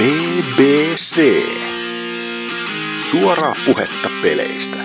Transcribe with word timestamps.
BBC. 0.00 1.20
Suoraa 3.10 3.54
puhetta 3.66 4.08
peleistä. 4.22 4.76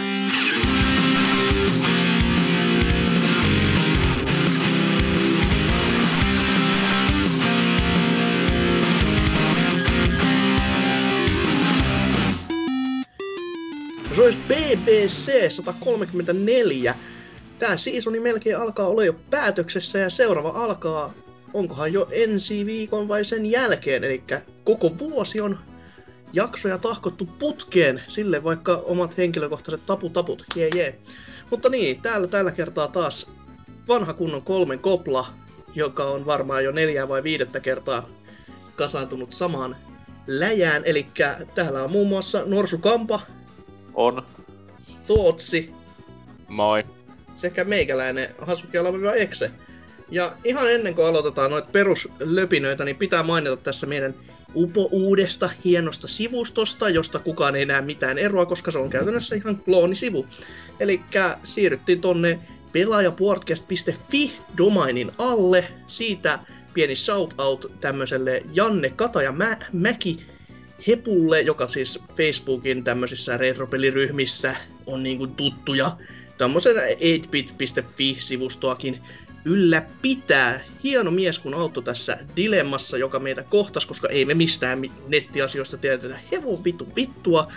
Se 14.14 14.22
olisi 14.22 14.40
BBC 14.48 15.52
134. 15.52 16.96
Tää 17.60 17.78
seasoni 17.78 18.20
melkein 18.20 18.58
alkaa 18.58 18.88
olla 18.88 19.04
jo 19.06 19.14
päätöksessä 19.30 20.00
ja 20.00 20.10
seuraava 20.10 20.50
alkaa, 20.50 21.14
onkohan 21.56 21.94
jo 21.94 22.08
ensi 22.12 22.66
viikon 22.66 23.08
vai 23.08 23.26
sen 23.26 23.46
jälkeen. 23.46 24.04
Eli 24.04 24.24
koko 24.64 24.98
vuosi 24.98 25.42
on 25.42 25.58
jaksoja 26.34 26.78
tahkottu 26.78 27.26
putkeen, 27.26 28.04
sille 28.08 28.44
vaikka 28.44 28.76
omat 28.86 29.18
henkilökohtaiset 29.18 29.86
taputaput, 29.86 30.46
jee 30.56 30.70
jee. 30.76 31.00
Mutta 31.52 31.70
niin, 31.70 32.02
täällä 32.02 32.28
tällä 32.28 32.52
kertaa 32.52 32.88
taas 32.88 33.32
vanha 33.88 34.14
kunnon 34.14 34.42
kolmen 34.42 34.80
kopla, 34.80 35.28
joka 35.76 36.04
on 36.04 36.26
varmaan 36.26 36.64
jo 36.64 36.72
neljää 36.72 37.08
vai 37.08 37.24
viidettä 37.24 37.60
kertaa 37.60 38.10
kasaantunut 38.76 39.34
samaan 39.34 39.76
läjään. 40.28 40.82
Eli 40.86 41.08
täällä 41.56 41.84
on 41.84 41.92
muun 41.92 42.08
muassa 42.08 42.44
Norsu 42.46 42.78
Kampa, 42.78 43.20
On. 43.94 44.26
Tootsi 45.08 45.74
Moi. 46.48 46.84
sekä 47.36 47.64
meikäläinen 47.64 48.30
Hasuki 48.40 48.78
Exe. 49.18 49.52
Ja 50.12 50.34
ihan 50.44 50.72
ennen 50.72 50.96
kuin 50.96 51.08
aloitetaan 51.08 51.52
noita 51.52 51.70
peruslöpinöitä, 51.72 52.86
niin 52.86 52.96
pitää 52.96 53.24
mainita 53.24 53.58
tässä 53.58 53.88
meidän 53.88 54.16
upo 54.56 54.90
uudesta 54.92 55.50
hienosta 55.66 56.08
sivustosta, 56.08 56.90
josta 56.90 57.20
kukaan 57.20 57.56
ei 57.56 57.66
näe 57.66 57.82
mitään 57.82 58.18
eroa, 58.18 58.46
koska 58.46 58.72
se 58.72 58.80
on 58.80 58.90
käytännössä 58.90 59.36
ihan 59.36 59.58
kloonisivu. 59.58 60.26
Eli 60.80 61.02
siirryttiin 61.44 62.02
tonne 62.02 62.40
pelaajapodcast.fi 62.72 64.38
domainin 64.58 65.12
alle. 65.18 65.68
Siitä 65.88 66.40
pieni 66.74 66.96
shoutout 66.96 67.72
tämmöiselle 67.82 68.44
Janne 68.54 68.90
Kataja 68.90 69.32
Mä- 69.32 69.58
Mäki 69.74 70.26
Hepulle, 70.88 71.42
joka 71.42 71.68
siis 71.68 72.00
Facebookin 72.18 72.84
tämmöisissä 72.84 73.38
retropeliryhmissä 73.38 74.56
on 74.86 75.04
niinku 75.04 75.28
tuttuja 75.28 75.98
tämmöisen 76.38 76.76
8bit.fi-sivustoakin 76.76 79.00
ylläpitää. 79.46 80.62
Hieno 80.84 81.12
mies, 81.12 81.40
kun 81.40 81.54
auttoi 81.54 81.84
tässä 81.84 82.18
dilemmassa, 82.36 82.98
joka 82.98 83.20
meitä 83.20 83.44
kohtasi, 83.44 83.88
koska 83.88 84.08
ei 84.08 84.26
me 84.26 84.34
mistään 84.34 84.80
mi- 84.80 84.92
nettiasioista 85.08 85.78
tiedetä 85.78 86.20
hevon 86.32 86.64
vittu 86.64 86.88
vittua. 86.96 87.52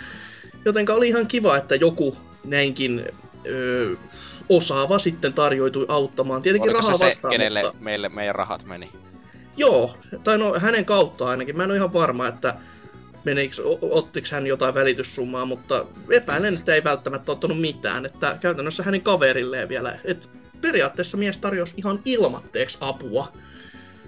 Jotenka 0.65 0.93
oli 0.93 1.07
ihan 1.07 1.27
kiva, 1.27 1.57
että 1.57 1.75
joku 1.75 2.17
näinkin 2.43 3.05
öö, 3.45 3.95
osaava 4.49 4.99
sitten 4.99 5.33
tarjoitui 5.33 5.85
auttamaan. 5.87 6.41
Tietenkin 6.41 6.69
Oliko 6.69 6.81
rahaa 6.81 6.95
se 6.95 6.97
se, 6.97 7.05
vastaan, 7.05 7.31
kenelle 7.31 7.63
mutta... 7.63 7.77
meille, 7.79 8.09
meidän 8.09 8.35
rahat 8.35 8.65
meni? 8.65 8.89
Joo, 9.57 9.97
tai 10.23 10.37
no 10.37 10.59
hänen 10.59 10.85
kautta 10.85 11.27
ainakin. 11.27 11.57
Mä 11.57 11.63
en 11.63 11.69
ole 11.69 11.77
ihan 11.77 11.93
varma, 11.93 12.27
että 12.27 12.55
menikö, 13.23 13.61
o- 13.63 13.97
ottiks 13.97 14.31
hän 14.31 14.47
jotain 14.47 14.73
välityssummaa, 14.73 15.45
mutta 15.45 15.85
epäilen, 16.11 16.53
että 16.53 16.73
ei 16.73 16.83
välttämättä 16.83 17.31
ottanut 17.31 17.61
mitään. 17.61 18.05
Että 18.05 18.37
käytännössä 18.41 18.83
hänen 18.83 19.01
kaverilleen 19.01 19.69
vielä. 19.69 19.99
Et 20.03 20.29
periaatteessa 20.61 21.17
mies 21.17 21.37
tarjosi 21.37 21.73
ihan 21.77 21.99
ilmatteeksi 22.05 22.77
apua. 22.81 23.31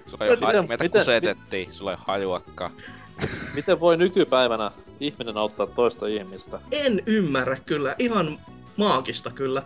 Sulla 0.06 0.24
ei 0.24 0.30
ole 0.30 0.36
Miten- 0.36 0.46
haju, 0.46 0.62
meitä 0.68 0.84
miten- 0.84 1.00
kusetettiin, 1.00 1.72
sulla 1.74 1.90
ei 1.90 1.96
ole 1.96 2.04
hajuakaan. 2.06 2.72
Miten 3.54 3.80
voi 3.80 3.96
nykypäivänä 3.96 4.70
ihminen 5.00 5.36
auttaa 5.36 5.66
toista 5.66 6.06
ihmistä? 6.06 6.60
En 6.72 7.02
ymmärrä 7.06 7.56
kyllä, 7.66 7.96
ihan 7.98 8.38
maagista 8.76 9.30
kyllä. 9.30 9.62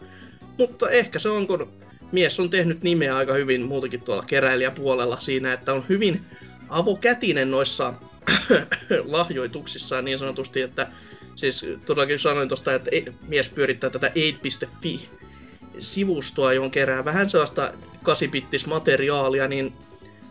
Mutta 0.59 0.91
ehkä 0.91 1.19
se 1.19 1.28
on, 1.28 1.47
kun 1.47 1.72
mies 2.12 2.41
on 2.41 2.50
tehnyt 2.50 2.83
nimeä 2.83 3.16
aika 3.16 3.34
hyvin 3.34 3.62
muutenkin 3.62 4.03
tuolla 4.03 4.22
keräilijäpuolella 4.27 5.21
siinä, 5.21 5.53
että 5.53 5.72
on 5.72 5.84
hyvin 5.89 6.25
avokätinen 6.69 7.50
noissa 7.50 7.94
lahjoituksissaan 9.05 10.05
niin 10.05 10.19
sanotusti, 10.19 10.60
että 10.62 10.87
siis 11.37 11.66
todellakin 11.87 12.19
sanoin 12.19 12.49
tuosta, 12.49 12.75
että 12.75 12.91
e- 12.93 13.12
mies 13.28 13.50
pyörittää 13.50 13.91
tätä 13.91 14.09
8.fi 14.09 15.09
sivustoa, 15.78 16.53
johon 16.53 16.70
kerää 16.70 17.04
vähän 17.04 17.31
sellaista 17.31 17.72
8 18.03 18.28
materiaalia, 18.66 19.48
niin 19.48 19.72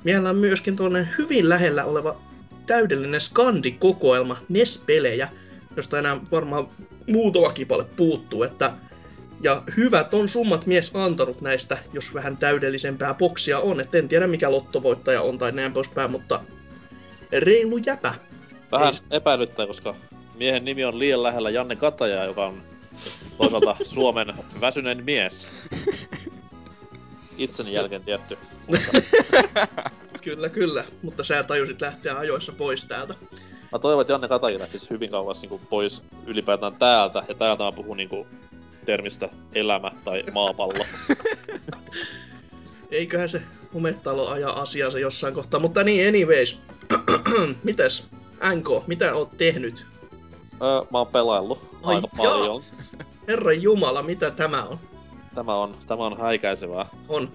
meillä 0.03 0.29
on 0.29 0.35
myöskin 0.35 0.75
tuonne 0.75 1.07
hyvin 1.17 1.49
lähellä 1.49 1.85
oleva 1.85 2.21
täydellinen 2.65 3.21
skandikokoelma 3.21 4.37
NES-pelejä, 4.49 5.29
josta 5.75 5.99
enää 5.99 6.17
varmaan 6.31 6.67
muutama 7.07 7.53
kipale 7.53 7.85
puuttuu, 7.95 8.43
että 8.43 8.73
ja 9.41 9.63
hyvät 9.77 10.13
on 10.13 10.29
summat 10.29 10.65
mies 10.65 10.91
antanut 10.93 11.41
näistä, 11.41 11.77
jos 11.93 12.13
vähän 12.13 12.37
täydellisempää 12.37 13.13
boksia 13.13 13.59
on. 13.59 13.81
Et 13.81 13.95
en 13.95 14.07
tiedä 14.07 14.27
mikä 14.27 14.51
lottovoittaja 14.51 15.21
on 15.21 15.37
tai 15.37 15.51
näin 15.51 15.73
poispäin, 15.73 16.11
mutta 16.11 16.41
reilu 17.39 17.77
jäpä. 17.85 18.15
Vähän 18.71 18.93
Ei- 18.93 19.17
epäilyttää, 19.17 19.67
koska 19.67 19.95
miehen 20.35 20.65
nimi 20.65 20.85
on 20.85 20.99
liian 20.99 21.23
lähellä 21.23 21.49
Janne 21.49 21.75
Kataja, 21.75 22.25
joka 22.25 22.45
on 22.45 22.63
toisaalta 23.37 23.75
Suomen 23.83 24.33
väsyneen 24.61 25.03
mies. 25.03 25.47
Itseni 27.37 27.73
jälkeen 27.73 28.03
tietty. 28.03 28.37
Kyllä, 30.23 30.49
kyllä. 30.49 30.83
Mutta 31.01 31.23
sä 31.23 31.43
tajusit 31.43 31.81
lähteä 31.81 32.17
ajoissa 32.17 32.51
pois 32.51 32.85
täältä. 32.85 33.13
Mä 33.71 33.79
toivon, 33.79 34.01
että 34.01 34.13
Janne 34.13 34.27
Kataja 34.27 34.59
lähtisi 34.59 34.89
hyvin 34.89 35.11
kauas 35.11 35.41
niin 35.41 35.59
pois 35.69 36.01
ylipäätään 36.25 36.75
täältä. 36.75 37.23
Ja 37.27 37.35
täältä 37.35 37.63
mä 37.63 37.71
puhun 37.71 37.97
niin 37.97 38.09
termistä 38.85 39.29
elämä 39.53 39.91
tai 40.05 40.23
maapallo. 40.33 40.85
Eiköhän 42.91 43.29
se 43.29 43.41
hometalo 43.73 44.27
aja 44.27 44.49
asiansa 44.49 44.99
jossain 44.99 45.33
kohtaa. 45.33 45.59
Mutta 45.59 45.83
niin, 45.83 46.07
anyways. 46.07 46.59
Mites, 47.63 48.07
NK, 48.55 48.87
mitä 48.87 49.15
oot 49.15 49.37
tehnyt? 49.37 49.85
Öö, 50.61 50.81
mä 50.91 50.97
oon 50.97 51.07
pelaillut 51.07 51.74
Ai 51.85 51.95
aika 51.95 52.07
jaa. 52.23 52.33
paljon. 52.33 52.61
Herran 53.27 53.61
Jumala, 53.61 54.03
mitä 54.03 54.31
tämä 54.31 54.63
on? 54.63 54.79
Tämä 55.35 55.55
on, 55.55 55.75
tämä 55.87 56.03
on 56.05 56.17
häikäisevää. 56.17 56.85
On. 57.09 57.29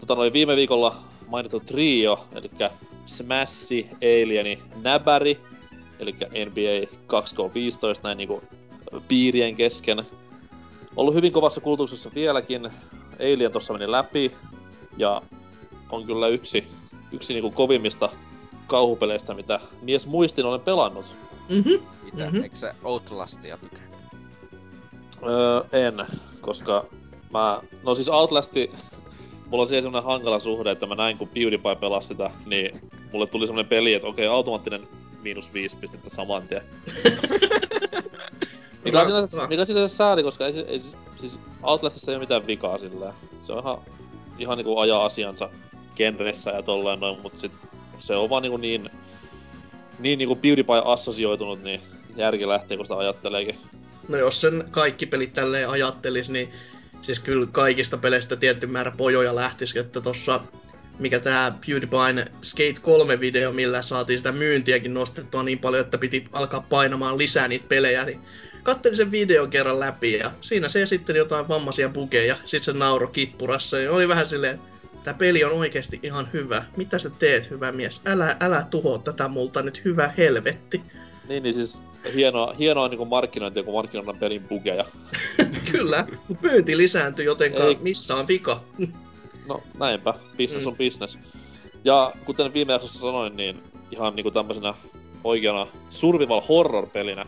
Tota 0.00 0.14
noin 0.14 0.32
viime 0.32 0.56
viikolla 0.56 0.96
mainittu 1.28 1.60
trio, 1.60 2.26
eli 2.34 2.50
Smassi, 3.06 3.90
Alieni, 3.96 4.62
Näbäri, 4.82 5.40
eli 5.98 6.12
NBA 6.12 6.96
2K15, 7.08 8.00
näin 8.02 8.18
niinku 8.18 8.42
piirien 9.08 9.54
kesken. 9.54 10.02
Ollut 10.96 11.14
hyvin 11.14 11.32
kovassa 11.32 11.60
kulutuksessa 11.60 12.10
vieläkin. 12.14 12.70
Alien 13.20 13.52
tossa 13.52 13.72
meni 13.72 13.90
läpi, 13.90 14.32
ja 14.96 15.22
on 15.90 16.04
kyllä 16.06 16.28
yksi, 16.28 16.66
yksi 17.12 17.32
niinku 17.32 17.50
kovimmista 17.50 18.08
kauhupeleistä, 18.66 19.34
mitä 19.34 19.60
mies 19.82 20.06
muistin 20.06 20.44
olen 20.44 20.60
pelannut. 20.60 21.06
Mhm. 21.48 21.84
Mitä? 22.14 22.24
Mhm. 22.24 22.32
Mm-hmm. 22.32 22.42
Eikö 22.42 22.56
se 22.56 22.72
Outlastia 22.84 23.58
tukea? 23.58 23.82
Öö, 25.28 25.86
en, 25.86 26.06
koska 26.40 26.86
mä... 27.32 27.60
No 27.82 27.94
siis 27.94 28.08
Outlasti... 28.08 28.72
Mulla 29.46 29.62
on 29.62 29.66
siihen 29.66 29.82
semmonen 29.82 30.04
hankala 30.04 30.38
suhde, 30.38 30.70
että 30.70 30.86
mä 30.86 30.94
näin 30.94 31.18
kun 31.18 31.28
PewDiePie 31.28 31.76
pelasi 31.76 32.08
sitä, 32.08 32.30
niin 32.46 32.80
mulle 33.12 33.26
tuli 33.26 33.46
semmonen 33.46 33.68
peli, 33.68 33.94
että 33.94 34.08
okei, 34.08 34.26
automaattinen 34.26 34.88
miinus 35.22 35.52
viisi 35.52 35.76
pistettä 35.76 36.10
saman 36.10 36.48
tien. 36.48 36.62
Mikä 38.84 39.00
on 39.00 39.06
sinänsä, 39.06 39.46
mikä 39.46 39.60
on 39.60 39.66
sinänsä 39.66 39.96
sääli, 39.96 40.22
koska 40.22 40.46
ei, 40.46 40.64
ei, 40.68 40.82
siis 41.16 41.38
Outlastissa 41.62 42.10
ei 42.10 42.16
ole 42.16 42.22
mitään 42.22 42.46
vikaa 42.46 42.78
sillä. 42.78 43.14
Se 43.42 43.52
on 43.52 43.58
ihan, 43.58 43.78
ihan 44.38 44.58
niinku 44.58 44.78
ajaa 44.78 45.04
asiansa 45.04 45.50
genressä 45.96 46.50
ja 46.50 46.62
tolleen 46.62 47.00
noin, 47.00 47.20
mut 47.20 47.38
sit 47.38 47.52
se 47.98 48.16
on 48.16 48.30
vaan 48.30 48.42
niinku 48.42 48.56
niin, 48.56 48.90
niin 49.98 50.18
niinku 50.18 50.36
PewDiePie 50.36 50.82
assosioitunut, 50.84 51.62
niin 51.62 51.80
järki 52.16 52.48
lähtee, 52.48 52.76
kun 52.76 52.86
sitä 52.86 52.96
ajatteleekin. 52.96 53.58
No 54.08 54.16
jos 54.16 54.40
sen 54.40 54.64
kaikki 54.70 55.06
pelit 55.06 55.34
tälleen 55.34 55.70
ajattelis, 55.70 56.30
niin 56.30 56.52
siis 57.02 57.20
kyllä 57.20 57.46
kaikista 57.52 57.98
peleistä 57.98 58.36
tietty 58.36 58.66
määrä 58.66 58.90
pojoja 58.90 59.34
lähtisi, 59.34 59.78
että 59.78 60.00
tossa 60.00 60.40
mikä 60.98 61.20
tää 61.20 61.58
PewDiePien 61.66 62.24
Skate 62.42 62.80
3-video, 62.80 63.52
millä 63.52 63.82
saatiin 63.82 64.18
sitä 64.18 64.32
myyntiäkin 64.32 64.94
nostettua 64.94 65.42
niin 65.42 65.58
paljon, 65.58 65.84
että 65.84 65.98
piti 65.98 66.24
alkaa 66.32 66.66
painamaan 66.70 67.18
lisää 67.18 67.48
niitä 67.48 67.68
pelejä, 67.68 68.04
niin 68.04 68.20
kattelin 68.62 68.96
sen 68.96 69.10
videon 69.10 69.50
kerran 69.50 69.80
läpi 69.80 70.12
ja 70.12 70.32
siinä 70.40 70.68
se 70.68 70.82
esitteli 70.82 71.18
jotain 71.18 71.48
vammaisia 71.48 71.88
bugeja, 71.88 72.36
sit 72.44 72.62
se 72.62 72.72
nauro 72.72 73.06
kippurassa 73.06 73.78
ja 73.78 73.92
oli 73.92 74.08
vähän 74.08 74.26
silleen, 74.26 74.60
Tää 75.04 75.14
peli 75.14 75.44
on 75.44 75.52
oikeasti 75.52 76.00
ihan 76.02 76.28
hyvä. 76.32 76.64
Mitä 76.76 76.98
sä 76.98 77.10
teet, 77.10 77.50
hyvä 77.50 77.72
mies? 77.72 78.00
Älä, 78.06 78.36
älä 78.40 78.66
tuhoa 78.70 78.98
tätä 78.98 79.28
multa 79.28 79.62
nyt, 79.62 79.84
hyvä 79.84 80.12
helvetti. 80.18 80.82
Niin, 81.28 81.42
niin 81.42 81.54
siis 81.54 81.82
hienoa, 82.14 82.54
hienoa 82.58 82.88
niin 82.88 83.08
markkinointia, 83.08 83.62
kun 83.62 83.74
markkinoidaan 83.74 84.18
pelin 84.18 84.42
bugeja. 84.48 84.84
Kyllä, 85.72 86.06
myynti 86.42 86.76
lisääntyi, 86.76 87.24
jotenka 87.24 87.64
Ei. 87.64 87.78
missä 87.82 88.14
on 88.16 88.28
vika? 88.28 88.60
No 89.48 89.62
näinpä, 89.78 90.14
business 90.38 90.64
Mm. 90.64 90.70
on 90.70 90.76
business. 90.76 91.18
Ja 91.84 92.12
kuten 92.24 92.54
viime 92.54 92.72
jaksossa 92.72 93.00
sanoin, 93.00 93.36
niin 93.36 93.62
ihan 93.90 94.16
niinku 94.16 94.30
tämmöisenä 94.30 94.74
oikeana 95.24 95.66
survival 95.90 96.42
horror-pelinä, 96.48 97.26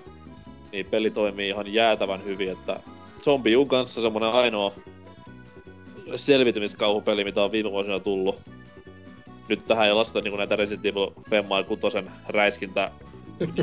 niin 0.73 0.87
peli 0.87 1.11
toimii 1.11 1.49
ihan 1.49 1.73
jäätävän 1.75 2.25
hyvin, 2.25 2.49
että 2.53 2.81
Zombie 3.21 3.57
U 3.57 3.67
kanssa 3.67 4.01
semmonen 4.03 4.29
ainoa 4.29 4.73
selvitymiskauhupeli, 6.17 7.25
mitä 7.25 7.43
on 7.45 7.53
viime 7.53 7.71
vuosina 7.71 8.01
tullut. 8.01 8.37
Nyt 9.49 9.67
tähän 9.67 9.87
ei 9.87 9.93
lasketa 9.93 10.21
niinku 10.21 10.37
näitä 10.37 10.57
Resident 10.57 10.87
Evil 10.87 11.11
Femma 11.31 11.59
ja 11.59 11.65
Kutosen 11.65 12.11
räiskintä 12.29 12.91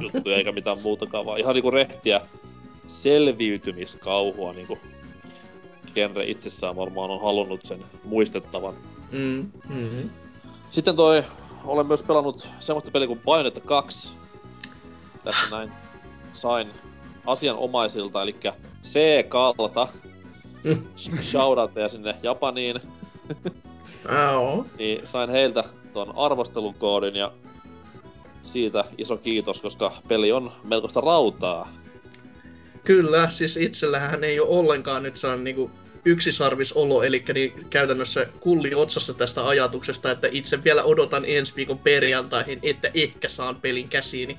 juttuja 0.02 0.38
eikä 0.38 0.52
mitään 0.52 0.78
muutakaan, 0.84 1.26
vaan 1.26 1.40
ihan 1.40 1.54
niinku 1.54 1.72
rehtiä 1.72 2.22
selviytymiskauhua 2.88 4.54
niinku 4.54 4.78
genre 5.94 6.26
itsessään 6.26 6.76
varmaan 6.76 7.12
on 7.12 7.22
halunnut 7.22 7.60
sen 7.64 7.80
muistettavan. 8.04 8.74
Mm, 9.12 9.52
mm. 9.70 10.10
Sitten 10.70 10.96
toi, 10.96 11.24
olen 11.66 11.86
myös 11.86 12.04
pelannut 12.04 12.48
semmoista 12.60 12.92
peliä 12.92 13.08
kuin 13.08 13.22
Bayonetta 13.26 13.62
2. 13.62 14.10
Tässä 15.24 15.56
näin 15.56 15.72
sain 16.34 16.68
asianomaisilta, 17.26 18.22
eli 18.22 18.36
C-kalta. 18.84 19.88
Shoutoutteja 21.32 21.90
sinne 21.90 22.16
Japaniin. 22.24 22.80
Niin 24.78 25.08
sain 25.08 25.30
heiltä 25.30 25.64
ton 25.94 26.18
arvostelukoodin 26.18 27.16
ja 27.16 27.32
siitä 28.44 28.84
iso 28.98 29.18
kiitos, 29.18 29.62
koska 29.62 30.02
peli 30.08 30.32
on 30.32 30.52
melkoista 30.64 31.02
rautaa. 31.02 31.74
Kyllä, 32.84 33.30
siis 33.30 33.58
itsellähän 33.58 34.24
ei 34.24 34.40
ole 34.40 34.50
ollenkaan 34.50 35.04
nyt 35.04 35.16
saanut 35.16 35.44
niinku 35.44 35.72
yksisarvisolo, 36.06 37.04
eli 37.04 37.24
niin 37.34 37.54
käytännössä 37.70 38.28
kulli 38.40 38.76
otsassa 38.76 39.14
tästä 39.14 39.48
ajatuksesta, 39.48 40.12
että 40.12 40.28
itse 40.32 40.64
vielä 40.64 40.84
odotan 40.84 41.24
ensi 41.28 41.56
viikon 41.56 41.80
perjantaihin, 41.80 42.60
että 42.64 42.92
ehkä 42.94 43.30
saan 43.30 43.56
pelin 43.56 43.90
käsiini. 43.90 44.38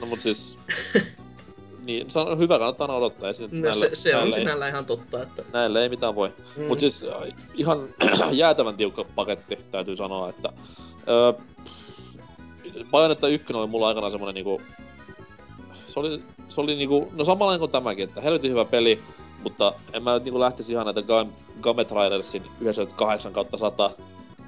No 0.00 0.06
mut 0.06 0.20
siis... 0.20 0.58
niin, 1.86 2.10
se 2.10 2.18
on 2.18 2.38
hyvä, 2.38 2.58
kannattaa 2.58 2.96
odottaa. 2.96 3.30
Nyt 3.38 3.52
No, 3.52 3.60
näille, 3.60 3.88
se, 3.88 3.96
se 3.96 4.16
on 4.16 4.26
ei, 4.26 4.32
sinällä 4.32 4.68
ihan 4.68 4.86
totta, 4.86 5.22
että... 5.22 5.44
näille 5.52 5.82
ei 5.82 5.88
mitään 5.88 6.14
voi. 6.14 6.32
Mm. 6.56 6.64
Mut 6.64 6.80
siis 6.80 7.02
äh, 7.02 7.34
ihan 7.54 7.88
jäätävän 8.32 8.76
tiukka 8.76 9.04
paketti, 9.14 9.58
täytyy 9.70 9.96
sanoa, 9.96 10.28
että... 10.28 10.48
Öö, 11.08 11.32
Bayonetta 12.90 13.28
1 13.28 13.52
oli 13.52 13.66
mulla 13.66 13.88
aikanaan 13.88 14.10
semmonen 14.10 14.34
niinku... 14.34 14.62
Se 15.88 16.00
oli, 16.00 16.22
se 16.48 16.60
oli 16.60 16.76
niinku, 16.76 17.12
no 17.16 17.24
samanlainen 17.24 17.60
kuin 17.60 17.70
tämäkin, 17.70 18.04
että 18.04 18.20
helvetin 18.20 18.50
hyvä 18.50 18.64
peli, 18.64 19.02
mutta 19.42 19.72
en 19.92 20.02
mä 20.02 20.14
nyt 20.14 20.24
niinku 20.24 20.40
lähtisi 20.40 20.72
ihan 20.72 20.84
näitä 20.86 21.02
Game, 21.02 21.30
Game 21.60 21.84
Trailersin 21.84 22.42
98 22.60 23.32
kautta 23.32 23.56
100 23.56 23.90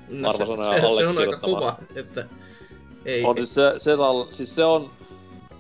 no, 0.09 0.33
se, 0.33 0.39
se, 0.39 0.97
se, 0.97 1.07
on 1.07 1.19
aika 1.19 1.37
kova, 1.37 1.77
että... 1.95 2.27
Ei, 3.05 3.25
On 3.25 3.37
siis 3.37 3.55
se, 3.55 3.75
se, 3.79 3.97
saa, 3.97 4.27
siis 4.31 4.55
se 4.55 4.65
on, 4.65 4.91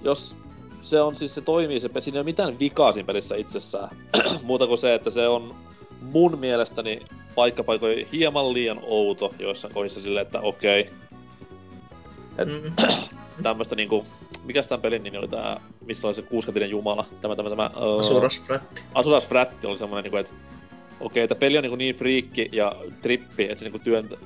jos 0.03 0.35
se 0.83 1.01
on 1.01 1.17
siis 1.17 1.35
se 1.35 1.41
toimii, 1.41 1.81
se, 1.81 1.89
siinä 2.01 2.17
ei 2.17 2.21
ole 2.21 2.25
mitään 2.25 2.59
vikaa 2.59 2.93
siinä 2.93 3.07
pelissä 3.07 3.37
itsessään. 3.37 3.97
Muuta 4.43 4.67
kuin 4.67 4.79
se, 4.79 4.95
että 4.95 5.11
se 5.11 5.29
on 5.29 5.55
mun 6.01 6.39
mielestäni 6.39 7.01
paikkapaikoin 7.35 8.09
hieman 8.13 8.53
liian 8.53 8.81
outo 8.83 9.35
joissain 9.39 9.75
kohdissa 9.75 10.01
silleen, 10.01 10.27
että 10.27 10.41
okei, 10.41 10.91
Mm, 10.91 11.08
tämmöstä 13.43 13.75
niinku, 13.75 14.05
mikäs 14.45 14.67
tämän 14.67 14.83
pelin 14.83 15.03
nimi 15.03 15.19
oli 15.19 15.29
tää, 15.29 15.61
missä 15.87 16.07
oli 16.07 16.15
se 16.15 16.23
kuuskatinen 16.23 16.71
jumala, 16.71 17.07
tämä 17.21 17.37
tämä 17.37 17.51
tämä, 17.51 17.71
öö, 17.77 17.99
Asuras 17.99 18.41
Fratti. 18.41 18.83
Asuras 18.95 19.27
Fratti 19.29 19.67
oli 19.67 19.79
semmonen 19.79 20.03
niinku, 20.03 20.17
että 20.17 20.33
okei, 21.01 21.23
että 21.23 21.35
peli 21.35 21.59
on 21.59 21.63
niinku 21.63 21.77
niin 21.77 21.95
friikki 21.95 22.49
ja 22.53 22.77
trippi, 23.03 23.45
että 23.45 23.57
se 23.57 23.65
niinku 23.65 23.79
työntä, 23.79 24.17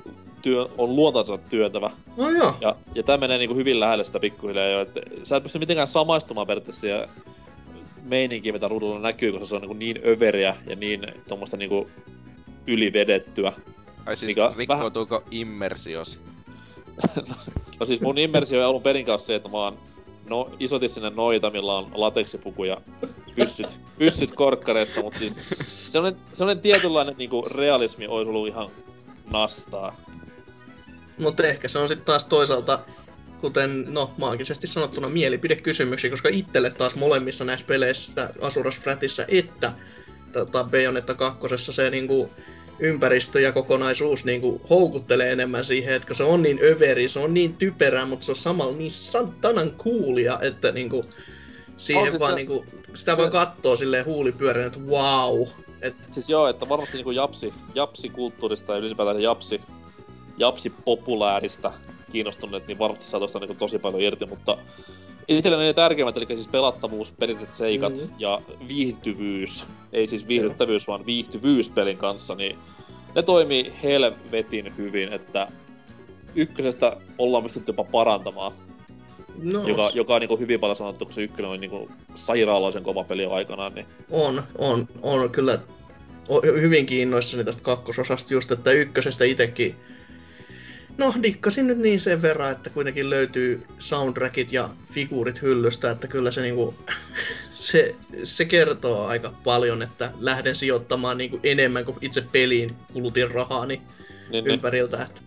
työ, 0.41 0.67
on 0.77 0.95
luontaansa 0.95 1.37
työntävä. 1.37 1.91
No 2.17 2.29
joo. 2.29 2.55
Ja, 2.61 2.75
ja 2.95 3.03
tää 3.03 3.17
menee 3.17 3.37
niinku 3.37 3.55
hyvin 3.55 3.79
lähelle 3.79 4.03
sitä 4.03 4.19
pikkuhiljaa 4.19 4.67
jo, 4.67 4.81
että 4.81 5.01
sä 5.23 5.35
et 5.35 5.43
pysty 5.43 5.59
mitenkään 5.59 5.87
samaistumaan 5.87 6.47
periaatteessa 6.47 6.81
siihen 6.81 7.09
meininkiin, 8.03 8.55
mitä 8.55 8.67
ruudulla 8.67 8.99
näkyy, 8.99 9.31
koska 9.31 9.45
se 9.45 9.55
on 9.55 9.61
niinku 9.61 9.73
niin 9.73 9.99
överiä 10.05 10.55
ja 10.67 10.75
niin 10.75 11.07
tommoista 11.27 11.57
niinku 11.57 11.89
ylivedettyä. 12.67 13.53
Ai 14.05 14.15
siis 14.15 14.35
Mikä- 14.35 14.53
rikkoutuuko 14.57 15.23
immersios? 15.31 16.19
No 17.79 17.85
siis 17.85 18.01
mun 18.01 18.17
immersio 18.17 18.59
ei 18.59 18.65
alun 18.65 18.81
perin 18.81 19.05
kanssa 19.05 19.25
se, 19.25 19.35
että 19.35 19.49
mä 19.49 19.57
oon 19.57 19.79
no, 20.29 20.49
isotin 20.59 20.89
sinne 20.89 21.09
noita, 21.09 21.49
millä 21.49 21.77
on 21.77 21.91
lateksipuku 21.93 22.63
ja 22.63 22.81
pyssyt, 23.35 23.67
pyssyt 23.97 24.31
korkkareissa, 24.31 25.01
mutta 25.01 25.19
siis 25.19 25.35
sellainen, 25.91 26.21
sellainen 26.33 26.61
tietynlainen 26.61 27.15
niinku 27.17 27.45
realismi 27.55 28.07
olisi 28.07 28.29
ollut 28.29 28.47
ihan 28.47 28.69
nastaa. 29.31 29.95
Mutta 31.17 31.43
ehkä 31.43 31.67
se 31.67 31.79
on 31.79 31.87
sitten 31.87 32.05
taas 32.05 32.25
toisaalta, 32.25 32.79
kuten 33.41 33.85
no 33.93 34.11
maagisesti 34.17 34.67
sanottuna 34.67 35.09
mielipidekysymyksiä, 35.09 36.09
koska 36.09 36.29
itselle 36.29 36.69
taas 36.69 36.95
molemmissa 36.95 37.45
näissä 37.45 37.65
peleissä, 37.65 38.33
Asuras 38.41 38.79
Fratissa 38.79 39.25
että 39.27 39.73
tota, 40.33 40.63
Bayonetta 40.63 41.13
2, 41.13 41.39
se 41.57 41.89
niinku 41.89 42.29
ympäristö 42.83 43.39
ja 43.39 43.51
kokonaisuus 43.51 44.25
niinku 44.25 44.61
houkuttelee 44.69 45.31
enemmän 45.31 45.65
siihen, 45.65 45.93
että 45.93 46.07
kun 46.07 46.15
se 46.15 46.23
on 46.23 46.41
niin 46.41 46.59
överi, 46.63 47.07
se 47.09 47.19
on 47.19 47.33
niin 47.33 47.55
typerää, 47.57 48.05
mutta 48.05 48.25
se 48.25 48.31
on 48.31 48.35
samalla 48.35 48.77
niin 48.77 48.91
satanan 48.91 49.71
coolia, 49.71 50.39
että 50.41 50.71
niinku 50.71 51.03
siihen 51.77 52.03
On 52.03 52.09
siis 52.09 52.19
vaan 52.19 52.31
se- 52.31 52.35
niinku, 52.35 52.65
sitä 52.93 53.11
se- 53.11 53.17
vaan 53.17 53.31
kattoo 53.31 53.75
silleen 53.75 54.05
huulipyörän, 54.05 54.67
että 54.67 54.79
wow. 54.79 55.47
Et, 55.81 55.95
Siis 56.11 56.29
joo, 56.29 56.47
että 56.47 56.69
varmasti 56.69 56.97
niinku 56.97 57.11
japsi, 57.11 57.53
japsikulttuurista 57.75 58.73
ja 58.73 58.79
ylipäätään 58.79 59.21
japsi, 59.21 59.61
japsipopulaarista 60.37 61.73
kiinnostuneet, 62.11 62.67
niin 62.67 62.79
varmasti 62.79 63.09
saa 63.09 63.19
tosta 63.19 63.39
niinku 63.39 63.53
tosi 63.53 63.79
paljon 63.79 64.01
irti, 64.01 64.25
mutta 64.25 64.57
itselleni 65.27 65.63
ne 65.63 65.73
tärkeimmät, 65.73 66.17
eli 66.17 66.25
siis 66.27 66.47
pelattavuus, 66.47 67.11
perilliset 67.11 67.53
seikat 67.53 67.93
Mhm. 67.93 68.13
ja 68.19 68.41
viihtyvyys, 68.67 69.65
ei 69.93 70.07
siis 70.07 70.27
viihdyttävyys, 70.27 70.87
vaan 70.87 71.05
viihtyvyys 71.05 71.69
pelin 71.69 71.97
kanssa, 71.97 72.35
niin 72.35 72.57
ne 73.15 73.23
toimii 73.23 73.73
helvetin 73.83 74.77
hyvin, 74.77 75.13
että 75.13 75.47
ykkösestä 76.35 76.97
ollaan 77.17 77.43
pystytty 77.43 77.69
jopa 77.69 77.83
parantamaan, 77.83 78.51
no, 79.43 79.67
joka, 79.67 79.89
joka 79.93 80.15
on 80.15 80.21
niinku 80.21 80.37
hyvin 80.37 80.59
paljon 80.59 80.75
sanottu, 80.75 81.05
kun 81.05 81.13
se 81.13 81.21
ykkönen 81.21 81.51
oli 81.51 81.57
niinku 81.57 81.89
sairaalaisen 82.15 82.83
kova 82.83 83.03
peli 83.03 83.25
aikanaan, 83.25 83.75
niin 83.75 83.85
On, 84.11 84.43
on, 84.57 84.87
on 85.01 85.29
kyllä. 85.29 85.59
Hyvin 86.61 86.85
kiinnoissani 86.85 87.43
tästä 87.43 87.63
kakkososasta 87.63 88.33
just, 88.33 88.51
että 88.51 88.71
ykkösestä 88.71 89.25
itekin 89.25 89.75
No, 90.97 91.13
dikkasin 91.23 91.67
nyt 91.67 91.77
niin 91.77 91.99
sen 91.99 92.21
verran, 92.21 92.51
että 92.51 92.69
kuitenkin 92.69 93.09
löytyy 93.09 93.67
soundtrackit 93.79 94.53
ja 94.53 94.69
figuurit 94.93 95.41
hyllystä, 95.41 95.91
että 95.91 96.07
kyllä 96.07 96.31
se 96.31 96.41
niinku, 96.41 96.75
se, 97.51 97.95
se 98.23 98.45
kertoo 98.45 99.05
aika 99.05 99.33
paljon, 99.43 99.81
että 99.81 100.11
lähden 100.19 100.55
sijoittamaan 100.55 101.17
niinku 101.17 101.39
enemmän 101.43 101.85
kuin 101.85 101.97
itse 102.01 102.23
peliin 102.31 102.75
kulutin 102.93 103.31
rahaa 103.31 103.65
niin 103.65 103.81
niin, 104.29 104.43
niin. 104.43 104.53
ympäriltä, 104.53 105.03
että 105.03 105.21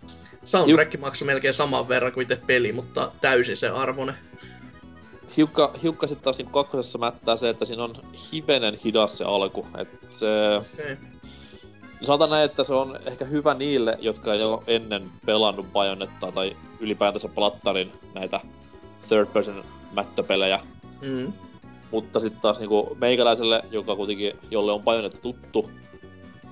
soundtrack 0.45 1.01
maksoi 1.01 1.27
melkein 1.27 1.55
saman 1.55 1.89
verran 1.89 2.13
kuin 2.13 2.23
itse 2.23 2.41
peli, 2.47 2.73
mutta 2.73 3.13
täysin 3.21 3.57
se 3.57 3.69
arvone. 3.69 4.15
hiukka, 5.37 5.75
hiukka 5.83 6.07
sitten 6.07 6.25
taas 6.25 6.39
kakkosessa 6.53 6.99
mättää 6.99 7.37
se, 7.37 7.49
että 7.49 7.65
siinä 7.65 7.85
on 7.85 7.95
hivenen 8.33 8.75
hidas 8.85 9.19
se 9.19 9.25
alku. 9.25 9.67
Et 9.79 9.89
se, 10.11 10.27
Okay. 10.57 10.97
Sanotaan 12.03 12.31
näin, 12.31 12.45
että 12.45 12.65
se 12.65 12.75
on 12.75 12.99
ehkä 13.07 13.25
hyvä 13.25 13.55
niille, 13.55 13.99
jotka 14.01 14.35
ei 14.35 14.43
ole 14.43 14.63
ennen 14.67 15.11
pelannut 15.27 15.73
Bajonettaa 15.73 16.33
tai 16.33 16.57
ylipäätänsä 16.81 17.29
Plattarin 17.29 17.93
näitä 18.15 18.41
third 19.09 19.27
person 19.27 19.65
mättöpelejä. 19.93 20.61
Mm. 21.03 21.33
Mutta 21.91 22.21
sitten 22.21 22.41
taas 22.41 22.59
niinku 22.59 22.97
meikäläiselle, 23.01 23.63
joka 23.71 23.97
kuitenkin, 23.97 24.33
jolle 24.51 24.73
on 24.73 24.83
Bajonetta 24.83 25.21
tuttu 25.21 25.71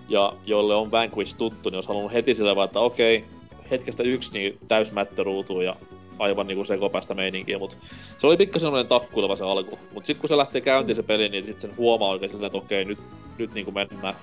ja 0.09 0.33
jolle 0.47 0.75
on 0.75 0.91
Vanquish 0.91 1.37
tuttu, 1.37 1.71
niin 1.71 1.77
olisi 1.77 1.89
halunnut 1.89 2.13
heti 2.13 2.35
sillä 2.35 2.57
vaan, 2.57 2.67
että 2.67 2.81
okei, 2.81 3.25
hetkestä 3.71 4.03
yksi 4.03 4.33
niin 4.33 4.59
täys 4.69 4.93
mättöruutuun 4.93 5.65
ja 5.65 5.77
aivan 6.19 6.47
niinku 6.47 6.65
sekopäistä 6.65 7.15
meininkiä, 7.15 7.59
mut 7.59 7.77
se 8.19 8.27
oli 8.27 8.37
pikkasen 8.37 8.67
semmonen 8.67 8.87
takkuileva 8.87 9.37
se 9.37 9.45
alku. 9.45 9.79
Mut 9.95 10.07
sit 10.07 10.19
kun 10.19 10.29
se 10.29 10.37
lähtee 10.37 10.61
käyntiin 10.61 10.97
se 10.97 11.03
peli, 11.03 11.29
niin 11.29 11.45
sit 11.45 11.61
sen 11.61 11.77
huomaa 11.77 12.09
oikein 12.09 12.31
silleen, 12.31 12.47
että 12.47 12.59
okei, 12.59 12.85
nyt, 12.85 12.99
nyt 13.39 13.55
niinku 13.55 13.71
mennään. 13.71 14.15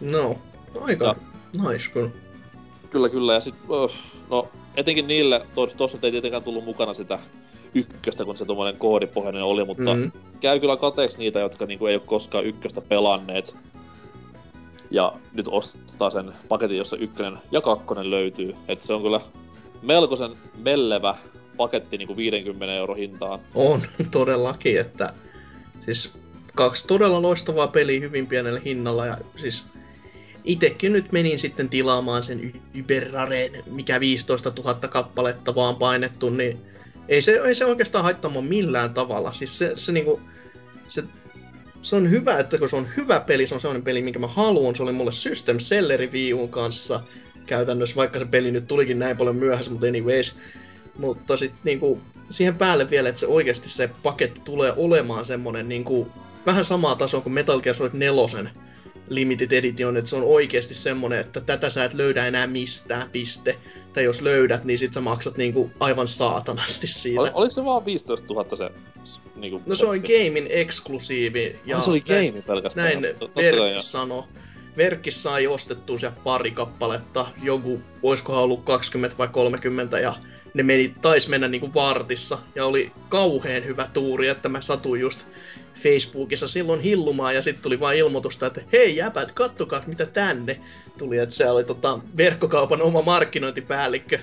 No, 0.00 0.38
aika 0.80 1.04
Ja- 1.04 1.16
nice 1.70 1.90
kyllä. 1.92 2.10
Kyllä, 2.90 3.08
kyllä, 3.08 3.34
ja 3.34 3.40
sit, 3.40 3.54
öh, 3.84 3.96
no 4.30 4.48
etenkin 4.76 5.06
niille, 5.08 5.46
tuossa 5.76 5.98
ei 6.02 6.10
tietenkään 6.10 6.42
tullut 6.42 6.64
mukana 6.64 6.94
sitä 6.94 7.18
ykköstä, 7.74 8.24
kun 8.24 8.36
se 8.36 8.44
tuommoinen 8.44 8.80
koodipohjainen 8.80 9.42
oli, 9.42 9.64
mutta 9.64 9.94
Mm. 9.94 10.12
käy 10.40 10.60
kyllä 10.60 10.76
kateeksi 10.76 11.18
niitä, 11.18 11.40
jotka 11.40 11.66
niinku 11.66 11.86
ei 11.86 11.94
ole 11.94 12.02
koskaan 12.06 12.44
ykköstä 12.46 12.80
pelanneet. 12.80 13.54
Ja 14.90 15.12
nyt 15.32 15.48
ostaa 15.48 16.10
sen 16.10 16.32
paketin, 16.48 16.76
jossa 16.76 16.96
ykkönen 16.96 17.38
ja 17.50 17.60
kakkonen 17.60 18.10
löytyy. 18.10 18.54
Et 18.68 18.82
se 18.82 18.92
on 18.92 19.02
kyllä 19.02 19.20
melkoisen 19.82 20.30
mellevä 20.58 21.16
paketti 21.56 21.98
niinku 21.98 22.16
50 22.16 22.74
euro 22.74 22.94
hintaan. 22.94 23.40
On 23.54 23.82
todellakin, 24.10 24.80
että 24.80 25.12
siis 25.84 26.12
kaksi 26.54 26.86
todella 26.86 27.22
loistavaa 27.22 27.68
peliä 27.68 28.00
hyvin 28.00 28.26
pienellä 28.26 28.60
hinnalla 28.64 29.06
ja 29.06 29.18
siis 29.36 29.64
itekin 30.46 30.92
nyt 30.92 31.12
menin 31.12 31.38
sitten 31.38 31.68
tilaamaan 31.68 32.24
sen 32.24 32.40
Y- 32.40 32.60
Yberraren, 32.74 33.62
mikä 33.66 34.00
15 34.00 34.52
000 34.58 34.74
kappaletta 34.74 35.54
vaan 35.54 35.76
painettu, 35.76 36.30
niin 36.30 36.58
Ei 37.08 37.22
se, 37.22 37.40
ei 37.44 37.54
se 37.54 37.64
oikeastaan 37.64 38.04
haittaa 38.04 38.40
millään 38.40 38.94
tavalla. 38.94 39.32
Siis 39.32 39.58
se, 39.58 39.72
se 39.76 39.92
niinku, 39.92 40.20
se, 40.88 41.04
se 41.82 41.96
on 41.96 42.10
hyvä, 42.10 42.38
että 42.38 42.58
kun 42.58 42.68
se 42.68 42.76
on 42.76 42.88
hyvä 42.96 43.20
peli, 43.20 43.46
se 43.46 43.54
on 43.54 43.60
sellainen 43.60 43.84
peli, 43.84 44.02
minkä 44.02 44.18
mä 44.18 44.26
haluan. 44.26 44.76
Se 44.76 44.82
oli 44.82 44.92
mulle 44.92 45.12
System 45.12 45.58
Selleri 45.58 46.12
Viun 46.12 46.48
kanssa 46.48 47.00
käytännössä, 47.46 47.96
vaikka 47.96 48.18
se 48.18 48.24
peli 48.24 48.50
nyt 48.50 48.66
tulikin 48.66 48.98
näin 48.98 49.16
paljon 49.16 49.36
myöhässä, 49.36 49.70
mutta 49.70 49.86
anyways. 49.86 50.36
Mutta 50.98 51.36
sitten 51.36 51.60
niinku, 51.64 52.00
siihen 52.30 52.54
päälle 52.54 52.90
vielä, 52.90 53.08
että 53.08 53.20
se 53.20 53.26
oikeasti 53.26 53.68
se 53.68 53.90
paketti 54.02 54.40
tulee 54.44 54.72
olemaan 54.76 55.24
semmonen 55.24 55.68
niinku, 55.68 56.08
vähän 56.46 56.64
samaa 56.64 56.96
tasoa 56.96 57.20
kuin 57.20 57.32
Metal 57.32 57.60
Gear 57.60 57.76
Solid 57.76 57.92
4 57.94 58.52
Limited 59.08 59.52
Edition, 59.52 59.96
että 59.96 60.10
se 60.10 60.16
on 60.16 60.24
oikeasti 60.24 60.74
semmonen, 60.74 61.20
että 61.20 61.40
tätä 61.40 61.70
sä 61.70 61.84
et 61.84 61.94
löydä 61.94 62.26
enää 62.26 62.46
mistään, 62.46 63.10
piste. 63.10 63.56
Tai 63.92 64.04
jos 64.04 64.22
löydät, 64.22 64.64
niin 64.64 64.78
sit 64.78 64.92
sä 64.92 65.00
maksat 65.00 65.36
niinku 65.36 65.70
aivan 65.80 66.08
saatanasti 66.08 66.86
siitä. 66.86 67.20
Ol, 67.20 67.30
oliko 67.34 67.54
se 67.54 67.64
vaan 67.64 67.84
15 67.84 68.34
000 68.34 68.56
se 68.56 68.70
niinku... 69.36 69.62
No 69.66 69.74
se 69.74 69.86
on 69.86 70.00
Gamein 70.00 70.46
eksklusiivi. 70.50 71.56
Ja 71.64 71.80
se 71.80 71.90
oli 71.90 72.00
Game 72.00 72.42
pelkästään. 72.46 72.86
Näin 72.86 73.16
Verkkis 73.36 73.92
sanoi. 73.92 74.22
Verkkis 74.76 75.22
sai 75.22 75.46
ostettua 75.46 75.98
se 75.98 76.12
pari 76.24 76.50
kappaletta, 76.50 77.26
joku, 77.42 77.80
oiskohan 78.02 78.42
ollut 78.42 78.64
20 78.64 79.18
vai 79.18 79.28
30, 79.28 80.00
ja 80.00 80.14
ne 80.54 80.62
meni, 80.62 80.94
tais 81.02 81.28
mennä 81.28 81.48
niinku 81.48 81.74
vartissa, 81.74 82.38
ja 82.54 82.66
oli 82.66 82.92
kauheen 83.08 83.64
hyvä 83.64 83.88
tuuri, 83.92 84.28
että 84.28 84.48
mä 84.48 84.60
satuin 84.60 85.00
just 85.00 85.26
Facebookissa 85.76 86.48
silloin 86.48 86.80
hillumaan 86.80 87.34
ja 87.34 87.42
sitten 87.42 87.62
tuli 87.62 87.80
vain 87.80 87.98
ilmoitusta, 87.98 88.46
että 88.46 88.60
hei 88.72 88.96
jäpät, 88.96 89.32
kattokaa 89.32 89.82
mitä 89.86 90.06
tänne 90.06 90.60
tuli, 90.98 91.18
että 91.18 91.34
se 91.34 91.50
oli 91.50 91.64
tota, 91.64 91.98
verkkokaupan 92.16 92.82
oma 92.82 93.02
markkinointipäällikkö, 93.02 94.18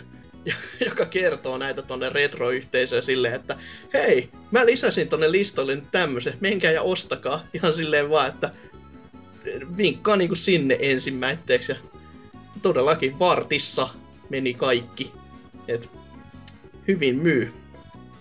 joka 0.90 1.06
kertoo 1.06 1.58
näitä 1.58 1.82
tonne 1.82 2.10
retroyhteisöön 2.10 3.04
silleen, 3.04 3.34
että 3.34 3.58
hei, 3.94 4.30
mä 4.52 4.66
lisäsin 4.66 5.08
tonne 5.08 5.32
listolle 5.32 5.76
nyt 5.76 5.92
tämmösen, 5.92 6.34
menkää 6.40 6.72
ja 6.72 6.82
ostakaa. 6.82 7.44
Ihan 7.54 7.74
silleen 7.74 8.10
vaan, 8.10 8.28
että 8.28 8.52
vinkkaa 9.78 10.16
niinku 10.16 10.36
sinne 10.36 10.78
ensimmäitteeksi. 10.80 11.72
Ja 11.72 11.78
todellakin 12.62 13.20
vartissa 13.20 13.90
meni 14.30 14.54
kaikki. 14.54 15.12
Et 15.68 15.92
hyvin 16.88 17.20
myy. 17.20 17.54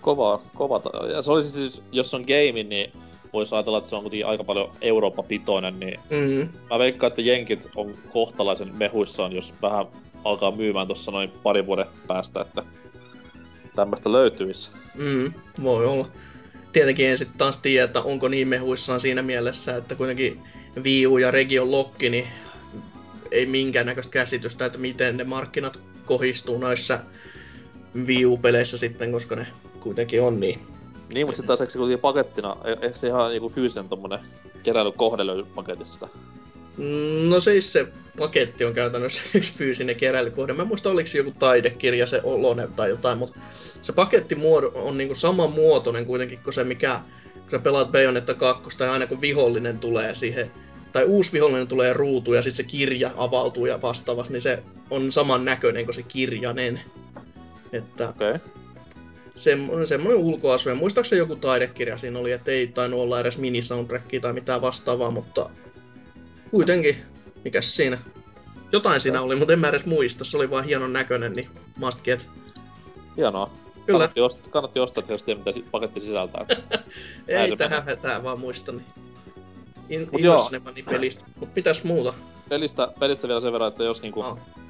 Kova, 0.01 0.41
kova. 0.55 0.81
Ja 1.13 1.21
se 1.21 1.31
olisi 1.31 1.51
siis, 1.51 1.83
jos 1.91 2.13
on 2.13 2.21
game, 2.21 2.63
niin 2.63 3.02
voisi 3.33 3.55
ajatella, 3.55 3.77
että 3.77 3.89
se 3.89 3.95
on 3.95 4.01
kuitenkin 4.01 4.27
aika 4.27 4.43
paljon 4.43 4.73
Eurooppa-pitoinen, 4.81 5.79
niin 5.79 5.99
mm-hmm. 6.09 6.49
mä 6.69 6.79
veikkaan, 6.79 7.07
että 7.07 7.21
jenkit 7.21 7.67
on 7.75 7.93
kohtalaisen 8.13 8.75
mehuissaan, 8.75 9.33
jos 9.33 9.53
vähän 9.61 9.85
alkaa 10.23 10.51
myymään 10.51 10.87
tuossa 10.87 11.11
noin 11.11 11.31
pari 11.43 11.65
vuoden 11.65 11.85
päästä, 12.07 12.41
että 12.41 12.63
tämmöistä 13.75 14.11
löytyisi. 14.11 14.69
Mm, 14.95 15.33
voi 15.63 15.85
olla. 15.85 16.07
Tietenkin 16.73 17.07
en 17.07 17.17
sitten 17.17 17.37
taas 17.37 17.57
tiedä, 17.57 17.85
että 17.85 18.01
onko 18.01 18.27
niin 18.27 18.47
mehuissaan 18.47 18.99
siinä 18.99 19.21
mielessä, 19.21 19.75
että 19.75 19.95
kuitenkin 19.95 20.41
Wii 20.83 21.07
U 21.07 21.17
ja 21.17 21.31
Region 21.31 21.71
Lokki, 21.71 22.09
niin 22.09 22.27
ei 23.31 23.45
minkäännäköistä 23.45 24.11
käsitystä, 24.11 24.65
että 24.65 24.77
miten 24.77 25.17
ne 25.17 25.23
markkinat 25.23 25.79
kohistuu 26.05 26.57
noissa 26.57 26.99
Wii 28.05 28.25
U-peleissä 28.25 28.77
sitten, 28.77 29.11
koska 29.11 29.35
ne 29.35 29.47
kuitenkin 29.79 30.21
on 30.21 30.39
niin 30.39 30.72
niin, 31.13 31.27
mutta 31.27 31.35
sitten 31.35 31.47
taas 31.47 31.61
eikö 31.61 31.73
se 31.73 31.97
pakettina, 31.97 32.57
e- 32.63 32.85
eikö 32.85 32.97
se 32.97 33.07
ihan 33.07 33.31
niinku 33.31 33.49
fyysinen 33.49 33.89
tommonen 33.89 34.19
keräilykohde 34.63 35.25
löydy 35.25 35.43
paketista? 35.43 36.07
Mm, 36.77 37.29
no 37.29 37.39
siis 37.39 37.73
se 37.73 37.87
paketti 38.17 38.65
on 38.65 38.73
käytännössä 38.73 39.23
yksi 39.37 39.53
fyysinen 39.53 39.95
keräilykohde. 39.95 40.53
Mä 40.53 40.61
en 40.61 40.67
muista 40.67 40.89
oliko 40.89 41.07
se 41.07 41.17
joku 41.17 41.33
taidekirja, 41.39 42.05
se 42.05 42.21
olonen 42.23 42.73
tai 42.73 42.89
jotain, 42.89 43.17
mutta 43.17 43.39
se 43.81 43.93
pakettimuodo 43.93 44.71
on 44.75 44.97
niinku 44.97 45.15
saman 45.15 45.51
muotoinen 45.51 46.05
kuitenkin 46.05 46.39
kuin 46.43 46.53
se, 46.53 46.63
mikä 46.63 47.01
kun 47.33 47.51
sä 47.51 47.59
pelaat 47.59 47.91
Bayonetta 47.91 48.33
2, 48.33 48.77
tai 48.77 48.89
aina 48.89 49.07
kun 49.07 49.21
vihollinen 49.21 49.79
tulee 49.79 50.15
siihen, 50.15 50.51
tai 50.91 51.03
uusi 51.03 51.33
vihollinen 51.33 51.67
tulee 51.67 51.93
ruutuun 51.93 52.37
ja 52.37 52.43
sitten 52.43 52.65
se 52.65 52.71
kirja 52.71 53.11
avautuu 53.17 53.65
ja 53.65 53.81
vastaavasti, 53.81 54.33
niin 54.33 54.41
se 54.41 54.63
on 54.89 55.11
saman 55.11 55.45
näköinen 55.45 55.85
kuin 55.85 55.95
se 55.95 56.03
kirjanen. 56.03 56.81
Että 57.71 58.09
okay 58.09 58.39
semmoinen, 59.35 59.87
semmoinen 59.87 60.21
ulkoasu. 60.21 60.69
Ja 60.69 60.75
muistaakseni 60.75 61.19
joku 61.19 61.35
taidekirja 61.35 61.97
siinä 61.97 62.19
oli, 62.19 62.31
että 62.31 62.51
ei 62.51 62.67
tainnut 62.67 62.99
olla 62.99 63.19
edes 63.19 63.37
minisoundtrackia 63.37 64.19
tai 64.19 64.33
mitään 64.33 64.61
vastaavaa, 64.61 65.11
mutta 65.11 65.49
kuitenkin, 66.51 66.97
mikäs 67.43 67.75
siinä? 67.75 67.97
Jotain 68.71 68.99
siinä 68.99 69.21
oli, 69.21 69.35
mutta 69.35 69.53
en 69.53 69.59
mä 69.59 69.69
edes 69.69 69.85
muista. 69.85 70.23
Se 70.23 70.37
oli 70.37 70.49
vaan 70.49 70.63
hienon 70.63 70.93
näköinen, 70.93 71.33
niin 71.33 71.49
must 71.77 72.03
get. 72.03 72.29
Hienoa. 73.17 73.51
Kyllä. 73.85 73.99
Kannatti 73.99 74.21
ostaa, 74.21 74.51
kannatti 74.51 74.79
ostaa 74.79 75.03
jos 75.07 75.23
tiedä, 75.23 75.41
mitä 75.45 75.59
paketti 75.71 75.99
sisältää. 75.99 76.45
ei 77.27 77.57
tähän 77.57 77.85
hätää, 77.85 78.23
vaan 78.23 78.39
muista. 78.39 78.71
Niin. 78.71 78.85
In, 79.89 80.09
Mut 80.11 80.85
pelistä. 80.85 81.25
Mut 81.35 81.55
mitäs 81.55 81.83
muuta? 81.83 82.13
Pelistä, 82.49 82.87
pelistä 82.99 83.27
vielä 83.27 83.41
sen 83.41 83.53
verran, 83.53 83.67
että 83.67 83.83
jos 83.83 84.01
niinku... 84.01 84.21
Oh 84.21 84.37
No, 84.37 84.62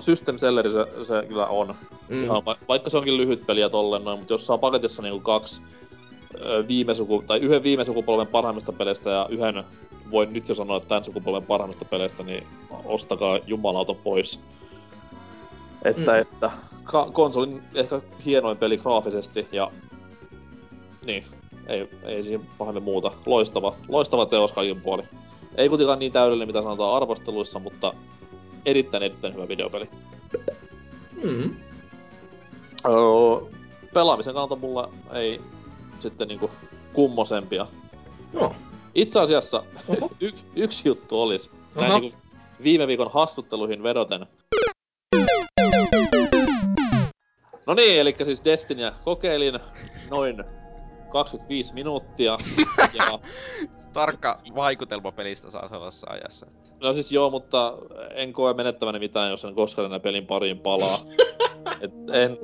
System 0.00 0.38
Selleri 0.38 0.70
se, 0.70 1.04
se 1.04 1.26
kyllä 1.28 1.46
on. 1.46 1.74
Mm. 2.08 2.24
Ihan, 2.24 2.42
vaikka 2.68 2.90
se 2.90 2.96
onkin 2.96 3.16
lyhyt 3.16 3.46
peli 3.46 3.60
ja 3.60 3.70
tolleen 3.70 4.04
noin, 4.04 4.18
mutta 4.18 4.34
jos 4.34 4.46
saa 4.46 4.58
paketissa 4.58 5.02
niinku 5.02 5.20
kaksi 5.20 5.60
viime 6.68 6.94
suku, 6.94 7.24
tai 7.26 7.38
yhden 7.38 7.62
viime 7.62 7.84
sukupolven 7.84 8.26
parhaimmista 8.26 8.72
peleistä 8.72 9.10
ja 9.10 9.26
yhden 9.30 9.64
voin 10.10 10.32
nyt 10.32 10.48
jo 10.48 10.54
sanoa, 10.54 10.76
että 10.76 10.88
tämän 10.88 11.04
sukupolven 11.04 11.42
parhaimmista 11.42 11.84
peleistä, 11.84 12.22
niin 12.22 12.46
ostakaa 12.84 13.38
jumalauta 13.46 13.94
pois. 13.94 14.40
Että, 15.84 16.12
mm. 16.12 16.18
että 16.18 16.50
ka- 16.84 17.08
konsolin 17.12 17.62
ehkä 17.74 18.00
hienoin 18.24 18.56
peli 18.56 18.78
graafisesti 18.78 19.46
ja 19.52 19.70
niin, 21.06 21.24
ei, 21.66 21.88
ei 22.02 22.22
siihen 22.22 22.40
pahemmin 22.58 22.82
muuta. 22.82 23.12
Loistava, 23.26 23.74
loistava 23.88 24.26
teos 24.26 24.52
kaikin 24.52 24.80
puoli. 24.80 25.02
Ei 25.54 25.68
kuitenkaan 25.68 25.98
niin 25.98 26.12
täydellinen, 26.12 26.48
mitä 26.48 26.62
sanotaan 26.62 26.94
arvosteluissa, 26.94 27.58
mutta 27.58 27.92
erittäin 28.68 29.02
erittäin 29.02 29.34
hyvä 29.34 29.48
videopeli. 29.48 29.88
Mm. 31.24 31.54
Öö, 32.86 33.50
pelaamisen 33.94 34.34
kannalta 34.34 34.56
mulla 34.56 34.90
ei 35.12 35.40
sitten 35.98 36.28
niinku 36.28 36.50
kummosempia. 36.92 37.66
No. 38.32 38.54
Itse 38.94 39.20
asiassa 39.20 39.62
y- 40.20 40.32
yksi 40.56 40.88
juttu 40.88 41.22
olisi, 41.22 41.50
näin 41.74 42.00
niinku 42.00 42.18
viime 42.62 42.86
viikon 42.86 43.10
hassutteluihin 43.12 43.82
vedoten. 43.82 44.26
No 47.66 47.74
niin, 47.74 48.00
eli 48.00 48.16
siis 48.24 48.44
Destinyä 48.44 48.92
kokeilin 49.04 49.60
noin 50.10 50.44
25 51.08 51.74
minuuttia. 51.74 52.36
ja... 52.98 53.18
Tarkka 53.92 54.40
vaikutelma 54.54 55.12
pelistä 55.12 55.50
saa 55.50 55.68
samassa 55.68 56.06
ajassa. 56.10 56.46
No 56.80 56.94
siis 56.94 57.12
joo, 57.12 57.30
mutta 57.30 57.74
en 58.14 58.32
koe 58.32 58.54
menettäväni 58.54 58.98
mitään, 58.98 59.30
jos 59.30 59.44
en 59.44 59.54
koskaan 59.54 59.86
enää 59.86 60.00
pelin 60.00 60.26
pariin 60.26 60.58
palaa. 60.58 60.98
Et 61.80 61.92
en, 62.12 62.38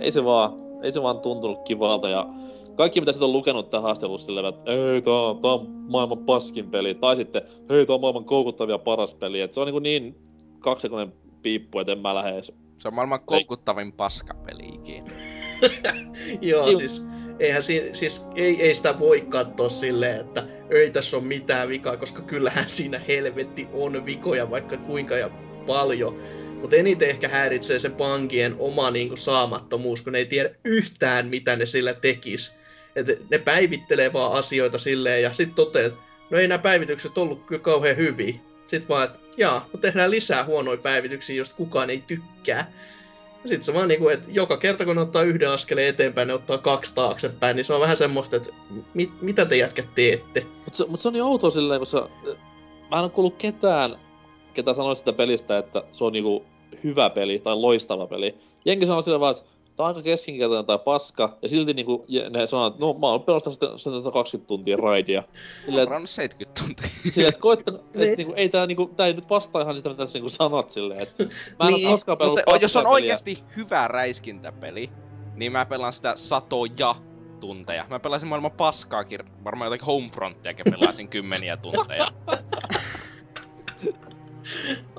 ei 0.00 0.12
se 0.12 0.24
vaan, 0.24 0.52
ei 0.82 0.92
se 0.92 1.02
vaan 1.02 1.20
tuntunut 1.20 1.62
kivalta 1.62 2.08
ja 2.08 2.26
kaikki 2.74 3.00
mitä 3.00 3.12
sitten 3.12 3.26
on 3.26 3.32
lukenut 3.32 3.70
tähän 3.70 3.82
haastelussa 3.82 4.26
silleen, 4.26 4.46
että 4.46 4.72
ei, 4.72 5.02
tää 5.02 5.14
on, 5.14 5.40
tää 5.40 5.50
on 5.50 5.66
maailman 5.70 6.18
paskin 6.18 6.70
peli. 6.70 6.94
Tai 6.94 7.16
sitten, 7.16 7.42
hei, 7.68 7.86
tää 7.86 7.94
on 7.94 8.00
maailman 8.00 8.24
koukuttavia 8.24 8.78
paras 8.78 9.14
peli. 9.14 9.40
Et 9.40 9.52
se 9.52 9.60
on 9.60 9.66
niin, 9.66 9.82
niin 9.82 10.16
kaksikonen 10.58 11.12
piippu, 11.42 11.78
että 11.78 11.92
en 11.92 11.98
mä 11.98 12.14
lähde 12.14 12.30
edes. 12.30 12.52
Se 12.78 12.88
on 12.88 12.94
maailman 12.94 13.24
koukuttavin 13.24 13.92
paskapeli 13.92 14.68
ikinä. 14.68 15.06
Joo, 16.40 16.72
siis 16.72 17.04
eihän 17.42 17.62
si, 17.62 17.90
siis 17.92 18.24
ei, 18.34 18.62
ei 18.62 18.74
sitä 18.74 18.98
voi 18.98 19.20
katsoa 19.20 19.68
silleen, 19.68 20.20
että 20.20 20.44
ei 20.70 20.90
tässä 20.90 21.16
ole 21.16 21.24
mitään 21.24 21.68
vikaa, 21.68 21.96
koska 21.96 22.22
kyllähän 22.22 22.68
siinä 22.68 23.00
helvetti 23.08 23.68
on 23.72 24.06
vikoja 24.06 24.50
vaikka 24.50 24.76
kuinka 24.76 25.16
ja 25.16 25.30
paljon. 25.66 26.18
Mutta 26.60 26.76
eniten 26.76 27.08
ehkä 27.08 27.28
häiritsee 27.28 27.78
se 27.78 27.90
pankien 27.90 28.56
oma 28.58 28.90
niinku 28.90 29.16
saamattomuus, 29.16 30.02
kun 30.02 30.12
ne 30.12 30.18
ei 30.18 30.26
tiedä 30.26 30.50
yhtään, 30.64 31.26
mitä 31.26 31.56
ne 31.56 31.66
sillä 31.66 31.94
tekis. 31.94 32.56
Et 32.96 33.30
ne 33.30 33.38
päivittelee 33.38 34.12
vaan 34.12 34.32
asioita 34.32 34.78
silleen 34.78 35.22
ja 35.22 35.32
sitten 35.32 35.54
toteaa, 35.54 35.90
no 36.30 36.38
ei 36.38 36.48
nämä 36.48 36.58
päivitykset 36.58 37.18
ollut 37.18 37.46
kyllä 37.46 37.62
kauhean 37.62 37.96
hyviä. 37.96 38.34
Sitten 38.66 38.88
vaan, 38.88 39.04
että 39.04 39.18
jaa, 39.36 39.68
no 39.72 39.78
tehdään 39.78 40.10
lisää 40.10 40.44
huonoja 40.44 40.76
päivityksiä, 40.76 41.36
josta 41.36 41.56
kukaan 41.56 41.90
ei 41.90 42.02
tykkää. 42.06 42.72
Sitten 43.44 43.62
se 43.62 43.74
vaan 43.74 43.88
niinku, 43.88 44.08
että 44.08 44.28
joka 44.30 44.56
kerta 44.56 44.84
kun 44.84 44.96
ne 44.96 45.02
ottaa 45.02 45.22
yhden 45.22 45.50
askeleen 45.50 45.88
eteenpäin, 45.88 46.28
ne 46.28 46.34
ottaa 46.34 46.58
kaksi 46.58 46.94
taaksepäin, 46.94 47.56
niin 47.56 47.64
se 47.64 47.74
on 47.74 47.80
vähän 47.80 47.96
semmoista, 47.96 48.36
että 48.36 48.50
mit, 48.94 49.10
mitä 49.20 49.44
te 49.44 49.56
jätkät 49.56 49.94
teette? 49.94 50.46
Mutta 50.64 50.76
se, 50.76 50.86
mut 50.88 51.00
se 51.00 51.08
on 51.08 51.14
niin 51.14 51.24
outoa 51.24 51.50
silleen, 51.50 51.80
koska 51.80 52.08
mä 52.90 52.96
en 52.96 53.02
ole 53.02 53.10
kuullut 53.10 53.36
ketään, 53.38 53.98
ketä 54.54 54.74
sanoi 54.74 54.96
sitä 54.96 55.12
pelistä, 55.12 55.58
että 55.58 55.82
se 55.92 56.04
on 56.04 56.12
niinku 56.12 56.44
hyvä 56.84 57.10
peli 57.10 57.38
tai 57.38 57.56
loistava 57.56 58.06
peli. 58.06 58.34
Jenki 58.64 58.86
sanoo 58.86 59.02
silleen 59.02 59.20
vaan, 59.20 59.36
että 59.36 59.51
tää 59.76 59.86
on 59.86 59.88
aika 59.88 60.02
keskinkertainen 60.02 60.66
tai 60.66 60.78
paska, 60.78 61.38
ja 61.42 61.48
silti 61.48 61.74
niinku 61.74 62.06
ne 62.30 62.46
sanoo, 62.46 62.66
että 62.66 62.80
no 62.80 62.92
mä 62.92 63.06
oon 63.06 63.22
pelastanut 63.22 63.58
sitä 63.58 63.78
120 63.78 64.48
tuntia 64.48 64.76
raidia. 64.76 65.22
Silleen, 65.66 65.88
mä 65.88 66.06
70 66.06 66.62
tuntia. 66.62 66.88
Silleen, 67.10 67.28
että 67.28 67.40
koetta, 67.40 67.72
että 67.76 67.98
niin. 67.98 68.16
niinku, 68.16 68.32
ei 68.36 68.48
tää 68.48 68.66
niinku, 68.66 68.86
tää 68.86 69.06
ei 69.06 69.12
nyt 69.12 69.30
vastaa 69.30 69.62
ihan 69.62 69.76
sitä, 69.76 69.88
mitä 69.88 70.06
sä 70.06 70.12
niinku 70.12 70.28
sanot 70.28 70.70
silleen, 70.70 71.02
että 71.02 71.24
mä 71.58 71.68
en 71.68 71.74
niin, 71.74 71.90
koskaan 71.90 72.18
pelannut 72.18 72.40
Mutta 72.46 72.64
jos 72.64 72.76
on 72.76 72.82
peliä. 72.82 72.94
oikeasti 72.94 73.44
hyvä 73.56 73.88
räiskintäpeli, 73.88 74.90
niin 75.34 75.52
mä 75.52 75.66
pelaan 75.66 75.92
sitä 75.92 76.12
satoja 76.16 76.94
tunteja. 77.40 77.86
Mä 77.90 77.98
pelasin 77.98 78.28
maailman 78.28 78.52
paskaakin, 78.52 79.20
varmaan 79.44 79.66
jotakin 79.66 79.86
Homefrontiakin 79.86 80.64
pelasin 80.70 81.08
kymmeniä 81.14 81.56
tunteja. 81.56 82.06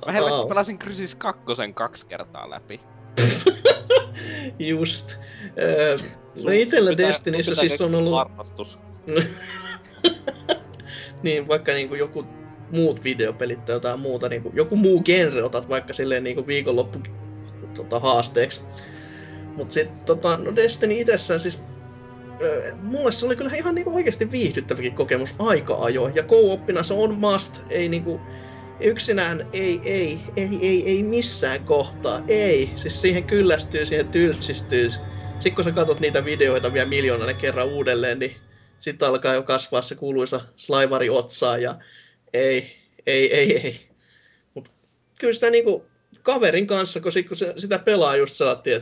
Mä 0.06 0.20
Au. 0.32 0.48
pelasin 0.48 0.80
Crysis 0.80 1.16
2 1.16 1.42
kaksi 1.74 2.06
kertaa 2.06 2.50
läpi. 2.50 2.80
Just. 4.60 5.18
Öö, 5.62 5.98
no 6.44 6.52
itellä 6.52 6.90
Pitää- 6.90 7.08
Destinissä 7.08 7.56
siis 7.56 7.82
on 7.82 7.96
ollut... 7.96 8.14
Harrastus. 8.14 8.80
niin, 11.24 11.48
vaikka 11.48 11.74
niinku 11.74 11.96
joku 11.96 12.26
muut 12.72 13.04
videopelit 13.04 13.66
tai 13.66 13.76
jotain 13.76 14.00
muuta, 14.00 14.30
niinku, 14.30 14.52
joku 14.54 14.76
muu 14.76 15.04
genre 15.04 15.44
otat 15.44 15.70
vaikka 15.70 15.94
silleen 15.94 16.24
niinku 16.24 16.48
viikonloppu 16.48 17.00
tota, 17.74 18.00
haasteeksi. 18.00 18.62
Mut 19.56 19.72
sit 19.72 20.06
tota, 20.06 20.38
no 20.38 20.56
Destiny 20.56 21.00
itsessään 21.00 21.40
siis 21.40 21.64
öö, 22.42 22.76
mulle 22.82 23.12
se 23.12 23.26
oli 23.26 23.36
kyllä 23.36 23.52
ihan 23.56 23.76
niinku 23.76 23.96
oikeasti 23.96 24.32
viihdyttäväkin 24.32 24.96
kokemus 24.96 25.36
aika 25.40 25.76
ajoin. 25.76 26.16
Ja 26.16 26.24
co-oppina 26.24 26.84
se 26.84 26.94
on 26.94 27.20
must, 27.20 27.62
ei 27.70 27.90
niinku 27.90 28.22
yksinään 28.80 29.46
ei, 29.54 29.82
ei, 29.84 30.24
ei, 30.36 30.60
ei, 30.62 30.90
ei 30.90 31.04
missään 31.04 31.66
kohtaa, 31.66 32.24
ei. 32.28 32.74
Siis 32.76 33.02
siihen 33.02 33.24
kyllästyy, 33.24 33.86
siihen 33.86 34.08
tylsistyy. 34.08 34.90
Sitten 34.90 35.56
kun 35.56 35.64
sä 35.64 35.72
katsot 35.72 36.00
niitä 36.00 36.26
videoita 36.26 36.74
vielä 36.74 36.90
miljoonainen 36.90 37.36
kerran 37.36 37.68
uudelleen, 37.68 38.20
niin 38.20 38.36
sitten 38.80 39.08
alkaa 39.08 39.34
jo 39.34 39.44
kasvaa 39.44 39.82
se 39.82 39.96
kuuluisa 39.96 40.42
slaivari 40.56 41.10
otsaan 41.10 41.62
ja 41.62 41.80
ei, 42.34 42.76
ei, 43.06 43.36
ei, 43.36 43.58
ei. 43.58 43.90
Mut 44.54 44.72
kyllä 45.20 45.34
sitä 45.34 45.50
niinku 45.50 45.86
kaverin 46.22 46.68
kanssa, 46.68 47.02
kun, 47.02 47.12
sit, 47.12 47.28
kun 47.28 47.38
se, 47.38 47.54
sitä 47.58 47.80
pelaa 47.80 48.16
just 48.16 48.36
saattiin, 48.36 48.76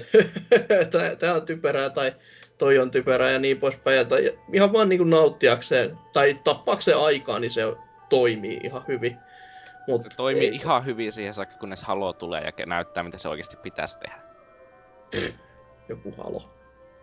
että 0.81 1.15
tää 1.19 1.33
on 1.35 1.45
typerää 1.45 1.89
tai 1.89 2.11
toi 2.57 2.77
on 2.77 2.91
typerää 2.91 3.31
ja 3.31 3.39
niin 3.39 3.57
poispäin. 3.57 3.97
Ja, 3.97 4.05
tai 4.05 4.37
ihan 4.53 4.73
vaan 4.73 4.89
niinku 4.89 5.03
nauttiakseen 5.03 5.97
tai 6.13 6.35
tappaakseen 6.43 6.97
aikaa, 6.97 7.39
niin 7.39 7.51
se 7.51 7.61
toimii 8.09 8.59
ihan 8.63 8.83
hyvin. 8.87 9.17
Mut 9.87 10.01
Se 10.01 10.09
toimii 10.17 10.47
ei, 10.47 10.55
ihan 10.55 10.85
hyvin 10.85 11.13
siihen 11.13 11.33
saakka, 11.33 11.57
kunnes 11.57 11.83
Halo 11.83 12.13
tulee 12.13 12.53
ja 12.57 12.65
näyttää, 12.65 13.03
mitä 13.03 13.17
se 13.17 13.29
oikeasti 13.29 13.57
pitäisi 13.57 13.99
tehdä. 13.99 14.21
Joku 15.89 16.13
halo. 16.17 16.43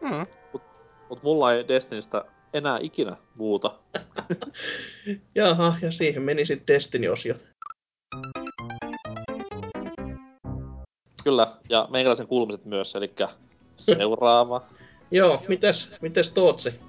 Mm. 0.01 0.27
Mut 1.09 1.23
mulla 1.23 1.53
ei 1.53 1.69
Destinistä 1.69 2.25
enää 2.53 2.79
ikinä 2.83 3.17
muuta. 3.35 3.75
Jaha, 5.35 5.75
ja 5.83 5.93
siihen 5.93 6.23
meni 6.23 6.45
sitten 6.45 6.75
Destiny-osiot. 6.75 7.49
Kyllä, 11.25 11.53
ja 11.69 11.89
meikäläisen 11.91 12.27
kuulumiset 12.27 12.65
myös, 12.65 12.95
eli 12.95 13.15
seuraava. 13.77 14.63
Joo, 15.11 15.43
mitäs, 15.49 15.95
mitäs 16.01 16.31
Tootsi? 16.31 16.81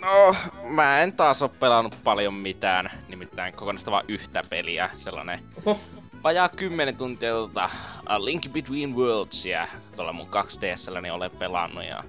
No, 0.00 0.36
mä 0.68 1.00
en 1.00 1.12
taas 1.12 1.42
oo 1.42 1.48
pelannut 1.48 1.98
paljon 2.04 2.34
mitään, 2.34 2.90
nimittäin 3.08 3.54
kokonaista 3.54 3.90
vaan 3.90 4.04
yhtä 4.08 4.42
peliä, 4.50 4.90
sellainen 4.96 5.40
Oho, 5.66 5.80
vajaa 6.22 6.48
10 6.48 6.96
tuntia 6.96 7.32
tota 7.32 7.70
A 8.06 8.24
Link 8.24 8.48
Between 8.52 8.96
Worldsia 8.96 9.68
tuolla 9.96 10.12
mun 10.12 10.28
2DSllä 10.28 11.00
niin 11.00 11.12
olen 11.12 11.30
pelannut 11.30 11.84
ja 11.84 12.04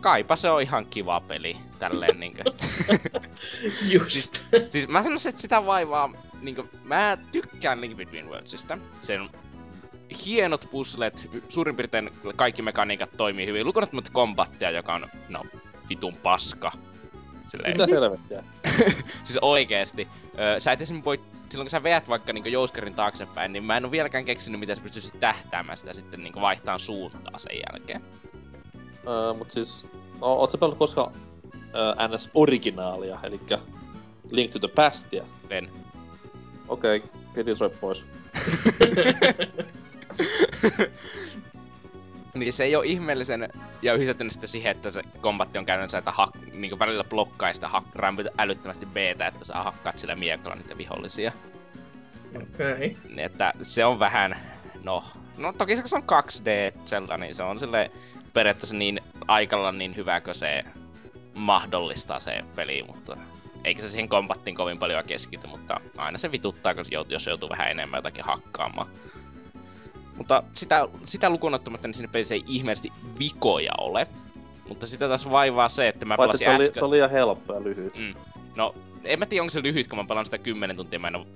kaipa 0.00 0.36
se 0.36 0.50
on 0.50 0.62
ihan 0.62 0.86
kiva 0.86 1.20
peli, 1.20 1.56
tälleen 1.78 2.20
niinkö. 2.20 2.42
just. 3.94 4.44
siis 4.70 4.88
mä 4.88 5.02
sanoisin, 5.02 5.28
että 5.28 5.40
sitä 5.40 5.66
vaivaa, 5.66 6.12
niinkö, 6.40 6.64
mä 6.84 7.18
tykkään 7.32 7.80
Link 7.80 7.96
Between 7.96 8.28
Worldsista. 8.28 8.78
Sen 9.00 9.30
hienot 10.26 10.68
puzzlet, 10.70 11.30
suurin 11.48 11.76
piirtein 11.76 12.10
kaikki 12.36 12.62
mekaniikat 12.62 13.10
toimii 13.16 13.46
hyvin, 13.46 13.66
lukunottamatta 13.66 14.10
kombattia, 14.12 14.70
joka 14.70 14.94
on, 14.94 15.06
no, 15.28 15.44
vitun 15.90 16.16
paska. 16.22 16.72
Silleen, 17.48 17.72
Mitä 17.72 17.86
helvettiä? 17.86 18.44
siis 19.24 19.38
oikeesti. 19.42 20.08
Öö, 20.38 20.60
sä 20.60 20.72
et 20.72 20.80
esimerkiksi 20.80 21.04
voi, 21.04 21.20
silloin 21.50 21.64
kun 21.64 21.70
sä 21.70 21.82
veät 21.82 22.08
vaikka 22.08 22.32
niinku 22.32 22.48
jouskarin 22.48 22.94
taaksepäin, 22.94 23.52
niin 23.52 23.64
mä 23.64 23.76
en 23.76 23.84
oo 23.84 23.90
vieläkään 23.90 24.24
keksinyt, 24.24 24.60
miten 24.60 24.76
sä 24.76 24.82
pystyisit 24.82 25.20
tähtäämään 25.20 25.78
sitä 25.78 25.94
sitten 25.94 26.22
niinku 26.22 26.40
vaihtaa 26.40 26.78
suuntaa 26.78 27.38
sen 27.38 27.56
jälkeen. 27.56 28.02
Öö, 29.08 29.32
mut 29.32 29.52
siis, 29.52 29.84
no, 30.20 30.26
oot 30.26 30.50
sä 30.50 30.58
pelannut 30.58 30.78
koskaan 30.78 31.12
öö, 31.74 31.94
NS-originaalia, 32.08 33.18
eli 33.22 33.40
Link 34.30 34.52
to 34.52 34.58
the 34.58 34.68
Pastia? 34.68 35.24
En. 35.50 35.70
Okei, 36.68 36.96
okay, 36.96 37.10
kritisoi 37.34 37.70
pois. 37.70 38.02
Niin 42.34 42.52
se 42.52 42.64
ei 42.64 42.76
oo 42.76 42.82
ihmeellisen 42.82 43.48
ja 43.82 43.94
yhdistetty 43.94 44.30
sitten 44.30 44.48
siihen, 44.48 44.70
että 44.70 44.90
se 44.90 45.02
kombatti 45.20 45.58
on 45.58 45.66
käytännössä, 45.66 45.98
että 45.98 46.10
hak, 46.10 46.30
niinku 46.52 46.78
välillä 46.78 47.04
blokkaa 47.04 47.52
sitä 47.52 47.68
hak, 47.68 47.84
älyttömästi 48.38 48.86
b 48.86 48.96
että 48.96 49.30
saa 49.42 49.62
hakkaat 49.62 49.98
sillä 49.98 50.14
miekalla 50.14 50.56
niitä 50.56 50.78
vihollisia. 50.78 51.32
Okei. 52.36 52.72
Okay. 52.72 52.94
Niin 53.08 53.18
että 53.18 53.52
se 53.62 53.84
on 53.84 53.98
vähän, 53.98 54.36
no, 54.84 55.04
no 55.36 55.52
toki 55.52 55.76
se 55.76 55.82
kun 55.82 55.88
se 55.88 55.96
on 55.96 56.02
2D 56.02 56.80
sellainen, 56.84 57.26
niin 57.26 57.34
se 57.34 57.42
on 57.42 57.58
sille 57.58 57.90
periaatteessa 58.34 58.76
niin 58.76 59.00
aikalla 59.28 59.72
niin 59.72 59.96
hyvä, 59.96 60.20
kun 60.20 60.34
se 60.34 60.62
mahdollistaa 61.34 62.20
se 62.20 62.44
peli, 62.54 62.82
mutta 62.82 63.16
eikä 63.64 63.82
se 63.82 63.88
siihen 63.88 64.08
kombattiin 64.08 64.56
kovin 64.56 64.78
paljon 64.78 65.04
keskity, 65.04 65.46
mutta 65.46 65.80
aina 65.96 66.18
se 66.18 66.32
vituttaa, 66.32 66.74
kun 66.74 66.84
joutuu, 66.90 67.12
jos 67.12 67.26
joutuu 67.26 67.48
vähän 67.48 67.70
enemmän 67.70 67.98
jotakin 67.98 68.24
hakkaamaan. 68.24 68.88
Mutta 70.20 70.42
sitä, 70.54 70.88
sitä 71.04 71.30
lukuun 71.30 71.54
ottamatta, 71.54 71.88
niin 71.88 71.94
siinä 71.94 72.12
pelissä 72.12 72.34
ei 72.34 72.44
ihmeellisesti 72.46 72.92
vikoja 73.18 73.72
ole. 73.78 74.06
Mutta 74.68 74.86
sitä 74.86 75.08
taas 75.08 75.30
vaivaa 75.30 75.68
se, 75.68 75.88
että 75.88 76.04
mä 76.04 76.16
Paitsi 76.16 76.44
pelasin 76.44 76.46
se 76.46 76.56
oli, 76.56 76.64
äsken... 76.64 76.80
se 76.80 76.84
oli 76.84 76.96
liian 76.96 77.10
helppo 77.10 77.54
ja 77.54 77.64
lyhyt. 77.64 77.98
Mm. 77.98 78.14
No, 78.56 78.74
en 79.04 79.18
mä 79.18 79.26
tiedä, 79.26 79.42
onko 79.42 79.50
se 79.50 79.62
lyhyt, 79.62 79.88
kun 79.88 79.98
mä 79.98 80.04
pelaan 80.04 80.24
sitä 80.24 80.38
10 80.38 80.76
tuntia, 80.76 80.98
mä 80.98 81.08
en 81.08 81.16
oo 81.16 81.26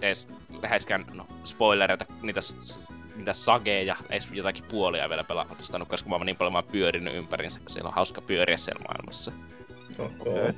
edes 0.00 0.28
läheskään, 0.62 1.04
no, 1.14 1.26
spoilereita, 1.44 2.06
niitä, 2.22 2.40
niitä 3.16 3.32
sageja, 3.32 3.96
edes 4.10 4.28
jotakin 4.32 4.64
puolia 4.70 5.08
vielä 5.08 5.24
pelastanut, 5.24 5.88
koska 5.88 6.08
mä 6.08 6.16
oon 6.16 6.26
niin 6.26 6.36
paljon 6.36 6.52
vaan 6.52 6.64
pyörinyt 6.64 7.14
ympärinsä, 7.14 7.60
kun 7.60 7.70
siellä 7.70 7.88
on 7.88 7.94
hauska 7.94 8.20
pyöriä 8.20 8.56
siellä 8.56 8.84
maailmassa. 8.88 9.32
Okay. 9.98 10.32
Okei. 10.32 10.52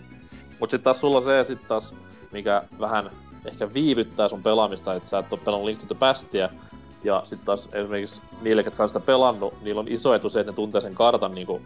Mut 0.61 0.71
sit 0.71 0.83
taas 0.83 1.01
sulla 1.01 1.21
se 1.21 1.45
sit 1.45 1.69
taas, 1.69 1.95
mikä 2.33 2.63
vähän 2.81 3.11
ehkä 3.45 3.75
viivyttää 3.75 4.29
sun 4.29 4.43
pelaamista, 4.43 4.95
että 4.95 5.09
sä 5.09 5.19
et 5.19 5.33
oo 5.33 5.37
pelannut 5.37 5.67
Link 5.67 5.81
to 5.81 5.87
the 5.87 5.95
Pastia. 5.95 6.49
Ja 7.07 7.23
sit 7.25 7.45
taas 7.45 7.69
esimerkiksi 7.73 8.21
niille, 8.41 8.63
ketkä 8.63 8.83
on 8.83 8.89
sitä 8.89 9.01
pelannut, 9.01 9.63
niillä 9.63 9.81
on 9.81 9.89
iso 9.89 10.15
etu 10.15 10.31
se, 10.31 10.41
että 10.41 10.53
ne 10.53 10.57
tuntee 10.57 10.81
sen 10.81 10.95
kartan 10.95 11.35
niinku 11.35 11.63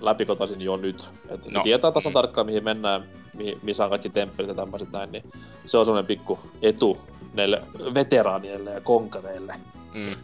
läpikotaisin 0.00 0.60
jo 0.60 0.76
nyt. 0.76 1.08
Et 1.28 1.44
no. 1.44 1.58
Ne 1.58 1.64
tietää 1.64 1.92
tasan 1.92 2.12
tarkkaan, 2.12 2.46
mihin 2.46 2.64
mennään, 2.64 3.04
mihin, 3.34 3.58
missä 3.62 3.84
on 3.84 3.90
kaikki 3.90 4.10
temppelit 4.10 4.48
ja 4.48 4.54
tämmöiset 4.54 4.92
näin, 4.92 5.12
niin 5.12 5.24
se 5.66 5.78
on 5.78 5.84
semmonen 5.84 6.06
pikku 6.06 6.38
etu 6.62 6.98
näille 7.34 7.62
veteraaneille 7.94 8.70
ja 8.70 8.80
konkareille. 8.80 9.54
Mm. 9.94 10.14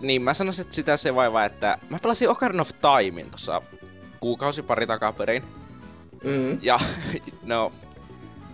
Niin, 0.00 0.22
mä 0.22 0.34
sanoisin, 0.34 0.62
että 0.62 0.74
sitä 0.74 0.96
se 0.96 1.14
vaivaa, 1.14 1.44
että 1.44 1.78
mä 1.90 1.98
pelasin 2.02 2.28
Ocarina 2.28 2.60
of 2.60 2.70
Timein 2.70 3.30
tossa 3.30 3.62
kuukausi 4.20 4.62
pari 4.62 4.86
takaperin. 4.86 5.44
Mm. 6.24 6.58
Ja 6.62 6.80
no, 7.42 7.70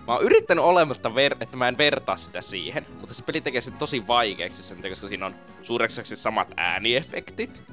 mä 0.06 0.12
oon 0.14 0.22
yrittänyt 0.22 0.64
olematta, 0.64 1.08
ver- 1.08 1.36
että 1.40 1.56
mä 1.56 1.68
en 1.68 1.78
vertaa 1.78 2.16
sitä 2.16 2.40
siihen, 2.40 2.86
mutta 3.00 3.14
se 3.14 3.22
peli 3.22 3.40
tekee 3.40 3.60
sen 3.60 3.78
tosi 3.78 4.06
vaikeaksi 4.06 4.62
sen, 4.62 4.82
koska 4.88 5.08
siinä 5.08 5.26
on 5.26 5.34
suureksi 5.62 6.16
samat 6.16 6.48
ääniefektit, 6.56 7.64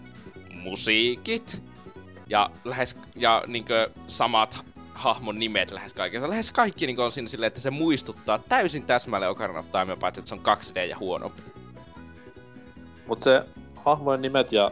musiikit 0.53 1.63
ja 2.27 2.49
lähes 2.63 2.97
ja 3.15 3.43
niinkö 3.47 3.89
samat 4.07 4.53
ha- 4.53 4.63
hahmon 4.93 5.39
nimet 5.39 5.71
lähes 5.71 5.93
kaikessa. 5.93 6.29
Lähes 6.29 6.51
kaikki 6.51 6.85
niinkö 6.85 7.03
on 7.05 7.11
siinä 7.11 7.27
silleen, 7.27 7.47
että 7.47 7.61
se 7.61 7.69
muistuttaa 7.69 8.39
täysin 8.39 8.85
täsmälleen 8.85 9.31
Ocarina 9.31 9.59
of 9.59 9.71
Time, 9.71 9.95
paitsi 9.95 10.19
että 10.19 10.29
se 10.29 10.35
on 10.35 10.41
2D 10.41 10.79
ja 10.89 10.97
huonompi. 10.97 11.41
Mut 13.07 13.21
se 13.21 13.43
hahmojen 13.75 14.21
nimet 14.21 14.51
ja 14.51 14.71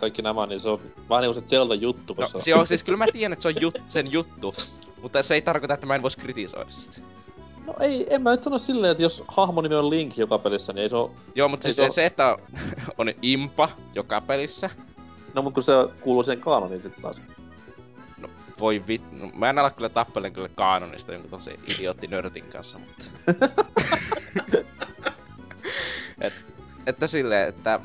kaikki 0.00 0.22
nämä, 0.22 0.46
niin 0.46 0.60
se 0.60 0.68
on 0.68 0.80
vähän 1.08 1.22
niinku 1.22 1.40
se 1.40 1.46
Zelda-juttu, 1.46 2.14
No, 2.14 2.22
koska... 2.22 2.40
se 2.40 2.54
on, 2.54 2.66
siis 2.66 2.84
kyllä 2.84 2.96
mä 2.98 3.06
tiedän, 3.12 3.32
että 3.32 3.42
se 3.42 3.48
on 3.48 3.54
jut- 3.54 3.82
sen 3.88 4.12
juttu, 4.12 4.54
mutta 5.02 5.22
se 5.22 5.34
ei 5.34 5.42
tarkoita, 5.42 5.74
että 5.74 5.86
mä 5.86 5.94
en 5.94 6.02
vois 6.02 6.16
kritisoida 6.16 6.70
sitä. 6.70 7.00
No 7.66 7.74
ei, 7.80 8.06
en 8.14 8.22
mä 8.22 8.30
nyt 8.30 8.42
sano 8.42 8.58
silleen, 8.58 8.90
että 8.90 9.02
jos 9.02 9.24
hahmonimi 9.28 9.74
on 9.74 9.90
Link 9.90 10.18
joka 10.18 10.38
pelissä, 10.38 10.72
niin 10.72 10.82
ei 10.82 10.88
se 10.88 10.96
oo... 10.96 11.14
Joo, 11.34 11.48
mutta 11.48 11.64
siis 11.64 11.76
se 11.76 11.90
se, 11.90 12.06
että 12.06 12.36
on 12.98 13.12
impa 13.22 13.68
joka 13.94 14.20
pelissä, 14.20 14.70
No 15.34 15.42
mut 15.42 15.54
kun 15.54 15.62
se 15.62 15.72
kuuluu 16.00 16.22
siihen 16.22 16.40
kaanoniin 16.40 16.82
sit 16.82 16.92
taas. 17.02 17.20
voi 18.60 18.82
vit... 18.86 19.02
No, 19.12 19.30
mä 19.34 19.50
en 19.50 19.58
ala 19.58 19.70
kyllä 19.70 19.88
tappelen 19.88 20.32
kyllä 20.32 20.48
kaanonista 20.48 21.12
jonkun 21.12 21.30
tosi 21.30 21.60
idiootti 21.78 22.06
nörtin 22.06 22.44
kanssa, 22.44 22.78
mutta... 22.78 23.04
Et, 26.20 26.32
että 26.86 27.06
silleen, 27.06 27.48
että 27.48 27.80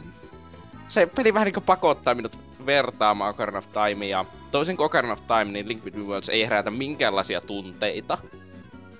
se 0.87 1.05
peli 1.05 1.33
vähän 1.33 1.45
niinku 1.45 1.61
pakottaa 1.61 2.15
minut 2.15 2.39
vertaamaan 2.65 3.29
Ocarina 3.29 3.57
of 3.57 3.67
Timea, 3.67 4.09
ja 4.09 4.25
toisin 4.51 4.77
kuin 4.77 4.85
Ocarina 4.85 5.13
of 5.13 5.27
Time, 5.27 5.45
niin 5.45 5.67
Link 5.67 5.83
Between 5.83 6.07
Worlds 6.07 6.29
ei 6.29 6.43
herätä 6.43 6.71
minkäänlaisia 6.71 7.41
tunteita. 7.41 8.17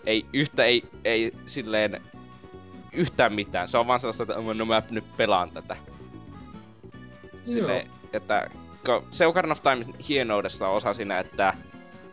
Ei 0.06 0.26
yhtä, 0.34 0.64
ei, 0.64 0.84
ei 1.04 1.32
silleen 1.46 2.02
yhtään 2.94 3.34
mitään. 3.34 3.68
Se 3.68 3.78
on 3.78 3.88
vaan 3.88 4.00
sellaista, 4.00 4.24
että 4.24 4.36
no 4.54 4.66
mä 4.66 4.82
nyt 4.90 5.18
pelaan 5.18 5.52
tätä. 5.52 5.78
Silleen, 7.44 7.88
että 8.14 8.50
kun 8.86 9.04
se 9.12 9.28
Ocarina 9.28 9.52
of 9.52 9.64
Time 9.64 9.86
hienoudesta 10.10 10.68
on 10.68 10.76
osa 10.76 10.94
siinä, 10.94 11.20
että 11.20 11.54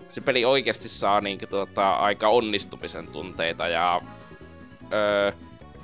se 0.09 0.21
peli 0.21 0.45
oikeasti 0.45 0.89
saa 0.89 1.21
niinku 1.21 1.47
tuota, 1.47 1.93
aika 1.93 2.29
onnistumisen 2.29 3.07
tunteita 3.07 3.69
ja 3.69 4.01
öö, 4.93 5.33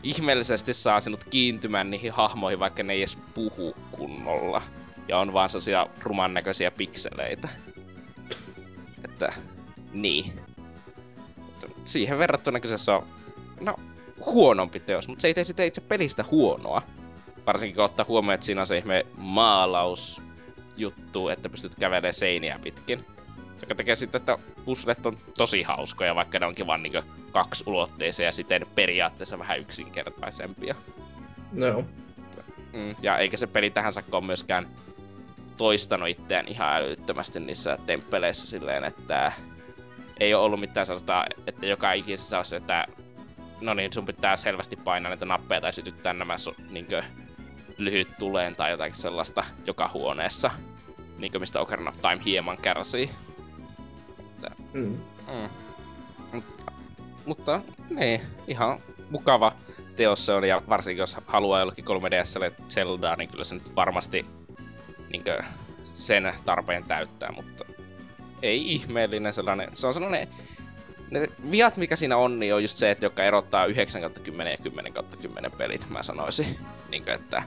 ihmeellisesti 0.03 0.75
saa 0.75 1.01
sinut 1.01 1.25
kiintymään 1.25 1.91
niihin 1.91 2.13
hahmoihin, 2.13 2.59
vaikka 2.59 2.83
ne 2.83 2.93
ei 2.93 3.01
edes 3.01 3.19
puhu 3.35 3.77
kunnolla. 3.91 4.63
Ja 5.09 5.19
on 5.19 5.33
vaan 5.33 5.51
sellaisia 5.51 5.87
ruman 6.03 6.35
näköisiä 6.35 6.71
pikseleitä. 6.71 7.49
Että, 9.05 9.33
niin. 9.93 10.33
Siihen 11.85 12.19
verrattuna 12.19 12.61
kyseessä 12.61 12.97
on, 12.97 13.07
no, 13.61 13.75
huonompi 14.27 14.81
teos, 14.81 15.09
mutta 15.09 15.23
se 15.23 15.29
ei 15.29 15.35
tee 15.35 15.45
sitä 15.45 15.65
itse 15.65 15.81
pelistä 15.81 16.25
huonoa. 16.31 16.83
Varsinkin 17.47 17.75
kun 17.75 17.85
ottaa 17.85 18.07
huomioon, 18.09 18.35
että 18.35 18.47
siinä 18.47 18.61
on 18.61 18.67
se 18.67 18.79
ihme 18.79 19.07
maalausjuttu, 19.17 21.29
että 21.29 21.49
pystyt 21.49 21.75
kävelemään 21.75 22.15
seiniä 22.15 22.59
pitkin. 22.63 23.05
Joka 23.61 23.75
tekee 23.75 23.97
sitten, 23.97 24.19
että 24.19 24.39
puzzlet 24.65 25.07
on 25.07 25.19
tosi 25.39 25.63
hauskoja, 25.63 26.15
vaikka 26.15 26.39
ne 26.39 26.47
onkin 26.47 26.67
vaan 26.67 26.83
niinku 26.83 27.01
ulotteisia 27.67 28.27
ja 28.27 28.33
siten 28.33 28.63
periaatteessa 28.75 29.39
vähän 29.39 29.61
yksinkertaisempia. 29.61 30.75
No. 31.53 31.85
Mm, 32.73 32.95
ja 33.03 33.19
eikä 33.19 33.37
se 33.37 33.47
peli 33.47 33.71
tähän 33.71 33.93
saakka 33.93 34.17
ole 34.17 34.27
myöskään 34.27 34.69
toistanut 35.57 36.09
itseään 36.09 36.49
ihan 36.49 36.75
älyttömästi 36.75 37.41
niissä 37.41 37.79
temppeleissä 37.87 38.47
silleen, 38.47 38.85
että 38.85 39.33
ei 40.21 40.35
ole 40.35 40.45
ollut 40.45 40.61
mitään 40.61 40.87
sellaista, 40.87 41.25
että 41.47 41.67
joka 41.67 41.93
ikisessä 41.93 42.45
se, 42.45 42.57
että 42.57 42.87
no 43.61 43.75
niin, 43.75 43.93
sun 43.93 44.07
pitää 44.07 44.37
selvästi 44.37 44.77
painaa 44.77 45.11
näitä 45.11 45.25
nappeja 45.25 45.61
tai 45.61 45.73
sytyttää 45.73 46.13
nämä 46.13 46.37
su- 46.37 46.63
niinkö, 46.71 47.03
lyhyt 47.79 48.09
tuleen 48.19 48.57
tai 48.57 48.71
jotakin 48.71 48.95
sellaista 48.95 49.45
joka 49.67 49.91
huoneessa, 49.95 50.51
niinkö 51.19 51.39
mistä 51.39 51.61
Ocarina 51.61 51.91
of 51.91 52.01
Time 52.01 52.25
hieman 52.25 52.59
kärsii. 52.63 53.11
Mm. 54.73 54.99
mm. 55.27 55.49
Mutta, 56.33 56.73
mutta 57.27 57.61
niin, 57.91 58.21
ihan 58.47 58.79
mukava 59.11 59.53
teos 59.97 60.27
se 60.27 60.33
on, 60.33 60.49
ja 60.49 60.63
varsinkin 60.69 61.01
jos 61.01 61.17
haluaa 61.27 61.61
jollekin 61.61 61.85
3DSlle 61.85 62.53
Zeldaa, 62.69 63.17
niin 63.17 63.31
kyllä 63.31 63.45
se 63.45 63.55
nyt 63.55 63.77
varmasti 63.77 64.27
niinkö, 65.11 65.43
sen 65.95 66.33
tarpeen 66.45 66.85
täyttää, 66.85 67.33
mutta 67.33 67.65
ei 68.43 68.73
ihmeellinen 68.73 69.33
sellainen, 69.33 69.71
se 69.73 69.87
on 69.87 69.95
sellainen, 69.95 70.29
ne 71.11 71.27
viat 71.51 71.77
mikä 71.77 71.97
siinä 71.97 72.17
on, 72.17 72.39
niin 72.39 72.55
on 72.55 72.63
just 72.63 72.77
se, 72.77 72.91
että 72.91 73.07
joka 73.07 73.25
erottaa 73.25 73.67
9 73.67 74.03
10 74.23 74.51
ja 74.51 74.59
10 74.63 74.93
10 75.23 75.53
pelit, 75.53 75.89
mä 75.89 76.03
sanoisin. 76.03 76.59
Niinkö, 76.91 77.15
että 77.15 77.43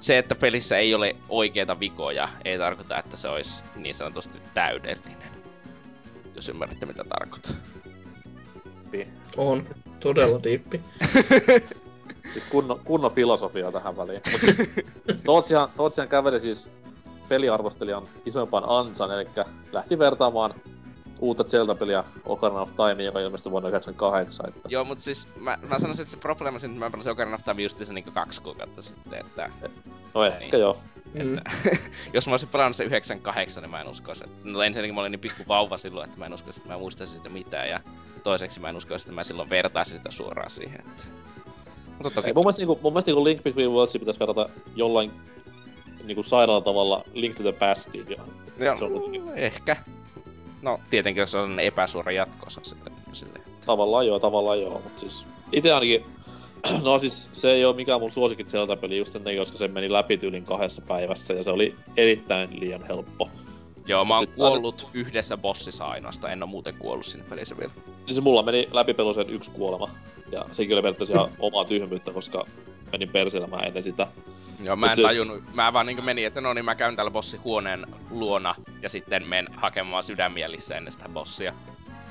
se, 0.00 0.18
että 0.18 0.34
pelissä 0.34 0.78
ei 0.78 0.94
ole 0.94 1.16
oikeita 1.28 1.80
vikoja, 1.80 2.28
ei 2.44 2.58
tarkoita, 2.58 2.98
että 2.98 3.16
se 3.16 3.28
olisi 3.28 3.64
niin 3.76 3.94
sanotusti 3.94 4.38
täydellinen. 4.54 5.23
Jos 6.36 6.48
ymmärrätte, 6.48 6.86
mitä 6.86 7.04
tarkoitan. 7.04 7.56
On. 9.36 9.66
Todella 10.00 10.42
diippi. 10.42 10.80
Siis 12.32 12.44
kunnon, 12.50 12.80
kunnon 12.84 13.12
filosofia 13.12 13.72
tähän 13.72 13.96
väliin. 13.96 14.20
Mut 14.32 14.40
siis, 14.40 14.86
Tootsihan, 15.24 15.68
Tootsihan 15.76 16.08
käveli 16.08 16.40
siis 16.40 16.68
peliarvostelijan 17.28 18.08
isoimpaan 18.26 18.64
ansan, 18.66 19.10
eli 19.10 19.28
lähti 19.72 19.98
vertaamaan 19.98 20.54
uutta 21.18 21.44
Zelda-peliä 21.44 22.04
Ocarina 22.24 22.60
of 22.60 22.70
Time, 22.76 23.02
joka 23.02 23.20
ilmestyi 23.20 23.52
vuonna 23.52 23.70
1998. 23.70 24.48
Että... 24.48 24.68
Joo, 24.68 24.84
mutta 24.84 25.04
siis 25.04 25.26
mä, 25.40 25.58
mä 25.68 25.78
sanoisin, 25.78 26.02
että 26.02 26.10
se 26.10 26.16
probleema 26.16 26.58
siinä, 26.58 26.72
että 26.72 26.84
mä 26.84 26.90
pelasin 26.90 27.12
Ocarina 27.12 27.34
of 27.34 27.44
Time 27.44 27.62
just 27.62 27.78
se 27.78 27.92
niinku 27.92 28.10
kaksi 28.10 28.42
kuukautta 28.42 28.82
sitten, 28.82 29.20
että... 29.20 29.50
No 30.14 30.24
ehkä 30.24 30.56
joo. 30.56 30.78
Mm. 31.14 31.36
jos 32.14 32.26
mä 32.26 32.32
olisin 32.32 32.48
pelannut 32.48 32.76
se 32.76 32.84
98, 32.84 33.62
niin 33.62 33.70
mä 33.70 33.80
en 33.80 33.88
uskoisi, 33.88 34.24
että... 34.24 34.36
No 34.44 34.62
ensinnäkin 34.62 34.94
mä 34.94 35.00
olin 35.00 35.12
niin 35.12 35.20
pikku 35.20 35.42
vauva 35.48 35.78
silloin, 35.78 36.04
että 36.04 36.18
mä 36.18 36.26
en 36.26 36.34
uskoisi, 36.34 36.60
että 36.60 36.72
mä 36.72 36.78
muistaisin 36.78 37.16
sitä 37.16 37.28
mitään, 37.28 37.68
ja 37.68 37.80
toiseksi 38.22 38.60
mä 38.60 38.68
en 38.68 38.76
uskoisi, 38.76 39.02
että 39.04 39.14
mä 39.14 39.24
silloin 39.24 39.50
vertaisin 39.50 39.96
sitä 39.96 40.10
suoraan 40.10 40.50
siihen, 40.50 40.80
että... 40.80 41.04
Mutta 42.02 42.10
toki... 42.10 42.26
Ei, 42.28 42.32
mun 42.32 42.44
mielestä, 42.44 42.60
niinku, 42.60 42.78
mun 42.82 42.92
mielestä 42.92 43.08
niinku 43.10 43.24
Link 43.24 43.42
Between 43.42 43.70
Worldsia 43.70 43.98
pitäisi 43.98 44.20
verrata 44.20 44.48
jollain 44.76 45.12
niinku 46.04 46.22
sairaalla 46.22 46.64
tavalla 46.64 47.04
Link 47.12 47.36
to 47.36 47.42
the 47.42 47.52
Pastiin. 47.52 48.06
Ja 48.10 48.16
Joo, 48.58 48.76
se 48.76 48.84
on 48.84 48.90
kuitenkin- 48.90 49.28
ehkä. 49.38 49.76
No, 50.62 50.80
tietenkin 50.90 51.20
jos 51.20 51.34
on 51.34 51.60
epäsuora 51.60 52.12
jatkoosa 52.12 52.60
sille, 52.62 52.90
sille. 53.12 53.40
Tavallaan 53.66 54.06
joo, 54.06 54.18
tavallaan 54.18 54.60
joo, 54.60 54.80
mutta 54.84 55.00
siis 55.00 55.26
itse 55.52 55.72
ainakin, 55.72 56.04
no 56.82 56.98
siis 56.98 57.28
se 57.32 57.52
ei 57.52 57.64
ole 57.64 57.76
mikään 57.76 58.00
mun 58.00 58.12
suosikit 58.12 58.48
Zelda-peli 58.48 58.96
just 58.98 59.12
sen 59.12 59.24
takia, 59.24 59.40
koska 59.40 59.58
se 59.58 59.68
meni 59.68 59.92
läpi 59.92 60.18
tyylin 60.18 60.44
kahdessa 60.44 60.82
päivässä 60.82 61.34
ja 61.34 61.42
se 61.42 61.50
oli 61.50 61.74
erittäin 61.96 62.60
liian 62.60 62.86
helppo. 62.86 63.28
Joo, 63.86 64.04
mä 64.04 64.14
oon 64.14 64.22
Sitten- 64.22 64.36
kuollut 64.36 64.88
yhdessä 64.94 65.36
bossissa 65.36 65.84
ainoastaan, 65.84 66.32
en 66.32 66.42
oo 66.42 66.46
muuten 66.46 66.74
kuollut 66.78 67.06
sinne 67.06 67.26
pelissä 67.30 67.56
vielä. 67.58 67.72
Niin 68.06 68.14
se 68.14 68.20
mulla 68.20 68.42
meni 68.42 68.68
läpi 68.72 68.94
peluseen 68.94 69.30
yksi 69.30 69.50
kuolema. 69.50 69.90
Ja 70.32 70.44
sekin 70.52 70.74
oli 70.74 70.82
periaatteessa 70.82 71.14
ihan 71.14 71.30
omaa 71.38 71.64
tyhmyyttä, 71.64 72.12
koska 72.12 72.46
menin 72.92 73.08
perselemään 73.08 73.64
ennen 73.64 73.82
sitä. 73.84 74.06
Joo, 74.60 74.76
mä 74.76 74.86
en 74.86 74.96
siis- 74.96 75.06
tajunnut, 75.06 75.42
mä 75.54 75.72
vaan 75.72 75.86
niinku 75.86 76.02
menin, 76.02 76.26
että 76.26 76.40
no 76.40 76.52
niin 76.54 76.64
mä 76.64 76.74
käyn 76.74 76.96
täällä 76.96 77.10
bossihuoneen 77.10 77.86
luona 78.10 78.54
ja 78.82 78.88
sitten 78.88 79.28
menen 79.28 79.48
hakemaan 79.56 80.04
sydämielissä 80.04 80.76
ennen 80.76 80.92
sitä 80.92 81.08
bossia. 81.08 81.54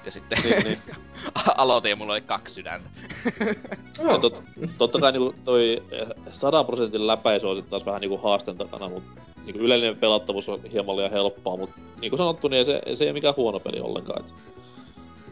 Ja 0.06 0.12
sitten 0.12 0.38
Niin, 0.44 0.63
niin. 0.63 0.80
aloitin 1.58 1.89
ja 1.89 1.96
mulla 1.96 2.13
oli 2.13 2.22
kaksi 2.22 2.54
sydäntä. 2.54 2.89
Ja 4.12 4.18
tot, 4.18 4.44
totta 4.78 5.00
kai 5.00 5.12
niinku 5.12 5.36
toi 5.46 5.84
eh, 5.92 6.08
100 6.32 6.63
prosentin 6.63 7.08
läpäisy 7.08 7.48
on 7.48 7.63
taas 7.63 7.86
vähän 7.86 8.02
niinku 8.02 8.18
haasteen 8.18 8.58
takana, 8.58 8.89
mutta 8.89 9.22
niinku 9.46 9.60
yleinen 9.62 9.98
pelattavuus 9.98 10.50
on 10.50 10.63
hieman 10.72 10.96
liian 10.98 11.12
helppoa, 11.12 11.58
mutta 11.58 11.76
niinku 12.02 12.18
sanottu, 12.18 12.48
niin 12.48 12.58
ei 12.58 12.66
se, 12.66 12.82
se 12.96 13.04
ei 13.04 13.08
ole 13.08 13.13
mikään 13.13 13.36
huono 13.38 13.60
peli 13.60 13.80
ollenkaan. 13.80 14.26
Et 14.26 14.34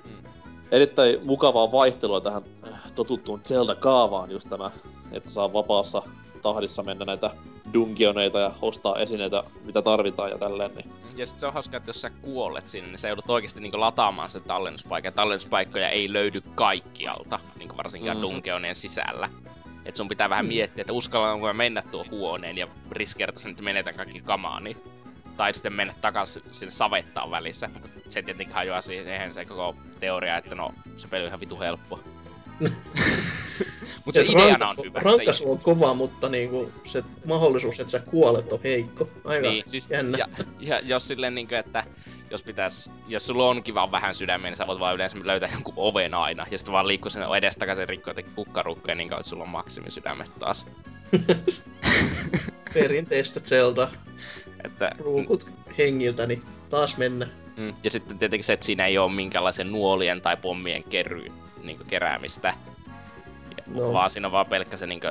Mm. 0.05 0.27
erittäin 0.71 1.19
mukavaa 1.23 1.71
vaihtelua 1.71 2.21
tähän 2.21 2.43
eh, 2.67 2.73
totuttuun 2.95 3.41
Zelda-kaavaan 3.47 4.31
just 4.31 4.49
tämä, 4.49 4.71
että 5.12 5.29
saa 5.29 5.53
vapaassa 5.53 6.01
tahdissa 6.41 6.84
mennä 6.84 7.06
näitä 7.06 7.32
dungeoneita 7.73 8.39
ja 8.39 8.51
ostaa 8.62 8.99
esineitä, 8.99 9.43
mitä 9.63 9.82
tarvitaan 9.82 10.32
ja 10.32 10.38
tälleen, 10.38 10.75
niin 10.75 10.91
Ja 11.15 11.25
sit 11.27 11.39
se 11.39 11.47
on 11.47 11.54
hauska, 11.54 11.77
että 11.77 11.89
jos 11.89 12.01
sä 12.01 12.10
kuolet 12.10 12.67
sinne, 12.67 12.89
niin 12.89 12.99
sä 12.99 13.08
joudut 13.08 13.30
oikeesti 13.30 13.62
niinku 13.62 13.80
lataamaan 13.80 14.30
sen 14.30 14.41
tallennuspaikan. 14.43 15.08
Ja 15.08 15.12
tallennuspaikkoja 15.12 15.89
ei 15.89 16.13
löydy 16.13 16.41
kaikkialta, 16.56 17.39
niinku 17.58 17.77
varsinkin 17.77 18.12
Mhm. 18.12 18.17
mm-hmm. 18.17 18.34
dungeonien 18.36 18.75
sisällä. 18.75 19.30
Et 19.86 19.95
sun 19.95 20.08
pitää 20.08 20.30
vähän 20.30 20.45
miettiä, 20.45 20.82
että 20.82 20.93
uskallanko 20.93 21.47
mä 21.47 21.54
mennä 21.54 21.82
tuon 21.82 22.10
huoneen 22.12 22.58
ja 22.58 22.67
riskeerata 22.91 23.39
sen, 23.39 23.51
että 23.51 23.63
menetän 23.63 23.95
kaikki 23.95 24.21
kamaani. 24.21 24.77
Tai 25.38 25.54
sitten 25.54 25.73
mennä 25.73 25.93
takaisin 26.01 26.43
sinne 26.51 26.71
savettaan 26.71 27.32
välissä. 27.32 27.69
Mutta 27.73 27.88
se 28.10 28.21
tietenkin 28.21 28.56
hajoaa 28.56 28.82
siihen 28.82 29.34
se 29.34 29.45
koko 29.45 29.75
teoria, 29.99 30.38
että 30.38 30.56
no 30.56 30.71
se 30.97 31.08
peli 31.08 31.23
on 31.23 31.27
ihan 31.27 31.39
vitu 31.39 31.60
helppo. 31.60 31.99
Mutta 34.06 34.26
se 34.26 34.32
ideana 34.32 34.65
rankas- 34.65 34.80
on 34.80 34.86
hyvä. 34.86 35.00
Rankas 35.00 35.41
on 35.41 35.58
kova, 35.58 35.93
mutta 35.93 36.30
niinku 36.30 36.71
se 36.84 37.04
mahdollisuus, 37.26 37.80
että 37.80 37.91
sä 37.91 38.00
kuolet, 38.00 38.54
on 38.54 38.60
heikko. 38.63 39.10
Aika 39.26 39.50
niin, 39.50 39.63
siis, 39.65 39.89
jännä. 39.89 40.17
ja, 40.17 40.28
ja, 40.60 40.80
jos 40.80 41.08
silleen 41.08 41.36
niinkö, 41.36 41.60
että 41.60 41.84
jos 42.32 42.43
pitäis, 42.43 42.91
jos 43.08 43.28
sulla 43.28 43.50
onkin 43.50 43.74
vaan 43.76 43.91
vähän 43.91 44.15
sydämiä, 44.15 44.50
niin 44.50 44.58
sä 44.58 44.67
voit 44.67 44.80
vaan 44.80 44.95
yleensä 44.95 45.17
löytää 45.24 45.50
jonkun 45.54 45.74
oven 45.78 46.13
aina, 46.13 46.45
ja 46.52 46.58
sitten 46.58 46.71
vaan 46.71 46.88
liikkuu 46.88 47.10
sinne 47.10 47.28
edestakaisin 47.38 47.89
rikkoa 47.89 48.12
jotenkin 48.12 48.34
kukkarukkoja, 48.36 48.95
niin 48.95 49.10
kauan, 49.10 49.24
sulla 49.24 49.43
on 49.43 49.50
maksimisydämet 49.50 50.32
taas. 50.39 50.65
Perinteistä 52.74 53.39
Zelda 53.39 53.88
Että, 54.65 54.91
ruukut 55.00 55.47
hengiltä, 55.78 56.28
niin 56.28 56.41
taas 56.69 56.97
mennä. 56.97 57.28
mm, 57.58 57.74
ja 57.84 57.91
sitten 57.91 58.17
tietenkin 58.17 58.43
se, 58.43 58.54
että 58.54 58.65
siinä 58.65 58.86
ei 58.86 58.97
ole 58.97 59.12
minkäänlaisen 59.12 59.71
nuolien 59.71 60.21
tai 60.21 60.38
pommien 60.38 60.84
kerry, 60.84 61.32
niin 61.63 61.80
keräämistä, 61.88 62.54
No. 63.67 63.82
no. 63.82 63.93
vaan 63.93 64.10
siinä 64.10 64.28
on 64.28 64.32
vaan 64.32 64.45
pelkkä 64.45 64.78
se 64.78 64.88
niin 64.88 65.02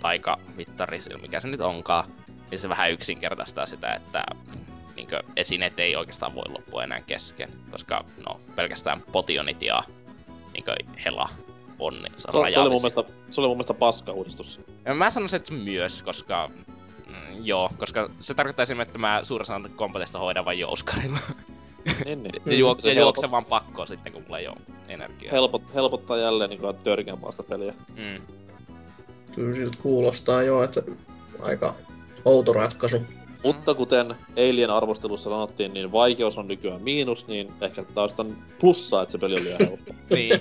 taikamittari, 0.00 0.98
mikä 1.22 1.40
se 1.40 1.48
nyt 1.48 1.60
onkaan, 1.60 2.04
niin 2.50 2.58
se 2.58 2.68
vähän 2.68 2.92
yksinkertaistaa 2.92 3.66
sitä, 3.66 3.94
että 3.94 4.24
niin 4.96 5.08
esineet 5.36 5.78
ei 5.78 5.96
oikeastaan 5.96 6.34
voi 6.34 6.44
loppua 6.48 6.84
enää 6.84 7.00
kesken, 7.00 7.50
koska 7.70 8.04
no, 8.26 8.40
pelkästään 8.56 9.02
potionit 9.12 9.62
ja 9.62 9.84
niin 10.52 10.64
hela 11.04 11.28
on 11.78 12.02
niin 12.02 12.12
se, 12.16 12.28
se, 12.52 12.60
oli 12.60 12.70
mun 12.70 12.80
mielestä, 12.82 13.04
se 13.30 13.40
oli 13.40 13.48
mun 13.48 13.56
mielestä 13.56 13.74
paska 13.74 14.12
uudistus. 14.12 14.60
Ja 14.84 14.94
Mä 14.94 15.10
sanoisin, 15.10 15.36
että 15.36 15.54
myös, 15.54 16.02
koska... 16.02 16.50
Mm, 17.06 17.44
joo, 17.44 17.70
koska 17.78 18.10
se 18.20 18.34
tarkoittaa 18.34 18.62
esimerkiksi, 18.62 18.90
että 18.90 18.98
mä 18.98 19.20
suurin 19.22 19.42
osan 19.42 19.70
kombatista 19.76 20.18
hoidan 20.18 20.44
vain 20.44 20.58
jouskarilla. 20.58 21.18
Niin, 22.04 22.22
niin. 22.22 22.34
ja, 22.46 22.52
juok- 22.52 22.86
ja 22.86 22.92
juoksen 22.92 23.30
vaan 23.30 23.44
pakkoon 23.44 23.88
sitten, 23.88 24.12
kun 24.12 24.22
mulla 24.22 24.38
ei 24.38 24.48
ole 24.48 24.56
energiaa. 24.88 25.32
Helpot, 25.32 25.62
helpottaa 25.74 26.16
jälleen 26.18 26.50
niin 26.50 26.60
törkeämpää 26.82 27.30
sitä 27.30 27.42
peliä. 27.42 27.74
Mm. 27.96 28.22
Kyllä 29.34 29.54
siltä 29.54 29.78
kuulostaa 29.82 30.42
jo, 30.42 30.62
että 30.62 30.82
aika 31.40 31.74
outo 32.24 32.52
ratkaisu. 32.52 33.02
Mutta 33.44 33.74
kuten 33.74 34.14
Alien 34.36 34.70
arvostelussa 34.70 35.30
sanottiin, 35.30 35.74
niin 35.74 35.92
vaikeus 35.92 36.38
on 36.38 36.48
nykyään 36.48 36.82
miinus, 36.82 37.26
niin 37.26 37.52
ehkä 37.60 37.84
taas 37.94 38.12
on 38.18 38.36
plussaa, 38.60 39.02
että 39.02 39.12
se 39.12 39.18
peli 39.18 39.34
oli 39.34 39.44
liian 39.44 39.58
helppo. 39.60 39.92
niin. 40.14 40.40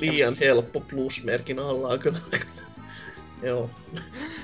Liian 0.00 0.36
helppo 0.36 0.80
plusmerkin 0.80 1.58
alla 1.58 1.88
on 1.88 1.98
kyllä 1.98 2.18
aika 2.32 2.46
Joo. 3.42 3.70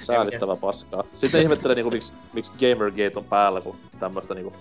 Säälittävä 0.06 0.56
paskaa. 0.56 1.04
Sitten 1.14 1.42
ihmettelee 1.42 1.74
niinku 1.74 1.90
miksi 1.90 2.12
miksi 2.32 2.52
Gamergate 2.52 3.18
on 3.18 3.24
päällä, 3.24 3.61
kun 3.61 3.76
tämmöstä 4.00 4.35
niinku 4.35 4.52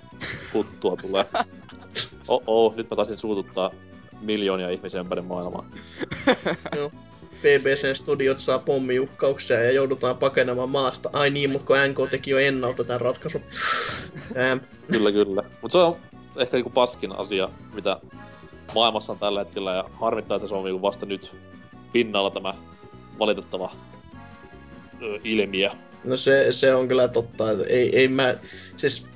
kuttua 0.51 0.95
tulee. 0.95 1.25
Oh, 2.27 2.43
oh 2.47 2.75
nyt 2.75 2.89
mä 2.89 2.95
taisin 2.95 3.17
suututtaa 3.17 3.71
miljoonia 4.21 4.69
ihmisiä 4.69 4.99
ympäri 4.99 5.21
maailmaa. 5.21 5.65
Joo. 6.77 6.91
BBC 7.41 7.95
Studiot 7.97 8.39
saa 8.39 8.59
pommiuhkauksia 8.59 9.63
ja 9.63 9.71
joudutaan 9.71 10.17
pakenemaan 10.17 10.69
maasta. 10.69 11.09
Ai 11.13 11.29
niin, 11.29 11.49
mutta 11.49 11.65
kun 11.67 11.75
NK 11.89 12.09
teki 12.09 12.31
jo 12.31 12.37
ennalta 12.37 12.83
tämän 12.83 13.01
ratkaisun. 13.01 13.41
Ähm, 14.37 14.57
Kyllä, 14.91 15.11
kyllä. 15.11 15.43
Mut 15.61 15.71
se 15.71 15.77
on 15.77 15.95
ehkä 16.37 16.57
niinku 16.57 16.69
paskin 16.69 17.11
asia, 17.19 17.49
mitä 17.73 17.99
maailmassa 18.75 19.11
on 19.11 19.19
tällä 19.19 19.39
hetkellä, 19.39 19.73
ja 19.73 19.85
harmittaa, 19.93 20.37
että 20.37 20.47
se 20.47 20.55
on 20.55 20.63
niinku 20.63 20.81
vasta 20.81 21.05
nyt 21.05 21.35
pinnalla 21.93 22.31
tämä 22.31 22.53
valitettava 23.19 23.71
ilmiö. 25.23 25.69
No 26.03 26.17
se, 26.17 26.47
se 26.51 26.75
on 26.75 26.87
kyllä 26.87 27.07
totta, 27.07 27.51
että 27.51 27.63
ei, 27.67 27.97
ei 27.97 28.07
mä, 28.07 28.35
siis 28.77 29.07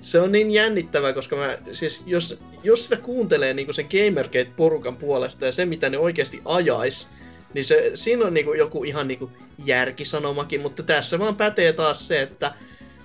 se 0.00 0.20
on 0.20 0.32
niin 0.32 0.50
jännittävää, 0.50 1.12
koska 1.12 1.36
mä, 1.36 1.58
siis 1.72 2.02
jos, 2.06 2.40
jos 2.62 2.84
sitä 2.84 2.96
kuuntelee 2.96 3.54
niin 3.54 3.74
sen 3.74 3.88
Gamergate-porukan 3.90 4.96
puolesta 4.96 5.46
ja 5.46 5.52
se, 5.52 5.64
mitä 5.64 5.90
ne 5.90 5.98
oikeasti 5.98 6.42
ajais, 6.44 7.08
niin 7.54 7.64
se, 7.64 7.90
siinä 7.94 8.24
on 8.24 8.34
niin 8.34 8.46
joku 8.58 8.84
ihan 8.84 9.08
niin 9.08 9.28
järkisanomakin, 9.64 10.60
mutta 10.60 10.82
tässä 10.82 11.18
vaan 11.18 11.36
pätee 11.36 11.72
taas 11.72 12.08
se, 12.08 12.22
että 12.22 12.54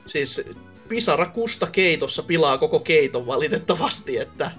siis 0.05 0.41
pisara 0.87 1.25
kusta 1.25 1.67
keitossa 1.71 2.23
pilaa 2.23 2.57
koko 2.57 2.79
keiton 2.79 3.27
valitettavasti, 3.27 4.17
että 4.17 4.51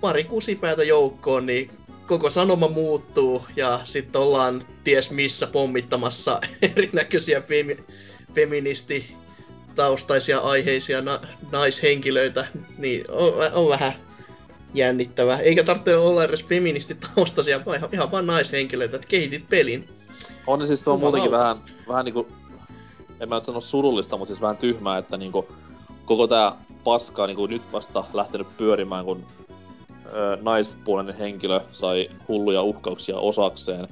pari 0.00 0.24
kusipäätä 0.24 0.84
joukkoon, 0.84 1.46
niin 1.46 1.70
koko 2.10 2.30
sanoma 2.30 2.68
muuttuu 2.68 3.42
ja 3.56 3.80
sitten 3.84 4.20
ollaan 4.20 4.62
ties 4.84 5.10
missä 5.10 5.46
pommittamassa 5.46 6.40
erinäköisiä 6.76 7.40
femi- 7.40 7.84
feministi 8.34 9.16
taustaisia 9.74 10.38
aiheisia 10.38 11.02
na- 11.02 11.20
naishenkilöitä, 11.52 12.46
niin 12.78 13.04
on, 13.10 13.32
on 13.52 13.68
vähän 13.68 13.92
jännittävää. 14.74 15.38
Eikä 15.38 15.64
tarvitse 15.64 15.96
olla 15.96 16.24
edes 16.24 16.44
feministitaustaisia, 16.44 17.64
vaan 17.66 17.76
ihan, 17.76 17.90
ihan 17.92 18.10
vaan 18.10 18.26
naishenkilöitä, 18.26 18.96
että 18.96 19.08
kehitit 19.08 19.48
pelin. 19.48 19.88
On 20.46 20.66
siis 20.66 20.84
se 20.84 20.90
on 20.90 20.94
Jumalauta. 20.94 21.18
muutenkin 21.18 21.38
vähän, 21.38 21.56
vähän 21.88 22.04
niinku, 22.04 22.28
en 23.20 23.28
mä 23.28 23.34
nyt 23.34 23.44
sano 23.44 23.60
surullista, 23.60 24.16
mutta 24.16 24.34
siis 24.34 24.42
vähän 24.42 24.56
tyhmää, 24.56 24.98
että 24.98 25.16
niinku 25.16 25.48
koko 26.04 26.26
tää 26.26 26.52
paska 26.84 27.22
on 27.22 27.28
niinku 27.28 27.46
nyt 27.46 27.72
vasta 27.72 28.04
lähtenyt 28.12 28.56
pyörimään, 28.56 29.04
kun 29.04 29.26
naispuolinen 30.42 31.16
henkilö 31.16 31.60
sai 31.72 32.08
hulluja 32.28 32.62
uhkauksia 32.62 33.18
osakseen. 33.18 33.88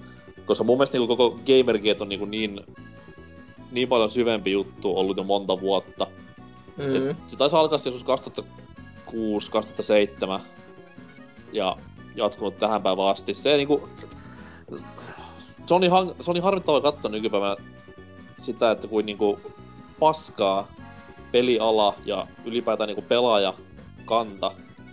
Koska 0.47 0.65
mun 0.65 0.77
mielestä 0.77 0.99
niinku 0.99 1.17
koko 1.17 1.39
Gamergate 1.47 2.03
on 2.03 2.09
niinku 2.09 2.25
niin, 2.25 2.61
niin 3.71 3.89
paljon 3.89 4.11
syvempi 4.11 4.53
juttu 4.53 4.99
ollut 4.99 5.17
jo 5.17 5.25
monta 5.25 5.61
vuotta. 5.61 6.07
Mm. 6.77 7.11
Et 7.11 7.17
se 7.27 7.37
taisi 7.37 7.57
alkaa 7.57 7.79
joskus 7.85 8.05
2006-2007 10.39 10.41
ja 11.53 11.77
jatkunut 12.15 12.59
tähän 12.59 12.83
päivään 12.83 13.09
asti. 13.09 13.35
Se 13.35 13.57
niinku... 13.57 13.89
Se 15.67 15.75
on, 15.75 15.81
niin, 15.81 15.91
hang, 15.91 16.11
se 16.21 16.31
on 16.31 16.35
niin 16.35 16.45
harmittavaa 16.45 16.81
katsoa 16.81 17.11
nykypäivänä 17.11 17.57
sitä, 18.41 18.71
että 18.71 18.89
kuin 18.89 19.07
niinku 19.07 19.41
paskaa 19.99 20.69
peliala 21.33 21.95
ja 22.05 22.27
ylipäätään 22.45 22.89
niinku 22.89 23.05
pelaaja 23.09 23.55
kanta 24.05 24.53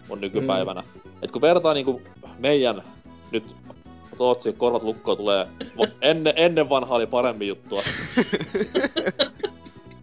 on 0.09 0.21
nykypäivänä. 0.21 0.81
Mm. 0.81 1.04
Et 1.21 1.31
kun 1.31 1.41
vertaa 1.41 1.73
niinku 1.73 2.01
meidän 2.39 2.83
nyt 3.31 3.55
Tootsi, 4.17 4.53
korvat 4.53 4.83
lukkoon 4.83 5.17
tulee. 5.17 5.47
Ennen, 6.01 6.33
ennen 6.35 6.69
vanhaa 6.69 6.95
oli 6.95 7.07
parempi 7.07 7.47
juttua. 7.47 7.81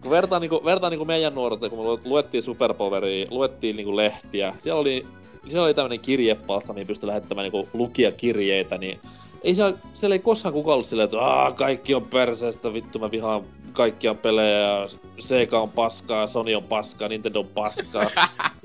kun 0.01 0.11
vertaa, 0.11 0.39
niinku, 0.39 0.61
vertaa 0.65 0.89
niinku 0.89 1.05
meidän 1.05 1.35
nuoruuteen, 1.35 1.69
kun 1.69 1.79
me 1.79 1.85
lu- 1.85 1.99
luettiin 2.05 2.43
Superpoweria, 2.43 3.27
luettiin 3.29 3.75
niinku 3.75 3.95
lehtiä, 3.95 4.55
siellä 4.63 4.81
oli, 4.81 5.05
siellä 5.47 5.65
oli 5.65 5.73
tämmönen 5.73 5.99
kirjepalsta, 5.99 6.73
mihin 6.73 6.87
pystyi 6.87 7.07
lähettämään 7.07 7.43
niinku 7.43 7.69
lukijakirjeitä, 7.73 8.77
niin 8.77 8.99
ei 9.43 9.55
siellä, 9.55 9.77
siellä 9.93 10.15
ei 10.15 10.19
koskaan 10.19 10.53
kukaan 10.53 10.73
ollut 10.73 10.87
silleen, 10.87 11.05
että 11.05 11.17
kaikki 11.55 11.95
on 11.95 12.05
perseestä, 12.05 12.73
vittu 12.73 12.99
mä 12.99 13.11
vihaan 13.11 13.43
kaikkia 13.73 14.15
pelejä, 14.15 14.57
ja 14.59 14.89
Sega 15.19 15.59
on 15.61 15.69
paskaa, 15.69 16.27
Sony 16.27 16.55
on 16.55 16.63
paskaa, 16.63 17.07
Nintendo 17.09 17.39
on 17.39 17.47
paskaa. 17.47 18.09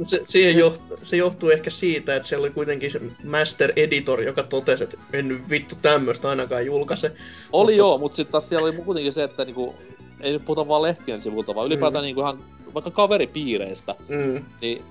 Se, 0.03 0.21
siihen 0.25 0.57
johtuu, 0.59 0.97
se 1.03 1.16
johtuu 1.16 1.51
ehkä 1.51 1.71
siitä, 1.71 2.16
että 2.16 2.29
siellä 2.29 2.44
oli 2.44 2.51
kuitenkin 2.51 2.90
se 2.90 3.01
Master 3.25 3.73
Editor, 3.77 4.21
joka 4.23 4.42
totesi, 4.42 4.85
että 4.85 4.97
en 5.12 5.29
nyt 5.29 5.51
vittu 5.51 5.75
tämmöistä 5.83 6.29
ainakaan 6.29 6.66
julkaise. 6.66 7.12
Oli 7.53 7.73
Mutta- 7.73 7.79
joo, 7.79 7.99
mutta 7.99 8.16
sitten 8.16 8.33
taas 8.33 8.49
siellä 8.49 8.68
oli 8.68 8.77
kuitenkin 8.77 9.12
se, 9.12 9.23
että 9.25 9.44
niinku, 9.44 9.75
ei 10.21 10.33
nyt 10.33 10.44
puhuta 10.44 10.68
vaan 10.68 10.83
lehtien 10.83 11.21
sivulta, 11.21 11.55
vaan 11.55 11.66
ylipäätään 11.66 12.05
Mm. 12.05 12.07
niinku 12.07 12.21
ihan 12.21 12.38
vaikka 12.75 12.90
kaveripiireistä, 12.90 13.94
Mm. 14.09 14.44
niin 14.61 14.83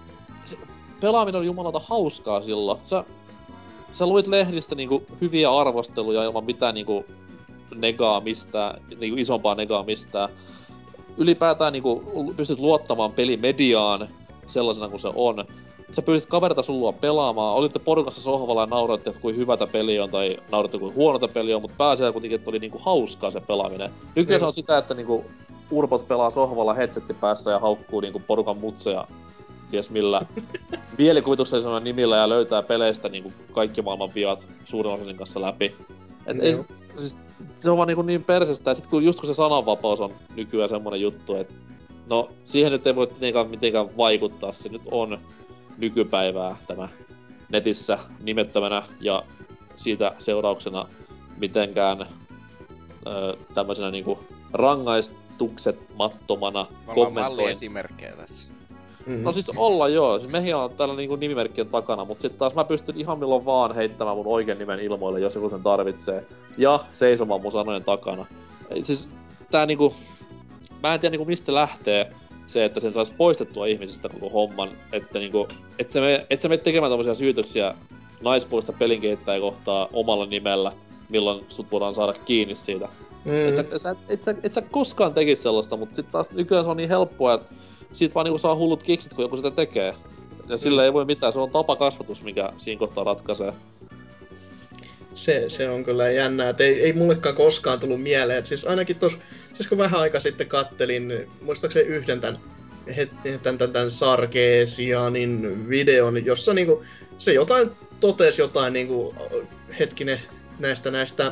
se 0.46 0.58
pelaaminen 1.02 1.40
oli 1.40 1.46
jumalauta 1.46 1.80
hauskaa 1.80 2.42
silloin. 2.42 2.80
Sä, 2.86 3.04
sä 3.94 4.06
luit 4.08 4.28
lehdistä 4.28 4.76
niinku 4.76 5.04
hyviä 5.22 5.52
arvosteluja 5.58 6.24
ilman 6.24 6.46
mitään 6.46 6.76
niinku 6.76 7.06
negaa 7.76 8.20
mistään, 8.20 8.82
niinku 9.00 9.18
isompaa 9.18 9.56
negaa 9.56 9.84
mistään. 9.84 10.30
Ylipäätään 11.18 11.74
niinku 11.74 12.04
pystyt 12.36 12.60
luottamaan 12.60 13.12
pelimediaan 13.12 14.10
sellaisena 14.48 14.90
kuin 14.90 15.00
se 15.00 15.10
on. 15.16 15.46
Sä 15.92 16.02
pyysit 16.02 16.30
kaverita 16.30 16.64
sun 16.64 16.80
luo 16.80 16.94
pelaamaan, 16.94 17.56
olitte 17.56 17.80
porukassa 17.80 18.22
sohvalla 18.22 18.62
ja 18.62 18.66
nauroitte, 18.66 19.10
että 19.10 19.22
kuin 19.22 19.36
hyvätä 19.36 19.68
peli 19.68 20.00
on 20.00 20.10
tai 20.10 20.38
nauroitte 20.52 20.78
kuin 20.78 20.96
huonota 20.96 21.28
peli 21.28 21.54
on, 21.54 21.62
mutta 21.62 21.78
pääasiassa 21.78 22.12
kuitenkin, 22.12 22.36
että 22.40 22.50
oli 22.50 22.60
niinku 22.60 22.80
hauskaa 22.82 23.32
se 23.32 23.42
pelaaminen. 23.42 23.92
Nykyään 24.16 24.40
se 24.40 24.46
on 24.46 24.54
sitä, 24.54 24.78
että 24.78 24.94
niinku 24.94 25.26
urpot 25.72 26.08
pelaa 26.08 26.30
sohvalla 26.30 26.74
headsetti 26.74 27.14
päässä 27.14 27.52
ja 27.52 27.60
haukkuu 27.60 28.00
niinku 28.00 28.22
porukan 28.28 28.58
mutseja 28.58 29.08
ties 29.72 29.90
millä 29.90 30.22
mielikuvituksellisella 30.98 31.80
nimillä 31.80 32.18
ja 32.18 32.30
löytää 32.30 32.64
peleistä 32.64 33.10
niinku 33.10 33.34
kaikki 33.52 33.82
maailman 33.82 34.14
viat 34.16 34.48
suurin 34.66 34.94
osasin 34.94 35.18
kanssa 35.18 35.42
läpi. 35.42 35.76
Et 36.26 36.40
ei, 36.40 36.52
Joo. 36.52 36.66
siis, 36.96 37.18
se 37.54 37.69
on 37.69 37.78
vaan 37.78 37.88
niinku 37.88 38.02
niin 38.02 38.23
persestä, 38.23 38.71
ja 38.71 38.76
sit 38.76 38.88
kun 38.88 39.04
just 39.04 39.19
kun 39.19 39.28
se 39.28 39.34
sananvapaus 39.34 40.00
on 40.00 40.13
nykyään 40.36 40.69
semmonen 40.69 41.02
juttu, 41.02 41.36
että 41.36 41.54
no 42.10 42.30
siihen 42.45 42.71
nyt 42.71 42.88
ei 42.88 42.95
voi 42.95 43.08
mitenkään, 43.13 43.50
mitenkään 43.50 43.97
vaikuttaa, 43.97 44.52
se 44.52 44.69
nyt 44.69 44.82
on 44.91 45.17
nykypäivää 45.78 46.58
tämä 46.67 46.89
netissä 47.50 48.00
nimettömänä 48.23 48.84
ja 49.02 49.23
siitä 49.76 50.12
seurauksena 50.19 50.88
mitenkään 51.38 52.02
ö, 52.02 52.06
tämmöisenä 53.54 53.91
niinku 53.91 54.19
rangaistuksetmattomana 54.54 56.60
ollaan 56.60 56.76
kommentoin. 56.86 57.13
malliesimerkkejä 57.26 58.15
tässä. 58.15 58.57
Mm. 59.08 59.24
No 59.24 59.32
siis 59.32 59.52
olla 59.56 59.88
joo, 59.88 60.20
siis 60.20 60.32
mehin 60.32 60.56
on 60.56 60.72
täällä 60.72 60.96
niinku 60.96 61.15
nimimerkkien 61.15 61.67
takana, 61.70 62.06
mutta 62.06 62.22
sitten 62.22 62.39
taas 62.39 62.56
mä 62.56 62.63
pystyn 62.63 63.00
ihan 63.00 63.20
milloin 63.20 63.46
vaan 63.46 63.76
heittämään 63.76 64.17
mun 64.17 64.28
oikean 64.28 64.58
nimen 64.58 64.80
ilmoille, 64.80 65.20
jos 65.20 65.36
joku 65.36 65.50
sen 65.50 65.63
tarvitsee. 65.63 66.24
Ja 66.58 66.80
seisomaan 66.93 67.41
mun 67.41 67.52
sanojen 67.52 67.84
takana. 67.84 68.26
Siis 68.82 69.08
tää 69.52 69.65
niinku... 69.65 69.93
Mä 70.84 70.93
en 70.93 71.00
tiedä 71.00 71.12
niinku 71.12 71.26
mistä 71.26 71.54
lähtee 71.54 72.10
se, 72.48 72.65
että 72.65 72.80
sen 72.80 72.93
saisi 72.93 73.13
poistettua 73.17 73.65
ihmisistä 73.65 74.10
koko 74.10 74.30
homman. 74.30 74.70
Että 74.93 75.20
niinku... 75.20 75.48
Et 75.80 75.89
sä 75.89 76.02
me, 76.02 76.26
et 76.30 76.41
sä 76.41 76.50
mene 76.50 76.62
tekemään 76.62 76.91
tommosia 76.91 77.15
syytöksiä 77.15 77.76
naispuolista 78.22 78.74
pelinkehittäjä 78.74 79.39
kohtaa 79.39 79.89
omalla 79.93 80.26
nimellä, 80.26 80.72
milloin 81.10 81.46
sut 81.50 81.72
voidaan 81.72 81.96
saada 81.96 82.13
kiinni 82.13 82.56
siitä. 82.56 82.89
Et 83.26 83.56
sä, 83.56 83.63
Mm. 83.63 83.67
sä, 83.78 83.96
et, 84.10 84.22
sä, 84.22 84.36
et 84.43 84.54
sä 84.54 84.62
koskaan 84.62 85.13
tekis 85.13 85.43
sellaista, 85.43 85.78
mutta 85.78 85.96
sitten 85.96 86.12
taas 86.12 86.32
nykyään 86.32 86.63
se 86.65 86.70
on 86.72 86.78
niin 86.78 86.89
helppoa, 86.89 87.34
että 87.34 87.56
siitä 87.93 88.15
vaan 88.15 88.23
niinku 88.23 88.38
saa 88.38 88.56
hullut 88.56 88.84
kiksit, 88.84 89.13
kun 89.13 89.23
joku 89.23 89.38
sitä 89.38 89.52
tekee. 89.52 89.95
Ja 90.50 90.58
sillä 90.58 90.86
ei 90.86 90.93
voi 90.93 91.06
mitään, 91.06 91.34
se 91.34 91.39
on 91.39 91.52
tapa 91.52 91.76
kasvatus, 91.76 92.21
mikä 92.21 92.50
siinä 92.58 92.80
kohtaa 92.80 93.04
ratkaisee. 93.04 93.54
Se, 95.13 95.45
se 95.47 95.69
on 95.69 95.84
kyllä 95.84 96.12
jännää, 96.12 96.50
että 96.50 96.63
ei, 96.63 96.82
ei 96.82 96.93
mullekaan 96.93 97.36
koskaan 97.36 97.80
tullut 97.80 98.02
mieleen. 98.02 98.39
Et 98.39 98.45
siis 98.45 98.67
ainakin 98.67 98.95
tos, 98.95 99.19
siis 99.54 99.67
kun 99.67 99.78
vähän 99.78 100.00
aika 100.00 100.19
sitten 100.19 100.47
kattelin, 100.47 101.28
muistaakseni 101.41 101.88
yhden 101.88 102.19
tämän, 102.19 102.39
tämän, 103.43 103.58
tämän, 103.58 103.73
tämän 103.73 103.91
Sarkeesianin 103.91 105.69
videon, 105.69 106.26
jossa 106.26 106.54
niinku, 106.54 106.84
se 107.17 107.34
jotain 107.34 107.69
totesi 108.00 108.41
jotain 108.41 108.73
niinku, 108.73 109.15
hetkinen 109.80 110.19
näistä 110.60 110.91
näistä 110.91 111.32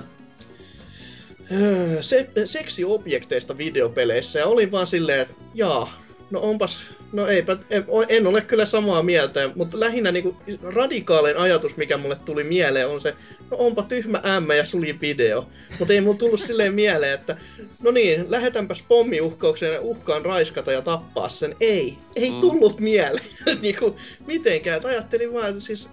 öö, 1.51 2.01
se, 2.01 2.29
seksiobjekteista 2.45 3.57
videopeleissä 3.57 4.39
ja 4.39 4.45
olin 4.45 4.71
vaan 4.71 4.87
silleen, 4.87 5.19
että 5.19 5.33
jaa, 5.53 6.04
no 6.31 6.39
onpas, 6.41 6.85
no 7.13 7.27
eipä, 7.27 7.57
en, 7.69 7.85
en 8.09 8.27
ole 8.27 8.41
kyllä 8.41 8.65
samaa 8.65 9.03
mieltä, 9.03 9.49
mutta 9.55 9.79
lähinnä 9.79 10.11
niinku 10.11 10.37
radikaalein 10.63 11.37
ajatus, 11.37 11.77
mikä 11.77 11.97
mulle 11.97 12.15
tuli 12.25 12.43
mieleen, 12.43 12.87
on 12.87 13.01
se, 13.01 13.15
no 13.51 13.57
onpa 13.57 13.83
tyhmä 13.83 14.21
ämmä 14.25 14.53
ja 14.55 14.65
suli 14.65 15.01
video. 15.01 15.47
Mutta 15.79 15.93
ei 15.93 16.01
mulla 16.01 16.17
tullut 16.17 16.39
silleen 16.39 16.73
mieleen, 16.73 17.13
että 17.13 17.37
no 17.81 17.91
niin, 17.91 18.25
lähetänpäs 18.31 18.85
pommiuhkaukseen 18.87 19.73
ja 19.73 19.81
uhkaan 19.81 20.25
raiskata 20.25 20.71
ja 20.71 20.81
tappaa 20.81 21.29
sen. 21.29 21.55
Ei, 21.59 21.97
ei 22.15 22.31
Mm. 22.31 22.39
tullut 22.39 22.79
mieleen. 22.79 23.25
niinku, 23.61 23.95
mitenkään. 24.25 24.77
Et 24.77 24.85
ajattelin 24.85 25.33
vaan, 25.33 25.49
että 25.49 25.61
siis 25.61 25.89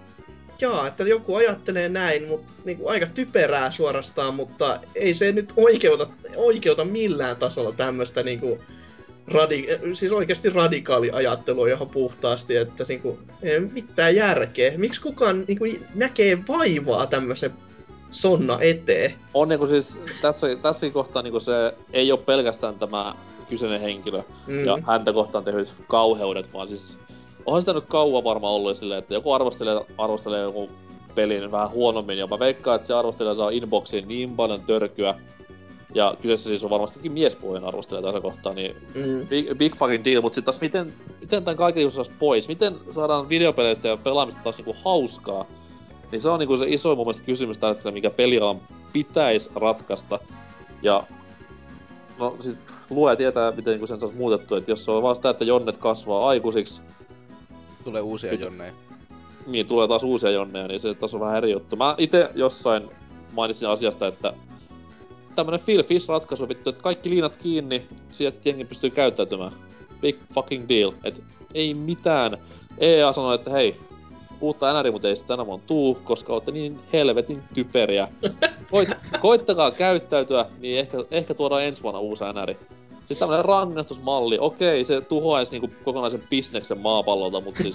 jaa, 0.61 0.87
että 0.87 1.03
joku 1.03 1.35
ajattelee 1.35 1.89
näin, 1.89 2.27
mutta 2.27 2.51
niinku 2.65 2.87
aika 2.87 3.05
typerää 3.05 3.71
suorastaan, 3.71 4.33
mutta 4.33 4.79
ei 4.95 5.13
se 5.13 5.31
nyt 5.31 5.53
oikeuta, 5.57 6.07
oikeuta 6.35 6.85
millään 6.85 7.35
tasolla 7.37 7.71
tämmöistä 7.71 8.23
niinku 8.23 8.59
radi, 9.27 9.67
siis 9.93 10.11
oikeasti 10.11 10.49
radikaali 10.49 11.11
ajattelu 11.11 11.65
ihan 11.65 11.89
puhtaasti, 11.89 12.55
että 12.55 12.85
niinku, 12.87 13.19
ei 13.43 13.59
mitään 13.59 14.15
järkeä. 14.15 14.73
Miksi 14.77 15.01
kukaan 15.01 15.45
niinku 15.47 15.65
näkee 15.95 16.37
vaivaa 16.47 17.07
tämmöisen 17.07 17.51
sonna 18.09 18.57
eteen? 18.61 19.13
On 19.33 19.49
niinku 19.49 19.67
siis, 19.67 19.99
tässä, 20.21 20.47
tässä 20.61 20.89
kohtaa 20.89 21.21
niinku 21.21 21.39
se 21.39 21.73
ei 21.93 22.11
ole 22.11 22.19
pelkästään 22.19 22.79
tämä 22.79 23.15
kyseinen 23.49 23.81
henkilö 23.81 24.23
mm. 24.47 24.65
ja 24.65 24.77
häntä 24.87 25.13
kohtaan 25.13 25.43
tehdyt 25.43 25.73
kauheudet, 25.87 26.53
vaan 26.53 26.67
siis 26.67 26.97
onhan 27.45 27.61
sitä 27.61 27.73
nyt 27.73 27.85
kauan 27.87 28.23
varmaan 28.23 28.53
ollut 28.53 28.77
silleen, 28.77 28.99
että 28.99 29.13
joku 29.13 29.33
arvostelee, 29.33 29.81
arvostelee 29.97 30.41
joku 30.41 30.69
pelin 31.15 31.51
vähän 31.51 31.69
huonommin, 31.69 32.17
ja 32.17 32.27
mä 32.27 32.39
veikkaan, 32.39 32.75
että 32.75 32.87
se 32.87 32.93
arvostelija 32.93 33.35
saa 33.35 33.49
inboxiin 33.49 34.07
niin 34.07 34.35
paljon 34.35 34.61
törkyä, 34.61 35.15
ja 35.93 36.15
kyseessä 36.21 36.49
siis 36.49 36.63
on 36.63 36.69
varmastikin 36.69 37.11
miespuolen 37.11 37.65
arvostelija 37.65 38.03
tässä 38.03 38.21
kohtaa, 38.21 38.53
niin 38.53 38.75
mm. 38.95 39.27
big, 39.27 39.57
big 39.57 39.75
fucking 39.75 40.05
deal, 40.05 40.21
mutta 40.21 40.35
sitten 40.35 40.53
taas 40.53 40.61
miten, 40.61 40.93
miten 41.21 41.43
tämän 41.43 41.57
kaiken 41.57 41.83
just 41.83 42.11
pois? 42.19 42.47
Miten 42.47 42.75
saadaan 42.91 43.29
videopeleistä 43.29 43.87
ja 43.87 43.97
pelaamista 43.97 44.41
taas 44.43 44.57
niinku 44.57 44.75
hauskaa? 44.83 45.45
Niin 46.11 46.21
se 46.21 46.29
on 46.29 46.39
niinku 46.39 46.57
se 46.57 46.65
iso 46.67 46.95
mun 46.95 47.05
mielestä 47.05 47.25
kysymys 47.25 47.57
tällä 47.57 47.73
hetkellä, 47.73 47.93
mikä 47.93 48.09
pelialan 48.09 48.61
pitäisi 48.93 49.49
ratkaista. 49.55 50.19
Ja 50.81 51.03
no 52.19 52.35
siis 52.39 52.57
luoja 52.89 53.15
tietää, 53.15 53.51
miten 53.51 53.71
niinku 53.71 53.87
sen 53.87 53.99
saisi 53.99 54.17
muutettua, 54.17 54.57
että 54.57 54.71
jos 54.71 54.85
se 54.85 54.91
on 54.91 55.03
vaan 55.03 55.15
sitä, 55.15 55.29
että 55.29 55.45
jonnet 55.45 55.77
kasvaa 55.77 56.27
aikuisiksi, 56.27 56.81
Tulee 57.83 58.01
uusia 58.01 58.33
jonneja. 58.33 58.73
Niin, 59.47 59.67
tulee 59.67 59.87
taas 59.87 60.03
uusia 60.03 60.29
jonneja, 60.29 60.67
niin 60.67 60.79
se 60.79 60.93
taas 60.93 61.13
on 61.13 61.19
vähän 61.19 61.37
eri 61.37 61.51
juttu. 61.51 61.75
Mä 61.75 61.95
itse 61.97 62.29
jossain 62.35 62.89
mainitsin 63.31 63.69
asiasta, 63.69 64.07
että 64.07 64.33
tämmönen 65.35 65.59
Phil 65.59 65.83
Fish-ratkaisu 65.83 66.49
vittu, 66.49 66.69
että 66.69 66.81
kaikki 66.81 67.09
liinat 67.09 67.35
kiinni, 67.35 67.87
sieltä 68.11 68.37
jengi 68.45 68.65
pystyy 68.65 68.89
käyttäytymään. 68.89 69.51
Big 70.01 70.17
fucking 70.33 70.69
deal. 70.69 70.91
Et 71.03 71.23
ei 71.53 71.73
mitään. 71.73 72.37
EA 72.77 73.13
sanoi, 73.13 73.35
että 73.35 73.51
hei, 73.51 73.75
uutta 74.41 74.81
NRI, 74.81 74.91
mutta 74.91 75.07
ei 75.07 75.15
sitä 75.15 75.27
tänä 75.27 75.45
vuonna 75.45 75.65
tuu, 75.67 75.95
koska 76.03 76.33
olette 76.33 76.51
niin 76.51 76.79
helvetin 76.93 77.43
typeriä. 77.53 78.07
Koit, 78.71 78.89
koittakaa 79.21 79.71
käyttäytyä, 79.71 80.45
niin 80.59 80.79
ehkä, 80.79 80.97
ehkä 81.11 81.33
tuodaan 81.33 81.63
ensi 81.63 81.83
vuonna 81.83 81.99
uusi 81.99 82.23
NRI. 82.33 82.57
Siis 83.13 83.19
tämmönen 83.19 83.45
rangaistusmalli, 83.45 84.37
okei, 84.39 84.85
se 84.85 85.01
tuhoaisi 85.01 85.51
niinku 85.51 85.69
kokonaisen 85.83 86.23
bisneksen 86.29 86.77
maapallolta, 86.77 87.41
mutta 87.41 87.63
siis... 87.63 87.73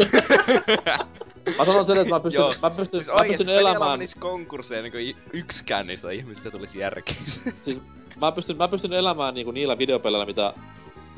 mä 1.59 1.65
sanon 1.65 1.85
sen, 1.85 1.99
että 1.99 2.15
mä 2.15 2.21
pystyn, 2.21 2.41
Joo. 2.41 2.53
mä 2.63 2.71
pystyn, 2.71 3.05
siis 3.05 3.17
mä 3.17 3.25
pystyn 3.29 3.49
elämään... 3.49 3.99
Siis 3.99 4.15
konkursseja, 4.15 4.83
niin 4.83 5.17
yksikään 5.33 5.87
niistä 5.87 6.11
ihmisistä 6.11 6.51
tulisi 6.51 6.79
järkeä. 6.79 7.15
siis 7.63 7.81
mä 8.21 8.33
pystyn, 8.33 8.57
mä 8.57 8.69
pystyn 8.69 8.93
elämään 8.93 9.35
niinku 9.35 9.51
niillä 9.51 9.79
videopeleillä, 9.79 10.27
mitä 10.27 10.55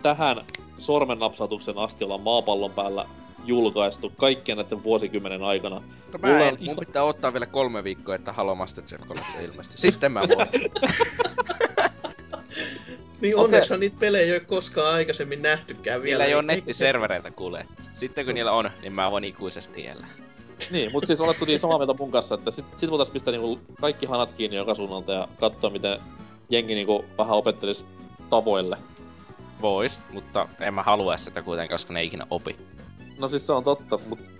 tähän 0.02 0.44
sormennapsautuksen 0.78 1.78
asti 1.78 2.04
ollaan 2.04 2.20
maapallon 2.20 2.72
päällä 2.72 3.06
julkaistu 3.44 4.12
kaikkien 4.16 4.58
näiden 4.58 4.82
vuosikymmenen 4.82 5.42
aikana. 5.42 5.76
No 6.12 6.18
mä 6.18 6.40
en, 6.40 6.58
mun 6.60 6.76
pitää 6.76 7.02
ottaa 7.02 7.32
vielä 7.32 7.46
kolme 7.46 7.84
viikkoa, 7.84 8.14
että 8.14 8.32
Halo 8.32 8.54
Masterchef 8.54 9.00
Collection 9.00 9.44
ilmestyy. 9.44 9.78
Sitten 9.78 10.12
mä 10.12 10.20
voin. 10.20 10.48
Niin 13.20 13.36
onneksi 13.36 13.78
niitä 13.78 13.96
pelejä 14.00 14.24
ei 14.24 14.32
ole 14.32 14.40
koskaan 14.40 14.94
aikaisemmin 14.94 15.42
nähtykään 15.42 16.02
vielä. 16.02 16.24
Niillä 16.24 16.24
ei 16.24 16.30
niin 16.30 16.52
ole 16.52 16.56
nettiservereitä 16.56 17.30
kuule. 17.30 17.66
Sitten 17.94 18.24
kun 18.24 18.34
niillä 18.34 18.52
on, 18.52 18.70
niin 18.82 18.92
mä 18.92 19.10
voin 19.10 19.24
ikuisesti 19.24 19.86
elää. 19.86 20.08
niin, 20.70 20.92
mutta 20.92 21.06
siis 21.06 21.20
oletko 21.20 21.44
niin 21.44 21.60
samaa 21.60 21.78
mieltä 21.78 21.94
mun 21.98 22.10
kanssa, 22.10 22.34
että 22.34 22.50
sit, 22.50 22.64
sit 22.76 22.90
voitais 22.90 23.10
pistää 23.10 23.32
niinku 23.32 23.60
kaikki 23.80 24.06
hanat 24.06 24.32
kiinni 24.32 24.56
joka 24.56 24.74
suunnalta 24.74 25.12
ja 25.12 25.28
katsoa 25.40 25.70
miten 25.70 26.00
jengi 26.50 26.74
niinku 26.74 27.04
vähän 27.18 27.36
opettelis 27.36 27.84
tavoille. 28.30 28.76
Vois, 29.62 30.00
mutta 30.12 30.48
en 30.60 30.74
mä 30.74 30.82
halua 30.82 31.16
sitä 31.16 31.42
kuitenkaan, 31.42 31.74
koska 31.74 31.92
ne 31.92 32.00
ei 32.00 32.06
ikinä 32.06 32.26
opi. 32.30 32.56
No 33.18 33.28
siis 33.28 33.46
se 33.46 33.52
on 33.52 33.64
totta, 33.64 33.98
mutta 34.06 34.30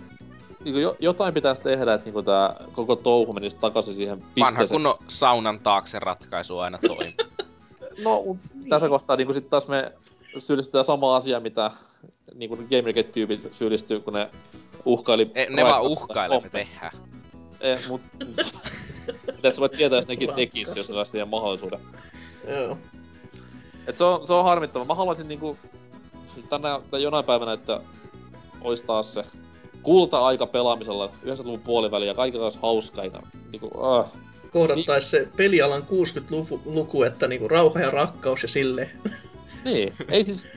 niinku 0.63 0.79
jo, 0.79 0.95
jotain 0.99 1.33
pitäisi 1.33 1.61
tehdä, 1.61 1.93
että 1.93 2.05
niinku 2.05 2.23
tää 2.23 2.55
koko 2.73 2.95
touhu 2.95 3.33
menisi 3.33 3.57
takaisin 3.57 3.93
siihen 3.93 4.21
pisteeseen. 4.21 4.45
Vanha 4.45 4.67
kunnon 4.67 4.95
saunan 5.07 5.59
taakse 5.59 5.99
ratkaisu 5.99 6.59
aina 6.59 6.79
toimii. 6.87 7.15
No, 8.03 8.37
niin. 8.61 8.69
tässä 8.69 8.89
kohtaa 8.89 9.15
niin 9.15 9.33
sitten 9.33 9.51
taas 9.51 9.67
me 9.67 9.91
syyllistetään 10.39 10.85
samaa 10.85 11.15
asiaa, 11.15 11.39
mitä 11.39 11.71
niin 12.35 12.49
kuin 12.49 12.67
Gamergate-tyypit 12.69 13.53
syyllistyy, 13.53 13.99
kun 13.99 14.13
ne 14.13 14.29
uhkaili... 14.85 15.31
E, 15.35 15.45
ne 15.49 15.63
vaan 15.63 15.81
uhkailee, 15.81 16.41
me 16.41 16.49
tehdään. 16.49 16.91
Eh, 17.59 17.79
mut... 17.89 18.01
Mitä 19.35 19.51
sä 19.51 19.61
voit 19.61 19.71
tietää, 19.71 19.97
jos 19.97 20.07
nekin 20.07 20.33
tekis, 20.33 20.75
jos 20.75 20.89
ne 20.89 21.05
siihen 21.05 21.27
mahdollisuuden. 21.27 21.79
Joo. 22.47 22.77
Et 23.87 23.95
se 23.95 24.03
on, 24.03 24.27
se 24.27 24.33
on 24.33 24.43
harmittava. 24.43 24.85
Mä 24.85 24.95
haluaisin 24.95 25.27
niinku... 25.27 25.57
Tänä 26.49 26.79
tai 26.91 27.03
jonain 27.03 27.25
päivänä, 27.25 27.53
että 27.53 27.81
ois 28.61 28.81
taas 28.81 29.13
se 29.13 29.25
kulta-aika 29.83 30.47
pelaamisella 30.47 31.07
90-luvun 31.25 31.59
puoliväli 31.59 32.07
ja 32.07 32.13
kaikilla 32.13 32.43
olisi 32.43 32.59
hauskaa. 32.61 33.05
Niinku, 33.51 33.67
uh, 33.67 34.05
kohdattaisi 34.51 35.09
se 35.09 35.27
pelialan 35.37 35.81
60-luku, 35.81 37.03
että 37.03 37.27
niinku 37.27 37.47
rauha 37.47 37.79
ja 37.79 37.89
rakkaus 37.89 38.43
ja 38.43 38.49
sille. 38.49 38.89
Niin, 39.65 39.93
ei 40.09 40.25
siis... 40.25 40.47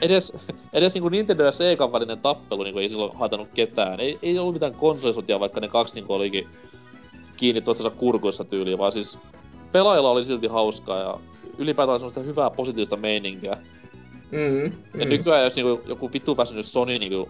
Edes, 0.00 0.32
edes 0.72 0.94
niinku 0.94 1.08
Nintendo 1.08 1.44
ja 1.44 1.52
Sega 1.52 1.92
välinen 1.92 2.18
tappelu 2.18 2.62
niinku 2.62 2.78
ei 2.78 2.88
silloin 2.88 3.16
haitannut 3.16 3.48
ketään. 3.54 4.00
Ei, 4.00 4.18
ei 4.22 4.38
ollut 4.38 4.54
mitään 4.54 4.74
konsolisotia, 4.74 5.40
vaikka 5.40 5.60
ne 5.60 5.68
kaksi 5.68 5.94
niinku 5.94 6.12
olikin 6.12 6.48
kiinni 7.36 7.60
tuossa 7.60 7.90
kurkuissa 7.90 8.44
tyyliin, 8.44 8.78
vaan 8.78 8.92
siis 8.92 9.18
pelaajilla 9.72 10.10
oli 10.10 10.24
silti 10.24 10.46
hauskaa 10.46 11.00
ja 11.00 11.18
ylipäätään 11.58 12.00
semmoista 12.00 12.20
hyvää 12.20 12.50
positiivista 12.50 12.96
meininkiä. 12.96 13.56
Mm, 14.30 14.38
mm. 14.38 15.00
Ja 15.00 15.06
nykyään 15.06 15.44
jos 15.44 15.56
niinku 15.56 15.82
joku 15.86 16.12
vittu 16.12 16.34
päässyt 16.34 16.66
Sony 16.66 16.98
niinku 16.98 17.28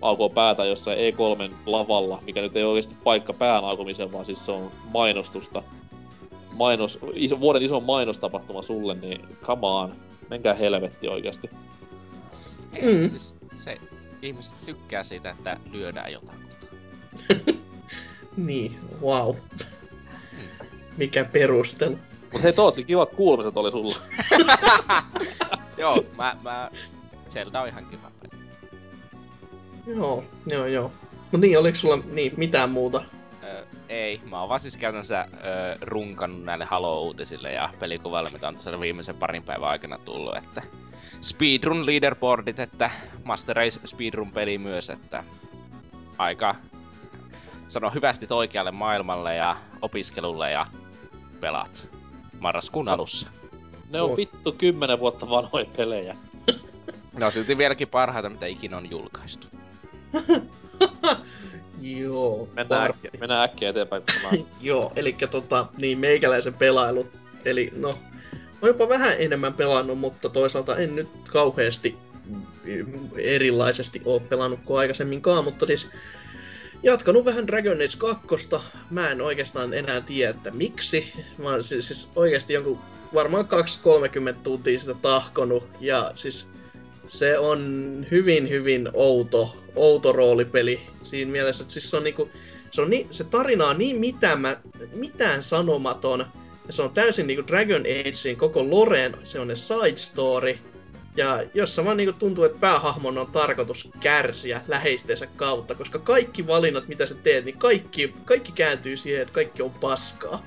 aukoo 0.00 0.28
päätä 0.28 0.64
jossain 0.64 0.98
E3 0.98 1.52
lavalla, 1.66 2.22
mikä 2.26 2.40
nyt 2.40 2.56
ei 2.56 2.64
oikeasti 2.64 2.94
paikka 3.04 3.32
pään 3.32 3.64
aukomiseen, 3.64 4.12
vaan 4.12 4.26
siis 4.26 4.46
se 4.46 4.52
on 4.52 4.72
mainostusta. 4.84 5.62
Mainos, 6.52 6.98
iso, 7.14 7.40
vuoden 7.40 7.62
iso 7.62 7.80
mainostapahtuma 7.80 8.62
sulle, 8.62 8.94
niin 8.94 9.20
come 9.42 9.66
on, 9.66 9.94
menkää 10.30 10.54
helvetti 10.54 11.08
oikeasti. 11.08 11.50
Mm. 12.82 13.08
Siis 13.08 13.34
se, 13.54 13.78
ihmiset 14.22 14.54
tykkää 14.66 15.02
siitä, 15.02 15.30
että 15.30 15.56
lyödään 15.70 16.12
jotain. 16.12 16.38
niin, 18.36 18.78
wow. 19.02 19.36
Mikä 20.96 21.24
perustelu. 21.24 21.98
Mut 22.32 22.42
hei 22.42 22.52
Tootsi, 22.52 22.84
kivat 22.84 23.10
kuulumiset 23.10 23.56
oli 23.56 23.70
sulla. 23.70 23.94
Joo, 25.78 26.04
mä, 26.16 26.36
mä... 26.42 26.70
Zelda 27.30 27.60
on 27.60 27.68
ihan 27.68 27.86
kiva. 27.86 28.10
Joo, 29.96 30.24
joo, 30.46 30.66
joo. 30.66 30.92
Mut 31.32 31.40
niin, 31.40 31.58
oliko 31.58 31.76
sulla 31.76 31.98
niin, 32.12 32.32
mitään 32.36 32.70
muuta? 32.70 33.02
Öö, 33.42 33.64
ei, 33.88 34.20
mä 34.30 34.40
oon 34.40 34.48
vaan 34.48 34.60
siis 34.60 34.76
käytännössä 34.76 35.26
öö, 35.34 35.76
runkannut 35.80 36.44
näille 36.44 36.64
Halo-uutisille 36.64 37.52
ja 37.52 37.70
pelikuvaille, 37.78 38.30
mitä 38.30 38.48
on 38.48 38.54
tässä 38.54 38.80
viimeisen 38.80 39.14
parin 39.14 39.42
päivän 39.42 39.68
aikana 39.68 39.98
tullut, 39.98 40.36
että 40.36 40.62
speedrun 41.20 41.86
leaderboardit, 41.86 42.58
että 42.58 42.90
Master 43.24 43.56
Race 43.56 43.80
speedrun 43.84 44.32
peli 44.32 44.58
myös, 44.58 44.90
että 44.90 45.24
aika 46.18 46.54
sano 47.68 47.90
hyvästi 47.90 48.26
oikealle 48.30 48.70
maailmalle 48.70 49.34
ja 49.34 49.56
opiskelulle 49.82 50.50
ja 50.50 50.66
pelaat 51.40 51.88
marraskuun 52.40 52.88
alussa. 52.88 53.28
Ne 53.90 54.00
on 54.00 54.16
vittu 54.16 54.52
kymmenen 54.52 55.00
vuotta 55.00 55.30
vanhoja 55.30 55.66
pelejä. 55.76 56.16
Ne 57.18 57.26
on 57.26 57.32
silti 57.32 57.58
vieläkin 57.58 57.88
parhaita, 57.88 58.28
mitä 58.28 58.46
ikinä 58.46 58.76
on 58.76 58.90
julkaistu. 58.90 59.46
Joo, 61.80 62.48
mennään, 62.54 62.90
äkkiä, 62.90 63.10
mennään 63.20 63.44
äkkiä 63.44 63.70
eteenpäin. 63.70 64.02
Joo, 64.60 64.92
eli 64.96 65.16
tota, 65.30 65.66
niin 65.78 65.98
meikäläisen 65.98 66.54
pelailu. 66.54 67.08
Eli 67.44 67.70
no, 67.76 67.98
mä 68.62 68.68
jopa 68.68 68.88
vähän 68.88 69.14
enemmän 69.18 69.54
pelannut, 69.54 69.98
mutta 69.98 70.28
toisaalta 70.28 70.76
en 70.76 70.96
nyt 70.96 71.08
kauheasti 71.32 71.96
erilaisesti 73.16 74.02
ole 74.04 74.20
pelannut 74.20 74.60
kuin 74.64 74.80
aikaisemminkaan, 74.80 75.44
mutta 75.44 75.66
siis 75.66 75.90
jatkanut 76.82 77.24
vähän 77.24 77.46
Dragon 77.46 77.76
Age 77.76 77.96
2. 77.98 78.26
Mä 78.90 79.10
en 79.10 79.22
oikeastaan 79.22 79.74
enää 79.74 80.00
tiedä, 80.00 80.30
että 80.30 80.50
miksi. 80.50 81.12
Mä 81.38 81.50
oon 81.50 81.62
siis, 81.62 81.86
siis 81.86 82.12
oikeasti 82.16 82.52
jonkun 82.52 82.78
varmaan 83.14 83.48
2-30 84.34 84.34
tuntia 84.42 84.78
sitä 84.78 84.94
tahkonut. 84.94 85.68
Ja 85.80 86.12
siis 86.14 86.50
se 87.08 87.38
on 87.38 88.06
hyvin, 88.10 88.48
hyvin 88.48 88.88
outo, 88.92 89.56
outo 89.76 90.12
roolipeli 90.12 90.80
siinä 91.02 91.30
mielessä, 91.30 91.62
että 91.62 91.72
siis 91.72 91.90
se 91.90 91.96
on 91.96 92.04
niinku, 92.04 92.30
se, 92.70 92.82
on 92.82 92.90
ni, 92.90 93.06
se 93.10 93.24
tarina 93.24 93.66
on 93.66 93.78
niin 93.78 93.96
mitään, 93.96 94.40
mitään 94.92 95.42
sanomaton, 95.42 96.26
ja 96.66 96.72
se 96.72 96.82
on 96.82 96.90
täysin 96.90 97.26
niinku 97.26 97.46
Dragon 97.46 97.80
Agein 97.80 98.36
koko 98.36 98.70
Loreen, 98.70 99.16
se 99.24 99.40
on 99.40 99.48
ne 99.48 99.56
side 99.56 99.96
story, 99.96 100.58
Ja 101.16 101.44
jossa 101.54 101.84
vaan 101.84 101.96
niinku 101.96 102.12
tuntuu, 102.18 102.44
että 102.44 102.58
päähahmon 102.60 103.18
on 103.18 103.26
tarkoitus 103.26 103.88
kärsiä 104.00 104.62
läheistensä 104.68 105.26
kautta, 105.26 105.74
koska 105.74 105.98
kaikki 105.98 106.46
valinnat, 106.46 106.88
mitä 106.88 107.06
sä 107.06 107.14
teet, 107.14 107.44
niin 107.44 107.58
kaikki, 107.58 108.14
kaikki 108.24 108.52
kääntyy 108.52 108.96
siihen, 108.96 109.22
että 109.22 109.34
kaikki 109.34 109.62
on 109.62 109.70
paskaa. 109.70 110.46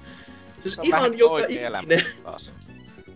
Siis 0.61 0.75
Se 0.75 0.81
on 0.81 0.87
ihan 0.87 1.17
joka 1.17 1.45
ikinen, 1.47 2.05
taas. 2.23 2.51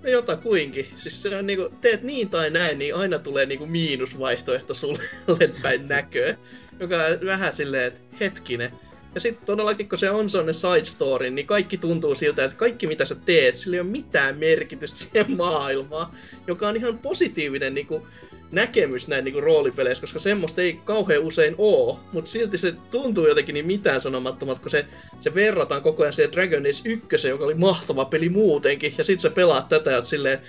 No 0.05 0.11
jotakuinkin. 0.11 0.87
Siis 0.95 1.21
se 1.21 1.37
on 1.37 1.47
niinku, 1.47 1.69
teet 1.81 2.03
niin 2.03 2.29
tai 2.29 2.49
näin, 2.49 2.79
niin 2.79 2.95
aina 2.95 3.19
tulee 3.19 3.45
niinku 3.45 3.65
miinusvaihtoehto 3.65 4.73
sulle 4.73 4.99
päin 5.61 5.87
näköä. 5.87 6.37
Joka 6.79 6.95
on 6.95 7.25
vähän 7.25 7.53
silleen, 7.53 7.83
että 7.83 7.99
hetkinen. 8.19 8.71
Ja 9.15 9.21
sitten 9.21 9.45
todellakin, 9.45 9.89
kun 9.89 9.97
se 9.97 10.09
on 10.09 10.29
sellainen 10.29 10.53
side 10.53 10.85
story, 10.85 11.29
niin 11.29 11.47
kaikki 11.47 11.77
tuntuu 11.77 12.15
siltä, 12.15 12.43
että 12.43 12.57
kaikki 12.57 12.87
mitä 12.87 13.05
sä 13.05 13.15
teet, 13.15 13.57
sillä 13.57 13.75
ei 13.75 13.81
ole 13.81 13.89
mitään 13.89 14.37
merkitystä 14.37 14.97
siihen 14.99 15.37
maailmaan. 15.37 16.11
Joka 16.47 16.67
on 16.67 16.75
ihan 16.75 16.97
positiivinen 16.97 17.73
niinku, 17.73 18.07
näkemys 18.51 19.07
näin 19.07 19.25
niinku 19.25 19.41
roolipeleissä, 19.41 20.01
koska 20.01 20.19
semmoista 20.19 20.61
ei 20.61 20.73
kauhean 20.73 21.23
usein 21.23 21.55
oo, 21.57 21.99
mutta 22.11 22.31
silti 22.31 22.57
se 22.57 22.73
tuntuu 22.91 23.27
jotenkin 23.27 23.53
niin 23.53 23.65
mitään 23.65 24.01
sanomattomat, 24.01 24.59
kun 24.59 24.69
se, 24.69 24.85
se 25.19 25.35
verrataan 25.35 25.81
koko 25.81 26.03
ajan 26.03 26.13
siihen 26.13 26.31
Dragon 26.31 26.59
Age 26.59 26.89
1, 27.13 27.27
joka 27.27 27.45
oli 27.45 27.53
mahtava 27.53 28.05
peli 28.05 28.29
muutenkin, 28.29 28.93
ja 28.97 29.03
sit 29.03 29.19
sä 29.19 29.29
pelaat 29.29 29.69
tätä, 29.69 29.91
ja 29.91 29.97
oot 29.97 30.05
silleen, 30.05 30.39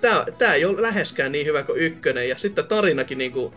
tää, 0.00 0.24
tää 0.38 0.54
ei 0.54 0.64
ole 0.64 0.82
läheskään 0.82 1.32
niin 1.32 1.46
hyvä 1.46 1.62
kuin 1.62 1.80
ykkönen, 1.80 2.28
ja 2.28 2.38
sitten 2.38 2.66
tarinakin 2.66 3.18
niinku 3.18 3.54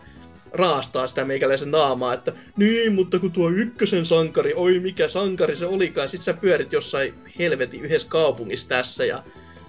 raastaa 0.52 1.06
sitä 1.06 1.24
meikäläisen 1.24 1.70
naamaa, 1.70 2.14
että 2.14 2.32
niin, 2.56 2.92
mutta 2.92 3.18
kun 3.18 3.32
tuo 3.32 3.50
ykkösen 3.50 4.06
sankari, 4.06 4.52
oi 4.56 4.80
mikä 4.80 5.08
sankari 5.08 5.56
se 5.56 5.66
olikaan, 5.66 6.08
sit 6.08 6.22
sä 6.22 6.34
pyörit 6.34 6.72
jossain 6.72 7.14
helvetin 7.38 7.84
yhdessä 7.84 8.08
kaupungissa 8.08 8.68
tässä 8.68 9.04
ja 9.04 9.22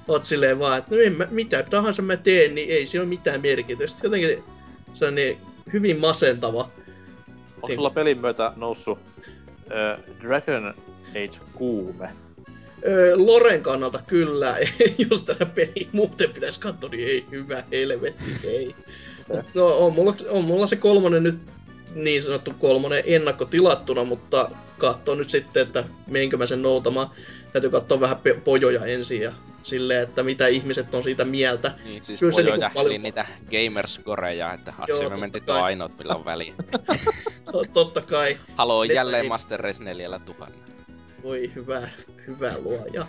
oot 0.09 0.23
silleen 0.23 0.59
vaan, 0.59 0.77
että 0.77 0.95
no 0.95 1.01
en 1.01 1.13
mä, 1.13 1.27
mitä 1.31 1.63
tahansa 1.63 2.01
mä 2.01 2.17
teen, 2.17 2.55
niin 2.55 2.69
ei 2.69 2.85
sillä 2.85 3.03
ole 3.03 3.09
mitään 3.09 3.41
merkitystä. 3.41 3.99
Jotenkin 4.03 4.43
se 4.93 5.05
on 5.05 5.15
niin 5.15 5.37
hyvin 5.73 5.99
masentava. 5.99 6.69
Onko 7.61 7.75
sulla 7.75 7.89
pelin 7.89 8.21
myötä 8.21 8.53
noussut 8.55 8.99
äh, 9.71 9.99
Dragon 10.21 10.73
Age 11.09 11.39
kuume? 11.53 12.09
Öö, 12.87 13.13
Loren 13.17 13.61
kannalta 13.61 13.99
kyllä, 14.07 14.57
jos 15.09 15.23
tätä 15.23 15.45
peliä 15.45 15.87
muuten 15.91 16.29
pitäisi 16.29 16.59
katsoa, 16.59 16.89
niin 16.89 17.07
ei 17.07 17.25
hyvä 17.31 17.63
helvetti, 17.71 18.31
ei. 18.43 18.75
No, 19.53 19.77
on 19.77 19.93
mulla, 19.93 20.13
on 20.29 20.43
mulla 20.43 20.67
se 20.67 20.75
kolmonen 20.75 21.23
nyt 21.23 21.39
niin 21.95 22.23
sanottu 22.23 22.53
kolmonen 22.59 23.03
ennakkotilattuna, 23.05 24.03
mutta 24.03 24.51
katso 24.77 25.15
nyt 25.15 25.29
sitten, 25.29 25.63
että 25.63 25.83
menkö 26.07 26.37
mä 26.37 26.45
sen 26.45 26.61
noutamaan. 26.61 27.09
Täytyy 27.53 27.69
katsoa 27.69 27.99
vähän 27.99 28.17
pe- 28.17 28.41
pojoja 28.43 28.85
ensin 28.85 29.21
ja 29.21 29.31
silleen, 29.61 30.03
että 30.03 30.23
mitä 30.23 30.47
ihmiset 30.47 30.93
on 30.95 31.03
siitä 31.03 31.25
mieltä. 31.25 31.71
Niin, 31.85 32.03
siis 32.03 32.19
Kyllä 32.19 32.31
se 32.31 32.43
niinku 32.43 32.65
paljon- 32.73 33.01
niitä 33.01 33.25
gamerscoreja, 33.51 34.53
että 34.53 34.71
Joo, 34.71 34.77
Hatsime 34.77 35.03
totta 35.03 35.19
mentit 35.19 35.45
kai. 35.45 35.57
on 35.57 35.63
ainoat, 35.63 35.97
millä 35.97 36.15
on 36.15 36.25
väliä. 36.25 36.53
To- 37.51 37.65
totta 37.73 38.01
kai. 38.01 38.37
Haloo 38.55 38.83
Ne- 38.83 38.93
jälleen 38.93 39.23
ei- 39.23 39.29
Master 39.29 39.59
Race 39.59 39.83
4000. 39.83 40.47
Voi 41.23 41.51
hyvä, 41.55 41.89
hyvä 42.27 42.53
luoja. 42.63 43.05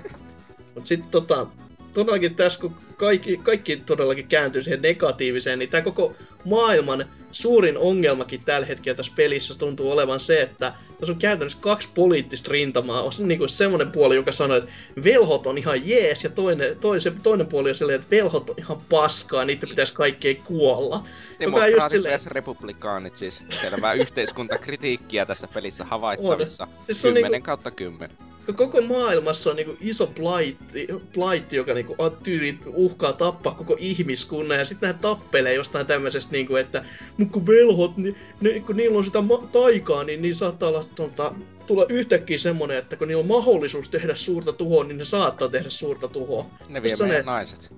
Mut 0.74 0.86
sit 0.86 1.11
tota, 1.11 1.46
todellakin 1.95 2.34
tässä 2.34 2.61
kun 2.61 2.74
kaikki, 2.97 3.36
kaikki 3.36 3.76
todellakin 3.76 4.28
kääntyy 4.28 4.62
siihen 4.62 4.82
negatiiviseen, 4.82 5.59
niin 5.59 5.68
tämä 5.68 5.82
koko 5.82 6.14
maailman 6.45 7.05
suurin 7.32 7.78
ongelmakin 7.78 8.45
tällä 8.45 8.66
hetkellä 8.66 8.97
tässä 8.97 9.12
pelissä 9.16 9.59
tuntuu 9.59 9.93
olevan 9.93 10.20
se, 10.20 10.41
että 10.41 10.72
tässä 11.01 11.12
on 11.12 11.18
käytännössä 11.18 11.59
kaksi 11.61 11.88
poliittista 11.95 12.51
rintamaa. 12.53 13.03
On 13.03 13.12
niinku 13.24 13.49
semmoinen 13.49 13.93
puoli, 13.93 14.16
joka 14.16 14.32
sanoo, 14.32 14.57
että 14.57 14.70
velhot 15.05 15.47
on 15.47 15.59
ihan 15.59 15.88
jees, 15.88 16.24
ja 16.24 16.30
toinen, 16.30 16.78
toinen, 16.78 17.20
toinen 17.22 17.47
puoli 17.47 17.68
on 17.68 17.74
silleen, 17.74 18.01
että 18.01 18.16
velhot 18.16 18.51
on 18.51 18.57
ihan 18.59 18.80
paskaa, 18.88 19.45
niitä 19.45 19.66
pitäisi 19.66 19.95
kaikkeen 19.95 20.36
kuolla. 20.36 20.97
On 20.97 21.03
just 21.03 21.41
Demokraatit 21.41 21.91
silleen- 21.91 22.20
republikaanit, 22.26 23.16
siis 23.16 23.43
selvää 23.49 23.93
yhteiskuntakritiikkiä 23.93 25.26
tässä 25.26 25.49
pelissä 25.55 25.84
havaittavissa. 25.84 26.68
Siis 26.86 27.03
se 27.03 27.09
on 27.09 27.14
10 27.14 27.32
niinku- 27.32 27.47
kautta 27.47 27.70
10. 27.70 28.30
koko 28.53 28.80
maailmassa 28.80 29.51
on 29.51 29.57
niinku 29.57 29.76
iso 29.80 30.07
plaitti, 30.07 30.88
plaitti 31.14 31.57
joka 31.57 31.74
niinku 31.74 31.96
tyyli 32.22 32.59
uhkaa 32.66 33.12
tappaa 33.12 33.55
koko 33.55 33.76
ihmiskunnan 33.78 34.59
ja 34.59 34.64
sitten 34.64 34.88
nämä 34.88 34.98
tappelee 35.01 35.55
jostain 35.55 35.86
tämmöisestä 35.86 36.32
niinku, 36.32 36.57
että 36.57 36.84
mut 37.16 37.30
kun 37.30 37.46
velhot, 37.46 37.96
niin 37.96 38.16
ne, 38.40 38.61
kun 38.61 38.76
niillä 38.76 38.98
on 38.98 39.05
sitä 39.05 39.20
ma- 39.20 39.48
taikaa, 39.53 40.05
niin, 40.05 40.22
niin 40.22 40.34
saattaa 40.34 40.68
olla 40.68 40.84
tuolta, 40.94 41.34
tulla 41.66 41.86
yhtäkkiä 41.88 42.38
semmonen, 42.38 42.78
että 42.78 42.96
kun 42.96 43.09
niillä 43.09 43.20
on 43.20 43.26
mahdollisuus 43.26 43.88
tehdä 43.88 44.14
suurta 44.14 44.53
tuhoa, 44.53 44.84
niin 44.84 44.98
ne 44.98 45.05
saattaa 45.05 45.48
tehdä 45.48 45.70
suurta 45.70 46.09
tuhoa. 46.09 46.46
Ne 46.68 46.82
vie 46.82 46.96
meidän 47.01 47.16
ne- 47.16 47.22
naiset. 47.22 47.72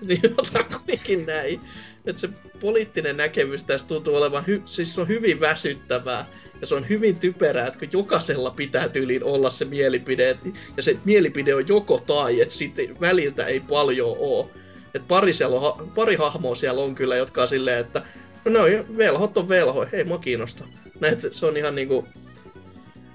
Niin 0.00 0.20
jotain 0.38 0.64
kuitenkin 0.64 1.26
näin. 1.26 1.60
Että 2.06 2.20
se 2.20 2.28
poliittinen 2.60 3.16
näkemys 3.16 3.64
tässä 3.64 3.86
tuntuu 3.86 4.16
olevan, 4.16 4.44
hy- 4.44 4.62
siis 4.64 4.94
se 4.94 5.00
on 5.00 5.08
hyvin 5.08 5.40
väsyttävää. 5.40 6.26
Ja 6.64 6.68
se 6.68 6.74
on 6.74 6.88
hyvin 6.88 7.16
typerää, 7.16 7.66
että 7.66 7.78
kun 7.78 7.88
jokaisella 7.92 8.50
pitää 8.50 8.88
tyyliin 8.88 9.24
olla 9.24 9.50
se 9.50 9.64
mielipide, 9.64 10.30
et- 10.30 10.38
ja 10.76 10.82
se 10.82 10.96
mielipide 11.04 11.54
on 11.54 11.68
joko 11.68 11.98
tai, 11.98 12.40
että 12.40 12.54
sitten 12.54 13.00
väliltä 13.00 13.46
ei 13.46 13.60
paljon 13.60 14.16
oo. 14.18 14.50
Et 14.94 15.08
pari, 15.08 15.32
siellä 15.32 15.60
on, 15.60 15.90
pari 15.94 16.16
hahmoa 16.16 16.54
siellä 16.54 16.82
on 16.82 16.94
kyllä, 16.94 17.16
jotka 17.16 17.42
on 17.42 17.48
silleen, 17.48 17.78
että 17.78 18.02
no 18.44 18.60
velhot 18.96 19.38
on 19.38 19.48
velho, 19.48 19.86
ei 19.92 20.04
mua 20.04 20.18
kiinnosta. 20.18 20.64
Näet, 21.00 21.26
se 21.30 21.46
on 21.46 21.56
ihan 21.56 21.74
niinku, 21.74 22.08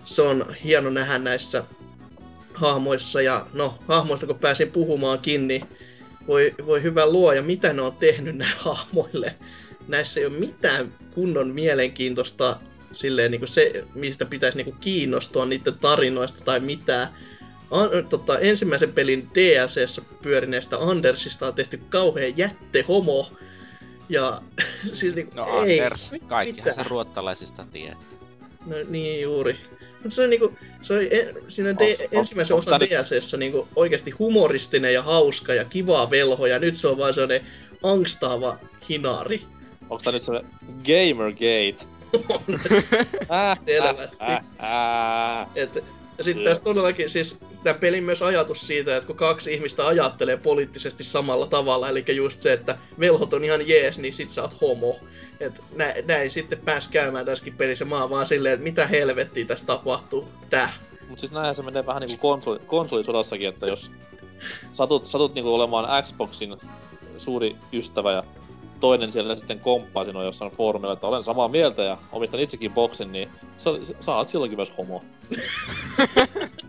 se 0.04 0.22
on 0.22 0.56
hieno 0.64 0.89
nähdä 0.89 1.18
näissä 1.18 1.64
hahmoissa, 2.54 3.22
ja 3.22 3.47
no, 3.54 3.80
hahmoista 3.88 4.28
kun 4.28 4.39
pääsin 4.39 4.72
puhumaankin, 4.72 5.47
niin 5.47 5.66
voi, 6.28 6.56
voi 6.66 6.84
hyvä 6.84 7.06
luoja, 7.06 7.41
mitä 7.41 7.74
ne 7.74 7.82
on 7.82 7.95
tehnyt 7.95 8.36
näille 8.38 8.56
hahmoille. 8.60 9.36
Näissä 9.88 10.20
ei 10.20 10.26
ole 10.26 10.34
mitään 10.34 10.93
kunnon 11.14 11.50
mielenkiintoista 11.50 12.60
silleen 12.91 13.31
niin 13.31 13.41
kuin 13.41 13.49
se, 13.49 13.85
mistä 13.95 14.25
pitäisi 14.25 14.57
niin 14.57 14.65
kuin 14.65 14.77
kiinnostua 14.79 15.45
niiden 15.45 15.79
tarinoista 15.79 16.43
tai 16.43 16.59
mitään. 16.59 17.07
An, 17.71 17.89
tota, 18.09 18.39
ensimmäisen 18.39 18.93
pelin 18.93 19.29
DLCssä 19.35 20.01
pyörineestä 20.21 20.77
Andersista 20.77 21.47
on 21.47 21.53
tehty 21.53 21.77
kauhean 21.89 22.37
jättehomo. 22.37 23.31
Ja 24.09 24.41
siis 24.93 25.15
niinku, 25.15 25.35
No 25.35 25.63
ei, 25.63 25.81
Anders, 25.81 26.11
mit- 26.11 26.23
kaikkihan 26.27 26.69
mitä? 26.69 26.83
se 26.83 26.89
ruottalaisista 26.89 27.65
tietää. 27.71 28.19
No 28.65 28.75
niin 28.89 29.21
juuri. 29.21 29.59
Mutta 30.03 30.15
se 30.15 30.23
on 30.23 30.29
niinku, 30.29 30.53
se 30.81 30.93
oli 30.93 31.09
en, 31.11 31.35
siinä 31.47 31.71
Onks- 31.71 31.75
D, 31.79 31.95
onks- 31.95 32.07
ensimmäisen 32.11 32.53
onks 32.55 32.67
osan 32.67 32.79
DLCssä 32.79 33.37
niinku 33.37 33.67
oikeasti 33.75 34.11
humoristinen 34.11 34.93
ja 34.93 35.03
hauska 35.03 35.53
ja 35.53 35.65
kivaa 35.65 36.09
velho, 36.09 36.45
ja 36.45 36.59
nyt 36.59 36.75
se 36.75 36.87
on 36.87 36.97
vaan 36.97 37.13
sellainen 37.13 37.47
angstaava 37.83 38.57
hinari. 38.89 39.41
Onko 39.89 40.03
tää 40.03 40.13
nyt 40.13 40.23
se 40.23 40.31
Gamergate? 40.85 41.85
Äh, 43.32 43.60
Selvästi. 43.66 44.18
Äh, 44.22 44.32
äh, 44.32 45.41
äh. 45.41 45.47
Et, 45.55 45.84
ja 46.18 46.24
sitten 46.24 46.43
tässä 46.43 46.64
todellakin 46.64 47.10
siis 47.10 47.39
tämän 47.64 47.80
pelin 47.80 48.03
myös 48.03 48.22
ajatus 48.22 48.68
siitä, 48.68 48.95
että 48.95 49.07
kun 49.07 49.16
kaksi 49.16 49.53
ihmistä 49.53 49.88
ajattelee 49.88 50.38
poliittisesti 50.38 51.03
samalla 51.03 51.47
tavalla, 51.47 51.89
eli 51.89 52.05
just 52.16 52.41
se, 52.41 52.53
että 52.53 52.78
velhot 52.99 53.34
on 53.34 53.43
ihan 53.43 53.68
jees, 53.68 53.99
niin 53.99 54.14
sit 54.14 54.30
sä 54.30 54.41
oot 54.41 54.62
homo. 54.62 54.95
Et 55.39 55.62
nä, 55.76 55.93
näin 56.07 56.32
sitten 56.32 56.60
pääs 56.66 56.88
käymään 56.88 57.26
tässäkin 57.26 57.57
pelissä. 57.57 57.86
Oon 57.91 58.10
vaan 58.10 58.26
silleen, 58.26 58.53
että 58.53 58.64
mitä 58.64 58.88
helvettiä 58.88 59.45
tässä 59.45 59.68
tapahtuu. 59.68 60.30
Tää. 60.49 60.74
Mut 61.10 61.20
siis 61.20 61.32
näinhän 61.32 61.55
se 61.55 61.62
menee 61.62 61.86
vähän 61.86 62.01
niinku 62.01 62.18
konsoli, 62.22 62.60
konsolisodassakin, 62.68 63.49
että 63.49 63.66
jos 63.66 63.91
satut, 64.74 65.05
satut 65.05 65.34
niinku 65.34 65.53
olemaan 65.53 66.03
Xboxin 66.03 66.57
suuri 67.18 67.55
ystävä 67.74 68.12
ja 68.12 68.24
toinen 68.80 69.11
siellä 69.11 69.36
sitten 69.36 69.59
komppaa 69.59 70.05
sinua 70.05 70.23
jossain 70.23 70.51
foorumilla, 70.51 70.93
että 70.93 71.07
olen 71.07 71.23
samaa 71.23 71.47
mieltä 71.47 71.84
ja 71.84 71.97
omistan 72.11 72.39
itsekin 72.39 72.73
boksin, 72.73 73.11
niin 73.11 73.30
sä, 73.57 73.69
sä 73.99 74.15
oot 74.15 74.27
silloinkin 74.27 74.59
myös 74.59 74.73
homo. 74.77 75.03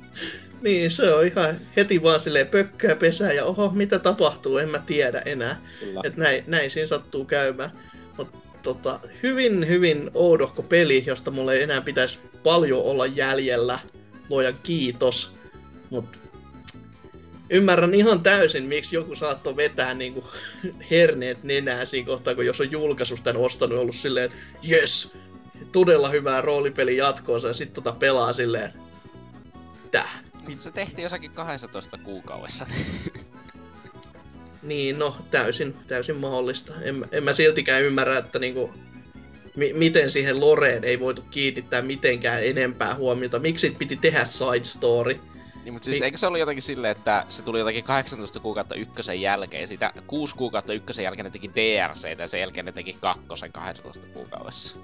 Niin, 0.63 0.91
se 0.91 1.15
on 1.15 1.27
ihan 1.27 1.61
heti 1.77 2.03
vaan 2.03 2.21
silleen 2.21 2.47
pökkää 2.47 2.97
pesää 2.97 3.33
ja 3.33 3.45
oho, 3.45 3.71
mitä 3.75 3.99
tapahtuu, 3.99 4.59
en 4.59 4.71
mä 4.71 4.79
tiedä 4.79 5.23
enää. 5.25 5.61
Kyllä. 5.81 6.01
Et 6.05 6.17
näin, 6.17 6.45
näin 6.47 6.71
siinä 6.71 6.87
sattuu 6.87 7.25
käymään. 7.25 7.71
Mut 8.17 8.29
tota, 8.63 9.01
hyvin, 9.23 9.69
hyvin 9.69 10.11
oudohko 10.15 10.63
peli, 10.63 11.05
josta 11.07 11.31
mulle 11.31 11.55
ei 11.55 11.63
enää 11.63 11.81
pitäisi 11.81 12.19
paljon 12.43 12.83
olla 12.83 13.07
jäljellä. 13.07 13.79
Luojan 14.29 14.55
kiitos. 14.63 15.33
Mut 15.91 16.21
ymmärrän 17.51 17.95
ihan 17.95 18.23
täysin, 18.23 18.65
miksi 18.65 18.97
joku 18.97 19.15
saattoi 19.15 19.57
vetää 19.57 19.95
niinku 19.95 20.25
herneet 20.91 21.43
nenää 21.43 21.85
siinä 21.85 22.07
kohtaa, 22.07 22.35
kun 22.35 22.47
jos 22.47 22.61
on 22.61 22.71
julkaisusta 22.71 23.35
ostanut 23.37 23.79
ollut 23.79 23.97
silleen, 23.97 24.25
että 24.25 24.37
jes, 24.63 25.13
todella 25.73 26.09
hyvää 26.09 26.41
roolipeli 26.41 26.97
jatkoonsa 26.97 27.49
ja 27.49 27.55
sit 27.55 27.73
tota 27.73 27.93
pelaa 27.93 28.33
silleen, 28.33 28.73
tää. 29.91 30.23
Mutta 30.49 30.65
se 30.65 30.71
tehtiin 30.71 31.03
jossakin 31.03 31.31
12 31.31 31.99
kuukaudessa. 31.99 32.67
Niin, 34.63 34.99
no 34.99 35.17
täysin, 35.31 35.77
täysin 35.87 36.17
mahdollista. 36.17 36.75
En, 36.83 37.05
en 37.13 37.25
mä 37.25 37.33
siltikään 37.33 37.83
ymmärrä, 37.83 38.19
että 38.19 38.39
niinku, 38.39 38.71
mi- 39.57 39.73
miten 39.73 40.11
siihen 40.11 40.41
Loreen 40.41 40.85
ei 40.85 41.01
voitu 41.01 41.23
kiinnittää 41.23 41.83
mitenkään 41.83 42.45
enempää 42.45 42.95
huomiota. 42.95 43.39
Miksi 43.39 43.71
piti 43.79 43.97
tehdä 43.97 44.25
side 44.25 44.65
story? 44.65 45.21
Niin, 45.65 45.73
mutta 45.73 45.85
siis 45.85 45.97
Niin. 45.97 46.05
eikö 46.05 46.19
se 46.19 46.27
ollut 46.27 46.41
jotenkin 46.41 46.63
silleen, 46.63 46.91
että 46.97 47.25
se 47.29 47.43
tuli 47.43 47.59
jotenkin 47.59 47.85
18 47.85 48.41
kuukautta 48.41 48.75
ykkösen 48.75 49.21
jälkeen, 49.21 49.69
sitä 49.69 49.93
6 50.07 50.37
kuukautta 50.37 50.73
ykkösen 50.73 51.03
jälkeen 51.03 51.25
ne 51.25 51.31
teki 51.31 51.51
DRC 51.55 52.19
ja 52.19 52.29
sen 52.29 52.41
jälkeen 52.41 52.67
ne 52.67 52.73
teki 52.73 52.97
kakkosen 53.01 53.53
12 53.53 54.07
kuukaudessa. 54.07 54.77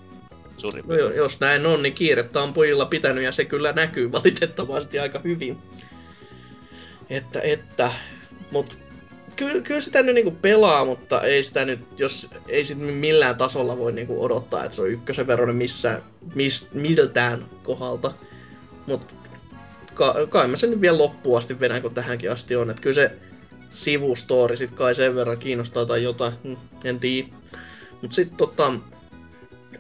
Suurin 0.57 0.85
No, 0.89 0.95
jos 0.95 1.41
näin 1.41 1.67
on, 1.67 1.83
niin 1.83 1.95
kiirettä 1.95 2.43
on 2.43 2.53
pojilla 2.53 2.87
pitänyt 2.87 3.25
ja 3.25 3.33
se 3.33 3.45
kyllä 3.45 3.73
näkyy 3.73 4.13
valitettavasti 4.13 4.99
aika 4.99 5.21
hyvin. 5.25 5.59
Että, 7.11 7.41
että. 7.41 7.93
Mut 8.51 8.79
kyllä, 9.37 9.63
kyllä 9.63 9.81
sitä 9.81 10.03
nyt 10.03 10.15
niinku 10.15 10.31
pelaa, 10.31 10.85
mutta 10.85 11.23
ei 11.23 11.43
sitä 11.43 11.65
nyt, 11.65 11.81
jos 12.01 12.31
ei 12.49 12.65
sit 12.65 12.79
millään 12.79 13.37
tasolla 13.37 13.79
voi 13.79 13.93
niinku 13.93 14.25
odottaa, 14.25 14.65
että 14.65 14.77
se 14.77 14.83
on 14.83 14.91
ykkösen 14.91 15.27
veronen 15.27 15.57
missään, 15.57 16.03
mis, 16.35 16.69
miltään 16.73 17.47
kohdalta. 17.63 18.13
Mut 18.87 19.17
ka, 19.97 20.27
kai 20.29 20.49
mä 20.49 20.57
sen 20.57 20.71
nyt 20.71 20.81
vielä 20.81 20.99
loppuun 20.99 21.39
asti 21.39 21.61
vedän, 21.61 21.83
kun 21.83 21.95
tähänkin 21.95 22.33
asti 22.33 22.57
on. 22.57 22.71
Että 22.71 22.83
kyllä 22.83 22.95
se 22.95 23.13
sivustoori 23.71 24.57
sit 24.57 24.71
kai 24.71 24.95
sen 24.95 25.15
verran 25.15 25.39
kiinnostaa 25.39 25.87
tai 25.87 26.03
jotain, 26.03 26.33
hm, 26.45 26.55
en 26.85 27.01
tiedä. 27.01 27.29
Mut 28.03 28.13
sit 28.13 28.37
tota, 28.37 28.73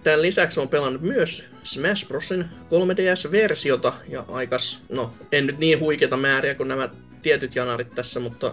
Tämän 0.07 0.23
lisäksi 0.23 0.61
on 0.61 0.69
pelannut 0.69 1.03
myös 1.03 1.45
Smash 1.63 2.09
Brosin 2.09 2.45
3DS-versiota 2.45 3.93
ja 4.09 4.25
aikas, 4.29 4.83
no 4.89 5.13
en 5.33 5.47
nyt 5.47 5.59
niin 5.59 5.81
huikeita 5.81 6.17
määriä 6.17 6.55
kuin 6.55 6.69
nämä 6.69 6.89
tietyt 7.23 7.57
janarit 7.57 7.95
tässä, 7.95 8.21
mutta 8.21 8.53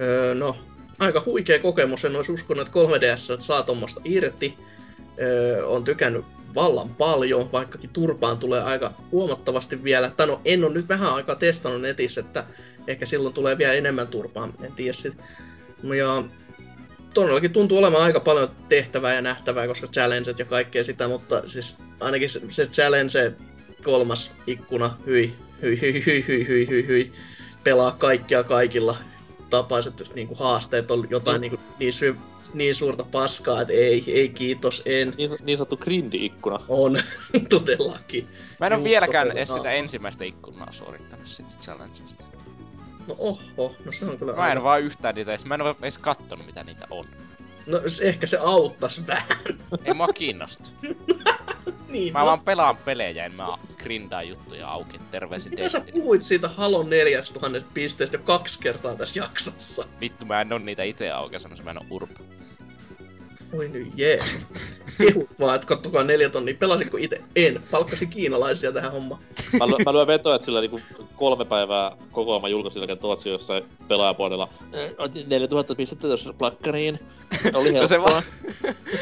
öö, 0.00 0.34
no 0.34 0.56
aika 0.98 1.22
huikea 1.26 1.58
kokemus, 1.58 2.04
en 2.04 2.16
olisi 2.16 2.32
uskonut, 2.32 2.66
että 2.66 2.80
3DS 2.80 3.40
saa 3.40 3.62
tuommoista 3.62 4.00
irti. 4.04 4.58
Öö, 5.20 5.66
on 5.66 5.84
tykännyt 5.84 6.24
vallan 6.54 6.94
paljon, 6.94 7.52
vaikkakin 7.52 7.90
turpaan 7.90 8.38
tulee 8.38 8.62
aika 8.62 8.94
huomattavasti 9.12 9.84
vielä. 9.84 10.10
Tai 10.10 10.26
no 10.26 10.40
en 10.44 10.64
ole 10.64 10.72
nyt 10.72 10.88
vähän 10.88 11.14
aikaa 11.14 11.36
testannut 11.36 11.80
netissä, 11.82 12.20
että 12.20 12.44
ehkä 12.86 13.06
silloin 13.06 13.34
tulee 13.34 13.58
vielä 13.58 13.72
enemmän 13.72 14.08
turpaan, 14.08 14.54
en 14.62 14.72
tiedä 14.72 14.92
sit. 14.92 15.14
Ja 15.98 16.24
todellakin 17.14 17.52
tuntuu 17.52 17.78
olemaan 17.78 18.04
aika 18.04 18.20
paljon 18.20 18.50
tehtävää 18.68 19.14
ja 19.14 19.22
nähtävää, 19.22 19.66
koska 19.66 19.86
challenget 19.86 20.38
ja 20.38 20.44
kaikkea 20.44 20.84
sitä, 20.84 21.08
mutta 21.08 21.42
siis 21.46 21.76
ainakin 22.00 22.30
se, 22.30 22.40
se 22.48 22.66
challenge 22.66 23.32
kolmas 23.84 24.32
ikkuna, 24.46 24.96
hyi, 25.06 25.34
hyi, 25.62 25.80
hyi, 25.80 26.06
hyi, 26.06 26.24
hyi, 26.28 26.48
hyi, 26.48 26.68
hyi, 26.68 26.86
hyi, 26.86 27.12
pelaa 27.64 27.92
kaikkia 27.92 28.44
kaikilla 28.44 28.96
tapaiset 29.56 30.12
niin 30.14 30.28
kuin 30.28 30.38
haasteet 30.38 30.90
on 30.90 31.06
jotain 31.10 31.40
niin, 31.40 31.50
kuin, 31.50 31.60
niin, 31.78 31.92
sy- 31.92 32.16
niin 32.54 32.74
suurta 32.74 33.04
paskaa, 33.04 33.60
että 33.60 33.72
ei, 33.72 34.04
ei 34.06 34.28
kiitos, 34.28 34.82
en. 34.86 35.14
Niin, 35.18 35.30
niin 35.44 35.58
sanottu 35.58 35.76
grindi-ikkuna. 35.76 36.58
On, 36.68 37.02
todellakin. 37.48 38.28
Mä 38.60 38.66
en 38.66 38.72
Just 38.72 38.84
vieläkään 38.84 39.30
edes 39.30 39.48
sitä 39.54 39.70
ensimmäistä 39.72 40.24
ikkunaa 40.24 40.72
suorittanut 40.72 41.26
siitä 41.26 41.50
challengesta. 41.60 42.24
No 43.08 43.14
oho, 43.18 43.74
no 43.84 43.92
se 43.92 44.04
on 44.10 44.18
kyllä 44.18 44.32
Mä 44.32 44.46
en 44.46 44.50
aika- 44.50 44.62
vaan 44.64 44.82
yhtään 44.82 45.14
niitä 45.14 45.30
edes, 45.30 45.44
mä 45.44 45.54
en 45.54 45.60
oo 45.62 45.76
edes 45.82 45.98
kattonut 45.98 46.46
mitä 46.46 46.64
niitä 46.64 46.86
on. 46.90 47.06
No 47.66 47.80
ehkä 48.02 48.26
se 48.26 48.38
auttas 48.40 49.06
vähän. 49.06 49.38
Ei 49.84 49.94
mua 49.94 50.08
kiinnosta. 50.08 50.68
niin, 51.88 52.12
Mä 52.12 52.18
no. 52.20 52.26
vaan 52.26 52.40
pelaan 52.44 52.76
pelejä, 52.76 53.24
en 53.26 53.34
mä 53.34 53.48
grindaa 53.78 54.22
juttuja 54.22 54.68
auki. 54.68 55.00
Terveisin 55.10 55.50
Mitä 55.50 55.68
sä 55.68 55.78
Destiny. 55.78 56.00
puhuit 56.02 56.22
siitä 56.22 56.48
Halon 56.48 56.90
4000 56.90 57.68
pisteestä 57.74 58.16
jo 58.16 58.22
kaksi 58.22 58.60
kertaa 58.62 58.94
tässä 58.96 59.20
jaksossa? 59.20 59.84
Vittu, 60.00 60.26
mä 60.26 60.40
en 60.40 60.52
oo 60.52 60.58
niitä 60.58 60.82
itse 60.82 61.10
auki 61.10 61.40
sanoisin, 61.40 61.64
mä 61.64 61.70
en 61.70 61.78
oo 61.78 61.84
urpa. 61.90 62.20
Oi 63.58 63.68
nyt 63.68 63.88
jees. 63.96 64.36
Kehut 64.98 65.40
vaan, 65.40 65.54
että 65.54 65.66
kattokaa 65.66 66.04
neljä 66.04 66.28
tonnia. 66.30 66.54
Pelasinko 66.58 66.96
itse? 67.00 67.20
En. 67.36 67.62
Palkkasin 67.70 68.08
kiinalaisia 68.08 68.72
tähän 68.72 68.92
hommaan. 68.92 69.20
Mä, 69.58 69.66
lyön, 69.66 69.80
mä 69.86 69.92
lyön 69.92 70.06
vetoa, 70.06 70.34
että 70.34 70.44
sillä 70.44 70.60
niinku 70.60 70.80
kolme 71.16 71.44
päivää 71.44 71.96
kokoelma 72.12 72.48
julkaisin 72.48 72.80
jälkeen 72.80 72.98
Tootsi 72.98 73.28
jossain 73.28 73.64
pelaajapuolella. 73.88 74.48
"Eh, 74.72 74.90
Otin 74.98 75.28
4000 75.28 75.74
pistettä 75.74 76.06
tuossa 76.08 76.32
plakkariin. 76.32 76.98
Oli 77.54 77.72
No 77.72 77.86
se 77.86 78.00
va- 78.00 78.22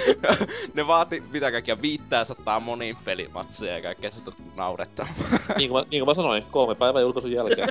ne 0.75 0.87
vaati 0.87 1.23
mitä 1.33 1.51
kaikkia 1.51 1.83
500 1.83 2.61
monin 2.61 2.97
pelimatseja 3.05 3.75
ja 3.75 3.83
kaikkea 3.83 4.11
se 4.11 4.25
on 4.27 4.35
naurettavaa. 4.57 5.15
niin, 5.59 5.71
kuin 5.71 5.81
mä, 5.85 5.91
niin 5.91 6.01
kuin 6.01 6.07
mä 6.07 6.15
sanoin, 6.15 6.43
kolme 6.43 6.75
päivää 6.75 7.03
julkaisun 7.03 7.33
jälkeen. 7.33 7.69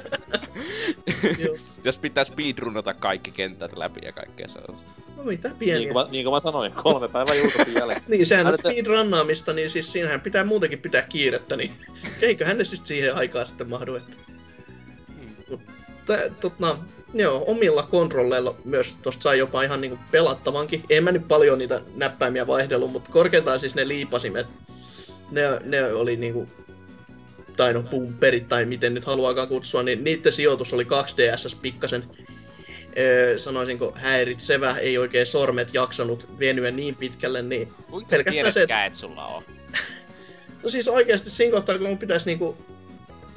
Jos 1.83 1.97
pitää 1.97 2.23
speedrunata 2.23 2.93
kaikki 2.93 3.31
kentät 3.31 3.77
läpi 3.77 3.99
ja 4.03 4.11
kaikkea 4.11 4.47
sellaista. 4.47 4.91
No 5.17 5.23
mitä 5.23 5.47
niin, 5.47 5.57
pieniä. 5.57 5.93
kuin 5.93 6.05
mä, 6.05 6.11
niin 6.11 6.25
kuin 6.25 6.33
mä 6.33 6.39
sanoin, 6.39 6.71
kolme 6.71 7.07
päivää 7.07 7.35
julkaisun 7.35 7.73
jälkeen. 7.73 8.03
Niin, 8.07 8.25
sehän 8.25 8.47
on 8.47 8.53
speedrunnaamista, 8.53 9.53
niin 9.53 9.69
siis 9.69 9.91
siinähän 9.91 10.21
pitää 10.21 10.43
muutenkin 10.43 10.79
pitää 10.79 11.01
kiirettä, 11.01 11.55
niin 11.55 11.71
eiköhän 12.21 12.57
ne 12.57 12.63
sitten 12.63 12.87
siihen 12.87 13.15
aikaan 13.15 13.45
sitten 13.45 13.69
mahdu, 13.69 13.95
että... 13.95 14.15
Mutta, 15.49 16.13
tota, 16.41 16.77
joo, 17.13 17.43
omilla 17.47 17.83
kontrolleilla 17.83 18.55
myös 18.65 18.95
tosta 19.01 19.21
sai 19.23 19.39
jopa 19.39 19.63
ihan 19.63 19.81
niinku 19.81 19.99
pelattavankin. 20.11 20.83
En 20.89 21.03
mä 21.03 21.11
nyt 21.11 21.27
paljon 21.27 21.57
niitä 21.57 21.81
näppäimiä 21.95 22.47
vaihdellut, 22.47 22.91
mutta 22.91 23.11
korkeintaan 23.11 23.59
siis 23.59 23.75
ne 23.75 23.87
liipasimet, 23.87 24.47
ne, 25.31 25.41
ne 25.63 25.93
oli 25.93 26.15
niinku 26.17 26.47
tai 27.57 27.73
no 27.73 27.83
bumperit 27.83 28.49
tai 28.49 28.65
miten 28.65 28.93
nyt 28.93 29.05
haluaakaan 29.05 29.47
kutsua, 29.47 29.83
niin 29.83 30.03
niiden 30.03 30.33
sijoitus 30.33 30.73
oli 30.73 30.83
2DS 30.83 31.57
pikkasen 31.61 32.03
öö, 32.97 33.37
sanoisinko 33.37 33.91
häiritsevä, 33.95 34.77
ei 34.77 34.97
oikein 34.97 35.25
sormet 35.25 35.73
jaksanut 35.73 36.27
venyä 36.39 36.71
niin 36.71 36.95
pitkälle, 36.95 37.41
niin 37.41 37.73
Kuinka 37.89 38.09
Pelkästään 38.09 38.51
se, 38.53 38.61
että- 38.63 38.89
sulla 38.93 39.25
on? 39.25 39.43
No 40.63 40.69
siis 40.69 40.87
oikeasti 40.87 41.29
siinä 41.29 41.51
kohtaa, 41.51 41.77
kun 41.77 41.87
mun 41.87 41.97
pitäisi 41.97 42.25
niinku... 42.25 42.57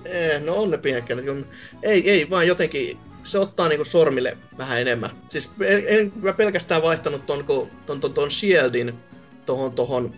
Eh, 0.05 0.41
no 0.41 0.55
on 0.55 0.71
ne 0.71 0.79
pienekkäät, 0.79 1.25
kun... 1.25 1.47
Ei, 1.83 2.11
ei, 2.11 2.31
vaan 2.31 2.47
jotenkin 2.47 2.99
se 3.25 3.39
ottaa 3.39 3.69
niinku 3.69 3.85
sormille 3.85 4.37
vähän 4.59 4.81
enemmän. 4.81 5.11
Siis 5.29 5.51
en, 5.61 5.83
en 5.87 6.13
mä 6.23 6.33
pelkästään 6.33 6.83
vaihtanut 6.83 7.27
ton, 7.27 7.45
kun, 7.45 7.71
ton, 7.87 8.01
ton, 8.01 8.15
ton 8.15 8.31
shieldin 8.31 8.95
tohon, 9.47 9.73
tohon... 9.73 10.15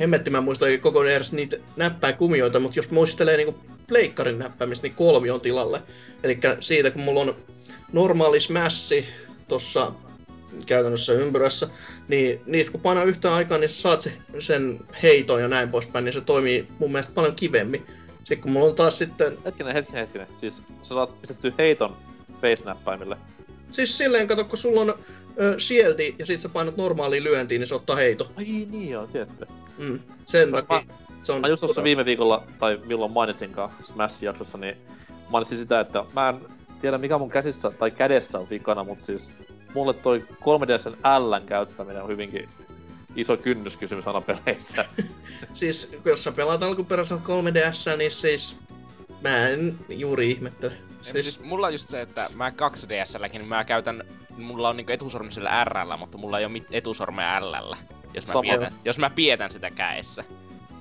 Hemmetti 0.00 0.30
mä 0.30 0.40
muistan 0.40 0.80
koko 0.80 1.04
edes 1.04 1.32
niitä 1.32 1.56
näppäinkumioita, 1.76 2.60
mutta 2.60 2.78
jos 2.78 2.90
muistelee 2.90 3.36
niinku 3.36 3.60
pleikkarin 3.88 4.38
näppäimistä, 4.38 4.86
niin 4.86 4.94
kolmion 4.94 5.40
tilalle. 5.40 5.82
Eli 6.22 6.38
siitä, 6.60 6.90
kun 6.90 7.02
mulla 7.02 7.20
on 7.20 7.36
normaali 7.92 8.40
smassi 8.40 9.06
tossa 9.48 9.92
käytännössä 10.66 11.12
ympyrässä, 11.12 11.68
niin 12.08 12.40
niistä 12.46 12.72
kun 12.72 12.80
painaa 12.80 13.04
yhtä 13.04 13.34
aikaa, 13.34 13.58
niin 13.58 13.70
saat 13.70 14.02
se, 14.02 14.12
sen 14.38 14.80
heiton 15.02 15.42
ja 15.42 15.48
näin 15.48 15.68
poispäin, 15.68 16.04
niin 16.04 16.12
se 16.12 16.20
toimii 16.20 16.68
mun 16.78 16.92
mielestä 16.92 17.12
paljon 17.14 17.34
kivemmin. 17.34 17.86
Sitten 18.28 18.40
kun 18.40 18.52
mulla 18.52 18.66
on 18.66 18.74
taas 18.74 18.98
sitten, 18.98 19.38
Hetkinen, 19.44 19.74
hetkinen, 19.74 20.00
hetkinen. 20.00 20.26
Siis 20.40 20.62
sä 20.82 20.88
saat 20.88 21.20
pistetty 21.20 21.54
heiton 21.58 21.96
face-näppäimille. 22.42 23.16
siis 23.72 23.98
silleen 23.98 24.26
kato, 24.26 24.44
kun 24.44 24.58
sulla 24.58 24.80
on 24.80 24.94
ö, 25.40 25.58
shieldi 25.58 26.14
ja 26.18 26.26
sit 26.26 26.40
sä 26.40 26.48
painat 26.48 26.76
normaaliin 26.76 27.24
lyöntiin, 27.24 27.58
niin 27.58 27.66
se 27.66 27.74
ottaa 27.74 27.96
heito. 27.96 28.30
Ai 28.36 28.44
niin 28.44 28.90
joo, 28.90 29.06
tietty. 29.06 29.46
Mm. 29.78 30.00
Sen 30.24 30.52
takia 30.52 30.82
se 31.22 31.32
on... 31.32 31.40
Mä 31.40 31.48
just 31.48 31.60
tuossa 31.60 31.82
viime 31.82 32.04
viikolla, 32.04 32.44
tai 32.58 32.80
milloin 32.86 33.12
mainitsinkaan 33.12 33.70
Smash-jaksossa, 33.84 34.58
niin 34.58 34.76
mainitsin 35.28 35.58
sitä, 35.58 35.80
että 35.80 36.04
mä 36.14 36.28
en 36.28 36.40
tiedä 36.80 36.98
mikä 36.98 37.18
mun 37.18 37.30
käsissä 37.30 37.70
tai 37.70 37.90
kädessä 37.90 38.38
on 38.38 38.50
vikana, 38.50 38.84
mutta 38.84 39.04
siis 39.04 39.28
mulle 39.74 39.94
toi 39.94 40.24
3DSn 40.34 40.96
Ln 41.18 41.46
käyttäminen 41.46 42.02
on 42.02 42.08
hyvinkin 42.08 42.48
iso 43.18 43.36
kynnyskysymys 43.36 44.06
aina 44.06 44.20
peleissä. 44.20 44.84
Siis 45.52 45.92
jos 46.04 46.24
sä 46.24 46.32
pelaat 46.32 46.62
alkuperäisellä 46.62 47.22
3DS, 47.22 47.96
niin 47.96 48.10
siis 48.10 48.58
mä 49.22 49.48
en 49.48 49.78
juuri 49.88 50.30
ihmettele. 50.30 50.72
Siis... 50.72 51.12
Siis, 51.12 51.32
siis 51.32 51.40
mulla 51.40 51.66
on 51.66 51.74
just 51.74 51.88
se, 51.88 52.00
että 52.00 52.30
mä 52.34 52.50
2DSlläkin, 52.50 53.38
niin 53.38 53.48
mä 53.48 53.64
käytän, 53.64 54.02
mulla 54.36 54.68
on 54.68 54.76
niinku 54.76 54.92
etusormi 54.92 55.32
sillä 55.32 55.64
R, 55.64 55.74
mutta 55.98 56.18
mulla 56.18 56.38
ei 56.38 56.44
ole 56.44 56.52
mit- 56.52 56.68
etusormea 56.70 57.40
L. 57.40 57.74
Jos 58.14 58.26
mä, 58.26 58.32
Sama. 58.32 58.42
pietän, 58.42 58.72
jos 58.84 58.98
mä 58.98 59.10
pietän 59.10 59.50
sitä 59.50 59.70
käessä. 59.70 60.24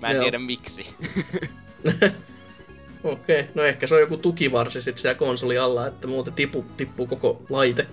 Mä 0.01 0.07
en 0.07 0.15
Joo. 0.15 0.23
tiedä 0.23 0.39
miksi. 0.39 0.85
Okei, 3.03 3.39
okay. 3.39 3.51
no 3.55 3.63
ehkä 3.63 3.87
se 3.87 3.95
on 3.95 4.01
joku 4.01 4.17
tukivarsi 4.17 4.81
sit 4.81 4.97
siellä 4.97 5.15
konsoli 5.15 5.57
alla, 5.57 5.87
että 5.87 6.07
muuten 6.07 6.33
tipu, 6.33 6.65
tippuu 6.77 7.07
koko 7.07 7.41
laite. 7.49 7.87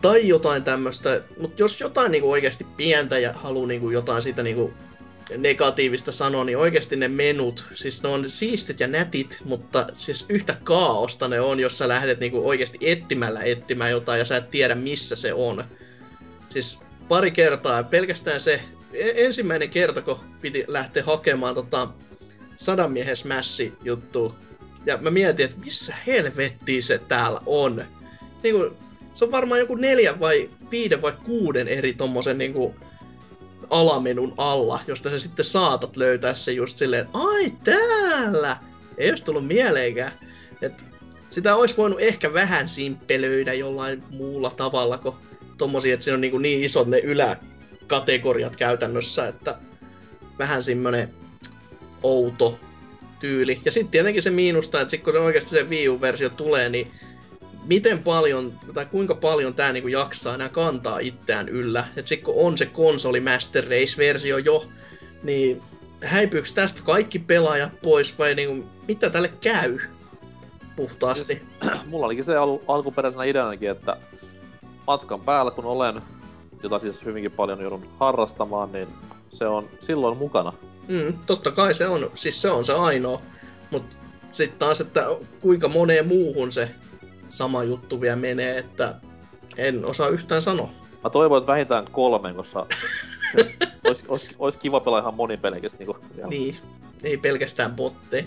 Tai 0.00 0.28
jotain 0.28 0.64
tämmöstä, 0.64 1.22
mutta 1.40 1.62
jos 1.62 1.80
jotain 1.80 2.12
niinku 2.12 2.30
oikeasti 2.30 2.66
pientä 2.76 3.18
ja 3.18 3.32
haluaa 3.32 3.66
niinku 3.66 3.90
jotain 3.90 4.22
siitä 4.22 4.42
niinku 4.42 4.72
negatiivista 5.36 6.12
sanoa, 6.12 6.44
niin 6.44 6.58
oikeasti 6.58 6.96
ne 6.96 7.08
menut, 7.08 7.64
siis 7.74 8.02
ne 8.02 8.08
on 8.08 8.28
siistit 8.28 8.80
ja 8.80 8.86
nätit, 8.86 9.38
mutta 9.44 9.86
siis 9.94 10.26
yhtä 10.28 10.56
kaaosta 10.64 11.28
ne 11.28 11.40
on, 11.40 11.60
jos 11.60 11.78
sä 11.78 11.88
lähdet 11.88 12.20
niinku 12.20 12.48
oikeasti 12.48 12.78
etsimällä 12.80 13.42
etsimään 13.42 13.90
jotain 13.90 14.18
ja 14.18 14.24
sä 14.24 14.36
et 14.36 14.50
tiedä 14.50 14.74
missä 14.74 15.16
se 15.16 15.32
on. 15.32 15.64
Siis 16.48 16.80
pari 17.08 17.30
kertaa, 17.30 17.82
pelkästään 17.82 18.40
se 18.40 18.60
e- 18.92 19.26
ensimmäinen 19.26 19.70
kerta, 19.70 20.02
kun 20.02 20.20
piti 20.40 20.64
lähteä 20.68 21.02
hakemaan 21.04 21.54
tota, 21.54 21.88
sadan 22.56 22.92
miehen 22.92 23.16
smashi 23.16 23.72
juttu. 23.84 24.34
Ja 24.86 24.96
mä 24.96 25.10
mietin, 25.10 25.44
että 25.44 25.56
missä 25.64 25.94
helvettiin 26.06 26.82
se 26.82 26.98
täällä 26.98 27.40
on. 27.46 27.84
Niinku, 28.42 28.76
se 29.18 29.24
on 29.24 29.30
varmaan 29.30 29.60
joku 29.60 29.74
neljän 29.74 30.20
vai 30.20 30.50
viiden 30.70 31.02
vai 31.02 31.12
kuuden 31.24 31.68
eri 31.68 31.92
tommosen 31.92 32.38
niinku 32.38 32.74
alamenun 33.70 34.34
alla, 34.36 34.80
josta 34.86 35.10
sä 35.10 35.18
sitten 35.18 35.44
saatat 35.44 35.96
löytää 35.96 36.34
se 36.34 36.52
just 36.52 36.76
silleen, 36.76 37.08
ai 37.12 37.52
täällä! 37.64 38.56
ei 38.98 39.10
olisi 39.10 39.24
tullut 39.24 39.46
mieleenkään. 39.46 40.12
Et 40.62 40.84
sitä 41.28 41.56
olisi 41.56 41.76
voinut 41.76 42.00
ehkä 42.00 42.32
vähän 42.32 42.68
simppelöidä 42.68 43.54
jollain 43.54 44.02
muulla 44.10 44.50
tavalla 44.50 44.98
kuin 44.98 45.14
tommosia, 45.56 45.94
että 45.94 46.04
siinä 46.04 46.14
on 46.14 46.20
niin, 46.20 46.42
niin 46.42 46.64
isot 46.64 46.88
ne 46.88 46.98
yläkategoriat 46.98 48.56
käytännössä, 48.56 49.28
että 49.28 49.58
vähän 50.38 50.62
semmonen 50.62 51.14
outo 52.02 52.58
tyyli. 53.20 53.60
Ja 53.64 53.72
sitten 53.72 53.90
tietenkin 53.90 54.22
se 54.22 54.30
miinusta, 54.30 54.80
että 54.80 54.90
sit 54.90 55.02
kun 55.02 55.12
se 55.12 55.18
oikeasti 55.18 55.50
se 55.50 55.62
Wii 55.68 55.88
U-versio 55.88 56.28
tulee, 56.28 56.68
niin 56.68 56.92
miten 57.68 58.02
paljon, 58.02 58.58
tai 58.74 58.86
kuinka 58.86 59.14
paljon 59.14 59.54
tämä 59.54 59.72
niinku 59.72 59.88
jaksaa 59.88 60.34
enää 60.34 60.48
kantaa 60.48 60.98
itseään 60.98 61.48
yllä. 61.48 61.84
Että 61.96 62.08
sitten 62.08 62.34
kun 62.34 62.46
on 62.46 62.58
se 62.58 62.66
konsoli 62.66 63.20
Master 63.20 63.64
Race-versio 63.64 64.38
jo, 64.38 64.64
niin 65.22 65.62
häipyykö 66.04 66.48
tästä 66.54 66.82
kaikki 66.84 67.18
pelaajat 67.18 67.72
pois 67.82 68.18
vai 68.18 68.34
niinku, 68.34 68.68
mitä 68.88 69.10
tälle 69.10 69.32
käy 69.40 69.78
puhtaasti? 70.76 71.42
Siis, 71.62 71.84
mulla 71.90 72.06
olikin 72.06 72.24
se 72.24 72.36
al- 72.36 72.58
alkuperäisenä 72.68 73.24
ideanakin, 73.24 73.70
että 73.70 73.96
matkan 74.86 75.20
päällä 75.20 75.50
kun 75.50 75.64
olen, 75.64 76.02
jota 76.62 76.78
siis 76.78 77.04
hyvinkin 77.04 77.32
paljon 77.32 77.60
joudun 77.60 77.88
harrastamaan, 78.00 78.72
niin 78.72 78.88
se 79.30 79.46
on 79.46 79.68
silloin 79.82 80.18
mukana. 80.18 80.52
Mm, 80.88 81.18
totta 81.26 81.50
kai 81.50 81.74
se 81.74 81.88
on, 81.88 82.10
siis 82.14 82.42
se 82.42 82.50
on 82.50 82.64
se 82.64 82.72
ainoa. 82.72 83.22
Mutta 83.70 83.96
sitten 84.32 84.58
taas, 84.58 84.80
että 84.80 85.06
kuinka 85.40 85.68
moneen 85.68 86.06
muuhun 86.06 86.52
se 86.52 86.70
sama 87.28 87.64
juttu 87.64 88.00
vielä 88.00 88.16
menee, 88.16 88.58
että 88.58 88.94
en 89.56 89.84
osaa 89.84 90.08
yhtään 90.08 90.42
sanoa. 90.42 90.70
Mä 91.04 91.10
toivon, 91.10 91.38
että 91.38 91.52
vähintään 91.52 91.84
kolmen, 91.90 92.34
koska 92.34 92.66
olisi 93.84 94.04
olis, 94.08 94.28
olis 94.38 94.56
kiva 94.56 94.80
pelaa 94.80 95.00
ihan 95.00 95.14
monipelikäs. 95.14 95.76
Niin, 95.78 95.88
niin, 96.28 96.56
ei 97.02 97.16
pelkästään 97.16 97.76
botte. 97.76 98.26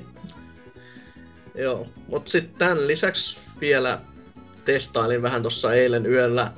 Joo, 1.55 1.87
mutta 2.07 2.31
sitten 2.31 2.55
tämän 2.57 2.87
lisäksi 2.87 3.51
vielä 3.61 4.01
testailin 4.65 5.21
vähän 5.21 5.41
tuossa 5.41 5.73
eilen 5.73 6.05
yöllä 6.05 6.51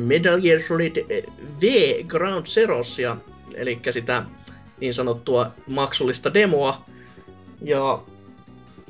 Metal 0.00 0.40
Gear 0.40 0.60
Solid 0.68 1.26
V 1.60 1.64
Ground 2.04 2.46
Zeroesia, 2.46 3.16
eli 3.54 3.80
sitä 3.90 4.24
niin 4.80 4.94
sanottua 4.94 5.54
maksullista 5.66 6.34
demoa. 6.34 6.84
Ja 7.62 8.02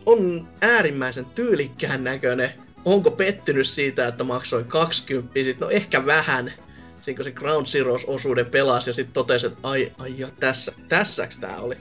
on 0.07 0.49
äärimmäisen 0.63 1.25
tyylikkään 1.25 2.05
näköinen. 2.05 2.62
Onko 2.85 3.11
pettynyt 3.11 3.67
siitä, 3.67 4.09
että 4.09 4.25
maksoin 4.25 4.65
20? 4.65 5.35
Sit, 5.35 5.61
no 5.61 5.71
ehkä 5.71 6.07
vähän. 6.07 6.53
Siinä 7.01 7.17
kun 7.17 7.25
se 7.25 7.31
Ground 7.31 7.67
Zeroes 7.67 8.05
osuuden 8.05 8.47
pelasi 8.47 8.91
ja 8.91 8.95
sitten 8.95 9.13
totesi, 9.13 9.47
että 9.47 9.59
ai, 9.63 9.93
ai 9.99 10.15
ja 10.19 10.29
tässä, 10.41 10.73
tässäks 10.89 11.39
tää 11.39 11.61
oli. 11.61 11.77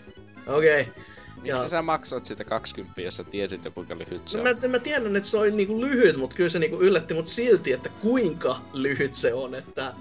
Okei. 0.48 0.82
Okay. 0.82 0.94
Miksi 1.42 1.62
ja... 1.62 1.68
sä 1.68 1.82
maksoit 1.82 2.26
sitä 2.26 2.44
20, 2.44 3.02
jos 3.02 3.18
sä 3.18 3.24
tiesit 3.24 3.66
jo 3.66 3.72
kuinka 3.72 3.98
lyhyt 3.98 4.28
se 4.28 4.38
no, 4.38 4.44
on? 4.44 4.58
Mä, 4.62 4.68
mä 4.68 4.80
tiedän, 4.80 5.16
että 5.16 5.30
se 5.30 5.38
oli 5.38 5.52
niinku 5.52 5.82
lyhyt, 5.82 6.16
mutta 6.16 6.36
kyllä 6.36 6.50
se 6.50 6.60
niinku 6.60 6.82
yllätti 6.82 7.14
mut 7.14 7.28
silti, 7.28 7.74
että 7.74 7.90
kuinka 7.90 8.62
lyhyt 8.74 9.16
se 9.16 9.34
on. 9.34 9.56
Että 9.56 9.94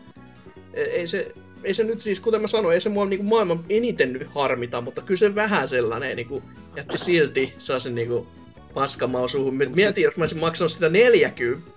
e, 0.74 0.82
ei 0.82 1.06
se, 1.06 1.34
ei 1.64 1.74
se 1.74 1.84
nyt 1.84 2.00
siis, 2.00 2.20
kuten 2.20 2.40
mä 2.40 2.46
sanoin, 2.46 2.74
ei 2.74 2.80
se 2.80 2.88
mua 2.88 3.06
niinku 3.06 3.24
maailman 3.24 3.64
eniten 3.68 4.12
nyt 4.12 4.28
harmita, 4.34 4.80
mutta 4.80 5.02
kyllä 5.02 5.18
se 5.18 5.34
vähän 5.34 5.68
sellainen 5.68 6.16
niinku, 6.16 6.42
jätti 6.76 6.98
silti 6.98 7.54
sellaisen 7.58 7.94
niinku 7.94 8.26
paskamaa 8.74 9.28
suuhun. 9.28 9.54
Mietin, 9.54 10.04
jos 10.04 10.16
mä 10.16 10.24
olisin 10.24 10.38
maksanut 10.38 10.72
sitä 10.72 10.88
40, 10.88 11.70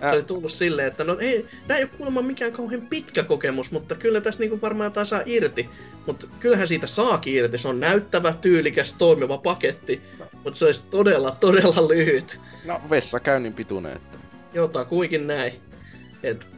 se 0.00 0.12
olisi 0.12 0.26
tullut 0.26 0.52
silleen, 0.52 0.88
että 0.88 1.04
no 1.04 1.16
ei, 1.20 1.46
tää 1.68 1.76
ei 1.76 1.82
ole 1.82 1.90
kuulemma 1.96 2.22
mikään 2.22 2.52
kauhean 2.52 2.86
pitkä 2.86 3.22
kokemus, 3.22 3.70
mutta 3.70 3.94
kyllä 3.94 4.20
tässä 4.20 4.40
niinku 4.40 4.60
varmaan 4.60 4.86
jotain 4.86 5.06
saa 5.06 5.22
irti. 5.26 5.68
Mutta 6.06 6.26
kyllähän 6.40 6.68
siitä 6.68 6.86
saakin 6.86 7.34
irti, 7.34 7.58
se 7.58 7.68
on 7.68 7.80
näyttävä, 7.80 8.32
tyylikäs, 8.32 8.94
toimiva 8.94 9.38
paketti, 9.38 10.02
mutta 10.44 10.58
se 10.58 10.64
olisi 10.64 10.82
todella, 10.90 11.30
todella 11.30 11.88
lyhyt. 11.88 12.40
No 12.64 12.80
vessakäynnin 12.90 13.52
pituinen, 13.52 13.92
että... 13.96 14.18
kuikin 14.88 15.26
näin. 15.26 15.52
Et, 16.22 16.48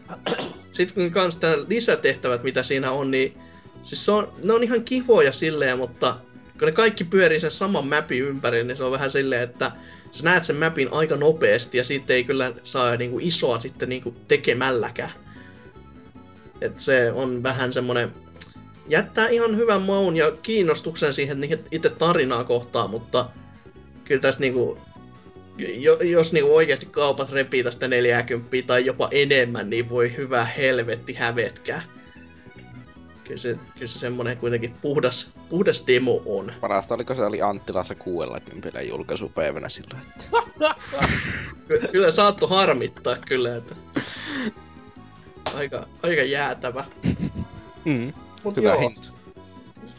sitten 0.72 0.94
kun 0.94 1.10
kans 1.10 1.36
tää 1.36 1.56
lisätehtävät, 1.68 2.42
mitä 2.42 2.62
siinä 2.62 2.92
on, 2.92 3.10
niin 3.10 3.38
siis 3.82 4.04
se 4.04 4.12
on, 4.12 4.32
ne 4.44 4.52
on 4.52 4.62
ihan 4.62 4.84
kivoja 4.84 5.32
silleen, 5.32 5.78
mutta 5.78 6.16
kun 6.58 6.66
ne 6.66 6.72
kaikki 6.72 7.04
pyörii 7.04 7.40
sen 7.40 7.50
saman 7.50 7.86
mapin 7.86 8.22
ympäri, 8.22 8.64
niin 8.64 8.76
se 8.76 8.84
on 8.84 8.92
vähän 8.92 9.10
silleen, 9.10 9.42
että 9.42 9.72
sä 10.10 10.24
näet 10.24 10.44
sen 10.44 10.56
mapin 10.56 10.88
aika 10.92 11.16
nopeasti 11.16 11.78
ja 11.78 11.84
siitä 11.84 12.12
ei 12.12 12.24
kyllä 12.24 12.52
saa 12.64 12.96
niinku 12.96 13.18
isoa 13.22 13.60
sitten 13.60 13.88
niinku 13.88 14.14
tekemälläkään. 14.28 15.10
Et 16.60 16.78
se 16.78 17.12
on 17.12 17.42
vähän 17.42 17.72
semmonen, 17.72 18.14
jättää 18.88 19.28
ihan 19.28 19.56
hyvän 19.56 19.82
maun 19.82 20.16
ja 20.16 20.30
kiinnostuksen 20.30 21.12
siihen 21.12 21.38
itse 21.70 21.90
tarinaa 21.90 22.44
kohtaan, 22.44 22.90
mutta 22.90 23.30
kyllä 24.04 24.20
tässä 24.20 24.40
niinku, 24.40 24.78
jos 26.00 26.32
niinku 26.32 26.56
oikeasti 26.56 26.86
kaupat 26.86 27.32
repii 27.32 27.64
tästä 27.64 27.88
40 27.88 28.56
tai 28.66 28.86
jopa 28.86 29.08
enemmän, 29.10 29.70
niin 29.70 29.88
voi 29.88 30.16
hyvä 30.16 30.44
helvetti 30.44 31.12
hävetkää 31.12 31.82
kyllä 33.28 33.40
se, 33.40 33.56
kyllä 33.74 33.86
se 33.86 33.98
semmonen 33.98 34.36
kuitenkin 34.36 34.74
puhdas, 34.80 35.32
puhdas 35.48 35.84
demo 35.86 36.22
on. 36.26 36.52
Parasta 36.60 36.94
oliko 36.94 37.14
se 37.14 37.24
oli 37.24 37.42
Anttilassa 37.42 37.94
60 37.94 38.82
julkaisupäivänä 38.82 39.68
sillä, 39.68 39.98
että... 40.02 40.24
Ky- 41.68 41.88
kyllä 41.92 42.10
saatto 42.10 42.46
harmittaa 42.46 43.16
kyllä, 43.16 43.56
että... 43.56 43.74
Aika, 45.54 45.86
aika 46.02 46.22
jäätävä. 46.22 46.84
Mm. 47.84 48.12
Mut 48.44 48.56
Hyvä 48.56 48.68
joo, 48.68 48.80
hinta. 48.80 49.08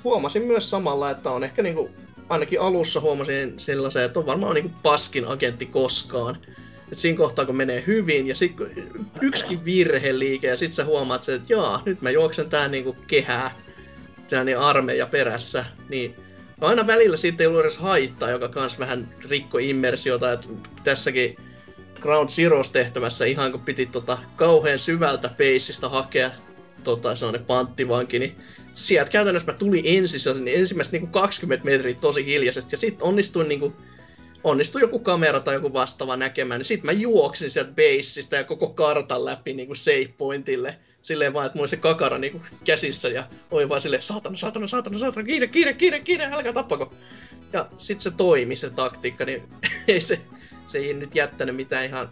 huomasin 0.03 0.43
myös 0.43 0.69
samalla, 0.69 1.09
että 1.09 1.31
on 1.31 1.43
ehkä 1.43 1.63
niinku, 1.63 1.89
ainakin 2.29 2.61
alussa 2.61 2.99
huomasin 2.99 3.59
sellaisen, 3.59 4.03
että 4.03 4.19
on 4.19 4.25
varmaan 4.25 4.55
niinku 4.55 4.71
paskin 4.83 5.27
agentti 5.27 5.65
koskaan 5.65 6.37
et 6.91 6.97
siinä 6.97 7.17
kohtaa, 7.17 7.45
kun 7.45 7.55
menee 7.55 7.83
hyvin, 7.87 8.27
ja 8.27 8.35
sitten 8.35 8.67
yksikin 9.21 9.65
virheliike, 9.65 10.47
ja 10.47 10.57
sitten 10.57 10.75
sä 10.75 10.85
huomaat 10.85 11.29
että 11.29 11.53
jaa, 11.53 11.81
nyt 11.85 12.01
mä 12.01 12.09
juoksen 12.09 12.49
tää 12.49 12.67
niinku 12.67 12.97
kehää, 13.07 13.55
niin 14.45 14.59
armeija 14.59 15.05
perässä, 15.05 15.65
niin 15.89 16.15
aina 16.61 16.87
välillä 16.87 17.17
siitä 17.17 17.43
ei 17.43 17.47
ollut 17.47 17.61
edes 17.61 17.77
haittaa, 17.77 18.29
joka 18.29 18.47
kans 18.47 18.79
vähän 18.79 19.09
rikko 19.29 19.57
immersiota, 19.57 20.31
että 20.31 20.47
tässäkin 20.83 21.35
Ground 21.99 22.29
Zeroes 22.29 22.69
tehtävässä 22.69 23.25
ihan 23.25 23.51
kun 23.51 23.61
piti 23.61 23.85
tota 23.85 24.17
kauhean 24.35 24.79
syvältä 24.79 25.29
peissistä 25.37 25.89
hakea 25.89 26.31
tota, 26.83 27.15
sellainen 27.15 27.45
panttivanki, 27.45 28.19
niin 28.19 28.35
sieltä 28.73 29.11
käytännössä 29.11 29.51
mä 29.51 29.57
tulin 29.57 29.83
ensin 29.85 30.47
ensimmäiset 30.47 30.93
niin 30.93 31.07
20 31.07 31.65
metriä 31.65 31.93
tosi 31.93 32.25
hiljaisesti, 32.25 32.73
ja 32.73 32.77
sitten 32.77 33.07
onnistuin 33.07 33.47
niin 33.47 33.59
kuin, 33.59 33.73
onnistui 34.43 34.81
joku 34.81 34.99
kamera 34.99 35.39
tai 35.39 35.53
joku 35.53 35.73
vastaava 35.73 36.17
näkemään, 36.17 36.59
niin 36.59 36.65
sit 36.65 36.83
mä 36.83 36.91
juoksin 36.91 37.49
sieltä 37.49 37.71
baseista 37.71 38.35
ja 38.35 38.43
koko 38.43 38.69
kartan 38.69 39.25
läpi 39.25 39.53
niinku 39.53 39.75
save 39.75 40.13
pointille. 40.17 40.79
Silleen 41.01 41.33
vaan, 41.33 41.45
että 41.45 41.55
mulla 41.55 41.63
oli 41.63 41.69
se 41.69 41.77
kakara 41.77 42.17
niinku 42.17 42.41
käsissä 42.63 43.09
ja 43.09 43.23
oli 43.51 43.69
vaan 43.69 43.81
silleen, 43.81 44.03
saatana, 44.03 44.37
saatana, 44.37 44.67
saatana, 44.67 44.99
saatana, 44.99 45.25
kiire, 45.25 45.47
kiire, 45.47 45.73
kiire, 45.73 45.99
kiire, 45.99 46.25
älkää 46.25 46.53
tappako. 46.53 46.93
Ja 47.53 47.69
sit 47.77 48.01
se 48.01 48.11
toimi 48.11 48.55
se 48.55 48.69
taktiikka, 48.69 49.25
niin 49.25 49.43
ei 49.87 50.01
se, 50.01 50.21
se 50.65 50.77
ei 50.77 50.93
nyt 50.93 51.15
jättänyt 51.15 51.55
mitään 51.55 51.85
ihan 51.85 52.09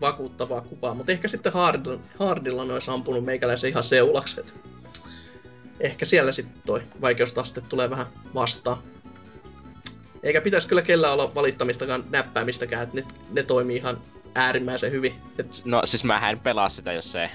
vakuuttavaa 0.00 0.60
kuvaa, 0.60 0.94
mutta 0.94 1.12
ehkä 1.12 1.28
sitten 1.28 1.52
Hard, 1.52 1.98
Hardilla 2.18 2.64
ne 2.64 2.72
olisi 2.72 2.90
ampunut 2.90 3.24
meikäläisen 3.24 3.70
ihan 3.70 3.84
seulakset. 3.84 4.54
Ehkä 5.80 6.04
siellä 6.04 6.32
sitten 6.32 6.62
toi 6.66 6.82
vaikeustaste 7.00 7.60
tulee 7.60 7.90
vähän 7.90 8.06
vastaan. 8.34 8.91
Eikä 10.22 10.40
pitäisi 10.40 10.68
kyllä 10.68 10.82
kellä 10.82 11.12
olla 11.12 11.34
valittamistakaan 11.34 12.04
näppäämistäkään, 12.10 12.82
että 12.82 12.96
ne, 12.96 13.06
ne 13.30 13.42
toimii 13.42 13.76
ihan 13.76 13.98
äärimmäisen 14.34 14.92
hyvin. 14.92 15.14
Et... 15.38 15.62
No 15.64 15.82
siis 15.84 16.04
mä 16.04 16.30
en 16.30 16.40
pelaa 16.40 16.68
sitä, 16.68 16.92
jos 16.92 17.12
se 17.12 17.30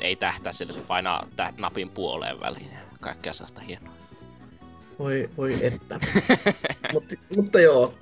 ei 0.00 0.16
tähtää 0.16 0.52
sille, 0.52 0.72
se 0.72 0.80
painaa 0.80 1.26
tä- 1.36 1.52
napin 1.58 1.90
puoleen 1.90 2.40
väliin. 2.40 2.70
Kaikkea 3.00 3.32
sellaista 3.32 3.60
hienoa. 3.60 3.94
Voi, 4.98 5.30
voi 5.36 5.58
että. 5.60 6.00
Mut, 6.92 7.04
mutta 7.36 7.60
joo, 7.60 7.94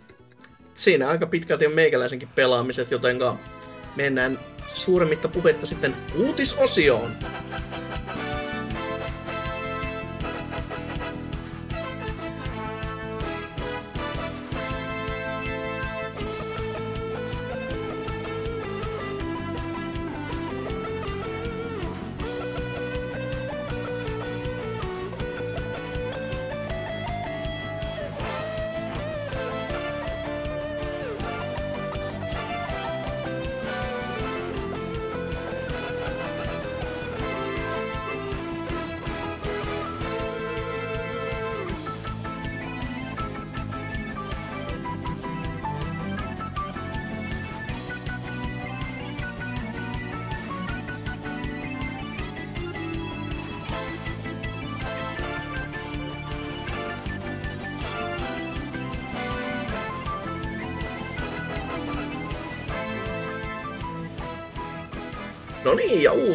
siinä 0.74 1.08
aika 1.08 1.26
pitkälti 1.26 1.66
on 1.66 1.72
meikäläisenkin 1.72 2.28
pelaamiset, 2.28 2.90
jotenka 2.90 3.36
mennään 3.96 4.38
suuremmitta 4.72 5.28
puhetta 5.28 5.66
sitten 5.66 5.96
uutisosioon. 6.14 7.16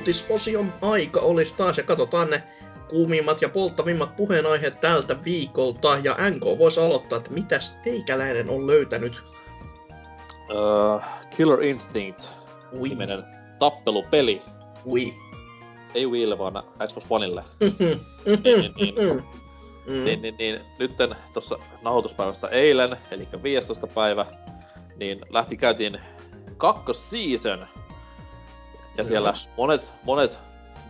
Uutisosion 0.02 0.74
aika 0.82 1.20
olisi 1.20 1.56
taas, 1.58 1.78
ja 1.78 1.84
katsotaan 1.84 2.30
ne 2.30 2.44
kuumimmat 2.90 3.42
ja 3.42 3.50
polttavimmat 3.50 4.16
puheenaiheet 4.16 4.80
tältä 4.80 5.16
viikolta. 5.26 5.98
Ja 6.04 6.16
NK 6.30 6.42
voisi 6.58 6.80
aloittaa, 6.80 7.18
että 7.18 7.32
mitäs 7.32 7.78
teikäläinen 7.84 8.50
on 8.50 8.68
löytänyt? 8.68 9.22
Uh, 10.50 11.02
Killer 11.38 11.64
Instinct 11.64 12.30
Ui, 12.80 12.90
nimenen 12.90 13.24
tappelupeli. 13.60 14.42
ui. 14.86 15.14
Ei 15.96 16.08
Wiille, 16.08 16.38
vaan 16.38 16.64
Xbox 16.88 17.06
Oneille. 17.10 17.44
niin, 17.60 18.02
niin, 18.44 18.74
niin, 18.76 19.22
Mm. 19.88 20.04
niin, 20.04 20.22
niin, 20.22 20.36
niin, 20.40 20.62
nytten 20.80 21.16
tuossa 21.34 21.60
nauhoituspäivästä 21.82 22.48
eilen, 22.48 22.98
eli 23.12 23.28
15. 23.44 23.88
päivä, 23.88 24.26
niin 24.96 25.22
lähti 25.30 25.58
käytiin 25.58 26.00
kakkosseason. 26.58 27.66
Ja 28.98 29.04
siellä 29.04 29.34
monet, 29.58 29.90
monet 30.04 30.40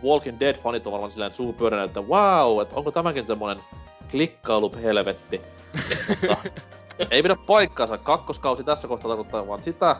Walking 0.04 0.40
Dead-fanit 0.40 0.86
on 0.86 0.92
varmaan 0.92 1.12
silleen 1.12 1.34
suu 1.34 1.52
pyöränä, 1.52 1.84
että 1.84 2.00
wow, 2.00 2.62
että 2.62 2.76
onko 2.76 2.90
tämäkin 2.90 3.26
semmonen 3.26 3.60
klikkailup-helvetti. 4.10 5.40
Mutta 6.20 6.36
ei 7.10 7.22
pidä 7.22 7.36
paikkaansa. 7.46 7.98
Kakkoskausi 7.98 8.64
tässä 8.64 8.88
kohtaa 8.88 9.08
tarkoittaa 9.08 9.48
vaan 9.48 9.62
sitä, 9.62 9.96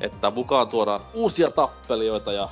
että 0.00 0.30
mukaan 0.30 0.68
tuodaan 0.68 1.00
uusia 1.14 1.50
tappelijoita 1.50 2.32
ja 2.32 2.48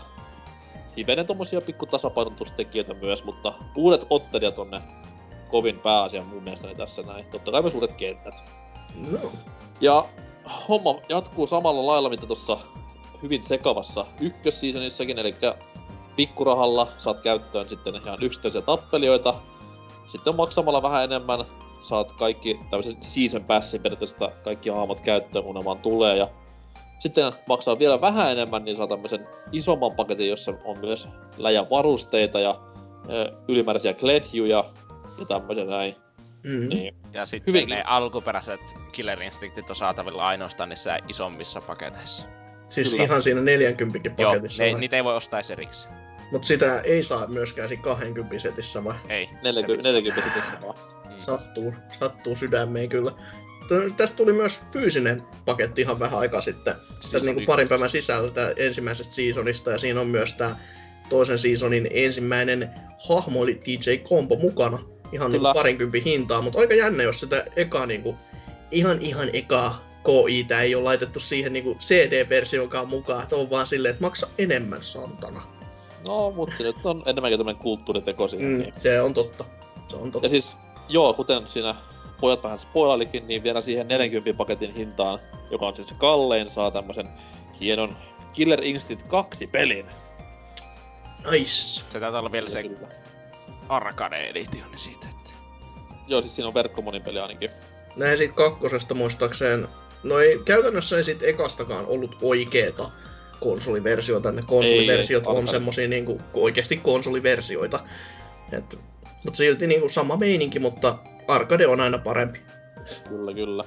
hivenen 0.96 1.26
tommosia 1.26 1.60
pikku 1.60 1.86
tasapainotustekijöitä 1.86 2.94
myös, 2.94 3.24
mutta 3.24 3.52
uudet 3.76 4.06
ottelijat 4.10 4.58
on 4.58 4.70
ne 4.70 4.82
kovin 5.50 5.78
pääasia 5.78 6.22
mun 6.22 6.42
mielestäni 6.42 6.74
tässä 6.74 7.02
näin. 7.02 7.24
Totta 7.24 7.50
kai 7.50 7.62
myös 7.62 7.74
uudet 7.74 7.92
kentät. 7.92 8.34
No. 9.10 9.32
Ja 9.80 10.04
homma 10.68 10.94
jatkuu 11.08 11.46
samalla 11.46 11.86
lailla, 11.86 12.08
mitä 12.08 12.26
tuossa 12.26 12.58
hyvin 13.22 13.42
sekavassa 13.42 14.06
ykkösseasonissakin, 14.20 15.18
eli 15.18 15.34
pikkurahalla 16.16 16.88
saat 16.98 17.20
käyttöön 17.20 17.68
sitten 17.68 17.96
ihan 17.96 18.18
yksittäisiä 18.22 18.62
tappelijoita. 18.62 19.34
Sitten 20.08 20.36
maksamalla 20.36 20.82
vähän 20.82 21.04
enemmän 21.04 21.44
saat 21.82 22.12
kaikki 22.12 22.60
tämmöisen 22.70 22.96
season 23.02 23.44
passin 23.44 23.82
periaatteessa 23.82 24.30
kaikki 24.44 24.70
hahmot 24.70 25.00
käyttöön, 25.00 25.44
kun 25.44 25.54
ne 25.54 25.64
vaan 25.64 25.78
tulee. 25.78 26.16
Ja 26.16 26.28
sitten 26.98 27.32
maksaa 27.46 27.78
vielä 27.78 28.00
vähän 28.00 28.32
enemmän, 28.32 28.64
niin 28.64 28.76
saa 28.76 28.86
tämmöisen 28.86 29.26
isomman 29.52 29.92
paketin, 29.92 30.28
jossa 30.28 30.52
on 30.64 30.78
myös 30.78 31.08
läjän 31.36 31.70
varusteita 31.70 32.40
ja 32.40 32.60
ö, 33.10 33.32
ylimääräisiä 33.48 33.94
kledjuja 33.94 34.64
ja 35.18 35.26
tämmöisiä 35.28 35.64
näin. 35.64 35.94
Mm. 36.44 36.68
Niin. 36.68 36.94
Ja 37.12 37.26
sitten 37.26 37.54
Hyvin. 37.54 37.68
ne 37.68 37.82
alkuperäiset 37.86 38.60
Killer 38.92 39.22
Instinctit 39.22 39.70
on 39.70 39.76
saatavilla 39.76 40.26
ainoastaan 40.26 40.68
niissä 40.68 40.98
isommissa 41.08 41.60
paketeissa. 41.60 42.39
Siis 42.70 42.90
Kyllä. 42.90 43.04
ihan 43.04 43.22
siinä 43.22 43.40
40 43.40 44.10
Joo, 44.18 44.30
paketissa. 44.30 44.64
ne, 44.64 44.72
vai? 44.72 44.80
niitä 44.80 44.96
ei 44.96 45.04
voi 45.04 45.16
ostaa 45.16 45.40
erikseen. 45.52 45.94
Mutta 46.32 46.48
sitä 46.48 46.80
ei 46.80 47.02
saa 47.02 47.26
myöskään 47.26 47.68
siinä 47.68 47.82
20 47.82 48.38
setissä 48.38 48.84
vai? 48.84 48.94
Ei. 49.08 49.28
40, 49.42 49.82
40 49.82 50.32
sitten 50.34 50.62
vaan. 50.62 50.78
Mm. 51.08 51.18
Sattuu, 51.18 51.74
sattuu 52.00 52.36
sydämeen 52.36 52.88
kyllä. 52.88 53.12
Tästä 53.96 54.16
tuli 54.16 54.32
myös 54.32 54.60
fyysinen 54.72 55.22
paketti 55.44 55.82
ihan 55.82 55.98
vähän 55.98 56.18
aikaa 56.18 56.40
sitten. 56.40 56.74
Tässä 56.74 57.10
Season 57.10 57.26
niinku 57.26 57.46
parin 57.46 57.68
päivän 57.68 57.90
sisällä 57.90 58.30
tää 58.30 58.52
ensimmäisestä 58.56 59.14
seasonista 59.14 59.70
ja 59.70 59.78
siinä 59.78 60.00
on 60.00 60.06
myös 60.06 60.32
tää 60.32 60.56
toisen 61.08 61.38
seasonin 61.38 61.88
ensimmäinen 61.90 62.70
hahmo 63.08 63.44
eli 63.44 63.60
DJ 63.66 63.96
Combo 63.96 64.36
mukana. 64.36 64.78
Ihan 65.12 65.32
niinku 65.32 65.42
Kyllä. 65.42 65.54
parinkympin 65.54 66.04
hintaa, 66.04 66.42
mutta 66.42 66.58
aika 66.58 66.74
jännä, 66.74 67.02
jos 67.02 67.20
sitä 67.20 67.44
ekaa 67.56 67.86
niinku, 67.86 68.16
ihan 68.70 69.00
ihan 69.00 69.30
ekaa 69.32 69.89
KItä 70.04 70.60
ei 70.60 70.74
ole 70.74 70.84
laitettu 70.84 71.20
siihen 71.20 71.52
niinku 71.52 71.74
CD-versioonkaan 71.74 72.88
mukaan, 72.88 73.22
että 73.22 73.36
on 73.36 73.50
vaan 73.50 73.66
silleen, 73.66 73.92
että 73.92 74.04
maksa 74.04 74.28
enemmän 74.38 74.82
santana. 74.82 75.42
No, 76.08 76.30
mutta 76.30 76.54
se 76.58 76.62
nyt 76.62 76.76
on 76.84 77.02
enemmänkin 77.06 77.38
tämmönen 77.38 77.62
kulttuuriteko 77.62 78.28
siihen. 78.28 78.48
Mm, 78.48 78.58
Niin. 78.58 78.72
se 78.78 79.00
on 79.00 79.14
totta. 79.14 79.44
Se 79.86 79.96
on 79.96 80.12
totta. 80.12 80.26
Ja 80.26 80.30
siis, 80.30 80.52
joo, 80.88 81.14
kuten 81.14 81.48
siinä 81.48 81.74
pojat 82.20 82.42
vähän 82.42 82.58
spoilalikin, 82.58 83.26
niin 83.26 83.42
vielä 83.42 83.62
siihen 83.62 83.88
40 83.88 84.38
paketin 84.38 84.74
hintaan, 84.74 85.18
joka 85.50 85.66
on 85.66 85.76
siis 85.76 85.88
se 85.88 85.94
kallein, 85.98 86.50
saa 86.50 86.70
tämmösen 86.70 87.08
hienon 87.60 87.96
Killer 88.32 88.64
Instinct 88.64 89.08
2 89.08 89.46
pelin. 89.46 89.86
Nice. 91.30 91.82
Se 91.88 92.00
taitaa 92.00 92.20
olla 92.20 92.32
vielä 92.32 92.48
se 92.48 92.64
arcade 93.68 94.16
editioni 94.16 94.78
siitä. 94.78 95.06
Että... 95.10 95.30
Joo, 96.06 96.20
siis 96.20 96.36
siinä 96.36 96.48
on 96.48 96.54
verkkomonipeli 96.54 97.18
ainakin. 97.18 97.50
Näin 97.96 98.18
siitä 98.18 98.34
kakkosesta 98.34 98.94
muistaakseen, 98.94 99.68
no 100.02 100.18
ei, 100.18 100.38
käytännössä 100.44 100.96
ei 100.96 101.04
siitä 101.04 101.26
ekastakaan 101.26 101.86
ollut 101.86 102.16
oikeeta 102.22 102.90
konsoliversiota. 103.40 104.32
Ne 104.32 104.42
konsoliversiot 104.46 105.26
Ei, 105.26 105.32
ei, 105.32 105.38
on 105.38 105.48
semmosia 105.48 105.88
niinku 105.88 106.20
oikeesti 106.34 106.76
konsoliversioita. 106.76 107.80
Et, 108.52 108.78
mut 109.24 109.36
silti 109.36 109.66
niinku 109.66 109.88
sama 109.88 110.16
meininki, 110.16 110.58
mutta 110.58 110.98
arcade 111.28 111.66
on 111.66 111.80
aina 111.80 111.98
parempi. 111.98 112.40
Kyllä, 113.08 113.34
kyllä. 113.34 113.64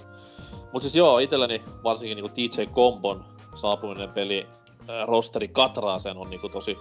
Mut 0.74 0.82
siis 0.82 0.96
joo, 0.96 1.20
itselläni 1.20 1.62
varsinkin 1.84 2.16
niinku 2.16 2.36
DJ 2.36 2.66
Kombon 2.72 3.26
saapuminen 3.62 4.10
peli 4.10 4.48
äh, 4.90 5.08
rosteri 5.08 5.48
Katraaseen 5.48 6.18
on 6.18 6.30
niinku 6.30 6.50
tosi 6.50 6.78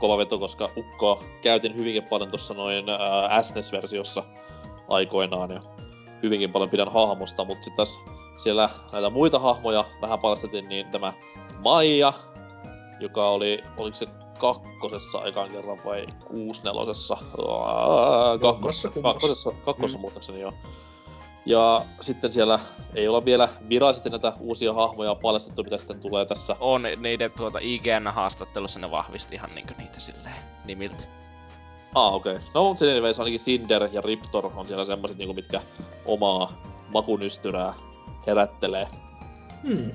kova 0.00 0.18
veto, 0.18 0.38
koska 0.38 0.70
Ukkoa 0.76 1.24
käytin 1.42 1.76
hyvinkin 1.76 2.04
paljon 2.04 2.30
tuossa 2.30 2.54
noin 2.54 2.88
äh, 2.88 3.44
SNES-versiossa 3.44 4.24
aikoinaan 4.88 5.50
ja 5.50 5.60
hyvinkin 6.22 6.52
paljon 6.52 6.70
pidän 6.70 6.92
hahmosta, 6.92 7.44
mutta 7.44 7.64
sitten 7.64 7.76
taas 7.76 7.98
siellä 8.42 8.70
näitä 8.92 9.10
muita 9.10 9.38
hahmoja 9.38 9.84
vähän 10.00 10.18
paljastettiin, 10.18 10.68
niin 10.68 10.86
tämä 10.86 11.12
Maija, 11.58 12.12
joka 13.00 13.30
oli, 13.30 13.64
oliko 13.76 13.96
se 13.96 14.06
kakkosessa 14.38 15.24
ekan 15.24 15.50
kerran 15.50 15.78
vai 15.84 16.06
kuusnelosessa? 16.26 17.16
Kakkosessa, 18.40 18.90
kakkosessa, 19.02 19.52
kakkosessa 19.64 19.98
Mm. 19.98 20.00
muistaakseni 20.00 20.40
joo. 20.40 20.52
Ja 21.46 21.84
sitten 22.00 22.32
siellä 22.32 22.60
ei 22.94 23.08
olla 23.08 23.24
vielä 23.24 23.48
virallisesti 23.68 24.10
näitä 24.10 24.32
uusia 24.40 24.72
hahmoja 24.72 25.14
paljastettu, 25.14 25.62
mitä 25.62 25.78
sitten 25.78 26.00
tulee 26.00 26.26
tässä. 26.26 26.56
On 26.60 26.82
niiden 27.00 27.30
tuota 27.36 27.58
IGN-haastattelussa 27.58 28.80
ne 28.80 28.90
vahvisti 28.90 29.34
ihan 29.34 29.50
niinku 29.54 29.72
niitä 29.78 30.00
silleen 30.00 30.36
nimiltä. 30.64 31.04
Ah, 31.94 32.14
okei. 32.14 32.36
Okay. 32.36 32.46
No, 32.54 32.64
mutta 32.64 32.84
anyways, 32.84 33.18
ainakin 33.18 33.40
Cinder 33.40 33.88
ja 33.92 34.00
Riptor 34.00 34.50
on 34.56 34.66
siellä 34.66 34.84
semmoset, 34.84 35.18
niinku, 35.18 35.34
mitkä 35.34 35.60
omaa 36.06 36.52
makunystyrää 36.92 37.74
herättelee. 38.26 38.88
Hmm. 39.68 39.90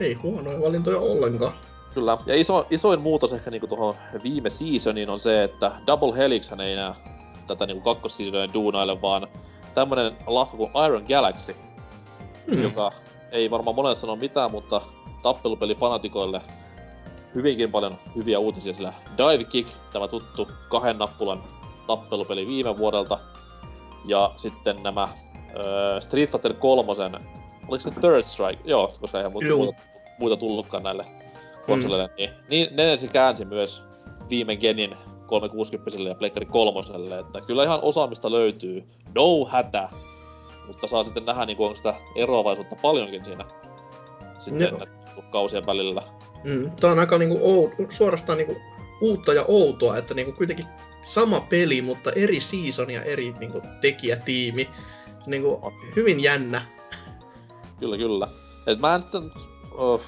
Ei 0.00 0.14
huonoja 0.14 0.60
valintoja 0.60 0.98
ollenkaan. 0.98 1.52
Kyllä. 1.94 2.18
Ja 2.26 2.34
iso, 2.34 2.66
isoin 2.70 3.00
muutos 3.00 3.32
ehkä 3.32 3.50
niinku 3.50 3.66
tuohon 3.66 3.94
viime 4.22 4.50
seasoniin 4.50 5.10
on 5.10 5.20
se, 5.20 5.44
että 5.44 5.72
Double 5.86 6.16
Helix 6.16 6.52
ei 6.60 6.72
enää 6.72 6.94
tätä 7.46 7.66
niinku 7.66 7.82
kakkosseasonia 7.94 8.54
duunaille, 8.54 9.02
vaan 9.02 9.26
tämmönen 9.74 10.16
lafka 10.26 10.56
kuin 10.56 10.70
Iron 10.86 11.04
Galaxy, 11.08 11.56
Hmm. 12.50 12.62
joka 12.62 12.90
ei 13.32 13.50
varmaan 13.50 13.76
monelle 13.76 13.96
sano 13.96 14.16
mitään, 14.16 14.50
mutta 14.50 14.80
tappelupelifanatikoille 15.22 16.40
hyvinkin 17.34 17.70
paljon 17.70 17.94
hyviä 18.16 18.38
uutisia, 18.38 18.74
sillä 18.74 18.92
Dive 19.16 19.44
Kick, 19.44 19.70
tämä 19.92 20.08
tuttu 20.08 20.48
kahden 20.68 20.98
nappulan 20.98 21.42
tappelupeli 21.86 22.46
viime 22.46 22.78
vuodelta, 22.78 23.18
ja 24.04 24.30
sitten 24.36 24.82
nämä 24.82 25.08
öö, 25.56 26.00
Street 26.00 26.30
Fighter 26.30 26.54
3, 26.54 26.92
oliko 27.68 27.82
se 27.82 28.00
Third 28.00 28.22
Strike? 28.22 28.62
Joo, 28.64 28.94
koska 29.00 29.18
eihän 29.18 29.32
muuta, 29.32 29.48
muuta, 29.56 29.80
muita 30.18 30.36
tullutkaan 30.36 30.82
näille 30.82 31.06
konsoleille, 31.66 32.10
niin, 32.18 32.30
niin 32.50 32.76
ne 32.76 32.96
se 32.96 33.08
käänsi 33.08 33.44
myös 33.44 33.82
viime 34.30 34.56
genin 34.56 34.96
360 35.26 36.08
ja 36.08 36.14
Pleikkari 36.14 36.46
3, 36.46 36.80
että 37.20 37.40
kyllä 37.46 37.64
ihan 37.64 37.80
osaamista 37.82 38.32
löytyy, 38.32 38.84
no 39.14 39.44
hätä, 39.44 39.88
mutta 40.66 40.86
saa 40.86 41.04
sitten 41.04 41.24
nähdä, 41.24 41.46
niin 41.46 41.56
onko 41.60 41.76
sitä 41.76 41.94
eroavaisuutta 42.16 42.76
paljonkin 42.82 43.24
siinä 43.24 43.44
sitten 44.38 44.74
niinku 44.74 45.22
kausien 45.30 45.66
välillä. 45.66 46.02
Mm. 46.44 46.72
Tää 46.80 46.90
on 46.90 46.98
aika 46.98 47.18
niinku 47.18 47.38
ou, 47.42 47.70
suorastaan 47.88 48.38
niinku 48.38 48.56
uutta 49.00 49.32
ja 49.32 49.44
outoa, 49.48 49.96
että 49.96 50.14
niinku 50.14 50.32
kuitenkin 50.32 50.66
sama 51.02 51.40
peli, 51.40 51.82
mutta 51.82 52.12
eri 52.12 52.40
season 52.40 52.90
ja 52.90 53.02
eri 53.02 53.34
niinku 53.40 53.62
tekijätiimi. 53.80 54.68
Niinku 55.26 55.72
hyvin 55.96 56.20
jännä. 56.22 56.62
Kyllä, 57.80 57.96
kyllä. 57.96 58.28
Et 58.66 58.78
mä 58.78 58.94
en 58.94 59.02
sitten... 59.02 59.32
Oh, 59.74 60.00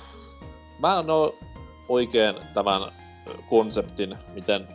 mä 0.79 0.99
en 0.99 1.11
oo 1.11 1.35
oikein 1.89 2.35
tämän 2.55 2.93
konseptin, 3.51 4.19
miten 4.35 4.69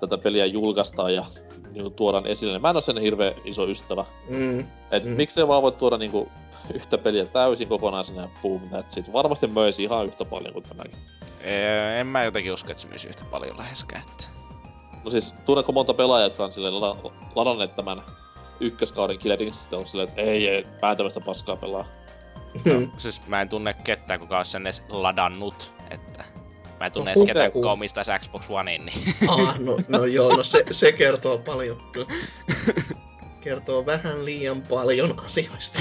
tätä 0.00 0.18
peliä 0.18 0.46
julkaistaan 0.46 1.14
ja 1.14 1.24
niinku 1.72 1.90
tuodaan 1.90 2.26
esille. 2.26 2.58
Mä 2.58 2.70
en 2.70 2.76
oo 2.76 2.82
sen 2.82 2.98
hirveän 2.98 3.34
iso 3.44 3.66
ystävä. 3.66 4.04
Mm. 4.28 4.60
Et 4.90 5.04
Mm. 5.04 5.10
miksei 5.10 5.48
vaan 5.48 5.62
voi 5.62 5.72
tuoda 5.72 5.98
niinku 5.98 6.28
yhtä 6.74 6.98
peliä 6.98 7.24
täysin 7.24 7.68
kokonaisena 7.68 8.22
ja 8.22 8.28
boom, 8.42 8.60
that's 8.62 8.98
it. 9.00 9.12
Varmasti 9.12 9.46
möisi 9.46 9.82
ihan 9.82 10.06
yhtä 10.06 10.24
paljon 10.24 10.52
kuin 10.52 10.64
tämäkin. 10.68 10.96
Ee, 11.40 12.00
en 12.00 12.06
mä 12.06 12.24
jotenkin 12.24 12.52
usko, 12.52 12.70
että 12.70 12.80
se 12.80 12.88
myisi 12.88 13.08
yhtä 13.08 13.24
paljon 13.30 13.58
läheskään. 13.58 14.02
Että... 14.12 14.24
No 15.04 15.10
siis, 15.10 15.34
tunnetko 15.44 15.72
monta 15.72 15.94
pelaajaa, 15.94 16.26
jotka 16.26 16.44
on 16.44 16.52
silleen 16.52 16.74
lada- 16.74 17.10
ladanneet 17.34 17.76
tämän 17.76 18.02
ykköskauden 18.60 19.18
Killer 19.18 19.42
Instinct 19.42 19.72
on 19.72 19.86
silleen, 19.88 20.08
että 20.08 20.20
ei, 20.20 20.48
ei, 20.48 20.66
mä 20.82 20.90
en 20.90 20.96
tämmöstä 20.96 21.20
paskaa 21.20 21.56
pelaa. 21.56 21.88
Mm. 22.64 22.90
Siis 22.96 23.26
mä 23.26 23.40
en 23.42 23.48
tunne 23.48 23.74
ketään, 23.84 24.20
kuka 24.20 24.38
olisi 24.38 24.50
sen 24.50 24.66
edes 24.66 24.84
ladannut. 24.88 25.72
Että... 25.90 26.24
Mä 26.80 26.86
en 26.86 26.92
tunne 26.92 27.12
No, 27.14 27.20
edes 27.22 27.26
ketään, 27.26 27.52
kuka 27.52 27.72
omistaisi 27.72 28.10
Xbox 28.18 28.46
Onein, 28.48 28.86
niin 28.86 29.14
Ah, 29.28 29.58
no, 29.66 29.76
no 29.88 30.04
joo, 30.04 30.36
no 30.36 30.44
se, 30.44 30.64
se 30.70 30.92
kertoo 30.92 31.38
paljon. 31.38 31.78
kyllä. 31.92 32.06
Kertoo 33.40 33.86
vähän 33.86 34.24
liian 34.24 34.62
paljon 34.62 35.20
asioista. 35.24 35.80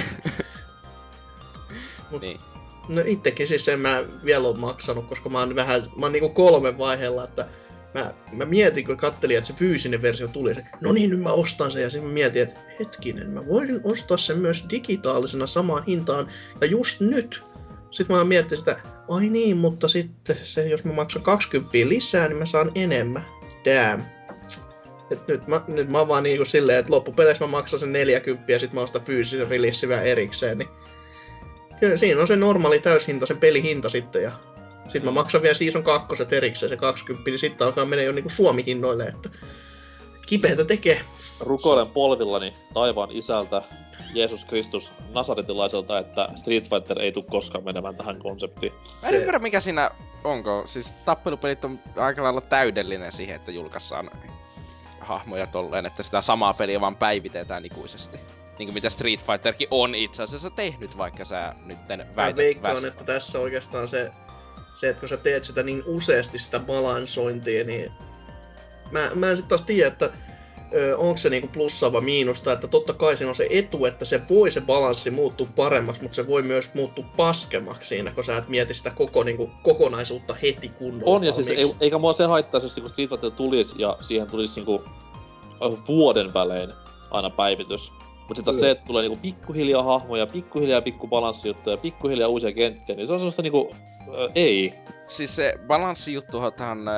niin. 2.21 2.39
No 2.87 3.01
ittekin 3.05 3.47
siis 3.47 3.67
en 3.67 3.79
mä 3.79 4.03
vielä 4.25 4.47
ole 4.47 4.57
maksanut, 4.57 5.07
koska 5.07 5.29
mä 5.29 5.39
oon 5.39 5.55
vähän, 5.55 5.81
mä 5.81 6.05
oon 6.05 6.11
niinku 6.11 6.29
kolmen 6.29 6.77
vaiheella, 6.77 7.23
että 7.23 7.45
mä, 7.93 8.13
mä 8.31 8.45
mietin, 8.45 8.85
kun 8.85 8.97
kattelin, 8.97 9.37
että 9.37 9.47
se 9.47 9.53
fyysinen 9.53 10.01
versio 10.01 10.27
tuli, 10.27 10.55
se, 10.55 10.65
no 10.81 10.91
niin, 10.91 11.09
nyt 11.09 11.19
mä 11.19 11.31
ostan 11.31 11.71
sen, 11.71 11.81
ja 11.81 11.89
sitten 11.89 12.11
mietin, 12.11 12.41
että 12.41 12.59
hetkinen, 12.79 13.29
mä 13.29 13.47
voisin 13.47 13.81
ostaa 13.83 14.17
sen 14.17 14.37
myös 14.37 14.65
digitaalisena 14.69 15.47
samaan 15.47 15.83
hintaan, 15.83 16.27
ja 16.61 16.67
just 16.67 17.01
nyt. 17.01 17.43
Sitten 17.91 18.15
mä 18.15 18.23
mietin 18.23 18.57
sitä, 18.57 18.79
ai 19.09 19.29
niin, 19.29 19.57
mutta 19.57 19.87
sitten 19.87 20.37
se, 20.43 20.67
jos 20.67 20.83
mä 20.83 20.93
maksan 20.93 21.21
20 21.21 21.71
lisää, 21.89 22.27
niin 22.27 22.37
mä 22.37 22.45
saan 22.45 22.71
enemmän. 22.75 23.25
Damn. 23.65 24.03
Et 25.11 25.27
nyt, 25.27 25.47
mä, 25.47 25.61
nyt 25.67 25.89
mä 25.89 25.99
oon 25.99 26.07
vaan 26.07 26.23
niinku 26.23 26.45
silleen, 26.45 26.79
että 26.79 26.93
loppupeleissä 26.93 27.43
mä 27.43 27.51
maksan 27.51 27.79
sen 27.79 27.93
40 27.93 28.51
ja 28.51 28.59
sit 28.59 28.73
mä 28.73 28.81
ostan 28.81 29.01
fyysisen 29.01 29.47
release 29.47 29.87
vielä 29.87 30.01
erikseen, 30.01 30.57
niin 30.57 30.69
Kyllä 31.83 31.97
siinä 31.97 32.21
on 32.21 32.27
se 32.27 32.35
normaali 32.35 32.79
täyshinta, 32.79 33.25
sen 33.25 33.37
pelihinta 33.37 33.89
sitten 33.89 34.23
ja 34.23 34.31
sitten 34.83 35.05
mä 35.05 35.11
maksan 35.11 35.41
vielä 35.41 35.53
Season 35.53 35.83
2 35.83 36.23
erikseen 36.31 36.69
se 36.69 36.77
20, 36.77 37.29
niin 37.29 37.39
sitten 37.39 37.67
alkaa 37.67 37.85
mennä 37.85 38.03
jo 38.03 38.11
niinku 38.11 38.29
Suomi-hinnoille, 38.29 39.03
että 39.03 39.29
kipeätä 40.27 40.65
tekee. 40.65 41.01
Rukoilen 41.39 41.87
polvillani 41.87 42.53
taivaan 42.73 43.11
isältä, 43.11 43.61
Jeesus 44.13 44.45
Kristus 44.45 44.91
Nasaretilaiselta, 45.13 45.99
että 45.99 46.27
Street 46.35 46.69
Fighter 46.69 47.01
ei 47.01 47.11
tule 47.11 47.25
koskaan 47.29 47.63
menemään 47.63 47.95
tähän 47.95 48.19
konseptiin. 48.19 48.73
Mä 49.01 49.09
en 49.09 49.15
ymmärrä 49.15 49.39
mikä 49.39 49.59
siinä 49.59 49.91
onko. 50.23 50.63
Siis 50.65 50.91
tappelupelit 51.05 51.65
on 51.65 51.79
aika 51.95 52.23
lailla 52.23 52.41
täydellinen 52.41 53.11
siihen, 53.11 53.35
että 53.35 53.51
julkaissaan 53.51 54.09
hahmoja 54.99 55.47
tolleen, 55.47 55.85
että 55.85 56.03
sitä 56.03 56.21
samaa 56.21 56.53
peliä 56.53 56.81
vaan 56.81 56.95
päivitetään 56.95 57.65
ikuisesti. 57.65 58.17
Niin 58.59 58.67
kuin 58.67 58.73
mitä 58.73 58.89
Street 58.89 59.25
Fighterkin 59.25 59.67
on 59.71 59.95
itse 59.95 60.23
asiassa 60.23 60.49
tehnyt, 60.49 60.97
vaikka 60.97 61.25
sä 61.25 61.53
nytten 61.65 61.99
Mä 61.99 62.15
väität 62.15 62.37
veikkaan, 62.37 62.75
väs- 62.75 62.87
että 62.87 63.03
tässä 63.03 63.39
oikeastaan 63.39 63.87
se, 63.87 64.11
se, 64.73 64.89
että 64.89 64.99
kun 64.99 65.09
sä 65.09 65.17
teet 65.17 65.43
sitä 65.43 65.63
niin 65.63 65.83
useasti 65.85 66.37
sitä 66.37 66.59
balansointia, 66.59 67.63
niin 67.63 67.91
mä, 68.91 68.99
mä 69.15 69.29
en 69.29 69.37
sitten 69.37 69.49
taas 69.49 69.63
tiedä, 69.63 69.87
että 69.87 70.09
onko 70.97 71.17
se 71.17 71.29
niinku 71.29 71.47
plussaa 71.47 71.91
vai 71.91 72.01
miinusta, 72.01 72.53
että 72.53 72.67
totta 72.67 72.93
kai 72.93 73.17
siinä 73.17 73.29
on 73.29 73.35
se 73.35 73.47
etu, 73.49 73.85
että 73.85 74.05
se 74.05 74.21
voi 74.29 74.51
se 74.51 74.61
balanssi 74.61 75.11
muuttua 75.11 75.47
paremmaksi, 75.55 76.01
mutta 76.01 76.15
se 76.15 76.27
voi 76.27 76.43
myös 76.43 76.73
muuttua 76.73 77.05
paskemmaksi 77.17 77.89
siinä, 77.89 78.11
kun 78.11 78.23
sä 78.23 78.37
et 78.37 78.47
mieti 78.47 78.73
sitä 78.73 78.89
koko 78.89 79.23
niinku, 79.23 79.51
kokonaisuutta 79.63 80.35
heti 80.41 80.69
kunnolla 80.69 81.15
On, 81.15 81.23
ja 81.23 81.33
siis 81.33 81.47
ei, 81.47 81.75
eikä 81.79 81.97
mua 81.97 82.13
se 82.13 82.25
haittaisi, 82.25 82.67
jos 82.67 82.75
niinku 82.75 82.89
Street 82.89 83.09
Fighter 83.09 83.31
tulisi 83.31 83.75
ja 83.77 83.97
siihen 84.01 84.27
tulisi 84.27 84.55
niinku 84.55 84.83
vuoden 85.87 86.33
välein 86.33 86.73
aina 87.11 87.29
päivitys. 87.29 87.91
Mutta 88.27 88.35
sitten 88.35 88.59
se, 88.59 88.71
että 88.71 88.85
tulee 88.85 89.01
niinku 89.01 89.19
pikkuhiljaa 89.21 89.83
hahmoja, 89.83 90.27
pikkuhiljaa 90.27 90.81
pikku 90.81 91.07
balanssijuttuja, 91.07 91.77
pikkuhiljaa 91.77 92.29
uusia 92.29 92.51
kenttiä, 92.51 92.95
niin 92.95 93.07
se 93.07 93.13
on 93.13 93.19
semmoista 93.19 93.41
niinku, 93.41 93.71
äh, 93.99 94.31
ei. 94.35 94.73
Siis 95.07 95.35
se 95.35 95.53
balanssijuttuhan, 95.67 96.51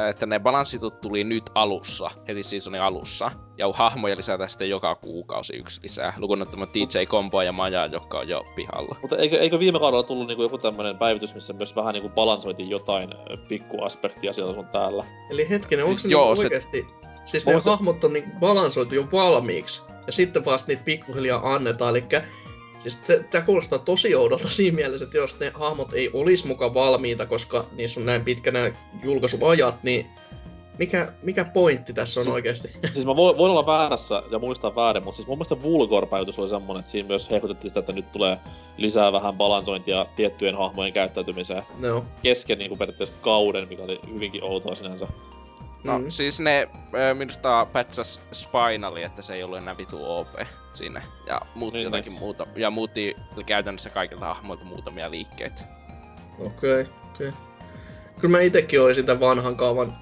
että 0.09 0.25
ne 0.25 0.39
balanssitut 0.39 1.01
tuli 1.01 1.23
nyt 1.23 1.43
alussa, 1.55 2.11
heti 2.27 2.43
seasonin 2.43 2.81
alussa. 2.81 3.31
Ja 3.57 3.71
hahmoja 3.73 4.17
lisätään 4.17 4.49
sitten 4.49 4.69
joka 4.69 4.95
kuukausi 4.95 5.55
yksi 5.55 5.79
lisää, 5.83 6.13
lukuun 6.17 6.41
ottamatta 6.41 6.73
DJ 6.73 7.05
Komboa 7.05 7.43
ja 7.43 7.51
Majaa, 7.51 7.85
jotka 7.85 8.19
on 8.19 8.27
jo 8.27 8.45
pihalla. 8.55 8.95
Mutta 9.01 9.17
eikö, 9.17 9.39
eikö 9.39 9.59
viime 9.59 9.79
kaudella 9.79 10.03
tullut 10.03 10.27
niinku 10.27 10.43
joku 10.43 10.57
tämmönen 10.57 10.97
päivitys, 10.97 11.35
missä 11.35 11.53
myös 11.53 11.75
vähän 11.75 11.93
niinku 11.93 12.09
balansoitiin 12.09 12.69
jotain 12.69 13.09
pikkuaspektia 13.47 14.33
siellä 14.33 14.53
sun 14.53 14.67
täällä? 14.67 15.05
Eli 15.29 15.49
hetkinen, 15.49 15.85
onko 15.85 15.97
se 15.97 16.07
Joo, 16.07 16.25
niinku 16.25 16.41
se- 16.41 16.45
oikeasti... 16.45 17.04
Siis 17.25 17.45
Mä 17.45 17.53
ne 17.53 17.61
hahmot 17.65 18.03
on 18.03 18.13
niinku 18.13 18.39
balansoitu 18.39 18.95
jo 18.95 19.07
valmiiksi, 19.11 19.81
ja 20.07 20.11
sitten 20.11 20.45
vasta 20.45 20.67
niitä 20.67 20.83
pikkuhiljaa 20.85 21.53
annetaan, 21.53 21.89
eli 21.89 22.03
Siis 22.79 23.01
tämä 23.31 23.45
kuulostaa 23.45 23.79
tosi 23.79 24.15
oudolta 24.15 24.49
siinä 24.49 24.75
mielessä, 24.75 25.05
että 25.05 25.17
jos 25.17 25.39
ne 25.39 25.51
hahmot 25.53 25.93
ei 25.93 26.09
olisi 26.13 26.47
mukaan 26.47 26.73
valmiita, 26.73 27.25
koska 27.25 27.65
niissä 27.71 27.99
on 27.99 28.05
näin 28.05 28.23
pitkä 28.23 28.51
nämä 28.51 28.71
julkaisuajat, 29.03 29.83
niin 29.83 30.05
mikä, 30.79 31.13
mikä 31.21 31.45
pointti 31.45 31.93
tässä 31.93 32.19
on 32.19 32.23
Siis- 32.23 32.33
oikeasti? 32.33 32.71
Siis 32.93 33.05
mä 33.05 33.15
voin, 33.15 33.37
voin 33.37 33.51
olla 33.51 33.65
väärässä 33.65 34.23
ja 34.31 34.39
muistaa 34.39 34.75
väärin, 34.75 35.03
mutta 35.03 35.15
siis 35.15 35.27
mun 35.27 35.37
mielestä 35.37 35.61
Vulgor-päivitys 35.61 36.39
oli 36.39 36.49
semmonen, 36.49 36.79
että 36.79 36.91
siinä 36.91 37.07
myös 37.07 37.29
hehkutettiin 37.29 37.71
sitä, 37.71 37.79
että 37.79 37.93
nyt 37.93 38.11
tulee 38.11 38.37
lisää 38.77 39.11
vähän 39.11 39.35
balansointia 39.35 40.05
tiettyjen 40.15 40.57
hahmojen 40.57 40.93
käyttäytymiseen 40.93 41.63
no. 41.79 42.05
kesken 42.23 42.57
niin 42.57 42.69
kuin 42.69 42.79
periaatteessa 42.79 43.15
kauden, 43.21 43.67
mikä 43.69 43.83
oli 43.83 43.99
hyvinkin 44.13 44.43
outoa 44.43 44.75
sinänsä. 44.75 45.07
No 45.85 45.99
Mm. 45.99 46.09
siis 46.09 46.39
ne 46.39 46.69
ö, 46.93 47.13
minusta 47.13 47.67
patchas 47.73 48.21
Spinali, 48.33 49.03
että 49.03 49.21
se 49.21 49.33
ei 49.33 49.43
ollut 49.43 49.57
enää 49.57 49.77
vitu 49.77 49.99
OP 50.03 50.29
siinä. 50.73 51.01
Ja 51.27 51.41
muutti 51.55 51.77
Niin, 51.77 51.83
jotakin 51.83 52.13
muuta. 52.13 52.47
Ja 52.55 52.69
muutti 52.69 53.15
käytännössä 53.45 53.89
kaikilta 53.89 54.25
hahmoilta 54.25 54.65
muutamia 54.65 55.11
liikkeitä. 55.11 55.61
Okei, 56.39 56.81
okay, 56.81 56.93
okei. 57.13 57.29
Okay. 57.29 57.41
Kyllä 58.19 58.37
mä 58.37 58.41
itekin 58.41 58.81
olisin 58.81 59.05
tämän 59.05 59.19
vanhan 59.19 59.55
kaavan 59.55 59.93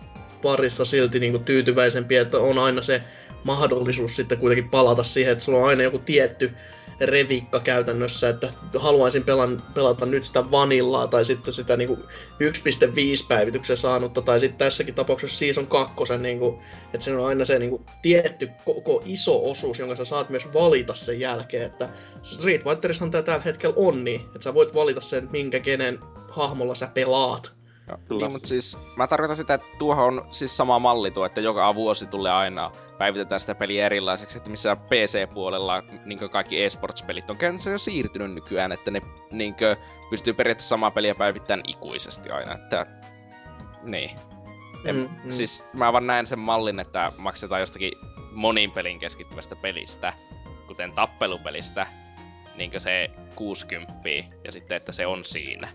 parissa 0.44 0.86
silti 0.86 1.20
niinku 1.20 1.40
tyytyväisempi, 1.40 2.16
että 2.16 2.38
on 2.38 2.60
aina 2.60 2.82
se 2.82 3.04
mahdollisuus 3.44 4.16
sitten 4.16 4.38
kuitenkin 4.38 4.70
palata 4.70 5.04
siihen, 5.04 5.32
että 5.32 5.44
sulla 5.44 5.60
on 5.60 5.68
aina 5.68 5.84
joku 5.84 6.00
tietty 6.00 6.52
revikka 7.00 7.60
käytännössä, 7.60 8.30
että 8.30 8.54
haluaisin 8.80 9.24
pelan, 9.24 9.64
pelata 9.74 10.06
nyt 10.06 10.24
sitä 10.24 10.52
vanillaa 10.52 11.08
tai 11.08 11.26
sitten 11.26 11.54
sitä 11.54 11.78
niinku 11.78 11.96
1.5 11.96 13.28
päivityksen 13.28 13.78
saanutta 13.78 14.22
tai 14.22 14.40
sitten 14.40 14.58
tässäkin 14.58 14.96
tapauksessa 14.96 15.40
Season 15.40 15.68
2, 15.68 15.96
niinku, 16.18 16.62
että 16.86 17.04
siinä 17.04 17.20
on 17.20 17.26
aina 17.26 17.46
se 17.46 17.60
niinku 17.60 17.86
tietty 18.02 18.50
koko 18.66 19.02
iso 19.06 19.52
osuus, 19.52 19.80
jonka 19.80 19.96
sä 19.96 20.06
saat 20.06 20.30
myös 20.30 20.54
valita 20.54 20.94
sen 20.94 21.20
jälkeen, 21.20 21.66
että 21.66 21.90
Street 22.22 22.64
Fighterissahan 22.64 23.12
tää 23.12 23.22
tällä 23.22 23.44
hetkellä 23.46 23.76
on 23.78 24.04
niin, 24.04 24.22
että 24.22 24.44
sä 24.44 24.54
voit 24.54 24.74
valita 24.74 25.02
sen, 25.02 25.30
minkä 25.32 25.60
kenen 25.60 26.00
hahmolla 26.32 26.76
sä 26.76 26.90
pelaat. 26.94 27.63
Joo, 27.88 27.98
Kyllä. 28.08 28.22
Niin, 28.22 28.32
mutta 28.32 28.48
siis 28.48 28.78
mä 28.96 29.08
tarkoitan 29.08 29.38
sitä, 29.38 29.54
että 29.54 29.68
tuohon 29.78 30.20
on 30.20 30.28
siis 30.32 30.58
sama 30.58 30.80
malli 30.80 31.12
tuo, 31.12 31.26
että 31.26 31.42
joka 31.42 31.76
vuosi 31.76 32.08
tulee 32.08 32.32
aina 32.32 32.72
päivitetään 32.98 33.42
sitä 33.42 33.56
peliä 33.56 33.86
erilaiseksi, 33.86 34.38
että 34.38 34.50
missä 34.50 34.76
PC-puolella 34.76 35.84
niin 36.06 36.30
kaikki 36.30 36.64
esports-pelit 36.64 37.30
on 37.30 37.38
käytännössä 37.38 37.70
jo 37.70 37.78
siirtynyt 37.78 38.34
nykyään, 38.34 38.72
että 38.72 38.92
ne 38.92 39.02
niin 39.32 39.56
pystyy 40.10 40.34
periaatteessa 40.34 40.70
samaa 40.70 40.92
peliä 40.92 41.16
päivittämään 41.16 41.64
ikuisesti 41.68 42.30
aina, 42.30 42.54
että 42.54 42.86
niin. 43.84 44.12
En, 44.86 44.96
mm. 44.96 45.10
mm. 45.24 45.32
Siis 45.32 45.66
mä 45.74 45.94
vaan 45.94 46.08
näen 46.08 46.28
sen 46.28 46.40
mallin, 46.40 46.80
että 46.80 47.12
maksetaan 47.18 47.62
jostakin 47.62 47.92
monin 48.32 48.72
pelin 48.72 49.00
keskittyvästä 49.00 49.56
pelistä, 49.56 50.14
kuten 50.68 50.92
tappelupelistä, 50.92 51.88
niin 52.56 52.72
se 52.78 53.12
60 53.36 53.94
ja 54.46 54.52
sitten, 54.52 54.78
että 54.78 54.92
se 54.92 55.08
on 55.08 55.26
siinä. 55.26 55.68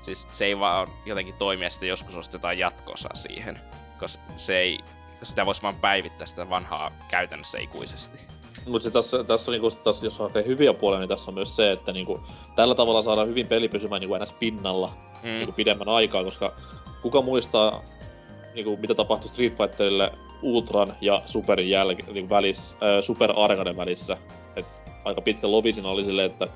Siis 0.00 0.28
se 0.30 0.44
ei 0.44 0.58
vaan 0.60 0.88
jotenkin 1.06 1.34
toimi 1.34 1.64
ja 1.64 1.70
sitten 1.70 1.88
joskus 1.88 2.16
ostetaan 2.16 2.58
jatkossa 2.58 3.08
siihen, 3.14 3.60
koska 3.98 4.22
se 4.36 4.58
ei, 4.58 4.78
sitä 5.22 5.46
voisi 5.46 5.62
vaan 5.62 5.76
päivittää 5.76 6.26
sitä 6.26 6.50
vanhaa 6.50 6.92
käytännössä 7.08 7.58
ikuisesti. 7.58 8.18
Mutta 8.66 8.90
tässä, 8.90 9.24
tässä 9.24 9.50
on 9.50 9.52
niinku, 9.52 9.70
taas, 9.70 10.02
jos 10.02 10.18
hakee 10.18 10.44
hyviä 10.44 10.74
puolia, 10.74 10.98
niin 10.98 11.08
tässä 11.08 11.30
on 11.30 11.34
myös 11.34 11.56
se, 11.56 11.70
että 11.70 11.92
niinku, 11.92 12.20
tällä 12.56 12.74
tavalla 12.74 13.02
saadaan 13.02 13.28
hyvin 13.28 13.46
peli 13.46 13.68
pysymään 13.68 14.00
niinku 14.00 14.16
ns. 14.16 14.32
pinnalla 14.32 14.92
Mm. 15.22 15.28
niinku 15.28 15.52
pidemmän 15.52 15.88
aikaa, 15.88 16.24
koska 16.24 16.52
kuka 17.02 17.22
muistaa, 17.22 17.82
niinku, 18.54 18.76
mitä 18.76 18.94
tapahtui 18.94 19.28
Street 19.28 19.56
Fighterille 19.56 20.12
Ultran 20.42 20.94
ja 21.00 21.22
Superin 21.26 21.70
jälkeen, 21.70 22.14
niinku 22.14 22.30
välissä, 22.30 22.76
ää, 22.80 23.02
Super 23.02 23.32
Arcaden 23.36 23.76
välissä. 23.76 24.16
Et 24.56 24.66
aika 25.04 25.20
pitkä 25.20 25.50
lovi 25.50 25.72
siinä 25.72 25.88
oli 25.88 26.04
silleen, 26.04 26.30
että 26.30 26.48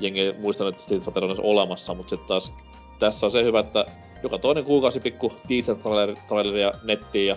jengi 0.00 0.20
ei 0.20 0.34
muistanut, 0.38 0.74
että 0.74 0.84
Street 0.84 1.02
Fighter 1.02 1.24
on 1.24 1.30
edes 1.30 1.44
olemassa, 1.44 1.94
mutta 1.94 2.10
sitten 2.10 2.28
taas 2.28 2.52
tässä 2.98 3.26
on 3.26 3.32
se 3.32 3.44
hyvä, 3.44 3.60
että 3.60 3.84
joka 4.22 4.38
toinen 4.38 4.64
kuukausi 4.64 5.00
pikku 5.00 5.32
teaser-traileria 5.48 6.72
nettiin 6.84 7.26
ja 7.26 7.36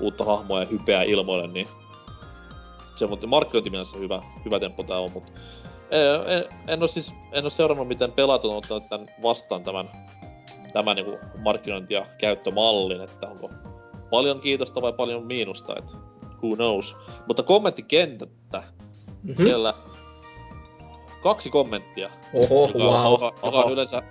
uutta 0.00 0.24
hahmoa 0.24 0.60
ja 0.60 0.66
hypeää 0.66 1.02
ilmoille, 1.02 1.46
niin 1.46 1.66
se 2.96 3.04
on 3.04 3.18
markkinointimielessä 3.26 3.98
hyvä, 3.98 4.22
hyvä 4.44 4.60
temppu 4.60 4.84
tää 4.84 4.98
on, 4.98 5.10
mutta 5.14 5.32
en, 6.26 6.44
en, 6.68 6.82
ole 6.82 6.88
siis, 6.88 7.12
en 7.32 7.44
ole 7.44 7.50
seurannut, 7.50 7.88
miten 7.88 8.12
pelaat 8.12 8.44
on 8.44 8.56
ottanut 8.56 8.88
tämän 8.88 9.08
vastaan 9.22 9.64
tämän, 9.64 9.90
tämän 10.72 10.96
niin 10.96 11.18
markkinointi- 11.38 11.94
ja 11.94 12.06
käyttömallin, 12.18 13.00
että 13.00 13.28
onko 13.28 13.50
paljon 14.10 14.40
kiitosta 14.40 14.82
vai 14.82 14.92
paljon 14.92 15.26
miinusta, 15.26 15.74
että 15.78 15.92
who 16.42 16.56
knows. 16.56 16.96
Mutta 17.26 17.42
kommenttikentättä, 17.42 18.62
Mhm. 19.22 19.42
siellä 19.42 19.74
kaksi 21.26 21.50
kommenttia, 21.50 22.10
Oho, 22.34 22.70
joka, 22.74 22.78
wow. 22.78 23.12
joka, 23.12 23.32
joka 23.42 23.58
on 23.58 23.72
yleensä, 23.72 24.02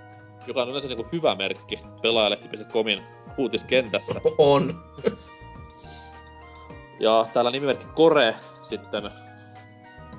joka 0.46 0.62
on 0.62 0.68
yleensä 0.68 0.88
niin 0.88 1.06
hyvä 1.12 1.34
merkki 1.34 1.78
pelaajalehti.comin 2.02 3.02
uutiskentässä. 3.38 4.20
On. 4.38 4.84
Ja 7.00 7.26
täällä 7.32 7.50
nimimerkki 7.50 7.86
Kore 7.94 8.34
sitten 8.62 9.10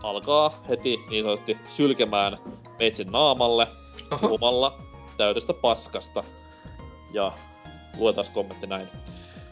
alkaa 0.04 0.64
heti 0.70 1.00
niin 1.10 1.24
sanotusti 1.24 1.58
sylkemään 1.70 2.38
meitsin 2.80 3.12
naamalle 3.12 3.68
Aha. 4.12 4.28
puhumalla 4.28 4.78
täydestä 5.18 5.54
paskasta. 5.54 6.24
Ja 7.14 7.32
luetaan 7.98 8.28
kommentti 8.34 8.68
näin. 8.68 8.88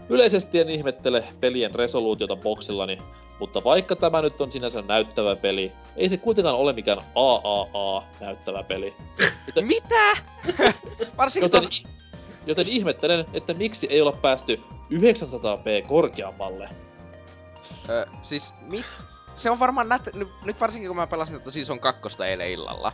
Yleisesti 0.09 0.59
en 0.59 0.69
ihmettele 0.69 1.23
pelien 1.39 1.75
resoluutiota 1.75 2.35
boksillani, 2.35 2.97
mutta 3.39 3.63
vaikka 3.63 3.95
tämä 3.95 4.21
nyt 4.21 4.41
on 4.41 4.51
sinänsä 4.51 4.81
näyttävä 4.81 5.36
peli, 5.36 5.71
ei 5.95 6.09
se 6.09 6.17
kuitenkaan 6.17 6.55
ole 6.55 6.73
mikään 6.73 7.01
AAA-näyttävä 7.15 8.63
peli. 8.63 8.93
Mitä? 9.61 10.17
Varsinkin 11.17 11.45
Joten, 11.45 11.63
tos... 11.63 11.83
joten 12.45 12.67
ihmettelen, 12.67 13.25
että 13.33 13.53
miksi 13.53 13.88
ei 13.89 14.01
olla 14.01 14.11
päästy 14.21 14.61
900p 14.93 15.88
korkeammalle. 15.88 16.69
Ö, 17.89 18.05
siis 18.21 18.53
mi... 18.61 18.86
Se 19.36 19.49
on 19.49 19.59
varmaan 19.59 19.89
näte... 19.89 20.11
Nyt, 20.43 20.61
varsinkin 20.61 20.89
kun 20.89 20.95
mä 20.95 21.07
pelasin 21.07 21.39
tätä 21.39 21.51
Season 21.51 21.79
2 21.79 22.23
eilen 22.27 22.51
illalla. 22.51 22.93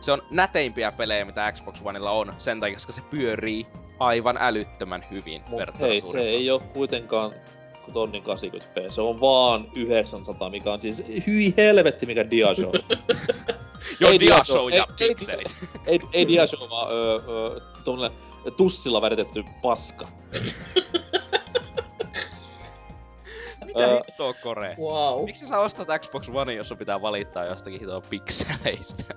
Se 0.00 0.12
on 0.12 0.22
näteimpiä 0.30 0.92
pelejä, 0.92 1.24
mitä 1.24 1.52
Xbox 1.52 1.80
Oneilla 1.84 2.10
on, 2.10 2.34
sen 2.38 2.60
takia, 2.60 2.76
koska 2.76 2.92
se 2.92 3.02
pyörii 3.10 3.66
aivan 3.98 4.36
älyttömän 4.40 5.04
hyvin 5.10 5.42
Mut 5.48 5.80
hei, 5.80 6.00
se 6.00 6.20
ei 6.20 6.50
oo 6.50 6.58
kuitenkaan 6.58 7.32
tonnin 7.92 8.22
80p. 8.24 8.90
Se 8.92 9.00
on 9.00 9.20
vaan 9.20 9.68
900, 9.76 10.50
mikä 10.50 10.72
on 10.72 10.80
siis 10.80 11.02
hyi 11.26 11.54
helvetti 11.56 12.06
mikä 12.06 12.30
Diashow. 12.30 12.72
Joo, 14.00 14.10
Ei 14.12 14.20
Dia 14.20 14.28
Dia 14.28 14.44
Show 14.44 14.56
Show, 14.56 14.70
ja 14.72 14.86
ei- 15.00 15.06
ei 15.08 15.14
pikselit. 15.14 15.56
ei, 15.86 15.98
ei 16.12 16.28
Diashow, 16.28 16.70
vaan 16.70 16.92
öö, 16.92 17.18
öö, 17.28 17.60
tommonen 17.84 18.12
tussilla 18.56 19.02
väritetty 19.02 19.44
paska. 19.62 20.08
Mitä 23.66 23.84
Ö, 23.84 24.00
hittoa 24.08 24.32
Kore? 24.42 24.76
Wow. 24.80 25.24
Miksi 25.24 25.46
sä 25.46 25.58
ostat 25.58 25.88
Xbox 26.00 26.28
One, 26.34 26.54
jos 26.54 26.68
sun 26.68 26.78
pitää 26.78 27.02
valittaa 27.02 27.44
jostakin 27.44 27.80
hitoa 27.80 28.00
pikseleistä? 28.00 29.14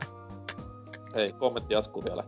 Hei, 1.16 1.32
kommentti 1.32 1.74
jatkuu 1.74 2.03
vielä. 2.03 2.24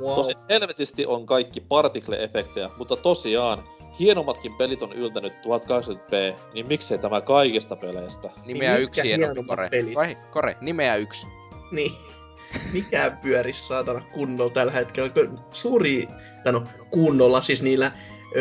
wow. 0.00 0.14
Tosi 0.14 0.32
helvetisti 0.48 1.06
on 1.06 1.26
kaikki 1.26 1.60
particle-efektejä, 1.60 2.70
mutta 2.78 2.96
tosiaan, 2.96 3.64
hienommatkin 3.98 4.54
pelit 4.54 4.82
on 4.82 4.92
yltänyt 4.92 5.32
1080p, 5.32 6.38
niin 6.54 6.66
miksei 6.66 6.98
tämä 6.98 7.20
kaikista 7.20 7.76
peleistä? 7.76 8.30
Nimeä 8.46 8.70
mitkä 8.70 8.82
yksi 8.84 9.02
hienompi 9.02 9.42
Kore. 9.44 9.68
pelit? 9.68 9.94
Vai, 9.94 10.16
Kore, 10.30 10.56
nimeä 10.60 10.96
yksi. 10.96 11.26
Niin. 11.72 11.92
Mikään 12.72 13.16
pyöris 13.22 13.68
saatana 13.68 14.02
kunnolla 14.14 14.50
tällä 14.50 14.72
hetkellä. 14.72 15.08
kun 15.08 15.40
Suuri, 15.50 16.08
tai 16.44 16.52
no 16.52 16.62
kunnolla 16.90 17.40
siis 17.40 17.62
niillä 17.62 17.92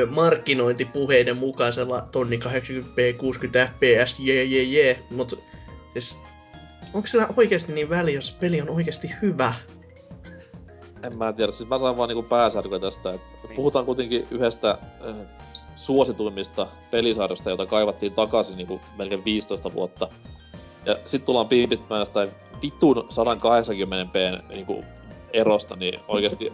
markkinointipuheiden 0.09 1.37
mukaisella 1.37 2.01
tonni 2.11 2.39
80p, 2.45 3.17
60 3.17 3.69
fps, 3.73 4.19
jee 4.19 4.43
jee 4.43 4.63
jee. 4.63 4.99
Mut 5.11 5.39
siis, 5.93 6.19
onko 6.93 7.07
sillä 7.07 7.27
oikeasti 7.37 7.73
niin 7.73 7.89
väliä, 7.89 8.15
jos 8.15 8.31
peli 8.39 8.61
on 8.61 8.69
oikeasti 8.69 9.11
hyvä? 9.21 9.53
En 11.03 11.17
mä 11.17 11.33
tiedä, 11.33 11.51
siis 11.51 11.69
mä 11.69 11.79
saan 11.79 11.97
vaan 11.97 12.09
niinku 12.09 12.23
pääsärkyä 12.23 12.79
tästä, 12.79 13.09
että 13.09 13.27
Niin. 13.47 13.55
puhutaan 13.55 13.85
kuitenkin 13.85 14.27
yhdestä 14.31 14.71
äh, 15.09 15.15
suosituimmista 15.75 16.67
pelisarjoista, 16.91 17.49
jota 17.49 17.65
kaivattiin 17.65 18.13
takaisin 18.13 18.57
niinku 18.57 18.81
melkein 18.97 19.25
15 19.25 19.73
vuotta. 19.73 20.07
Ja 20.85 20.97
sit 21.05 21.25
tullaan 21.25 21.47
piipittämään 21.47 22.01
jostain 22.01 22.29
vitun 22.61 22.95
180p 22.95 24.53
niinku 24.53 24.85
erosta, 25.33 25.75
niin 25.75 25.99
oikeesti... 26.07 26.51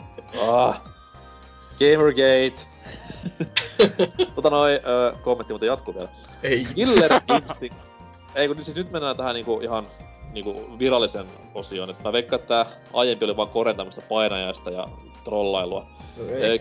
Ah, 0.50 0.82
Gamergate! 1.80 2.68
tota 4.36 4.50
noin, 4.50 4.76
äh, 4.76 5.22
kommentti 5.22 5.54
muuten 5.54 5.68
jatkuu 5.68 5.94
vielä. 5.94 6.10
Ei. 6.44 6.68
Killer 6.76 7.12
Instinct. 7.36 7.78
Ei 8.36 8.48
kun 8.48 8.64
siis 8.64 8.78
nyt 8.78 8.92
mennään 8.92 9.18
tähän 9.18 9.34
niinku 9.34 9.60
ihan 9.60 9.88
niinku 10.34 10.80
virallisen 10.80 11.26
osioon. 11.54 11.90
Et 11.90 12.04
mä 12.04 12.14
veikkaan, 12.14 12.40
että 12.40 12.48
tää 12.48 12.66
aiempi 12.94 13.26
oli 13.26 13.38
vaan 13.38 13.50
korentamista 13.50 14.02
painajaista 14.10 14.70
ja 14.70 14.88
trollailua. 15.24 15.88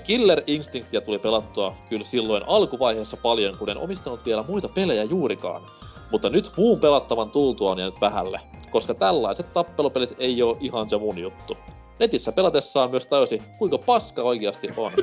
Killer 0.04 0.42
Instinctia 0.46 1.00
tuli 1.00 1.18
pelattua 1.18 1.74
kyllä 1.88 2.04
silloin 2.04 2.42
alkuvaiheessa 2.46 3.16
paljon, 3.16 3.58
kun 3.58 3.70
en 3.70 3.78
omistanut 3.78 4.26
vielä 4.26 4.44
muita 4.48 4.68
pelejä 4.68 5.04
juurikaan. 5.04 5.62
Mutta 6.10 6.30
nyt 6.30 6.52
muun 6.56 6.80
pelattavan 6.80 7.30
tultua 7.30 7.70
on 7.70 7.78
jäänyt 7.78 8.00
vähälle, 8.00 8.40
koska 8.70 8.94
tällaiset 8.94 9.52
tappelupelit 9.52 10.14
ei 10.18 10.42
oo 10.42 10.56
ihan 10.60 10.90
se 10.90 10.96
mun 10.96 11.18
juttu. 11.18 11.56
Netissä 11.98 12.32
pelatessaan 12.32 12.90
myös 12.90 13.06
tajusi, 13.06 13.42
kuinka 13.58 13.78
paska 13.78 14.22
oikeasti 14.22 14.68
on. 14.76 14.92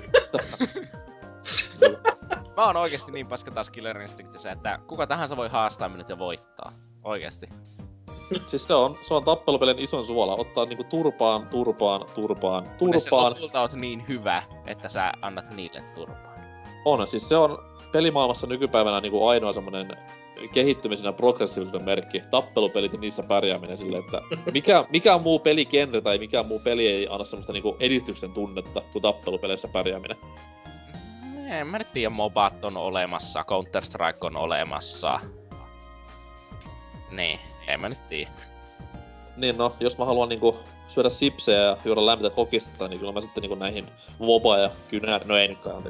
Mä 2.58 2.66
oon 2.66 2.78
oikeesti 2.78 3.12
niin 3.12 3.28
paska 3.28 3.52
taas 3.52 3.70
Killer 3.70 4.02
Instinctissä, 4.02 4.52
että 4.52 4.80
kuka 4.88 5.08
tahansa 5.08 5.38
voi 5.38 5.50
haastaa 5.50 5.90
minut 5.90 6.10
ja 6.10 6.20
voittaa. 6.20 6.72
Oikeesti. 7.04 7.50
Siis 8.48 8.68
se 8.68 8.74
on, 8.74 8.96
se 9.08 9.14
on 9.14 9.24
tappelupelin 9.24 9.80
ison 9.80 10.06
suola. 10.06 10.36
Ottaa 10.36 10.66
niinku 10.66 10.84
turpaan, 10.84 11.48
turpaan, 11.48 12.06
turpaan, 12.16 12.68
Kunnes 12.80 13.04
sä 13.04 13.10
turpaan. 13.10 13.34
lopulta 13.34 13.62
oot 13.62 13.74
niin 13.74 14.08
hyvä, 14.08 14.44
että 14.66 14.90
sä 14.90 15.14
annat 15.22 15.56
niille 15.56 15.82
turpaan. 15.96 16.38
On, 16.86 17.08
siis 17.08 17.30
se 17.30 17.38
on 17.38 17.64
pelimaailmassa 17.92 18.48
nykypäivänä 18.48 19.02
niinku 19.02 19.28
ainoa 19.28 19.54
semmonen 19.54 19.98
kehittymisen 20.54 21.06
ja 21.06 21.14
progressiivisuuden 21.14 21.86
merkki. 21.86 22.24
Tappelupelit 22.32 22.94
ja 22.94 23.00
niissä 23.00 23.24
pärjääminen 23.24 23.78
silleen, 23.78 24.04
että 24.04 24.22
mikä, 24.54 24.86
mikä 24.90 25.18
muu 25.18 25.40
peligenre 25.40 26.02
tai 26.02 26.18
mikä 26.18 26.44
muu 26.44 26.60
peli 26.60 26.88
ei 26.88 27.08
anna 27.10 27.26
semmoista 27.26 27.54
niinku 27.54 27.78
edistyksen 27.80 28.34
tunnetta 28.34 28.82
kuin 28.94 29.02
tappelupeleissä 29.02 29.68
pärjääminen. 29.68 30.18
En 31.50 31.68
mä 31.68 31.78
nyt 31.78 31.94
tiedä, 31.94 32.10
mobat 32.10 32.64
on 32.64 32.78
olemassa, 32.78 33.44
Counter-Strike 33.44 34.18
on 34.22 34.36
olemassa. 34.36 35.20
Niin, 37.12 37.40
en 37.68 37.82
mä 37.82 37.90
nyt 37.90 38.08
tiedä. 38.10 38.32
Niin 39.38 39.58
no, 39.58 39.76
jos 39.80 39.98
mä 39.98 40.06
haluan 40.06 40.30
niinku 40.30 40.60
syödä 40.90 41.10
sipsejä 41.10 41.62
ja 41.62 41.78
juoda 41.86 42.06
lämmintä 42.06 42.36
kokista, 42.36 42.88
niin 42.88 43.00
kyllä 43.00 43.12
mä 43.12 43.22
sitten 43.22 43.42
niinku 43.42 43.56
näihin 43.56 43.90
moba 44.20 44.58
ja 44.58 44.72
kynär, 44.90 45.28
no 45.28 45.38
ei 45.38 45.48
nytkään. 45.48 45.82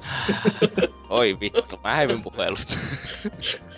Oi 1.10 1.38
vittu, 1.40 1.80
mä 1.84 1.96
häivyn 1.96 2.24
puhelusta. 2.24 2.74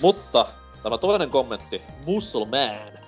Mutta 0.00 0.46
tämä 0.82 0.98
toinen 0.98 1.30
kommentti, 1.30 1.82
Muscle 2.06 2.44
Man, 2.44 2.98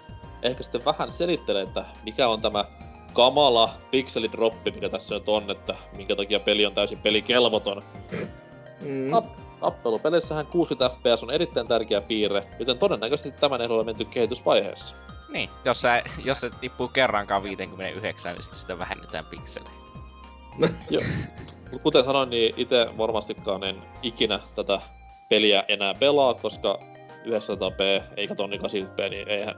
ehkä 0.42 0.62
sitten 0.62 0.84
vähän 0.84 1.12
selittelee, 1.12 1.62
että 1.62 1.84
mikä 2.04 2.28
on 2.28 2.40
tämä 2.40 2.64
kamala 3.12 3.74
pikselidroppi, 3.90 4.70
mikä 4.70 4.88
tässä 4.88 5.14
nyt 5.14 5.28
on, 5.28 5.50
että 5.50 5.74
minkä 5.96 6.16
takia 6.16 6.40
peli 6.40 6.66
on 6.66 6.74
täysin 6.74 6.98
pelikelvoton. 6.98 7.82
Mm. 8.82 9.10
Tappelupeleissähän 9.60 10.46
60 10.46 10.96
fps 10.96 11.22
on 11.22 11.30
erittäin 11.30 11.68
tärkeä 11.68 12.00
piirre, 12.00 12.46
joten 12.58 12.78
todennäköisesti 12.78 13.40
tämän 13.40 13.60
ehdolla 13.60 13.80
on 13.80 13.86
menty 13.86 14.04
kehitysvaiheessa. 14.04 14.94
niin, 15.28 15.50
jos, 15.64 15.80
sä, 15.82 16.02
jos 16.24 16.40
se 16.40 16.50
tippuu 16.60 16.88
kerrankaan 16.88 17.42
59, 17.42 18.34
niin 18.34 18.42
sitten 18.42 18.60
sitä 18.60 18.78
vähennetään 18.78 19.26
pikseleitä. 19.26 19.76
Joo. 20.90 21.02
Kuten 21.82 22.04
sanoin, 22.04 22.30
niin 22.30 22.54
itse 22.56 22.88
varmastikaan 22.98 23.64
en 23.64 23.76
ikinä 24.02 24.40
tätä 24.54 24.80
peliä 25.28 25.64
enää 25.68 25.94
pelaa, 25.94 26.34
koska 26.34 26.78
900p 27.24 28.02
eikä 28.16 28.34
tonni 28.34 28.58
80p, 28.58 29.10
niin 29.10 29.28
eihän 29.28 29.54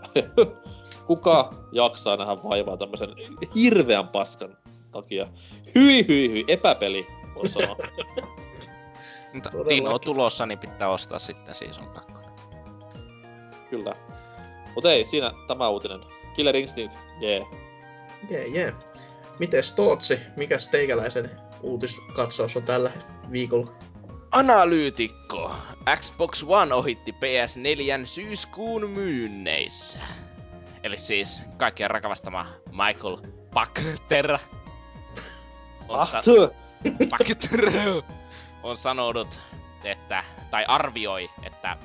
kuka 1.07 1.55
jaksaa 1.73 2.17
nähdä 2.17 2.37
vaivaa 2.45 2.77
tämmösen 2.77 3.09
hirveän 3.55 4.09
paskan 4.09 4.57
takia. 4.93 5.27
Hyi 5.75 6.09
hyi 6.09 6.31
hyi, 6.31 6.45
epäpeli, 6.49 7.07
voi 7.35 7.49
sanoa. 7.49 7.77
Mutta. 9.35 9.51
Tino 9.69 9.95
on 9.95 10.01
tulossa, 10.01 10.47
niin 10.47 10.59
pitää 10.59 10.89
ostaa 10.89 11.19
sitten 11.19 11.55
Season 11.55 11.89
2. 11.89 12.13
Kyllä. 13.71 13.93
Mut 14.75 14.85
ei, 14.85 15.07
siinä 15.07 15.33
tämä 15.49 15.69
uutinen. 15.69 16.01
Killer 16.35 16.57
Instinct, 16.57 16.97
jee. 17.21 17.39
Yeah. 17.39 17.49
Jee, 18.31 18.47
jee. 18.47 18.75
Mites 19.39 19.73
Tootsi, 19.73 20.21
mikäs 20.37 20.69
teikäläisen 20.69 21.31
uutiskatsaus 21.63 22.57
on 22.57 22.63
tällä 22.63 22.91
viikolla? 23.33 23.73
Analyytikko. 24.31 25.55
Xbox 25.97 26.45
One 26.47 26.75
ohitti 26.75 27.13
PS4 27.13 28.07
syyskuun 28.07 28.91
myynneissä. 28.91 29.99
Eli 30.83 30.99
siis 30.99 31.43
kaikkien 31.57 31.91
rakastama 31.91 32.47
Michael 32.71 33.17
Pachter 33.55 34.39
Ahtu! 35.89 36.51
Pachter 37.11 37.73
on 38.69 38.77
sanonut, 38.77 39.43
että, 39.85 40.25
tai 40.51 40.65
arvioi, 40.69 41.31
että 41.43 41.77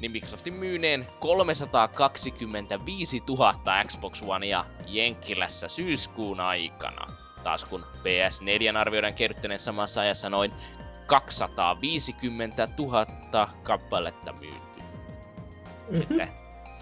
niin 0.00 0.12
Microsoftin 0.12 0.54
myyneen 0.54 1.06
325 1.20 3.22
000 3.28 3.54
Xbox 3.86 4.22
Onea 4.26 4.64
Jenkkilässä 4.86 5.68
syyskuun 5.68 6.40
aikana. 6.40 7.06
Taas 7.42 7.64
kun 7.64 7.82
PS4 7.82 8.78
arvioidaan 8.78 9.14
kerryttäneen 9.14 9.60
samassa 9.60 10.00
ajassa 10.00 10.30
noin 10.30 10.52
250 11.06 12.68
000 12.78 13.06
kappaletta 13.62 14.32
myyty. 14.32 14.56
Mhm. 15.90 16.00
Että 16.00 16.28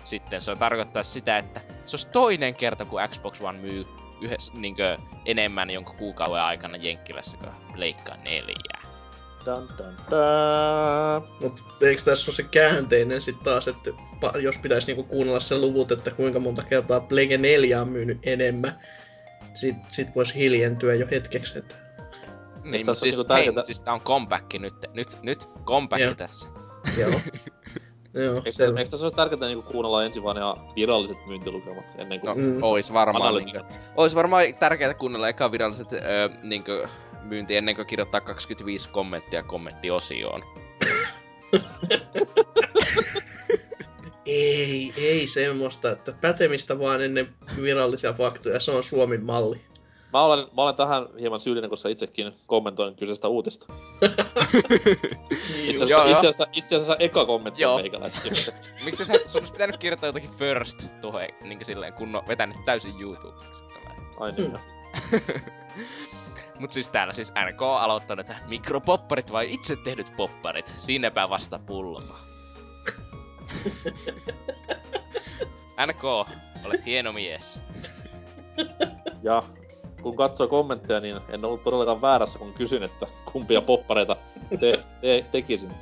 sitten 0.04 0.42
se 0.42 0.56
tarkoittaa 0.56 1.02
sitä, 1.02 1.38
että 1.38 1.60
se 1.86 1.96
olisi 1.96 2.08
toinen 2.08 2.54
kerta, 2.54 2.84
kun 2.84 3.00
Xbox 3.08 3.40
One 3.40 3.58
myy 3.58 3.86
yhdessä, 4.20 4.52
niinkö, 4.56 4.98
enemmän 5.24 5.70
jonkun 5.70 5.96
kuukauden 5.96 6.42
aikana 6.42 6.76
Jenkkilässä 6.76 7.36
kuin 7.36 7.52
Pleikka 7.72 8.16
4. 8.16 8.81
Dun, 9.46 9.68
dun, 9.78 9.94
dun. 10.10 11.28
Mut 11.40 11.62
eikö 11.82 12.02
tässä 12.02 12.30
ole 12.30 12.36
se 12.36 12.42
käänteinen 12.42 13.22
sit 13.22 13.42
taas, 13.42 13.68
että 13.68 13.90
jos 14.42 14.58
pitäisi 14.58 14.86
niinku 14.86 15.02
kuunnella 15.02 15.40
sen 15.40 15.60
luvut, 15.60 15.92
että 15.92 16.10
kuinka 16.10 16.40
monta 16.40 16.62
kertaa 16.62 17.00
Plege 17.00 17.38
4 17.38 17.80
on 17.80 17.88
myynyt 17.88 18.18
enemmän, 18.22 18.78
sit, 19.54 19.76
sit 19.88 20.08
voisi 20.16 20.34
hiljentyä 20.34 20.94
jo 20.94 21.06
hetkeksi, 21.10 21.58
että 21.58 21.74
Niin, 22.64 22.86
mutta 22.86 23.00
siis, 23.00 23.18
niinku 23.18 23.34
hei, 23.34 23.50
mut 23.50 23.66
siis 23.66 23.80
tää 23.80 23.94
on 23.94 24.00
comeback 24.00 24.54
nyt. 24.54 24.74
Nyt, 24.94 25.18
nyt 25.22 25.48
comeback 25.64 26.02
Joo. 26.02 26.14
tässä. 26.14 26.48
Joo. 26.98 27.10
Joo, 28.14 28.42
Eikö, 28.44 28.90
tässä 28.90 29.06
ole 29.06 29.12
tärkeää 29.12 29.48
niinku 29.48 29.72
kuunnella 29.72 30.04
ensin 30.04 30.22
vaan 30.22 30.36
ihan 30.36 30.74
viralliset 30.76 31.26
myyntilukemat 31.26 31.84
ennen 31.98 32.20
kuin... 32.20 32.28
No, 32.28 32.34
Mm. 32.34 32.62
ois 32.62 32.92
varmaan 32.92 33.34
niinkö, 33.34 33.64
ois 33.96 34.14
varmaan 34.14 34.44
tärkeää 34.60 34.94
kuunnella 34.94 35.28
eka 35.28 35.52
viralliset 35.52 35.92
öö, 35.92 36.28
niinkö, 36.42 36.88
myynti 37.24 37.56
ennen 37.56 37.76
kuin 37.76 37.86
kirjoittaa 37.86 38.20
25 38.20 38.88
kommenttia 38.88 39.42
kommenttiosioon. 39.42 40.42
Ei, 44.26 44.92
ei 44.96 45.26
semmoista, 45.26 45.90
että 45.90 46.12
pätemistä 46.20 46.78
vaan 46.78 47.02
ennen 47.02 47.34
virallisia 47.62 48.12
faktoja, 48.12 48.60
se 48.60 48.70
on 48.70 48.82
Suomen 48.82 49.24
malli. 49.24 49.60
Mä 50.12 50.22
olen, 50.22 50.38
mä 50.38 50.62
olen 50.62 50.74
tähän 50.74 51.06
hieman 51.20 51.40
syyllinen, 51.40 51.70
koska 51.70 51.88
itsekin 51.88 52.32
kommentoin 52.46 52.94
kyseistä 52.94 53.28
uutista. 53.28 53.66
Itse 55.62 55.84
Joo, 55.84 56.00
asiassa, 56.00 56.10
itse 56.10 56.18
asiassa, 56.18 56.46
itse 56.52 56.76
asiassa 56.76 56.96
eka 56.98 57.24
kommentti 57.24 57.64
on. 57.64 57.82
Miksi 58.84 59.04
sä, 59.04 59.14
sun 59.26 59.40
olisi 59.40 59.52
pitänyt 59.52 59.76
kirjoittaa 59.76 60.08
jotakin 60.08 60.30
first 60.30 60.86
tuohon, 61.00 61.22
niinkö 61.42 61.64
silleen, 61.64 61.92
kun 61.92 62.16
on 62.16 62.28
vetänyt 62.28 62.56
täysin 62.64 63.00
YouTubeksi 63.00 63.64
tämä. 63.64 63.94
Ai 64.20 64.32
niin, 64.32 64.58
Hmm. 65.10 65.20
Mut 66.62 66.72
siis 66.72 66.88
täällä 66.88 67.12
siis 67.12 67.32
NK 67.52 67.62
on 67.62 67.80
aloittanut, 67.80 68.30
että 68.30 68.42
mikropopparit 68.48 69.32
vai 69.32 69.54
itse 69.54 69.76
tehdyt 69.76 70.12
popparit, 70.16 70.74
siinäpä 70.76 71.28
vasta 71.28 71.58
pulma. 71.58 72.18
NK, 75.86 76.04
olet 76.64 76.86
hieno 76.86 77.12
mies. 77.12 77.60
Ja 79.22 79.42
kun 80.02 80.16
katsoo 80.16 80.48
kommentteja, 80.48 81.00
niin 81.00 81.16
en 81.28 81.44
ollut 81.44 81.64
todellakaan 81.64 82.02
väärässä, 82.02 82.38
kun 82.38 82.52
kysyin, 82.52 82.82
että 82.82 83.06
kumpia 83.32 83.60
poppareita 83.60 84.16
te, 84.60 84.84
te, 85.00 85.24
tekisin. 85.32 85.72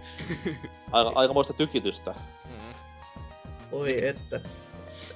Aika, 0.93 1.13
aikamoista 1.15 1.53
tykitystä. 1.53 2.15
Mm. 2.49 2.75
Oi 3.73 4.07
että. 4.09 4.41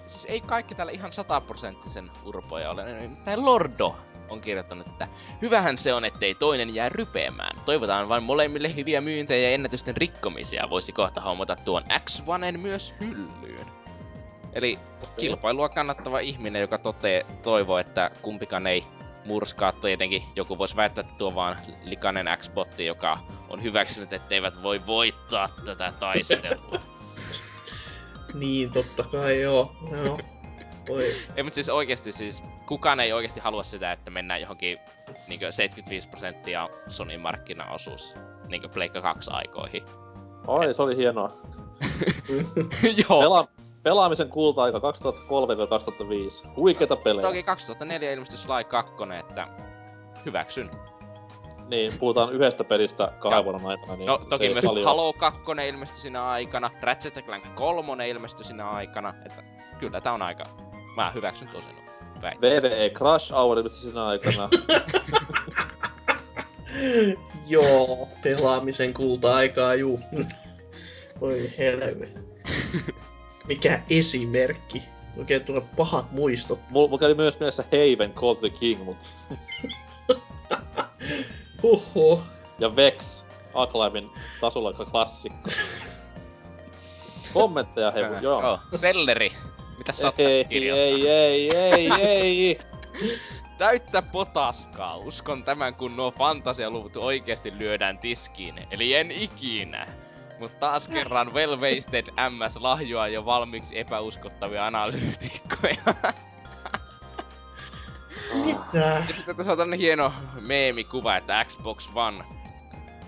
Siis 0.07 0.25
ei 0.25 0.41
kaikki 0.41 0.75
täällä 0.75 0.93
ihan 0.93 1.13
sataprosenttisen 1.13 2.11
urpoja 2.25 2.71
ole. 2.71 2.85
Tää 3.25 3.45
Lordo 3.45 3.97
on 4.31 4.41
kirjoittanut, 4.41 4.87
että 4.87 5.09
hyvähän 5.43 5.79
se 5.79 5.95
on, 5.95 6.05
ettei 6.05 6.35
toinen 6.35 6.75
jää 6.75 6.89
rypeämään. 6.89 7.61
Toivotaan 7.65 8.09
vain 8.09 8.23
molemmille 8.23 8.77
hyviä 8.77 9.01
myyntejä 9.01 9.49
ja 9.49 9.55
ennätysten 9.55 9.97
rikkomisia. 9.97 10.71
Voisi 10.71 10.93
kohta 10.93 11.21
hommata 11.21 11.57
tuon 11.57 11.83
X1 11.83 12.59
myös 12.59 12.95
hyllyyn. 13.01 13.67
Eli 14.53 14.79
kilpailua 15.19 15.69
kannattava 15.69 16.19
ihminen, 16.19 16.61
joka 16.61 16.79
totee, 16.79 17.27
toivoo, 17.43 17.79
että 17.79 18.11
kumpikaan 18.23 18.67
ei 18.67 18.85
murskaa. 19.25 19.73
Tietenkin 19.73 20.23
joku 20.37 20.59
voisi 20.59 20.77
väittää, 20.77 21.03
että 21.03 21.15
tuo 21.19 21.35
vaan 21.35 21.57
likainen 21.85 22.27
X-botti, 22.37 22.87
joka 22.87 23.19
on 23.49 23.63
hyväksynyt, 23.63 24.13
etteivät 24.13 24.63
voi 24.63 24.87
voittaa 24.87 25.49
tätä 25.65 25.93
taistelua. 26.01 26.81
Niin, 28.35 28.71
totta 28.71 29.03
kai 29.03 29.41
joo. 29.41 29.77
joo. 30.05 30.19
Oi. 30.91 31.05
Ei, 31.37 31.43
mutta 31.43 31.55
siis 31.55 31.69
oikeesti 31.69 32.13
siis, 32.13 32.43
kukaan 32.67 33.01
ei 33.01 33.13
oikeesti 33.13 33.41
halua 33.41 33.65
sitä, 33.65 33.93
että 33.93 34.11
mennään 34.11 34.41
johonkin 34.41 34.79
niinkö 35.29 35.53
75 35.53 36.09
prosenttia 36.09 36.69
Sonin 36.89 37.21
markkinaosuus 37.21 38.15
niinkö 38.49 38.69
Pleikka 38.69 39.01
2 39.01 39.31
aikoihin. 39.33 39.83
Oi, 40.47 40.75
se 40.75 40.83
oli 40.83 40.97
hienoa. 40.97 41.31
Joo. 43.09 43.23
Pela- 43.23 43.49
pelaamisen 43.83 44.29
kulta-aika 44.29 44.79
2003-2005. 44.79 46.49
Huikeita 46.57 46.97
pelejä. 46.97 47.27
Toki 47.27 47.43
2004 47.43 48.13
ilmestyi 48.13 48.39
Sly 48.39 48.65
2, 48.69 48.93
että 49.21 49.49
hyväksyn. 50.27 50.71
Niin, 51.69 51.93
puhutaan 51.99 52.33
yhdestä 52.33 52.65
pelistä 52.65 53.13
kahden 53.19 53.45
vuoden 53.45 53.67
aikana. 53.67 53.97
Niin 53.97 54.07
No 54.07 54.19
toki 54.19 54.53
myös 54.53 54.65
paljon- 54.65 54.85
Halo 54.85 55.13
2 55.13 55.41
ilmestyi 55.69 56.01
siinä 56.01 56.27
aikana, 56.29 56.71
Ratchet 56.81 57.25
Clank 57.27 57.45
3 57.55 58.09
ilmestyi 58.09 58.45
siinä 58.45 58.69
aikana, 58.71 59.15
että 59.27 59.43
kyllä 59.79 60.01
tää 60.01 60.13
on 60.13 60.23
aika... 60.23 60.45
Mä 60.97 61.11
hyväksyn 61.11 61.49
tosin 61.49 61.77
väit. 62.23 62.41
VVE 62.41 62.91
Crash 62.91 63.33
Hour 63.33 63.59
ilmestyi 63.59 63.83
siinä 63.83 64.07
aikana. 64.07 64.49
Joo, 67.47 68.09
pelaamisen 68.23 68.95
kulta-aikaa, 68.95 69.75
juu. 69.75 70.01
Oi 71.21 71.53
helve. 71.59 72.09
Mikä 73.49 73.83
esimerkki. 73.91 74.83
Oikein 75.19 75.45
tulee 75.45 75.63
pahat 75.77 76.13
muistot. 76.13 76.61
Mulla, 76.71 76.89
mulla 76.89 77.01
kävi 77.01 77.15
myös 77.15 77.41
mielessä 77.41 77.65
Haven 77.65 78.13
Call 78.13 78.35
the 78.35 78.51
King, 78.51 78.85
mut... 78.85 78.97
Huhhuh. 81.63 82.23
Ja 82.59 82.77
Vex, 82.77 83.23
Acclaimin 83.55 84.11
tasolla 84.41 84.73
klassikko. 84.73 85.51
Kommentteja 87.35 87.91
hei, 87.91 88.05
joo. 88.23 88.59
Selleri. 88.77 89.33
Mitä 89.79 89.93
sä 89.93 90.07
oot 90.07 90.21
Ei, 90.21 90.45
kirjoittanut? 90.45 91.07
ei, 91.07 91.49
ei, 91.51 91.51
ei, 91.57 91.91
ei. 92.11 92.59
Täyttä 93.59 94.03
potaskaa. 94.03 94.97
Uskon 94.97 95.43
tämän, 95.43 95.75
kun 95.75 95.97
nuo 95.97 96.11
fantasialuvut 96.11 96.97
oikeasti 96.97 97.59
lyödään 97.59 97.99
tiskiin. 97.99 98.55
Eli 98.71 98.95
en 98.95 99.11
ikinä. 99.11 99.87
Mutta 100.39 100.59
taas 100.59 100.89
kerran 100.89 101.33
Well 101.35 101.57
Wasted 101.61 102.07
MS 102.31 102.57
lahjoaa 102.57 103.09
jo 103.09 103.25
valmiiksi 103.25 103.79
epäuskottavia 103.79 104.67
analyytikkoja. 104.67 105.95
Mitä? 108.45 109.05
ja 109.09 109.15
sitten 109.15 109.37
tässä 109.37 109.53
on 109.53 109.59
tämmönen 109.59 109.81
hieno 109.81 110.13
meemikuva, 110.41 111.17
että 111.17 111.45
Xbox 111.45 111.89
One 111.95 112.25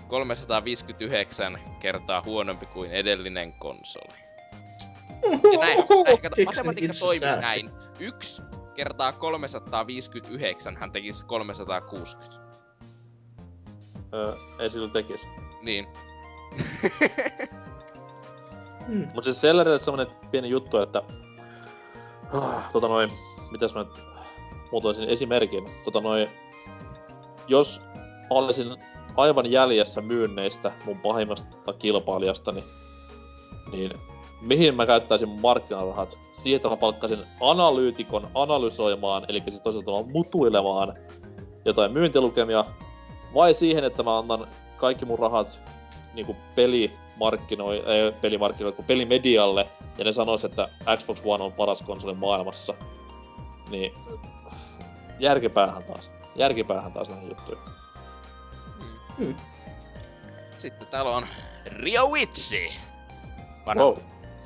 359 0.07 1.59
kertaa 1.79 2.21
huonompi 2.25 2.65
kuin 2.65 2.91
edellinen 2.91 3.53
konsoli. 3.53 4.26
Ja 5.23 5.59
näin, 5.59 5.77
näin 6.05 6.21
kato, 6.21 6.35
matematiikka 6.45 6.97
toimii 6.99 7.41
näin. 7.41 7.71
Yksi 7.99 8.41
kertaa 8.75 9.11
359 9.11 10.75
hän 10.75 10.91
tekisi 10.91 11.25
360. 11.25 12.37
Öö, 14.13 14.33
ei 14.59 14.69
sillä 14.69 14.89
tekis. 14.89 15.27
Niin. 15.61 15.87
Hmm. 18.87 19.07
Mut 19.13 19.23
siis 19.23 19.41
Sellerille 19.41 19.79
semmonen 19.79 20.07
pieni 20.31 20.49
juttu, 20.49 20.77
että... 20.77 21.03
Ah, 22.33 22.71
tota 22.71 22.87
noin... 22.87 23.11
Mitäs 23.51 23.73
mä 23.73 23.83
nyt 23.83 24.01
muotoisin 24.71 25.09
esimerkin? 25.09 25.69
Tota 25.83 26.01
noin... 26.01 26.29
Jos 27.47 27.81
olisin 28.29 28.77
aivan 29.15 29.51
jäljessä 29.51 30.01
myynneistä 30.01 30.71
mun 30.85 30.99
pahimmasta 30.99 31.73
kilpailijastani, 31.73 32.63
niin 33.71 33.91
mihin 34.41 34.75
mä 34.75 34.85
käyttäisin 34.85 35.29
markkinarahat? 35.41 36.17
Siihen, 36.31 36.55
että 36.55 36.69
mä 36.69 36.77
palkkaisin 36.77 37.19
analyytikon 37.41 38.29
analysoimaan, 38.33 39.25
eli 39.27 39.41
siis 39.41 39.61
toisaalta 39.61 40.11
mutuilemaan 40.11 40.93
jotain 41.65 41.91
myyntilukemia, 41.91 42.65
vai 43.33 43.53
siihen, 43.53 43.83
että 43.83 44.03
mä 44.03 44.17
annan 44.17 44.47
kaikki 44.77 45.05
mun 45.05 45.19
rahat 45.19 45.59
niinku 46.13 46.35
pelimarkkinoi, 46.55 47.83
ei 47.85 48.11
pelimarkkinoi, 48.21 48.71
kun 48.71 48.85
pelimedialle, 48.85 49.67
ja 49.97 50.05
ne 50.05 50.13
sanois, 50.13 50.45
että 50.45 50.69
Xbox 50.97 51.17
One 51.25 51.43
on 51.43 51.53
paras 51.53 51.81
konsoli 51.81 52.13
maailmassa, 52.13 52.73
niin 53.69 53.93
järkipäähän 55.19 55.83
taas. 55.83 56.11
Järkipäähän 56.35 56.93
taas 56.93 57.09
näihin 57.09 57.29
juttuihin. 57.29 57.63
Hmm. 59.17 59.35
Sitten 60.57 60.87
täällä 60.87 61.11
on 61.11 61.25
Rio 61.65 62.07
Witsi. 62.07 62.71
Vanha 63.65 63.83
Wow. 63.83 63.95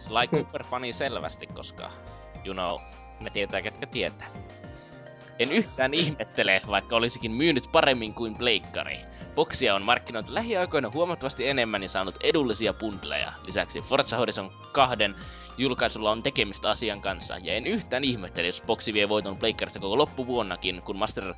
Sly 0.01 0.27
Cooper-fani 0.27 0.93
selvästi, 0.93 1.47
koska, 1.47 1.91
you 2.45 2.53
know, 2.53 2.79
me 3.23 3.29
tietää 3.29 3.61
ketkä 3.61 3.85
tietää. 3.85 4.27
En 5.39 5.51
yhtään 5.51 5.93
ihmettele, 5.93 6.61
vaikka 6.67 6.95
olisikin 6.95 7.31
myynyt 7.31 7.63
paremmin 7.71 8.13
kuin 8.13 8.35
Pleikkari. 8.35 8.99
Boksia 9.35 9.75
on 9.75 9.81
markkinoitu 9.81 10.33
lähiaikoina 10.33 10.91
huomattavasti 10.93 11.47
enemmän 11.47 11.83
ja 11.83 11.89
saanut 11.89 12.15
edullisia 12.23 12.73
bundleja. 12.73 13.33
Lisäksi 13.45 13.81
Forza 13.81 14.17
Horizon 14.17 14.51
2 14.71 14.95
julkaisulla 15.57 16.11
on 16.11 16.23
tekemistä 16.23 16.69
asian 16.69 17.01
kanssa, 17.01 17.37
ja 17.37 17.53
en 17.53 17.67
yhtään 17.67 18.03
ihmettele, 18.03 18.47
jos 18.47 18.61
Boksi 18.67 18.93
vie 18.93 19.09
voiton 19.09 19.37
Pleikkarista 19.37 19.79
koko 19.79 19.97
loppuvuonnakin, 19.97 20.81
kun 20.81 20.97
Master 20.97 21.33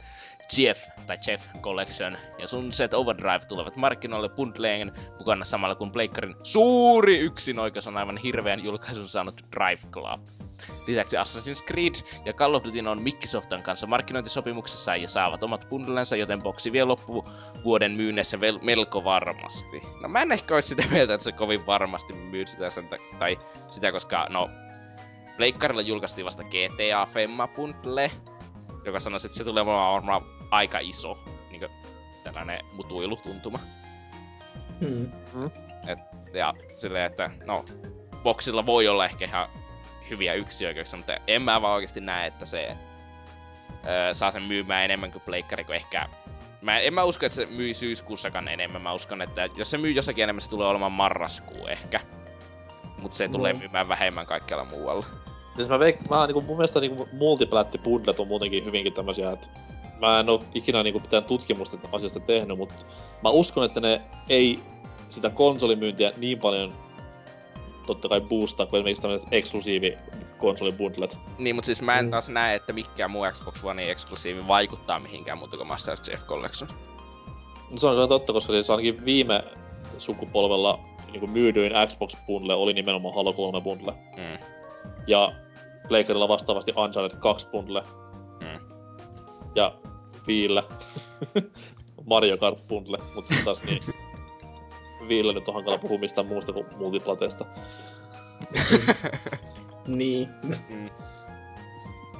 Chief 0.50 0.78
tai 1.08 1.18
Chef 1.18 1.42
Collection 1.62 2.18
ja 2.40 2.48
Sunset 2.48 2.94
Overdrive 2.94 3.46
tulevat 3.48 3.76
markkinoille 3.76 4.30
bundleen 4.30 4.92
mukana 5.18 5.46
samalla 5.46 5.76
kun 5.76 5.92
Pleikkarin 5.92 6.36
suuri 6.44 7.20
yksinoikeus 7.20 7.88
on 7.88 7.98
aivan 7.98 8.18
hirveän 8.18 8.64
julkaisun 8.64 9.10
saanut 9.10 9.46
Drive 9.52 9.82
Club. 9.92 10.22
Lisäksi 10.88 11.18
Assassin's 11.18 11.66
Creed 11.68 11.94
ja 12.26 12.34
Call 12.34 12.54
of 12.54 12.64
Duty 12.64 12.80
on 12.80 13.02
Microsoftin 13.02 13.64
kanssa 13.64 13.88
markkinointisopimuksessa 13.88 14.96
ja 14.96 15.08
saavat 15.08 15.44
omat 15.44 15.70
bundlensa, 15.70 16.16
joten 16.16 16.42
boksi 16.42 16.72
vie 16.72 16.84
loppuvuoden 16.84 17.92
myynnissä 17.92 18.38
vel- 18.38 18.64
melko 18.64 19.04
varmasti. 19.04 19.82
No 20.02 20.10
mä 20.10 20.22
en 20.22 20.32
ehkä 20.32 20.54
olisi 20.54 20.68
sitä 20.68 20.84
mieltä, 20.92 21.14
että 21.14 21.24
se 21.24 21.32
kovin 21.32 21.66
varmasti 21.66 22.14
myy 22.14 22.48
sitä, 22.48 22.70
sen, 22.70 22.88
ta- 22.88 22.98
tai 23.20 23.40
sitä, 23.70 23.92
koska 23.92 24.28
no, 24.30 24.50
Pleikkarilla 25.38 25.82
julkaistiin 25.82 26.26
vasta 26.26 26.44
GTA 26.44 27.08
Femma 27.14 27.48
Bundle, 27.48 28.12
joka 28.86 29.00
sanoisi, 29.00 29.28
että 29.28 29.38
se 29.38 29.44
tulee 29.44 29.64
olemaan 29.64 29.94
varmaan 29.94 30.22
aika 30.52 30.80
iso 30.80 31.18
niin 31.52 31.62
tällainen 32.24 32.66
mutuilutuntuma. 32.74 33.60
Hmm. 34.82 35.12
Ja 36.34 36.54
silleen, 36.78 37.06
että 37.06 37.30
no, 37.46 37.66
boksilla 38.24 38.66
voi 38.66 38.88
olla 38.88 39.06
ehkä 39.06 39.26
ihan 39.26 39.50
hyviä 40.14 40.34
yksioikeuksia, 40.34 40.98
mutta 40.98 41.14
en 41.28 41.42
mä 41.42 41.62
vaan 41.62 41.74
oikeasti 41.76 42.02
näe, 42.02 42.28
että 42.28 42.46
se 42.46 42.78
öö, 43.88 44.14
saa 44.14 44.32
sen 44.32 44.44
myymään 44.44 44.86
enemmän 44.86 45.12
kuin 45.12 45.22
pleikkari, 45.22 45.64
kuin 45.64 45.76
ehkä... 45.76 46.10
Mä, 46.62 46.80
en 46.80 46.94
mä 46.94 47.04
usko, 47.04 47.26
että 47.26 47.36
se 47.36 47.46
myy 47.46 47.74
syyskuussakaan 47.74 48.48
enemmän. 48.48 48.82
Mä 48.82 48.94
uskon, 48.94 49.22
että 49.22 49.50
jos 49.56 49.72
se 49.72 49.78
myy 49.78 49.92
jossakin 49.92 50.24
enemmän, 50.24 50.42
se 50.42 50.50
tulee 50.50 50.68
olemaan 50.68 50.92
marraskuu 50.92 51.68
ehkä. 51.68 52.00
Mutta 53.02 53.18
se 53.18 53.28
tulee 53.28 53.54
No. 53.54 53.60
myymään 53.60 53.88
vähemmän 53.88 54.26
kaikkialla 54.26 54.66
muualla. 54.66 55.06
Siis 55.56 55.70
mä 55.70 55.80
veik, 55.80 56.10
mä 56.10 56.26
niinku, 56.26 56.42
mun 56.42 56.58
mielestä 56.58 56.80
niinku 56.80 57.10
multiplättibundlet 57.12 58.20
on 58.20 58.28
muutenkin 58.28 58.66
hyvinkin 58.66 58.94
tämmösiä, 58.94 59.32
että 59.32 59.48
mä 60.02 60.20
en 60.20 60.30
oo 60.30 60.44
ikinä 60.54 60.84
niinku 60.84 61.00
mitään 61.00 61.24
tutkimusta 61.24 61.78
asiasta 61.92 62.20
tehnyt, 62.20 62.58
mutta 62.58 62.76
mä 63.24 63.30
uskon, 63.30 63.66
että 63.66 63.80
ne 63.80 64.02
ei 64.30 64.60
sitä 65.10 65.30
konsolimyyntiä 65.30 66.12
niin 66.18 66.40
paljon 66.40 66.74
totta 67.88 68.10
kai 68.10 68.22
boostaa 68.22 68.66
kuin 68.66 68.80
esimerkiksi 68.80 69.02
tämmöiset 69.02 69.30
eksklusiivi 69.32 69.98
konsolibundlet. 70.38 71.18
Niin, 71.38 71.56
mutta 71.56 71.66
siis 71.66 71.82
mä 71.82 72.00
en 72.00 72.06
Mm. 72.06 72.12
taas 72.12 72.30
näe, 72.30 72.56
että 72.56 72.74
mikään 72.74 73.12
muu 73.12 73.24
Xbox 73.32 73.64
One 73.64 73.92
eksklusiivi 73.92 74.48
vaikuttaa 74.48 75.00
mihinkään 75.00 75.38
muuta 75.38 75.58
kuin 75.58 75.68
Master 75.68 75.98
Chief 75.98 76.24
Collection. 76.26 76.70
No 77.72 77.78
se 77.78 77.88
on 77.88 77.94
kyllä 77.96 78.08
totta, 78.08 78.34
koska 78.34 78.54
siis 78.54 78.70
ainakin 78.70 79.06
viime 79.06 79.44
sukupolvella 79.98 80.80
niinku 81.12 81.28
myydyin 81.28 81.72
Xbox 81.88 82.16
bundle 82.28 82.54
oli 82.54 82.74
nimenomaan 82.74 83.16
Halo 83.16 83.34
3 83.34 83.62
bundle. 83.62 83.92
Mm. 83.92 84.46
Ja 85.08 85.32
Playcarilla 85.88 86.28
vastaavasti 86.28 86.74
Uncharted 86.78 87.20
2 87.20 87.48
bundle. 87.52 87.84
Mm. 88.42 88.60
Ja 89.56 89.74
Viillä 90.28 90.64
Mario 92.06 92.38
Kart 92.38 92.68
bundle, 92.68 92.98
mutta 93.16 93.28
sitten 93.34 93.46
taas 93.46 93.64
niin 93.64 93.82
Viillä 95.08 95.34
nyt 95.34 95.48
on 95.48 95.54
hankala 95.54 95.78
puhua 95.78 95.98
mistään 95.98 96.28
muusta 96.28 96.54
kuin 96.54 96.66
multiplateesta. 96.78 97.46
Niin. 99.88 100.30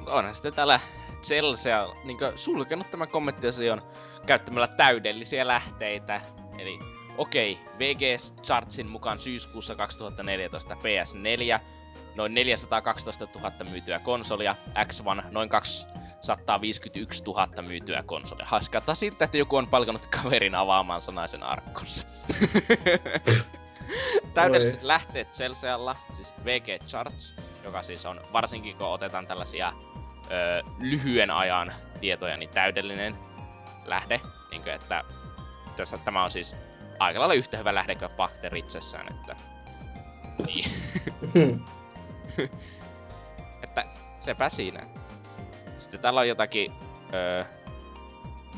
onhan 0.06 0.34
sitten 0.34 0.54
täällä 0.54 0.80
Chelsea 1.22 1.94
niin 2.04 2.18
sulkenut 2.34 2.90
tämän 2.90 3.08
kommenttiosion 3.08 3.82
käyttämällä 4.26 4.68
täydellisiä 4.68 5.46
lähteitä. 5.46 6.20
Eli 6.58 6.78
okei, 7.18 7.58
VG 7.78 8.00
Chartsin 8.42 8.86
mukaan 8.86 9.18
syyskuussa 9.18 9.74
2014 9.74 10.74
PS4 10.74 11.60
noin 12.14 12.34
412 12.34 13.28
000 13.34 13.52
myytyä 13.70 13.98
konsolia, 13.98 14.56
X1 14.68 15.24
noin 15.30 15.48
251 16.26 17.24
000 17.24 17.62
myytyä 17.62 18.02
konsolia. 18.02 18.46
Haskata 18.46 18.94
siltä, 18.94 19.24
että 19.24 19.36
joku 19.36 19.56
on 19.56 19.68
palkannut 19.68 20.06
kaverin 20.06 20.54
avaamaan 20.54 21.00
sanaisen 21.00 21.42
arkkunsa. 21.42 22.06
Täydelliset 24.34 24.82
lähteet 24.82 25.32
Chelsealla, 25.32 25.96
siis 26.12 26.34
VG 26.44 26.82
Charts, 26.86 27.34
joka 27.64 27.82
siis 27.82 28.06
on 28.06 28.20
varsinkin 28.32 28.76
kun 28.76 28.86
otetaan 28.86 29.26
tällaisia 29.26 29.72
ö, 30.30 30.62
lyhyen 30.80 31.30
ajan 31.30 31.74
tietoja, 32.00 32.36
niin 32.36 32.50
täydellinen 32.50 33.14
lähde. 33.84 34.20
Niin 34.50 34.62
kuin, 34.62 34.74
että 34.74 35.04
tässä, 35.76 35.98
tämä 35.98 36.24
on 36.24 36.30
siis 36.30 36.56
aika 36.98 37.20
lailla 37.20 37.34
yhtä 37.34 37.56
hyvä 37.56 37.74
lähde 37.74 37.94
kuin 37.94 38.10
Bakter 38.16 38.56
itsessään, 38.56 39.12
että... 39.12 39.36
Niin, 40.46 40.70
että 43.62 43.84
sepä 44.18 44.48
siinä. 44.48 44.86
Sitten 45.84 46.00
täällä 46.00 46.20
on 46.20 46.28
jotakin... 46.28 46.72
Öö, 47.14 47.44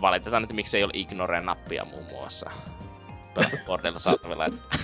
valitetaan 0.01 0.43
nyt, 0.43 0.53
miksi 0.53 0.77
ei 0.77 0.85
ole 0.85 0.93
Ignore-nappia 0.95 1.85
muun 1.85 2.05
muassa. 2.05 2.51
Bordella 3.67 3.99
saatavilla, 3.99 4.47
että... 4.47 4.79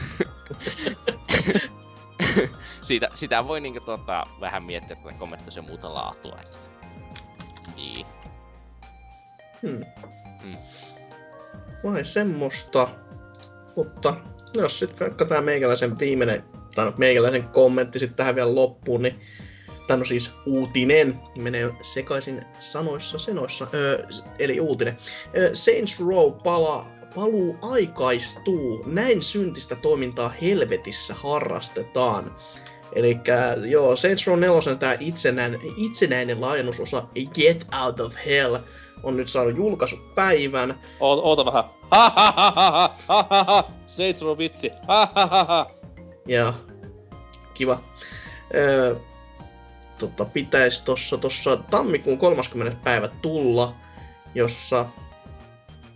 siitä, 2.83 3.09
sitä 3.15 3.49
voi 3.49 3.61
niinku 3.61 3.81
tota, 3.81 4.25
vähän 4.41 4.63
miettiä, 4.63 4.97
että 4.97 5.19
kommentoisi 5.19 5.61
muuta 5.61 5.95
laatua. 5.95 6.39
Että... 6.41 6.57
Niin. 7.77 8.07
Hmm. 9.63 9.85
Mm. 10.43 10.57
Vai 11.85 12.05
semmoista. 12.05 12.89
Mutta 13.77 14.15
jos 14.55 14.79
sitten 14.79 15.01
vaikka 15.01 15.25
tää 15.25 15.41
meikäläisen 15.41 15.99
viimeinen, 15.99 16.45
tai 16.75 16.93
meikäläisen 16.97 17.49
kommentti 17.49 17.99
sitten 17.99 18.17
tähän 18.17 18.35
vielä 18.35 18.55
loppuun, 18.55 19.03
niin 19.03 19.21
tai 19.87 19.97
no 19.97 20.05
siis 20.05 20.33
uutinen, 20.47 21.21
menee 21.39 21.75
sekaisin 21.83 22.43
sanoissa 22.59 23.19
senoissa, 23.19 23.67
öö, 23.75 24.07
eli 24.39 24.61
uutinen. 24.61 24.97
Öö, 25.37 25.55
Saints 25.55 26.01
Row 26.01 26.33
pala, 26.33 26.87
paluu 27.15 27.57
aikaistuu, 27.63 28.83
näin 28.87 29.23
syntistä 29.23 29.77
toimintaa 29.77 30.35
helvetissä 30.43 31.15
harrastetaan. 31.15 32.35
Eli 32.93 33.21
joo, 33.69 33.97
Saints 33.97 34.27
Row 34.27 34.39
4 34.39 34.77
tämä 34.77 34.97
itsenäinen, 35.01 35.61
itsenäinen 35.77 36.41
laajennusosa 36.41 37.03
Get 37.35 37.67
Out 37.83 38.01
of 38.01 38.15
Hell 38.27 38.57
on 39.03 39.17
nyt 39.17 39.29
saanut 39.29 39.57
julkaisupäivän. 39.57 40.81
Oot, 41.01 41.21
oota 41.23 41.45
vähän. 41.45 41.65
Ha 41.91 42.13
ha 42.17 42.33
ha 42.37 42.53
ha 42.57 42.73
ha 42.77 43.03
ha 43.07 43.27
ha 43.31 43.45
ha 43.45 43.71
Saints 43.87 44.21
Row 44.21 44.39
vitsi. 44.39 44.71
Ha 44.89 45.09
ha 45.15 45.27
ha 45.27 45.45
ha 45.45 45.71
Ja 46.29 46.55
kiva. 47.55 47.81
Öö, 48.55 48.97
tota, 50.07 50.25
pitäisi 50.25 50.85
tossa, 50.85 51.19
tossa 51.19 51.57
tammikuun 51.57 52.19
30. 52.19 52.77
päivä 52.85 53.09
tulla, 53.09 53.75
jossa... 54.35 54.87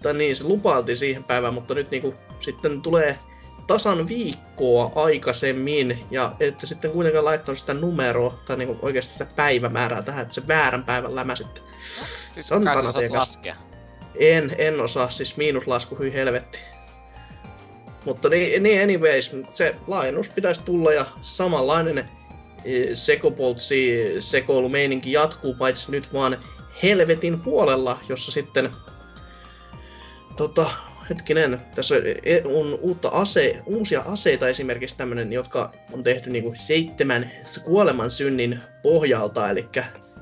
Tai 0.03 0.15
niin, 0.15 0.37
se 0.37 0.45
lupailtiin 0.45 0.97
siihen 0.97 1.25
päivään, 1.25 1.55
mutta 1.55 1.75
nyt 1.75 1.91
niinku 1.91 2.15
sitten 2.41 2.83
tulee 2.83 3.19
tasan 3.67 4.09
viikkoa 4.09 4.93
aikaisemmin, 4.95 6.07
ja 6.11 6.33
ette 6.41 6.67
sitten 6.67 6.91
kuitenkaan 6.91 7.25
laittanut 7.25 7.59
sitä 7.59 7.75
numeroa, 7.75 8.39
tai 8.47 8.57
niinku 8.57 8.79
oikeasti 8.83 9.13
sitä 9.13 9.27
päivämäärää 9.37 10.03
tähän, 10.03 10.23
että 10.23 10.35
se 10.35 10.49
väärän 10.49 10.85
päivän 10.85 11.15
lämä 11.15 11.37
sitten. 11.37 11.63
Sitten 12.25 12.45
Se 12.45 12.55
on 12.55 12.65
laskea. 13.09 13.57
En, 14.15 14.55
en 14.59 14.81
osaa, 14.81 15.11
siis 15.11 15.37
miinuslasku 15.37 15.99
hyi 15.99 16.13
helvetti. 16.13 16.59
Mutta 18.05 18.29
niin, 18.29 18.63
niin 18.63 18.83
anyways, 18.83 19.33
se 19.55 19.77
laajennus 19.87 20.29
pitäisi 20.29 20.63
tulla 20.63 20.93
ja 20.93 21.07
samanlainen 21.21 22.09
sekopoltsi 22.93 23.97
sekoilumeininki 24.19 25.13
jatkuu, 25.13 25.55
paitsi 25.55 25.91
nyt 25.91 26.13
vaan 26.13 26.37
helvetin 26.83 27.41
puolella, 27.41 27.99
jossa 28.09 28.33
sitten 28.33 28.71
tota, 30.37 30.71
hetkinen, 31.11 31.61
tässä 31.75 31.95
e- 32.25 32.43
on 32.45 32.79
uutta 32.81 33.09
ase, 33.09 33.63
uusia 33.67 34.03
aseita 34.07 34.49
esimerkiksi 34.49 34.97
tämmönen, 34.97 35.33
jotka 35.33 35.73
on 35.93 36.03
tehty 36.03 36.31
niinku 36.31 36.55
seitsemän 36.57 37.33
kuoleman 37.65 38.11
synnin 38.11 38.61
pohjalta, 38.83 39.51
eli 39.51 39.69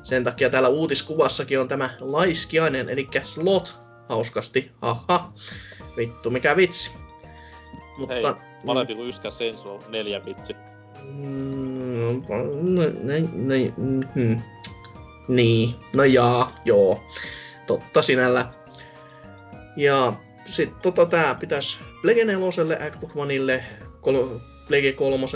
sen 0.02 0.24
takia 0.24 0.50
täällä 0.50 0.68
uutiskuvassakin 0.68 1.60
on 1.60 1.68
tämä 1.68 1.90
laiskiainen, 2.00 2.88
eli 2.88 3.08
slot, 3.22 3.74
hauskasti, 4.08 4.70
haha, 4.80 5.32
vittu 5.96 6.30
mikä 6.30 6.56
vitsi. 6.56 6.90
Mutta, 7.98 8.14
Hei, 8.14 8.24
Parempi 8.66 8.94
kuin 8.94 9.08
yskä 9.08 9.28
Row 9.64 9.80
4 9.88 10.24
vitsi. 10.24 10.56
Mm, 11.02 12.22
no, 12.62 12.82
ne- 13.02 13.28
ne- 13.32 13.72
mhm. 13.76 14.40
Niin, 15.28 15.74
no 15.96 16.04
jaa, 16.04 16.54
joo. 16.64 17.04
Totta 17.66 18.02
sinällä. 18.02 18.52
Ja 19.76 20.12
sit 20.46 20.80
tota 20.82 21.06
tää 21.06 21.34
pitäis 21.34 21.78
Plege 22.02 22.24
4, 22.24 22.90
Xbox 22.90 23.16
Oneille, 23.16 23.64
Plege 24.68 24.92
3, 24.92 25.26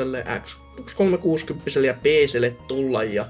Xbox 0.44 0.94
360 0.94 1.80
ja 1.80 1.94
PClle 1.94 2.56
tulla 2.68 3.04
ja 3.04 3.26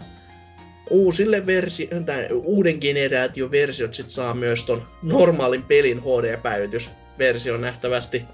uusille 0.91 1.47
versi- 1.47 1.89
tai 2.07 2.29
uuden 2.33 2.79
generaation 2.81 3.51
versiot 3.51 3.95
sit 3.95 4.11
saa 4.11 4.35
myös 4.35 4.65
ton 4.65 4.83
normaalin 5.03 5.63
pelin 5.63 6.01
HD-päivitysversion 6.01 7.61
nähtävästi 7.61 8.25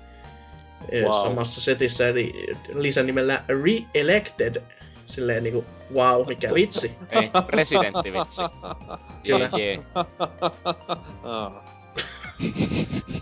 Wow. 1.02 1.12
samassa 1.12 1.61
setissä, 1.61 2.09
eli 2.09 2.47
lisänimellä 2.74 3.44
Re-Elected. 3.48 4.62
Silleen 5.06 5.43
niinku, 5.43 5.65
wow, 5.94 6.27
mikä 6.27 6.55
vitsi. 6.55 6.93
Ei, 7.11 7.31
presidentti 7.47 8.12
vitsi. 8.12 8.43
Kyllä. 9.27 9.51
Jee. 9.59 9.78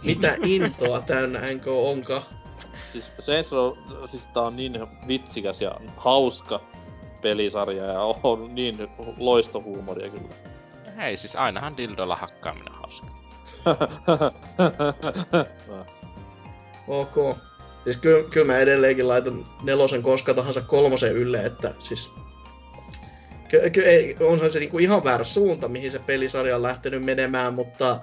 Mitä 0.05 0.37
intoa 0.45 1.01
tän 1.01 1.33
NK 1.33 1.67
onka. 1.67 2.23
Siis 2.93 3.13
Saints 3.19 3.53
Row, 3.53 3.73
siis 4.07 4.27
tää 4.27 4.43
on 4.43 4.57
niin 4.57 4.73
vitsikäs 5.09 5.61
ja 5.61 5.73
hauska 5.97 6.61
pelisarja 7.23 7.85
ja 7.85 8.01
on 8.23 8.55
niin 8.55 8.89
loistohuumoria 9.19 10.11
kyllä. 10.11 10.29
Hei, 10.97 11.17
siis 11.17 11.37
ainahan 11.37 11.77
dildolla 11.77 12.17
hakkaaminen 12.17 12.73
on 12.73 12.79
hauska. 12.79 13.07
Ok. 16.89 17.17
Siis 17.85 17.97
kyllä, 17.97 18.29
kyllä 18.31 18.47
mä 18.47 18.59
edelleenkin 18.59 19.09
laitan 19.09 19.45
nelosen 19.63 20.03
koska 20.03 20.35
tahansa 20.35 20.61
kolmosen 20.61 21.17
ylle, 21.17 21.45
että 21.45 21.75
siis... 21.79 22.13
Ei, 23.85 24.17
onhan 24.21 24.51
se 24.51 24.59
niinku 24.59 24.79
ihan 24.79 25.05
väärä 25.05 25.25
suunta, 25.25 25.69
mihin 25.69 25.91
se 25.91 25.99
pelisarja 25.99 26.57
on 26.57 26.63
lähtenyt 26.63 27.05
menemään, 27.05 27.55
mutta 27.55 28.01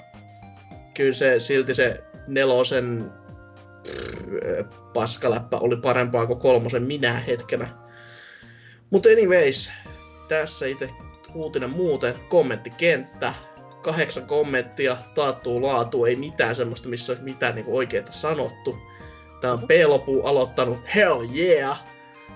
kyllä 0.94 1.12
se 1.12 1.40
silti 1.40 1.76
se 1.76 2.04
nelosen 2.28 3.12
pff, 3.84 4.94
paskaläppä 4.94 5.58
oli 5.58 5.78
parempaa 5.78 6.26
kuin 6.26 6.40
kolmosen 6.40 6.84
minä 6.84 7.14
hetkenä. 7.14 7.70
Mutta 8.90 9.10
anyways, 9.10 9.72
tässä 10.28 10.66
itse 10.66 10.90
uutinen 11.34 11.70
muuten, 11.70 12.16
kommenttikenttä, 12.30 13.34
kahdeksan 13.82 14.28
kommenttia, 14.28 14.98
taattuu 15.16 15.62
laatu, 15.62 16.06
ei 16.06 16.16
mitään 16.16 16.56
semmoista, 16.56 16.90
missä 16.90 17.12
olisi 17.12 17.24
mitään 17.24 17.56
niinku 17.56 17.78
oikeeta 17.78 18.12
sanottu. 18.12 18.78
Tää 19.42 19.54
on 19.54 19.68
P-lopu 19.68 20.22
aloittanut 20.22 20.80
Hell 20.96 21.28
yeah, 21.36 21.84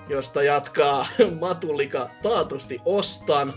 josta 0.09 0.43
jatkaa 0.43 1.07
Matulika 1.41 2.09
taatusti 2.21 2.80
ostan, 2.85 3.53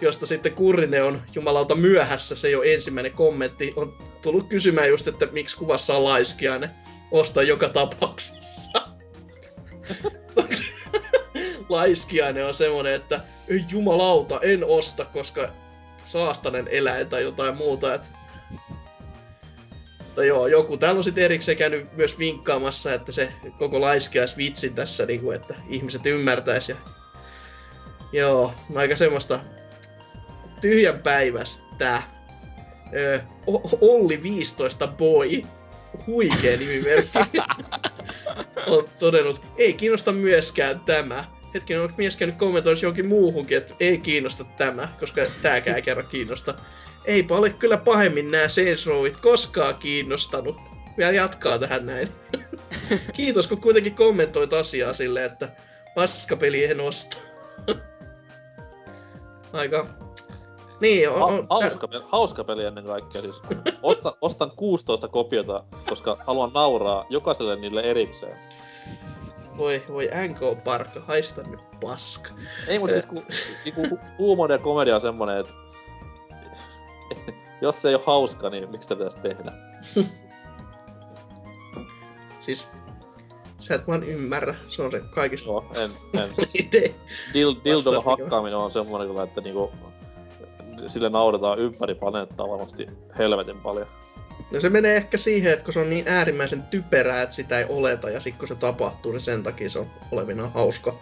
josta 0.00 0.26
sitten 0.26 0.52
Kurrinen 0.52 1.04
on 1.04 1.22
jumalauta 1.34 1.74
myöhässä, 1.74 2.36
se 2.36 2.56
ole 2.56 2.74
ensimmäinen 2.74 3.12
kommentti. 3.12 3.72
On 3.76 3.94
tullut 4.22 4.48
kysymään 4.48 4.88
just, 4.88 5.08
että 5.08 5.26
miksi 5.26 5.56
kuvassa 5.56 5.96
on 5.96 6.04
laiskiainen. 6.04 6.70
Osta 7.10 7.42
joka 7.42 7.68
tapauksessa. 7.68 8.70
laiskiainen 11.68 12.46
on 12.46 12.54
semmonen, 12.54 12.94
että 12.94 13.20
ei 13.48 13.64
jumalauta, 13.70 14.40
en 14.42 14.64
osta, 14.64 15.04
koska 15.04 15.48
saastanen 16.04 16.68
eläin 16.68 17.08
tai 17.08 17.22
jotain 17.22 17.56
muuta. 17.56 17.94
Et... 17.94 18.10
Tai 20.16 20.26
joo, 20.26 20.46
joku 20.46 20.76
täällä 20.76 20.98
on 20.98 21.04
sitten 21.04 21.24
erikseen 21.24 21.58
käynyt 21.58 21.96
myös 21.96 22.18
vinkkaamassa, 22.18 22.92
että 22.92 23.12
se 23.12 23.32
koko 23.58 23.80
laiskiais 23.80 24.36
vitsin 24.36 24.74
tässä, 24.74 25.06
niin 25.06 25.20
kuin, 25.20 25.36
että 25.36 25.54
ihmiset 25.68 26.06
ymmärtäis. 26.06 26.68
Ja... 26.68 26.76
Joo, 28.12 28.54
aika 28.74 28.96
semmoista 28.96 29.40
tyhjän 30.60 31.02
päivästä. 31.02 32.02
Öö, 32.94 33.20
Olli 33.80 34.22
15 34.22 34.86
boy, 34.86 35.42
huikea 36.06 36.56
nimimerkki, 36.58 37.18
on 38.66 38.84
todennut, 38.98 39.42
ei 39.56 39.72
kiinnosta 39.72 40.12
myöskään 40.12 40.80
tämä. 40.80 41.24
Hetken, 41.54 41.80
onko 41.80 41.94
mies 41.98 42.16
käynyt 42.16 42.36
kommentoissa 42.36 42.86
jonkin 42.86 43.06
muuhunkin, 43.06 43.58
että 43.58 43.74
ei 43.80 43.98
kiinnosta 43.98 44.44
tämä, 44.44 44.88
koska 45.00 45.22
tääkään 45.42 45.76
ei 45.76 45.82
kerran 45.82 46.06
kiinnosta. 46.06 46.54
Eipä 47.06 47.34
ole 47.34 47.50
kyllä 47.50 47.76
pahemmin 47.76 48.30
nämä 48.30 48.48
Saints 48.48 48.86
Rowit 48.86 49.16
koskaan 49.16 49.74
kiinnostanut. 49.74 50.56
Vielä 50.98 51.12
jatkaa 51.12 51.58
tähän 51.58 51.86
näin. 51.86 52.08
Kiitos, 53.12 53.46
kun 53.46 53.60
kuitenkin 53.60 53.94
kommentoit 53.94 54.52
asiaa 54.52 54.92
silleen, 54.92 55.26
että 55.26 55.48
paskapeli 55.94 56.64
en 56.64 56.80
osta. 56.80 57.16
Aika 59.52 59.86
niin, 60.80 61.10
on, 61.10 61.22
on, 61.22 61.46
ha- 61.50 61.60
hauska, 61.60 61.88
peli, 61.88 62.04
hauska 62.08 62.44
peli 62.44 62.64
ennen 62.64 62.84
kaikkea. 62.84 63.22
Siis 63.22 63.40
ostan, 63.82 64.12
ostan 64.20 64.50
16 64.50 65.08
kopiota, 65.08 65.64
koska 65.88 66.16
haluan 66.26 66.52
nauraa 66.54 67.06
jokaiselle 67.10 67.56
niille 67.56 67.80
erikseen. 67.80 68.38
Voi, 69.56 69.82
voi 69.88 70.08
NK 70.28 70.64
Parkka, 70.64 71.00
haista 71.00 71.42
nyt 71.42 71.60
paska. 71.80 72.30
Ei, 72.68 72.78
mutta 72.78 72.92
siis 72.92 73.06
kun, 73.06 73.22
niinku, 73.64 73.98
huumori 74.18 74.54
ja 74.54 74.58
komedia 74.58 74.94
on 74.94 75.00
semmonen, 75.00 75.40
että 75.40 75.52
jos 77.60 77.82
se 77.82 77.88
ei 77.88 77.94
ole 77.94 78.02
hauska, 78.06 78.50
niin 78.50 78.70
miksi 78.70 78.88
sitä 78.88 78.96
pitäisi 78.96 79.18
tehdä? 79.18 79.52
siis, 82.40 82.70
sä 83.58 83.74
et 83.74 83.88
vaan 83.88 84.02
ymmärrä, 84.02 84.54
se 84.68 84.82
on 84.82 84.90
se 84.90 85.02
kaikista. 85.10 85.48
Joo, 85.48 85.64
en, 85.74 85.90
en. 86.22 86.30
Dil, 87.34 87.54
dildolla 87.64 88.02
hakkaaminen 88.02 88.58
on 88.58 88.72
semmonen 88.72 89.08
kyllä, 89.08 89.22
että 89.22 89.40
niinku, 89.40 89.72
sille 90.86 91.08
nauretaan 91.08 91.58
ympäri 91.58 91.94
planeettaa 91.94 92.48
varmasti 92.48 92.86
helvetin 93.18 93.60
paljon. 93.60 93.86
No 94.52 94.60
se 94.60 94.70
menee 94.70 94.96
ehkä 94.96 95.16
siihen, 95.16 95.52
että 95.52 95.64
kun 95.64 95.74
se 95.74 95.80
on 95.80 95.90
niin 95.90 96.08
äärimmäisen 96.08 96.62
typerää, 96.62 97.22
että 97.22 97.34
sitä 97.34 97.58
ei 97.58 97.66
oleta, 97.68 98.10
ja 98.10 98.20
sitten 98.20 98.38
kun 98.38 98.48
se 98.48 98.54
tapahtuu, 98.54 99.12
niin 99.12 99.20
sen 99.20 99.42
takia 99.42 99.70
se 99.70 99.78
on 99.78 99.90
olevinaan 100.12 100.52
hauska. 100.52 100.94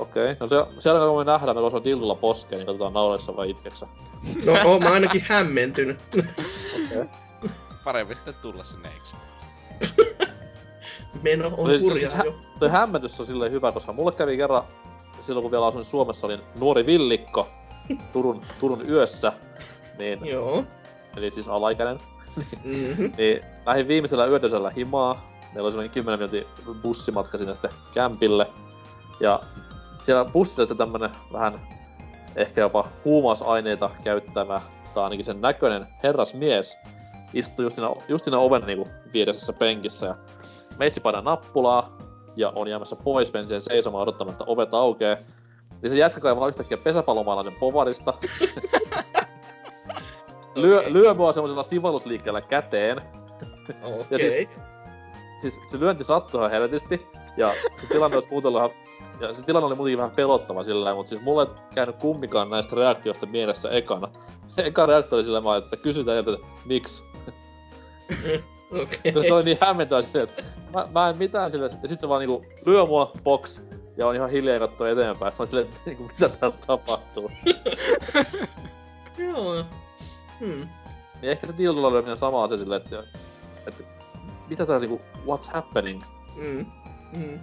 Okei, 0.00 0.24
okay. 0.24 0.36
no 0.40 0.48
se, 0.48 0.82
siellä 0.82 1.06
kun 1.06 1.18
me 1.18 1.32
nähdään, 1.32 1.56
meillä 1.56 1.70
on 1.76 1.84
dildolla 1.84 2.14
poskeen, 2.14 2.58
niin 2.58 2.66
katsotaan 2.66 2.92
nauressa 2.92 3.36
vai 3.36 3.50
itkeksä. 3.50 3.86
No 4.44 4.52
oon 4.64 4.82
mä 4.82 4.92
ainakin 4.92 5.24
hämmentynyt. 5.28 5.98
Okei. 6.14 7.02
Okay. 7.02 7.08
Parempi 7.84 8.14
sitten 8.14 8.34
tulla 8.42 8.64
sinne, 8.64 8.88
eiks? 8.88 9.14
Meno 11.22 11.50
on 11.58 11.70
siis, 11.70 11.82
hurjaa 11.82 12.10
siis, 12.10 12.24
jo. 12.24 12.34
Toi 12.58 12.68
hämmentys 12.68 13.20
on 13.20 13.26
silleen 13.26 13.52
hyvä, 13.52 13.72
koska 13.72 13.92
mulle 13.92 14.12
kävi 14.12 14.36
kerran, 14.36 14.62
silloin 15.22 15.42
kun 15.42 15.50
vielä 15.50 15.66
asuin 15.66 15.84
Suomessa, 15.84 16.26
olin 16.26 16.40
nuori 16.58 16.86
villikko, 16.86 17.48
Turun, 18.12 18.40
Turun 18.60 18.90
yössä, 18.90 19.32
niin... 19.98 20.26
Joo. 20.26 20.64
Eli 21.16 21.30
siis 21.30 21.48
alaikäinen. 21.48 21.98
Mm-hmm. 22.64 23.12
niin 23.18 23.42
lähdin 23.66 23.88
viimeisellä 23.88 24.26
yötösellä 24.26 24.70
himaa. 24.70 25.26
Meillä 25.54 25.66
oli 25.66 25.72
semmoinen 25.72 25.90
10 25.90 26.18
minuutin 26.18 26.46
bussimatka 26.82 27.38
sinne 27.38 27.54
sitten 27.54 27.70
kämpille. 27.94 28.46
Ja 29.20 29.40
siellä 30.02 30.24
bussissa 30.24 30.62
että 30.62 30.74
tämmönen 30.74 31.10
vähän 31.32 31.60
ehkä 32.36 32.60
jopa 32.60 32.88
huumausaineita 33.04 33.90
käyttävä, 34.04 34.60
tai 34.94 35.04
ainakin 35.04 35.24
sen 35.24 35.40
näköinen 35.40 35.86
herrasmies, 36.02 36.78
istui 37.34 37.64
just 37.64 37.74
siinä, 37.76 37.90
just 38.08 38.24
siinä 38.24 38.38
oven 38.38 38.62
niinku 38.62 38.88
vieressä 39.12 39.52
penkissä 39.52 40.06
ja 40.06 40.14
meitsi 40.78 41.00
painaa 41.00 41.22
nappulaa 41.22 41.98
ja 42.36 42.52
on 42.56 42.68
jäämässä 42.68 42.96
pois, 42.96 43.32
meni 43.32 43.60
seisomaan 43.60 44.02
odottamaan, 44.02 44.32
että 44.32 44.44
ovet 44.46 44.74
aukeaa. 44.74 45.16
Niin 45.82 45.90
se 45.90 45.96
jätkä 45.96 46.20
kaivaa 46.20 46.48
yhtäkkiä 46.48 46.78
pesäpallomaalainen 46.78 47.54
povarista. 47.60 48.14
lyö, 50.62 50.84
lyö 50.86 51.14
mua 51.14 51.32
semmoisella 51.32 51.62
sivallusliikkeellä 51.62 52.40
käteen. 52.40 53.02
Okay. 53.82 54.04
Ja 54.10 54.18
siis, 54.18 54.48
siis 55.38 55.60
se 55.66 55.80
lyönti 55.80 56.04
sattui 56.04 56.40
ihan 56.40 56.50
helvetisti. 56.50 57.06
Ja 57.36 57.52
se 57.76 57.86
tilanne 57.88 58.16
olisi 58.16 58.30
muuten 58.30 58.52
ihan, 58.52 58.70
ja 59.20 59.34
se 59.34 59.42
tilanne 59.42 59.66
oli 59.66 59.74
muutenkin 59.74 59.98
vähän 59.98 60.16
pelottava 60.16 60.64
sillä 60.64 60.94
mutta 60.94 61.10
siis 61.10 61.22
mulle 61.22 61.42
ei 61.42 61.48
käynyt 61.74 61.96
kummikaan 61.96 62.50
näistä 62.50 62.76
reaktioista 62.76 63.26
mielessä 63.26 63.70
ekana. 63.70 64.08
Eka 64.56 64.86
reaktio 64.86 65.16
oli 65.16 65.24
sillä 65.24 65.56
että 65.56 65.76
kysytään 65.76 66.18
että 66.18 66.46
miksi. 66.64 67.02
Okei. 68.82 68.98
Okay. 69.10 69.22
Se 69.22 69.34
oli 69.34 69.44
niin 69.44 69.58
hämmentävä 69.60 70.02
silleen, 70.02 70.28
että 70.28 70.42
mä, 70.72 70.88
mä 70.92 71.08
en 71.08 71.18
mitään 71.18 71.50
sille, 71.50 71.70
ja 71.82 71.88
sit 71.88 72.00
se 72.00 72.08
vaan 72.08 72.20
niinku 72.20 72.44
lyö 72.66 72.86
mua, 72.86 73.12
box, 73.24 73.60
ja 73.96 74.06
on 74.06 74.14
ihan 74.14 74.30
hiljaa 74.30 74.58
katsoa 74.58 74.88
eteenpäin. 74.88 75.32
Mä 75.38 75.46
silleen, 75.46 75.66
että 75.66 75.80
niinku, 75.86 76.02
mitä 76.02 76.28
täällä 76.28 76.56
tapahtuu. 76.66 77.30
Joo. 79.28 79.64
Hmm. 80.40 80.68
Niin 81.20 81.30
ehkä 81.30 81.46
se 81.46 81.54
dildolla 81.58 81.92
lyöminen 81.92 82.16
sama 82.16 82.44
asia 82.44 82.58
silleen, 82.58 82.82
että, 82.84 83.04
että 83.66 83.84
mitä 84.48 84.66
tää 84.66 84.78
niinku, 84.78 85.00
what's 85.26 85.52
happening? 85.52 86.02
Mm. 86.36 86.66
Mm. 87.16 87.40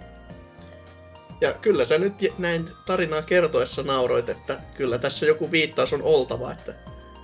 Ja 1.40 1.52
kyllä 1.52 1.84
sä 1.84 1.98
nyt 1.98 2.14
näin 2.38 2.70
tarinaa 2.86 3.22
kertoessa 3.22 3.82
nauroit, 3.82 4.28
että 4.28 4.60
kyllä 4.76 4.98
tässä 4.98 5.26
joku 5.26 5.50
viittaus 5.50 5.92
on 5.92 6.02
oltava, 6.02 6.52
että 6.52 6.74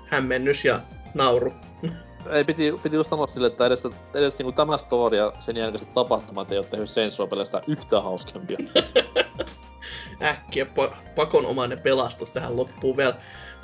hämmennys 0.06 0.64
ja 0.64 0.80
nauru. 1.14 1.52
Ei, 2.30 2.44
piti, 2.44 2.74
piti 2.82 2.96
just 2.96 3.10
sanoa 3.10 3.26
sille, 3.26 3.46
että 3.46 3.66
edes, 3.66 3.82
edes 4.14 4.38
niinku 4.38 4.52
tämä 4.52 4.78
story 4.78 5.16
ja 5.16 5.32
sen 5.40 5.56
jälkeiset 5.56 5.94
tapahtumat 5.94 6.52
ei 6.52 6.58
ole 6.58 6.66
tehnyt 6.66 6.90
Row 7.18 7.62
yhtään 7.68 8.02
hauskempia. 8.02 8.58
Äkkiä 10.22 10.64
pa- 10.64 10.94
pakonomainen 11.14 11.80
pelastus 11.80 12.30
tähän 12.30 12.56
loppuun 12.56 12.96
vielä. 12.96 13.14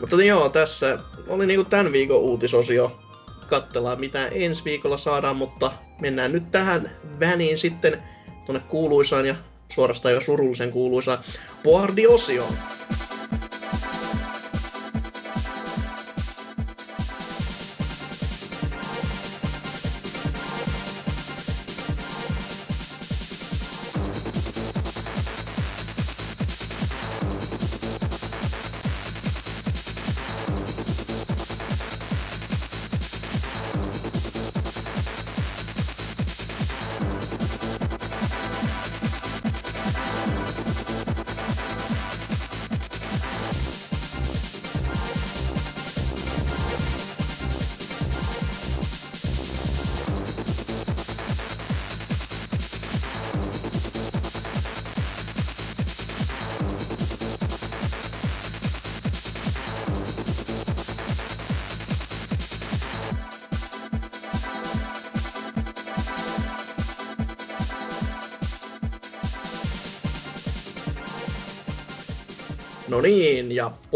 Mutta 0.01 0.17
niin 0.17 0.29
joo, 0.29 0.49
tässä 0.49 0.99
oli 1.29 1.47
niinku 1.47 1.65
tämän 1.65 1.93
viikon 1.93 2.19
uutisosio. 2.19 3.01
Kattellaan 3.47 4.01
mitä 4.01 4.27
ensi 4.27 4.65
viikolla 4.65 4.97
saadaan, 4.97 5.37
mutta 5.37 5.73
mennään 6.01 6.33
nyt 6.33 6.51
tähän 6.51 6.91
väliin 7.21 7.59
sitten 7.59 8.03
tuonne 8.47 8.63
kuuluisaan 8.69 9.27
ja 9.27 9.35
suorastaan 9.73 10.15
jo 10.15 10.21
surullisen 10.21 10.71
kuuluisaan 10.71 11.19
Boardi-osioon. 11.63 12.55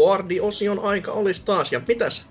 Boardi-osion 0.05 0.79
aika 0.79 1.11
olisi 1.11 1.45
taas. 1.45 1.71
Ja 1.71 1.81
mitäs? 1.87 2.25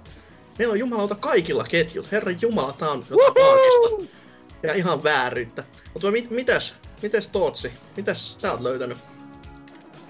Meillä 0.58 0.72
on 0.72 0.78
jumalauta 0.78 1.14
kaikilla 1.14 1.64
ketjut. 1.64 2.12
Herran 2.12 2.36
jumala, 2.40 2.72
tää 2.72 2.90
on 2.90 3.04
jotain 3.10 3.46
maagista. 3.46 4.12
Ja 4.62 4.74
ihan 4.74 5.04
vääryyttä. 5.04 5.64
Mutta 5.92 6.10
mit, 6.10 6.30
mitäs? 6.30 6.76
Mitäs 7.02 7.28
Tootsi? 7.28 7.72
Mitäs 7.96 8.36
sä 8.38 8.52
oot 8.52 8.60
löytänyt? 8.60 8.98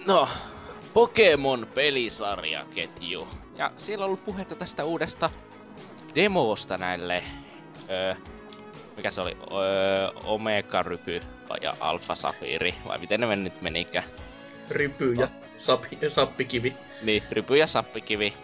No, 0.07 0.29
Pokemon 0.95 1.67
pelisarjaketju. 1.75 3.29
Ja 3.57 3.73
siellä 3.77 4.05
on 4.05 4.07
ollut 4.07 4.25
puhetta 4.25 4.55
tästä 4.55 4.85
uudesta 4.85 5.31
demosta 6.15 6.79
näille, 6.79 7.25
öö, 7.91 8.15
mikä 8.97 9.11
se 9.11 9.21
oli, 9.21 9.37
öö, 9.53 10.09
Omega 10.25 10.83
Rypy 10.83 11.21
ja 11.63 11.77
Alpha 11.81 12.15
Safiri, 12.15 12.75
vai 12.87 12.99
miten 12.99 13.21
ne 13.21 13.37
nyt 13.37 13.63
menikään? 13.63 14.05
Rypy 14.71 15.13
ja 15.15 15.29
sappi, 15.57 15.99
sappikivi. 16.09 16.75
Niin, 17.05 17.23
Rypy 17.31 17.57
ja 17.57 17.67
Sappikivi. 17.67 18.35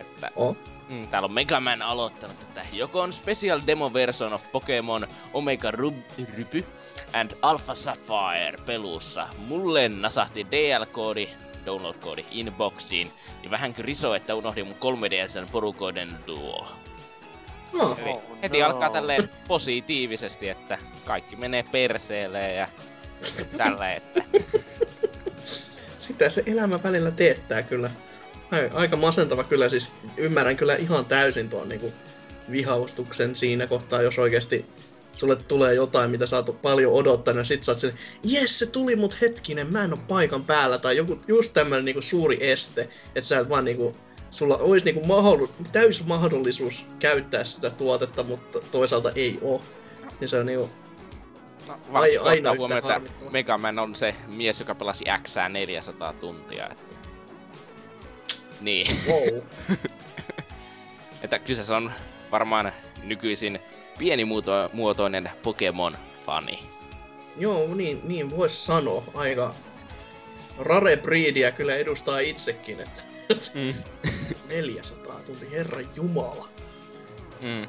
Että, 0.00 0.30
Oh. 0.36 0.56
mm, 0.88 1.08
täällä 1.08 1.26
on 1.26 1.32
Mega 1.32 1.60
Man 1.60 1.82
aloittanut, 1.82 2.36
että 2.42 2.60
joko 2.72 3.00
on 3.00 3.12
special 3.12 3.60
demo 3.66 3.92
version 3.92 4.32
of 4.32 4.44
Pokemon 4.52 5.06
Omega 5.34 5.70
Rub- 5.70 6.26
Rypy 6.36 6.64
and 7.12 7.30
Alpha 7.42 7.74
Sapphire 7.74 8.58
pelussa. 8.66 9.28
Mulle 9.38 9.88
nasahti 9.88 10.46
DL-koodi, 10.50 11.28
download-koodi 11.66 12.24
inboxiin, 12.30 13.10
ja 13.42 13.50
vähän 13.50 13.74
riso, 13.78 14.14
että 14.14 14.34
unohdin 14.34 14.66
mun 14.66 14.76
3DSn 14.80 15.48
porukoiden 15.52 16.08
duo. 16.26 16.66
Oh. 17.80 17.98
Eli 17.98 18.10
Oh, 18.10 18.22
heti 18.42 18.58
no. 18.60 18.66
alkaa 18.66 18.90
tälleen 18.90 19.30
positiivisesti, 19.48 20.48
että 20.48 20.78
kaikki 21.04 21.36
menee 21.36 21.62
perseelle 21.62 22.52
ja 22.52 22.68
tälleen, 23.58 23.96
että 23.96 24.22
Sitä 26.08 26.28
se 26.30 26.42
elämä 26.46 26.82
välillä 26.82 27.10
teettää 27.10 27.62
kyllä. 27.62 27.90
Ai- 28.50 28.70
Aika 28.72 28.96
masentava 28.96 29.44
kyllä, 29.44 29.68
siis 29.68 29.92
ymmärrän 30.16 30.56
kyllä 30.56 30.76
ihan 30.76 31.04
täysin 31.04 31.48
tuon 31.48 31.68
niinku 31.68 31.92
vihaustuksen 32.50 33.36
siinä 33.36 33.66
kohtaa, 33.66 34.02
jos 34.02 34.18
oikeasti 34.18 34.66
sulle 35.14 35.36
tulee 35.36 35.74
jotain, 35.74 36.10
mitä 36.10 36.26
sä 36.26 36.36
oot 36.36 36.62
paljon 36.62 36.92
odottanut, 36.92 37.38
ja 37.38 37.44
sit 37.44 37.62
sä 37.62 37.72
oot 37.72 37.78
silleen, 37.78 38.00
jes 38.24 38.58
se 38.58 38.66
tuli 38.66 38.96
mut 38.96 39.20
hetkinen, 39.20 39.72
mä 39.72 39.84
en 39.84 39.92
oo 39.92 39.98
paikan 40.08 40.44
päällä, 40.44 40.78
tai 40.78 40.96
joku 40.96 41.18
just 41.28 41.52
tämmönen 41.52 41.84
niinku 41.84 42.02
suuri 42.02 42.38
este, 42.40 42.88
että 43.14 43.28
sä 43.28 43.38
et 43.38 43.48
vaan 43.48 43.64
niinku, 43.64 43.96
sulla 44.30 44.56
olisi 44.56 44.84
niinku 44.84 45.06
mahdollu- 45.06 45.50
täys 45.72 46.06
mahdollisuus 46.06 46.86
käyttää 46.98 47.44
sitä 47.44 47.70
tuotetta, 47.70 48.22
mutta 48.22 48.58
toisaalta 48.70 49.12
ei 49.14 49.38
oo. 49.42 49.62
Niin 50.20 50.28
se 50.28 50.38
on 50.38 50.46
niinku, 50.46 50.70
varsinkin 51.92 52.28
aina 52.28 52.54
huomioon, 52.54 52.78
että. 52.78 53.00
Mega 53.30 53.58
Man 53.58 53.78
on 53.78 53.94
se 53.94 54.14
mies, 54.26 54.60
joka 54.60 54.74
pelasi 54.74 55.04
X 55.22 55.34
400 55.48 56.12
tuntia. 56.12 56.68
Että... 56.70 56.84
Niin, 58.60 58.96
wow. 59.08 59.42
että 61.22 61.38
kyseessä 61.38 61.76
on 61.76 61.92
varmaan 62.32 62.72
nykyisin 63.02 63.60
pienimuotoinen 63.98 65.30
Pokemon-fani. 65.42 66.58
Joo, 67.36 67.74
niin, 67.74 68.00
niin 68.04 68.30
vois 68.30 68.66
sanoa. 68.66 69.02
Aika 69.14 69.54
rare 70.58 70.96
breedia 70.96 71.50
kyllä 71.52 71.74
edustaa 71.74 72.18
itsekin, 72.18 72.80
että 72.80 73.08
Mm. 73.54 73.74
400 74.48 75.20
tunti, 75.26 75.50
herran 75.50 75.88
jumala. 75.94 76.48
Mm. 77.40 77.66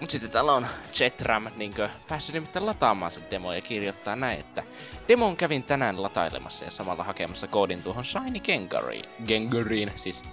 Mut 0.00 0.10
sitten 0.10 0.30
täällä 0.30 0.52
on 0.52 0.66
Jetram 1.00 1.46
niinkö 1.56 1.88
päässyt 2.08 2.34
nimittäin 2.34 2.66
lataamaan 2.66 3.12
se 3.12 3.20
demo 3.30 3.52
ja 3.52 3.60
kirjoittaa 3.60 4.16
näin, 4.16 4.40
että 4.40 4.62
Demon 5.08 5.36
kävin 5.36 5.62
tänään 5.62 6.02
latailemassa 6.02 6.64
ja 6.64 6.70
samalla 6.70 7.04
hakemassa 7.04 7.46
koodin 7.46 7.82
tuohon 7.82 8.04
Shiny 8.04 8.40
Gengariin. 8.40 9.04
Gengariin, 9.26 9.92
siis 9.96 10.24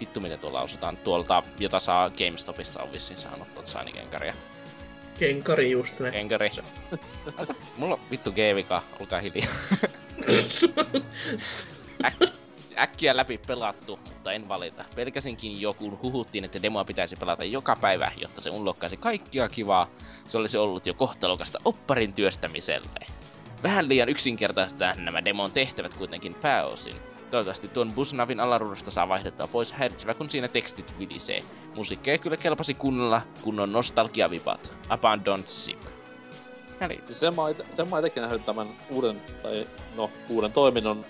vittu 0.00 0.20
miten 0.20 0.38
tuolla 0.38 0.58
lausutaan 0.58 0.96
tuolta, 0.96 1.42
jota 1.58 1.80
saa 1.80 2.10
GameStopista 2.10 2.82
on 2.82 2.92
vissiin 2.92 3.18
saanut 3.18 3.54
tuolta 3.54 3.70
Shiny 3.70 3.92
Gengaria. 3.92 4.34
Kenkari 5.18 5.70
just 5.70 6.00
ne. 6.00 6.10
Gengari. 6.10 6.50
Ota, 7.38 7.54
mulla 7.76 7.94
on 7.94 8.00
vittu 8.10 8.32
G-vika, 8.32 8.82
olkaa 9.00 9.20
hiljaa. 9.20 9.52
äkkiä 12.78 13.16
läpi 13.16 13.38
pelattu, 13.38 13.98
mutta 14.08 14.32
en 14.32 14.48
valita. 14.48 14.84
Pelkäsinkin 14.94 15.60
jo, 15.60 15.74
kun 15.74 15.98
huhuttiin, 16.02 16.44
että 16.44 16.62
demoa 16.62 16.84
pitäisi 16.84 17.16
pelata 17.16 17.44
joka 17.44 17.76
päivä, 17.76 18.12
jotta 18.16 18.40
se 18.40 18.50
unlokkaisi 18.50 18.96
kaikkia 18.96 19.48
kivaa. 19.48 19.90
Se 20.26 20.38
olisi 20.38 20.58
ollut 20.58 20.86
jo 20.86 20.94
kohtalokasta 20.94 21.58
opparin 21.64 22.14
työstämiselle. 22.14 23.06
Vähän 23.62 23.88
liian 23.88 24.08
yksinkertaista 24.08 24.94
nämä 24.94 25.24
demon 25.24 25.52
tehtävät 25.52 25.94
kuitenkin 25.94 26.34
pääosin. 26.34 26.96
Toivottavasti 27.30 27.68
tuon 27.68 27.92
busnavin 27.92 28.40
alaruudusta 28.40 28.90
saa 28.90 29.08
vaihdettua 29.08 29.46
pois 29.46 29.72
häiritsevä, 29.72 30.14
kun 30.14 30.30
siinä 30.30 30.48
tekstit 30.48 30.98
vilisee. 30.98 31.42
Musiikki 31.74 32.10
ei 32.10 32.18
kyllä 32.18 32.36
kelpasi 32.36 32.74
kunnolla, 32.74 33.22
kunnon 33.42 33.72
nostalgiavipat. 33.72 34.74
Abandon 34.88 35.44
Ship. 35.48 35.80
Eli 36.80 37.00
Siis 37.06 37.20
sen 37.20 37.34
mä, 37.34 37.48
ite, 37.48 37.84
mä 37.84 38.20
nähnyt 38.20 38.46
tämän 38.46 38.68
uuden, 38.90 39.22
tai 39.42 39.66
no, 39.96 40.10
uuden 40.28 40.52
toiminnon. 40.52 41.04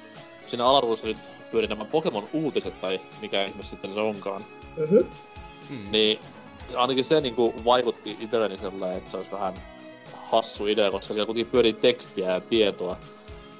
Siinä 0.46 0.66
alaruudessa 0.66 1.06
nyt 1.06 1.18
pyörii 1.52 1.68
nämä 1.68 1.84
Pokemon 1.84 2.28
uutiset, 2.32 2.80
tai 2.80 3.00
mikä 3.20 3.44
ihme 3.44 3.62
sitten 3.62 3.94
se 3.94 4.00
onkaan. 4.00 4.44
Mhm. 4.76 4.96
mm. 5.70 5.90
Niin 5.90 6.18
ainakin 6.74 7.04
se 7.04 7.20
niinku 7.20 7.54
vaikutti 7.64 8.16
itselleni 8.20 8.58
sellainen, 8.58 8.98
että 8.98 9.10
se 9.10 9.16
olisi 9.16 9.32
vähän 9.32 9.54
hassu 10.14 10.66
idea, 10.66 10.90
koska 10.90 11.14
siellä 11.14 11.26
kuitenkin 11.26 11.52
pyörii 11.52 11.72
tekstiä 11.72 12.30
ja 12.30 12.40
tietoa. 12.40 12.96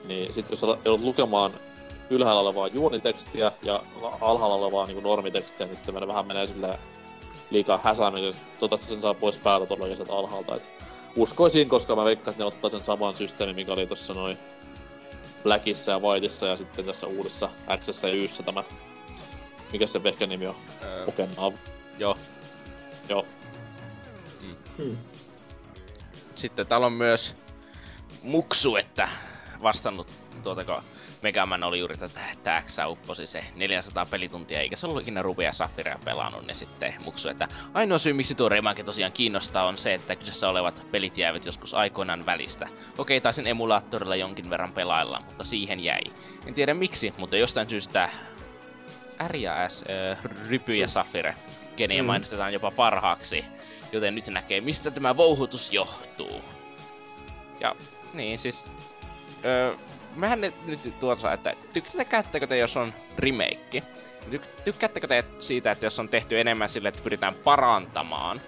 Niin 0.09 0.33
sit 0.33 0.51
jos 0.51 0.63
joudut 0.63 1.01
lukemaan 1.01 1.53
ylhäällä 2.11 2.41
olevaa 2.41 2.67
juonitekstiä 2.67 3.53
ja 3.63 3.83
alhaalla 4.21 4.57
olevaa 4.57 4.87
niinku 4.87 5.01
normitekstiä, 5.01 5.67
niin 5.67 5.77
sitten 5.77 6.07
vähän 6.07 6.27
menee 6.27 6.47
silleen 6.47 6.79
liikaa 7.51 7.81
häsääminen. 7.85 8.33
Toivottavasti 8.33 8.89
sen 8.89 9.03
saa 9.03 9.15
pois 9.15 9.37
päältä 9.37 9.67
todellakin 9.67 9.97
sieltä 9.97 10.13
alhaalta. 10.13 10.57
Et 10.57 10.69
uskoisin, 11.17 11.69
koska 11.69 11.97
mä 11.97 12.05
veikkaan, 12.05 12.33
että 12.33 12.43
ne 12.43 12.47
ottaa 12.47 12.71
sen 12.71 12.85
saman 12.85 13.15
systeemin, 13.15 13.57
mikä 13.57 13.73
oli 13.73 13.87
tossa 13.87 14.15
noin 14.15 14.39
Blackissa 15.43 15.91
ja 15.91 15.99
Whiteissa 15.99 16.47
ja 16.47 16.57
sitten 16.57 16.85
tässä 16.85 17.07
uudessa 17.07 17.51
X 17.81 18.03
ja 18.03 18.13
Yssä 18.13 18.43
tämä... 18.43 18.65
Mikä 19.73 19.87
se 19.87 20.03
vehkä 20.03 20.27
nimi 20.27 20.47
on? 20.47 20.57
Öö, 20.83 21.05
Pokenav. 21.07 21.53
joo. 21.99 22.19
Joo. 23.09 23.27
Hmm. 24.79 24.97
Sitten 26.35 26.67
täällä 26.67 26.87
on 26.87 26.93
myös 26.93 27.35
Muksu, 28.23 28.77
että 28.77 29.09
vastannut 29.63 30.09
tuota, 30.43 30.83
kun 31.23 31.29
Mega 31.29 31.47
Man 31.47 31.65
oli 31.65 31.79
juuri 31.79 31.97
tätä, 31.97 32.21
että 32.33 32.63
X 32.67 32.79
upposi 32.89 33.27
se 33.27 33.45
400 33.55 34.07
pelituntia, 34.07 34.61
eikä 34.61 34.77
se 34.77 34.87
ollut 34.87 35.03
ikinä 35.03 35.23
Rubia 35.23 35.47
ja 35.47 35.53
Saphirea 35.53 35.99
pelannut, 36.05 36.47
niin 36.47 36.55
sitten 36.55 36.95
Muksu, 37.05 37.29
että 37.29 37.49
ainoa 37.75 37.99
syy 37.99 38.13
miksi 38.13 38.35
tuo 38.35 38.49
remake 38.49 38.83
tosiaan 38.83 39.13
kiinnostaa 39.13 39.67
on 39.67 39.79
se, 39.79 39.95
että 39.95 40.17
kyseessä 40.17 40.49
olevat 40.49 40.87
pelit 40.91 41.19
jäävät 41.19 41.47
joskus 41.47 41.75
aikoinaan 41.75 42.27
välistä. 42.27 42.69
Okei, 42.99 43.21
taisin 43.21 43.47
emulaattorilla 43.47 44.17
jonkin 44.17 44.51
verran 44.51 44.73
pelailla, 44.73 45.23
mutta 45.27 45.45
siihen 45.45 45.81
jäi. 45.81 46.01
En 46.47 46.55
tiedä 46.55 46.75
miksi, 46.75 47.15
mutta 47.19 47.37
jostain 47.37 47.71
syystä 47.71 48.11
R 49.29 49.37
ja 49.37 49.69
S, 49.69 49.85
äh, 50.13 50.19
Rypy 50.49 50.77
ja 50.77 50.89
Safire, 50.89 51.35
geniä 51.77 52.03
Mm. 52.03 52.07
mainostetaan 52.07 52.53
jopa 52.53 52.71
parhaaksi, 52.71 53.45
joten 53.93 54.15
nyt 54.15 54.27
näkee, 54.27 54.61
mistä 54.61 54.91
tämä 54.91 55.17
vouhutus 55.17 55.73
johtuu. 55.73 56.43
Ja 57.61 57.75
niin 58.15 58.39
siis, 58.39 58.71
öö, 59.45 59.75
mehän 60.17 60.41
nyt, 60.41 60.67
nyt 60.67 60.99
tuossa, 61.01 61.33
että 61.33 61.55
tykkäättekö 61.73 62.47
te, 62.47 62.57
jos 62.57 62.77
on 62.77 62.95
remake? 63.19 63.83
Tyk- 64.31 64.63
tykkäättekö 64.65 65.07
te 65.07 65.25
siitä, 65.39 65.71
että 65.71 65.87
jos 65.87 65.99
on 65.99 66.09
tehty 66.09 66.41
enemmän 66.41 66.69
sille, 66.69 66.89
että 66.89 67.03
pyritään 67.03 67.35
parantamaan 67.35 68.41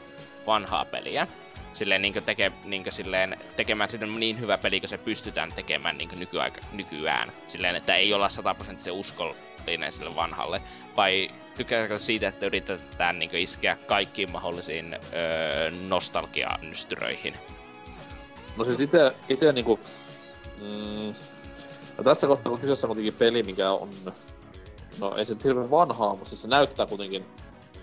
vanhaa 0.47 0.85
peliä? 0.85 1.27
Silleen 1.73 2.03
niin 2.03 2.15
teke, 2.27 2.53
niin 2.65 2.85
silleen, 2.91 3.39
tekemään 3.57 3.91
sitä 3.91 4.07
niin 4.07 4.41
hyvä 4.41 4.59
peli, 4.59 4.81
kun 4.81 4.89
se 4.89 4.99
pystytään 4.99 5.53
tekemään 5.53 5.99
niin 5.99 6.09
nykyaika, 6.19 6.61
nykyään. 6.73 7.33
Silleen, 7.47 7.77
että 7.77 7.97
ei 7.97 8.15
olla 8.15 8.29
sataprosenttisen 8.29 8.93
uskollinen 8.93 9.93
sille 9.93 10.17
vanhalle. 10.17 10.63
Vai 10.97 11.31
tykkääkö 11.57 11.99
siitä, 11.99 12.29
että 12.29 12.47
yritetään 12.47 13.19
niin 13.19 13.35
iskeä 13.35 13.77
kaikkiin 13.87 14.31
mahdollisiin 14.31 14.95
öö, 14.95 15.71
nostalgia-nystyröihin? 15.71 17.37
No 18.57 18.65
siis 18.65 18.81
ite, 18.81 19.13
ite 19.29 19.53
niinku... 19.53 19.81
Mm, 20.61 21.15
no 21.99 22.05
tässä 22.05 22.27
kohtaa, 22.27 22.51
kun 22.51 22.61
kyseessä 22.61 22.87
on 22.87 22.89
kuitenkin 22.89 23.15
peli, 23.19 23.43
mikä 23.43 23.71
on... 23.71 23.91
No 25.01 25.17
ei 25.17 25.27
se 25.27 25.35
nyt 25.35 25.45
hirveän 25.45 25.71
vanhaa, 25.71 26.11
mutta 26.11 26.29
siis 26.29 26.43
se 26.43 26.49
näyttää 26.49 26.87
kuitenkin 26.87 27.27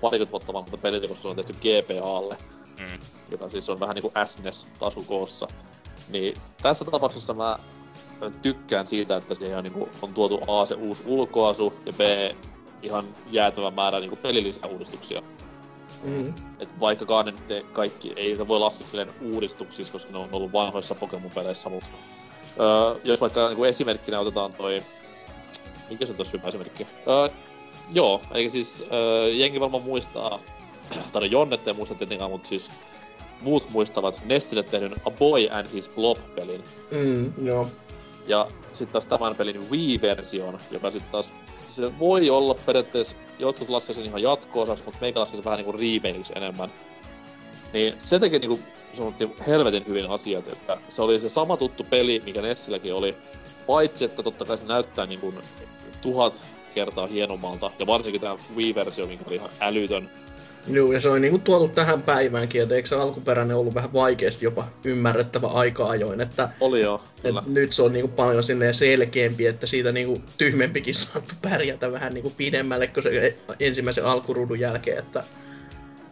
parikymmentä 0.02 0.32
vuotta 0.32 0.54
vanhalta 0.54 0.78
peliltä, 0.78 1.08
koska 1.08 1.22
se 1.22 1.28
on 1.28 1.36
tehty 1.36 1.54
GPAlle, 1.54 2.38
Mm. 2.80 3.00
joka 3.32 3.50
siis 3.50 3.70
on 3.70 3.80
vähän 3.80 3.96
niinku 3.96 4.12
SNES 4.26 4.68
tasukoossa. 4.80 5.48
Niin 6.10 6.38
tässä 6.62 6.86
tapauksessa 6.86 7.34
mä 7.34 7.60
tykkään 8.42 8.88
siitä, 8.88 9.18
että 9.18 9.34
siihen 9.34 9.58
on, 9.58 9.64
niinku, 9.64 9.90
on 10.02 10.14
tuotu 10.14 10.40
A 10.48 10.66
se 10.66 10.76
uusi 10.76 11.04
ulkoasu 11.06 11.74
ja 11.86 11.94
B 11.94 12.00
ihan 12.84 13.06
jäätävä 13.32 13.72
määrä 13.72 14.00
niinku 14.00 14.16
pelilisäuudistuksia. 14.16 15.22
Mm. 16.04 16.34
Et 16.60 16.80
vaikkakaan 16.80 17.26
ne 17.26 17.32
nyt 17.32 17.66
kaikki, 17.74 18.14
ei 18.16 18.36
se 18.36 18.48
voi 18.48 18.60
laskea 18.60 18.88
silleen 18.88 19.14
uudistuksissa, 19.22 19.94
koska 19.94 20.12
ne 20.12 20.18
on 20.18 20.30
ollut 20.32 20.54
vanhoissa 20.54 20.96
Pokemon-peleissä, 20.96 21.70
mutta 21.70 21.88
öö, 22.60 22.96
jos 23.04 23.22
vaikka 23.22 23.48
niinku 23.48 23.64
esimerkkinä 23.64 24.20
otetaan 24.20 24.54
toi, 24.54 24.84
mikä 25.90 26.06
se 26.06 26.14
tossa 26.14 26.38
hyvä 26.38 26.48
esimerkki? 26.48 26.88
Öö, 27.08 27.30
joo, 27.94 28.22
eli 28.34 28.50
siis 28.50 28.86
öö, 28.92 29.30
jengi 29.30 29.60
varmaan 29.60 29.84
muistaa, 29.84 30.40
tai 31.12 31.22
no 31.22 31.26
Jonne 31.26 31.60
ei 31.66 31.74
muista 31.74 31.96
tietenkään, 31.96 32.32
mutta 32.32 32.50
siis 32.50 32.70
muut 33.42 33.70
muistavat 33.70 34.26
Nessille 34.26 34.64
tehdyn 34.64 34.96
A 35.06 35.12
Boy 35.12 35.48
and 35.52 35.68
His 35.74 35.90
Blob-pelin. 35.90 36.64
Mm, 36.92 37.48
joo. 37.48 37.68
Ja 38.28 38.48
sitten 38.74 38.94
taas 38.94 39.06
tämän 39.06 39.36
pelin 39.36 39.70
Wii-version, 39.72 40.60
joka 40.72 40.92
sitten 40.92 41.12
taas 41.12 41.34
se 41.70 42.00
voi 42.00 42.30
olla 42.30 42.56
periaatteessa, 42.66 43.16
jotkut 43.40 43.70
laskee 43.70 43.96
sen 43.96 44.06
ihan 44.06 44.22
jatko 44.22 44.66
mutta 44.66 44.98
meikä 45.02 45.20
laskee 45.20 45.38
sen 45.38 45.46
vähän 45.46 45.58
niinku 45.58 45.72
remakeiksi 45.72 46.34
enemmän. 46.36 46.70
Niin 47.74 47.94
se 48.04 48.20
teki 48.20 48.40
niinku 48.40 48.60
sanottiin 48.98 49.36
helvetin 49.48 49.84
hyvin 49.88 50.10
asiat, 50.10 50.48
että 50.48 50.78
se 50.90 51.02
oli 51.02 51.20
se 51.20 51.30
sama 51.30 51.58
tuttu 51.58 51.84
peli, 51.84 52.22
mikä 52.26 52.42
Nessilläkin 52.42 52.94
oli, 52.94 53.16
paitsi 53.68 54.06
että 54.06 54.24
totta 54.24 54.46
kai 54.46 54.58
se 54.58 54.66
näyttää 54.66 55.06
niinku 55.06 55.34
tuhat 56.02 56.42
kertaa 56.76 57.08
hienommalta, 57.08 57.72
ja 57.80 57.88
varsinkin 57.88 58.22
tämä 58.22 58.38
Wii-versio, 58.56 59.08
mikä 59.08 59.24
oli 59.28 59.36
ihan 59.36 59.50
älytön. 59.60 60.10
Joo, 60.68 60.92
ja 60.92 61.02
se 61.02 61.10
on 61.10 61.22
niinku 61.22 61.40
tuotu 61.40 61.68
tähän 61.68 62.02
päiväänkin, 62.02 62.62
että 62.62 62.76
eikö 62.76 62.88
se 62.88 62.96
alkuperäinen 62.96 63.58
ollut 63.58 63.74
vähän 63.74 63.94
vaikeasti 63.94 64.46
jopa 64.46 64.68
ymmärrettävä 64.84 65.48
aika 65.48 65.86
ajoin, 65.86 66.22
että 66.22 66.50
Oli 66.60 66.82
joo, 66.82 67.04
et 67.24 67.36
nyt 67.46 67.74
se 67.74 67.82
on 67.82 67.94
niinku 67.94 68.08
paljon 68.08 68.44
sinne 68.44 68.74
selkeämpi, 68.74 69.48
että 69.48 69.68
siitä 69.68 69.92
niinku 69.92 70.22
tyhmempikin 70.38 70.96
saattu 70.96 71.36
pärjätä 71.42 71.92
vähän 71.92 72.14
niinku 72.14 72.30
pidemmälle 72.38 72.88
kuin 72.88 73.04
se 73.04 73.38
ensimmäisen 73.60 74.06
alkuruudun 74.06 74.60
jälkeen, 74.60 75.00
että 75.00 75.24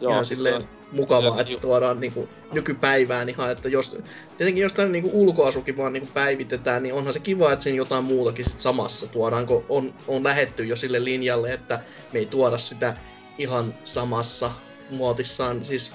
joo, 0.02 0.12
ihan 0.12 0.26
siis 0.26 0.38
silleen 0.38 0.70
mukavaa, 0.92 1.42
että 1.42 1.54
ju- 1.54 1.60
tuodaan 1.60 2.00
niinku 2.00 2.30
nykypäivään 2.52 3.30
ihan, 3.30 3.52
että 3.52 3.70
jos, 3.70 3.96
tietenkin 4.38 4.62
jos 4.62 4.74
tämän 4.74 4.92
niinku 4.92 5.10
ulkoasukin 5.14 5.78
vaan 5.78 5.94
niinku 5.94 6.10
päivitetään, 6.14 6.84
niin 6.84 6.94
onhan 6.94 7.14
se 7.14 7.20
kiva, 7.20 7.54
että 7.54 7.64
siinä 7.64 7.78
jotain 7.78 8.04
muutakin 8.04 8.46
sit 8.46 8.60
samassa 8.60 9.08
tuodaan, 9.08 9.46
kun 9.46 9.66
on, 9.70 9.94
on 10.08 10.24
lähetty 10.24 10.66
jo 10.66 10.76
sille 10.76 11.04
linjalle, 11.04 11.54
että 11.54 11.80
me 12.14 12.20
ei 12.20 12.26
tuoda 12.26 12.58
sitä 12.58 12.98
ihan 13.38 13.74
samassa 13.84 14.52
muotissaan, 14.90 15.66
siis 15.66 15.92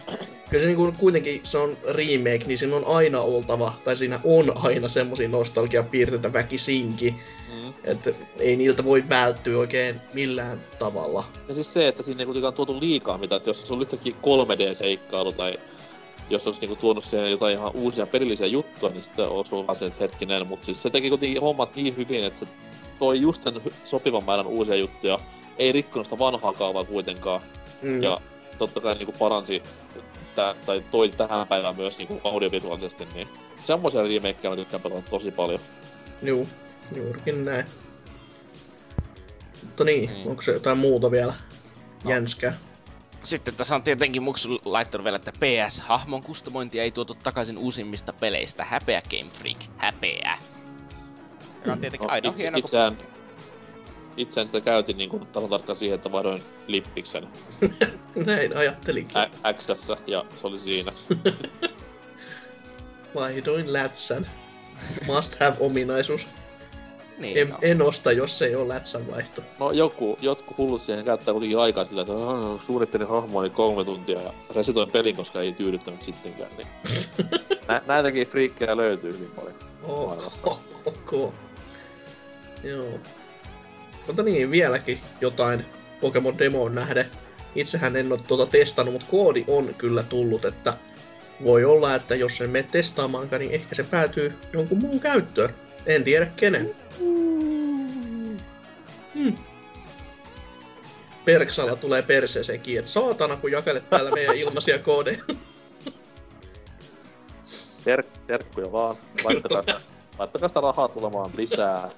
kyllä 0.51 0.63
se 0.63 0.67
niinku 0.67 0.95
kuitenkin 0.99 1.41
se 1.43 1.59
on 1.59 1.77
remake, 1.89 2.45
niin 2.47 2.59
siinä 2.59 2.77
on 2.77 2.87
aina 2.87 3.21
oltava, 3.21 3.81
tai 3.85 3.97
siinä 3.97 4.21
on 4.25 4.53
aina 4.57 4.89
semmosia 4.89 5.29
nostalgiapiirteitä 5.29 6.33
väkisinkin, 6.33 7.21
Mm. 7.65 7.73
että 7.85 8.11
ei 8.39 8.57
niiltä 8.57 8.85
voi 8.85 9.05
välttyä 9.09 9.59
oikein 9.59 10.01
millään 10.15 10.61
tavalla. 10.79 11.25
Ja 11.49 11.55
siis 11.55 11.73
se, 11.73 11.89
että 11.89 12.03
siinä 12.03 12.21
ei 12.21 12.25
kuitenkaan 12.27 12.55
tuotu 12.55 12.81
liikaa 12.81 13.19
mitään, 13.19 13.37
että 13.37 13.51
jos 13.51 13.69
se 13.69 13.75
on 13.75 13.81
yhtäkkiä 13.83 14.15
3D-seikkailu 14.23 15.33
tai 15.33 15.55
jos 16.31 16.47
olisi 16.47 16.61
niinku 16.61 16.77
tuonut 16.77 17.05
siihen 17.05 17.31
jotain 17.31 17.55
ihan 17.55 17.71
uusia 17.75 18.07
pelillisiä 18.07 18.47
juttuja, 18.47 18.93
niin 18.93 19.03
sitten 19.03 19.29
olisi 19.29 19.55
ollut 19.55 19.77
se, 19.79 19.93
hetkinen, 20.01 20.47
mutta 20.47 20.67
siis 20.67 20.83
se 20.83 20.91
teki 20.91 21.09
kuitenkin 21.09 21.43
hommat 21.43 21.77
niin 21.77 21.97
hyvin, 21.97 22.25
että 22.25 22.41
se 22.41 22.47
toi 22.99 23.21
just 23.21 23.43
sen 23.43 23.61
sopivan 23.85 24.25
määrän 24.25 24.47
uusia 24.47 24.75
juttuja, 24.75 25.19
ei 25.59 25.73
rikkonut 25.73 26.07
sitä 26.07 26.19
vanhaa 26.19 26.53
kaavaa 26.53 26.85
kuitenkaan, 26.85 27.41
Mm. 27.83 28.03
ja 28.03 28.21
totta 28.59 28.81
kai 28.81 28.95
niinku 28.95 29.15
paransi 29.19 29.63
tä- 30.37 30.55
tai 30.67 30.83
toi 30.91 31.09
tähän 31.09 31.47
päivään 31.49 31.77
myös 31.77 31.99
niinku 31.99 32.21
audiovisuaalisesti, 32.25 33.07
niin 33.15 33.29
semmoisia 33.63 34.03
remakeja 34.03 34.51
mä 34.51 34.57
tykkään 34.57 34.83
pelata 34.83 35.11
tosi 35.11 35.31
paljon. 35.31 35.61
Juu, 36.23 36.49
juurikin 36.97 37.45
näin. 37.45 37.67
Mutta 39.63 39.85
niin, 39.85 40.11
Niin. 40.11 40.29
onko 40.29 40.43
se 40.43 40.53
jotain 40.53 40.79
muuta 40.79 41.11
vielä 41.11 41.35
No. 42.05 42.11
jänskää? 42.11 42.53
Sitten 43.23 43.55
tässä 43.57 43.75
on 43.75 43.83
tietenkin 43.83 44.23
Muksu 44.23 44.61
laittanut 44.65 45.05
vielä, 45.05 45.17
että 45.17 45.33
PS-hahmon 45.33 46.23
kustomointia 46.23 46.83
ei 46.83 46.91
tuotu 46.91 47.15
takaisin 47.15 47.59
uusimmista 47.59 48.13
peleistä. 48.13 48.65
Häpeä 48.65 49.03
Game 49.11 49.31
Freak, 49.33 49.59
häpeä. 49.77 50.39
Ja 51.67 51.73
on 51.73 51.81
tietenkin 51.81 52.11
aina 52.11 52.31
itse, 52.31 52.43
hieno, 52.43 52.55
kun- 52.55 52.59
itseään, 52.65 52.99
itseään 54.17 54.47
sitä 54.47 54.61
käytin 54.61 54.99
niinku 54.99 55.19
tasan 55.19 55.51
tarkkaan 55.51 55.79
siihen, 55.79 55.95
että 55.95 56.13
vaihdoin 56.13 56.43
lippiksen 56.67 57.29
Näin 58.27 58.57
ajattelinkin. 58.57 59.17
Ä- 59.17 59.53
Xssä 59.53 59.97
ja 60.07 60.25
se 60.41 60.47
oli 60.47 60.59
siinä. 60.61 60.93
Vaihdoin 63.15 63.73
lätsän. 63.73 64.27
Must 65.07 65.41
have 65.41 65.57
ominaisuus. 65.61 66.27
Niin, 67.19 67.39
En, 67.39 67.49
no. 67.49 67.59
en 67.63 67.83
osta, 67.83 68.13
jos 68.13 68.43
ei 68.43 68.57
ole 68.57 68.69
lätsän 68.69 69.07
vaihto. 69.11 69.43
No 69.59 69.73
joku, 69.73 70.19
jotkut 70.21 70.59
hullut 70.59 70.83
siihen 70.83 71.05
käyttää 71.05 71.33
kuitenkin 71.35 71.59
aikaa 71.59 71.85
sillä, 71.85 72.01
että 72.01 72.13
"Aah, 72.13 72.65
suunnittelin 72.67 73.09
hahmoani 73.09 73.51
kolme 73.51 73.85
tuntia 73.85 74.21
ja 74.21 74.33
resetoin 74.55 74.91
pelin, 74.91 75.17
koska 75.17 75.41
ei 75.41 75.53
tyydyttänyt 75.53 76.03
sittenkään. 76.03 76.51
Niin. 76.57 76.69
Nä, 77.69 77.83
näitäkin 77.87 78.27
friikkejä 78.27 78.77
löytyy 78.77 79.13
hyvin 79.13 79.31
paljon. 79.31 79.55
Oh, 79.83 80.33
ok. 80.87 81.33
Joo. 82.65 82.99
Mutta 84.07 84.23
niin, 84.23 84.51
vieläkin 84.51 85.01
jotain 85.21 85.65
Pokemon 86.01 86.39
Demoon 86.39 86.75
nähden. 86.75 87.07
Itsehän 87.55 87.97
en 87.97 88.13
ole 88.13 88.21
tuota 88.29 88.47
testannut, 88.47 88.93
mutta 88.93 89.07
koodi 89.11 89.45
on 89.49 89.75
kyllä 89.79 90.03
tullut, 90.03 90.45
että 90.45 90.75
voi 91.45 91.65
olla, 91.65 91.95
että 91.95 92.15
jos 92.15 92.41
en 92.41 92.51
mene 92.51 92.69
testaamaankaan, 92.71 93.41
niin 93.41 93.53
ehkä 93.53 93.75
se 93.75 93.83
päätyy 93.83 94.35
jonkun 94.53 94.79
muun 94.79 95.01
käyttöön. 95.01 95.55
En 95.87 96.05
tiedä 96.05 96.27
kenen. 96.37 96.77
Hmm. 99.15 99.37
Perksalla 101.25 101.77
tulee 101.77 102.03
perseeseenkin, 102.03 102.79
että 102.79 102.91
saatana 102.91 103.37
kun 103.37 103.53
jakelet 103.53 103.91
täällä 103.91 104.11
meidän 104.11 104.37
ilmaisia 104.37 104.79
koodeja. 104.79 105.25
Ter, 107.85 108.05
terkkuja 108.27 108.73
vaan. 108.73 108.97
Laittakaa 109.25 109.63
sitä, 109.63 109.81
laittakaa 110.19 110.49
sitä 110.49 110.61
rahaa 110.61 110.89
tulemaan 110.89 111.31
lisää. 111.37 111.91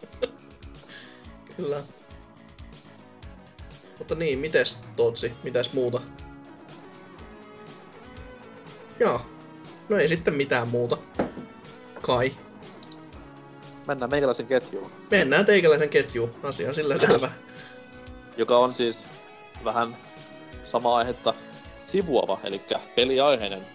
Kyllä. 1.56 1.82
Mutta 3.98 4.14
niin, 4.14 4.38
mites 4.38 4.78
Totsi, 4.96 5.32
mitäs 5.42 5.72
muuta? 5.72 6.00
Joo. 9.00 9.20
No 9.88 9.96
ei 9.96 10.08
sitten 10.08 10.34
mitään 10.34 10.68
muuta. 10.68 10.98
Kai. 12.02 12.36
Mennään 13.86 14.10
meikäläisen 14.10 14.46
ketjuun, 14.46 14.90
Mennään 15.10 15.46
teikäläisen 15.46 15.88
ketjuun. 15.88 16.30
Asia 16.42 16.72
sillä 16.72 16.98
selvä. 17.08 17.32
joka 18.36 18.58
on 18.58 18.74
siis 18.74 19.06
vähän 19.64 19.96
samaa 20.64 20.96
aihetta 20.96 21.34
sivuava, 21.84 22.40
eli 22.44 22.60
peliaiheinen, 22.94 23.66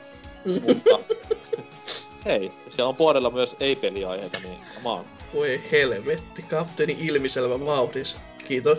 mutta 0.62 1.00
hei, 2.26 2.52
siellä 2.70 2.90
on 2.90 2.96
puolella 2.96 3.30
myös 3.30 3.56
ei-peliaiheita, 3.60 4.40
niin 4.40 4.60
come 4.76 4.90
on. 4.90 5.06
Voi 5.34 5.62
helvetti, 5.72 6.42
kapteeni 6.42 6.98
ilmiselvä 7.00 7.66
vauhdissa. 7.66 8.20
Kiitos. 8.48 8.78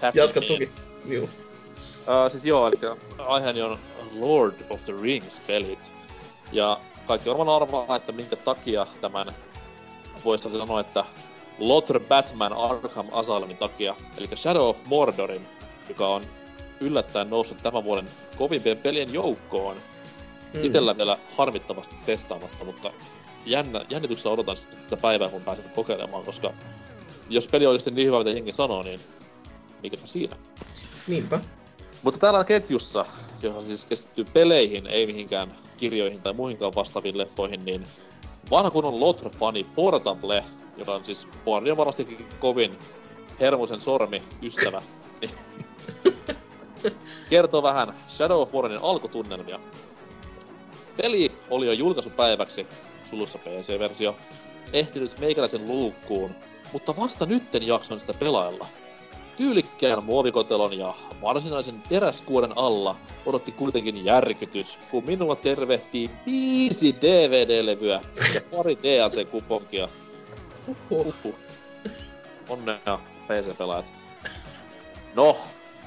Happy 0.00 0.18
jatka 0.18 0.40
toki. 0.40 0.70
Juu. 1.04 1.24
Uh, 1.24 2.30
siis 2.30 2.46
joo, 2.46 2.66
eli 2.68 2.76
aiheeni 3.18 3.62
on 3.62 3.78
Lord 4.12 4.54
of 4.70 4.84
the 4.84 4.92
Rings-pelit. 5.02 5.92
Ja 6.52 6.80
kaikki 7.06 7.28
varmaan 7.30 7.62
arvaa, 7.62 7.96
että 7.96 8.12
minkä 8.12 8.36
takia 8.36 8.86
tämän 9.00 9.26
voisi 10.24 10.58
sanoa, 10.58 10.80
että 10.80 11.04
Lothar 11.58 12.00
Batman 12.00 12.52
Arkham 12.52 13.06
Asylumin 13.12 13.56
takia, 13.56 13.96
eli 14.18 14.28
Shadow 14.36 14.68
of 14.68 14.76
Mordorin, 14.86 15.46
joka 15.88 16.08
on 16.08 16.22
yllättäen 16.80 17.30
noussut 17.30 17.58
tämän 17.62 17.84
vuoden 17.84 18.08
kovimpien 18.36 18.78
pelien 18.78 19.12
joukkoon. 19.12 19.76
Mm. 20.54 20.64
Itellä 20.64 20.96
vielä 20.96 21.18
harmittavasti 21.36 21.94
testaamatta, 22.06 22.64
mutta 22.64 22.90
jännä, 23.46 23.84
jännityksellä 23.90 24.34
odotan 24.34 24.56
sitä 24.56 24.96
päivää, 24.96 25.28
kun 25.28 25.42
pääsen 25.42 25.70
kokeilemaan, 25.74 26.24
koska 26.24 26.52
jos 27.28 27.48
peli 27.48 27.66
on 27.66 27.70
oikeasti 27.70 27.90
niin 27.90 28.06
hyvä, 28.06 28.18
mitä 28.18 28.30
jengi 28.30 28.52
sanoo, 28.52 28.82
niin 28.82 29.00
mikäpä 29.82 30.06
siinä. 30.06 30.36
Niinpä. 31.06 31.40
Mutta 32.02 32.20
täällä 32.20 32.44
ketjussa, 32.44 33.06
johon 33.42 33.66
siis 33.66 33.84
keskittyy 33.84 34.24
peleihin, 34.24 34.86
ei 34.86 35.06
mihinkään 35.06 35.54
kirjoihin 35.76 36.22
tai 36.22 36.32
muihinkaan 36.32 36.74
vastaaviin 36.74 37.18
leffoihin, 37.18 37.64
niin 37.64 37.86
vanha 38.50 38.70
kunnon 38.70 39.00
Lothar-fani 39.00 39.66
Portable, 39.74 40.44
joka 40.76 40.94
on 40.94 41.04
siis 41.04 41.28
Porni 41.44 41.70
on 41.70 41.76
varmastikin 41.76 42.26
kovin 42.38 42.78
hermosen 43.40 43.80
sormi 43.80 44.22
ystävä, 44.42 44.82
niin 45.20 45.30
kertoo 47.30 47.62
vähän 47.62 47.94
Shadow 48.08 48.40
of 48.40 48.54
Warnin 48.54 48.80
alkutunnelmia. 48.82 49.60
Peli 50.96 51.32
oli 51.50 51.66
jo 51.66 51.72
julkaisupäiväksi, 51.72 52.66
sulussa 53.10 53.38
PC-versio, 53.38 54.16
ehtinyt 54.72 55.18
meikäläisen 55.18 55.66
luukkuun, 55.66 56.34
mutta 56.72 56.96
vasta 56.96 57.26
nytten 57.26 57.66
jaksoin 57.66 58.00
sitä 58.00 58.14
pelailla. 58.14 58.66
Tyylikkään 59.36 60.04
muovikotelon 60.04 60.78
ja 60.78 60.94
varsinaisen 61.22 61.82
teräskuoren 61.88 62.58
alla 62.58 62.96
odotti 63.26 63.52
kuitenkin 63.52 64.04
järkytys, 64.04 64.78
kun 64.90 65.04
minua 65.04 65.36
tervehtii 65.36 66.10
viisi 66.26 66.96
DVD-levyä 67.00 68.00
ja 68.34 68.40
pari 68.56 68.78
DLC-kuponkia. 68.82 69.88
Onnea 72.48 72.98
PC-pelaajat. 73.28 73.86
No, 75.14 75.36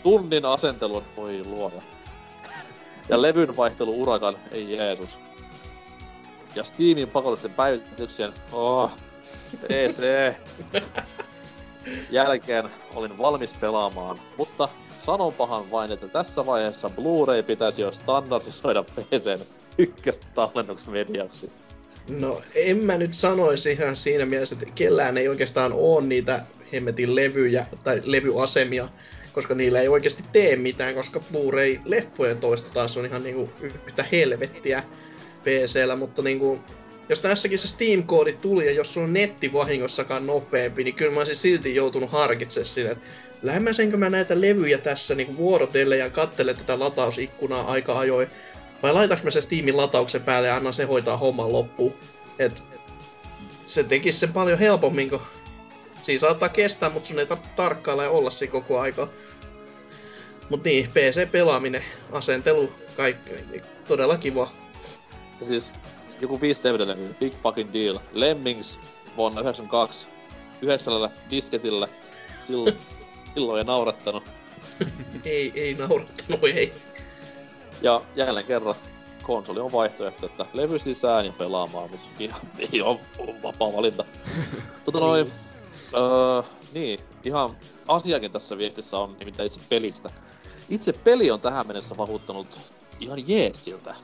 tunnin 0.04 0.46
asentelun, 0.46 1.04
voi 1.18 1.44
luoja. 1.46 1.82
Ja 3.10 3.22
levyn 3.22 3.58
vaihtelu 3.58 4.02
urakan, 4.02 4.38
ei 4.52 4.78
Jeesus. 4.78 5.18
Ja 6.56 6.64
Steamin 6.64 7.08
pakollisten 7.10 7.54
päivityksien, 7.54 8.34
oh, 8.52 8.92
PC. 9.62 10.34
Jälkeen 12.10 12.70
olin 12.96 13.18
valmis 13.18 13.54
pelaamaan, 13.54 14.20
mutta 14.38 14.70
sanonpahan 15.06 15.72
vain, 15.72 15.92
että 15.92 16.08
tässä 16.08 16.46
vaiheessa 16.46 16.90
Blu-ray 16.90 17.44
pitäisi 17.44 17.82
jo 17.82 17.92
standardisoida 17.92 18.84
PCn 18.84 19.46
ykköstallennuksmediaksi. 19.78 21.52
No 22.20 22.42
en 22.56 22.78
mä 22.78 22.98
nyt 22.98 23.14
sanoisi 23.14 23.72
ihan 23.72 23.96
siinä 23.96 24.26
mielessä, 24.26 24.56
että 24.56 24.74
kellään 24.76 25.18
ei 25.18 25.28
oikeastaan 25.28 25.74
ole 25.74 26.04
niitä 26.04 26.46
hemmetin 26.74 27.16
levyjä 27.16 27.66
tai 27.84 28.02
levyasemia, 28.06 28.90
koska 29.34 29.56
niillä 29.56 29.82
ei 29.82 29.88
oikeasti 29.88 30.24
tee 30.32 30.56
mitään, 30.56 30.96
koska 30.96 31.20
Blu-ray-leffojen 31.20 32.38
toista 32.38 32.74
taas 32.74 32.98
on 32.98 33.06
ihan 33.06 33.24
niinku 33.24 33.50
yhtä 33.62 34.06
helvettiä 34.12 34.84
PCllä, 35.44 35.96
mutta 35.96 36.22
niinku, 36.22 36.60
jos 37.10 37.20
tässäkin 37.20 37.60
se 37.60 37.68
Steam-koodi 37.68 38.34
tuli 38.34 38.66
ja 38.66 38.72
jos 38.72 38.98
on 38.98 39.14
netti 39.14 39.54
vahingossakaan 39.54 40.28
nopeampi, 40.28 40.84
niin 40.84 40.96
kyllä 40.96 41.12
mä 41.12 41.20
olisin 41.20 41.36
silti 41.36 41.76
joutunut 41.76 42.12
harkitsemaan 42.12 42.66
sinne, 42.66 42.92
että 42.92 43.08
lämmäsenkö 43.42 43.98
mä 43.98 44.10
näitä 44.10 44.42
levyjä 44.42 44.78
tässä 44.78 45.16
niinku 45.16 45.38
vuorotelle 45.38 45.98
ja 45.98 46.10
kattelen 46.10 46.58
tätä 46.58 46.80
latausikkunaa 46.80 47.72
aika 47.72 48.00
ajoin, 48.00 48.28
vai 48.84 48.94
laitaks 48.94 49.24
mä 49.24 49.32
se 49.32 49.42
Steamin 49.42 49.78
latauksen 49.78 50.24
päälle 50.24 50.48
ja 50.48 50.56
annan 50.56 50.74
se 50.74 50.84
hoitaa 50.84 51.18
homman 51.18 51.52
loppuun. 51.52 51.94
Et 52.40 52.64
se 53.66 53.84
tekisi 53.84 54.20
sen 54.20 54.34
paljon 54.34 54.60
helpommin, 54.60 55.10
kun 55.10 55.22
siinä 56.04 56.20
saattaa 56.20 56.50
kestää, 56.50 56.90
mutta 56.90 57.08
sun 57.08 57.20
ei 57.20 57.26
tarvitse 57.26 57.52
tarkkailla 57.56 58.04
ja 58.04 58.10
olla 58.10 58.30
siinä 58.30 58.52
koko 58.52 58.80
aika. 58.80 59.10
Mut 60.50 60.64
niin, 60.64 60.90
PC-pelaaminen, 60.90 61.84
asentelu, 62.12 62.74
kaikki, 62.98 63.30
niin 63.52 63.64
todella 63.88 64.18
kiva. 64.18 64.52
Siis 65.48 65.72
joku 66.22 66.42
5 66.42 66.64
dvd 66.64 67.14
big 67.20 67.34
fucking 67.44 67.74
deal. 67.74 68.00
Lemmings 68.14 68.80
vuonna 69.18 69.42
92 69.42 70.08
yhdeksällä 70.62 71.10
disketillä. 71.30 71.88
Silloin, 72.48 72.78
silloin 73.34 73.60
ei 73.60 73.64
naurattanut. 73.64 74.24
ei, 75.26 75.52
ei 75.56 75.74
naurattanut, 75.74 76.44
ei. 76.44 76.74
Ja 77.82 78.02
jälleen 78.16 78.46
kerran 78.46 78.76
konsoli 79.24 79.60
on 79.60 79.72
vaihtoehto, 79.72 80.26
että 80.26 80.46
levy 80.54 80.80
sisään 80.80 81.26
ja 81.26 81.34
pelaamaan, 81.38 81.92
mutta 81.92 82.06
ihan, 82.20 82.42
ihan 82.72 83.00
on 83.18 83.44
vapaa 83.44 83.74
valinta. 83.74 84.06
tota 84.86 85.00
noin, 85.00 85.32
öö, 85.94 86.42
niin, 86.74 87.00
ihan 87.24 87.58
asiakin 87.88 88.32
tässä 88.32 88.58
viestissä 88.58 88.98
on 88.98 89.16
nimittäin 89.20 89.48
itse 89.48 89.60
pelistä. 89.70 90.10
Itse 90.70 90.94
peli 90.94 91.32
on 91.32 91.42
tähän 91.42 91.68
mennessä 91.68 91.98
vakuuttanut 91.98 92.60
ihan 93.00 93.30
jeesiltä. 93.30 93.96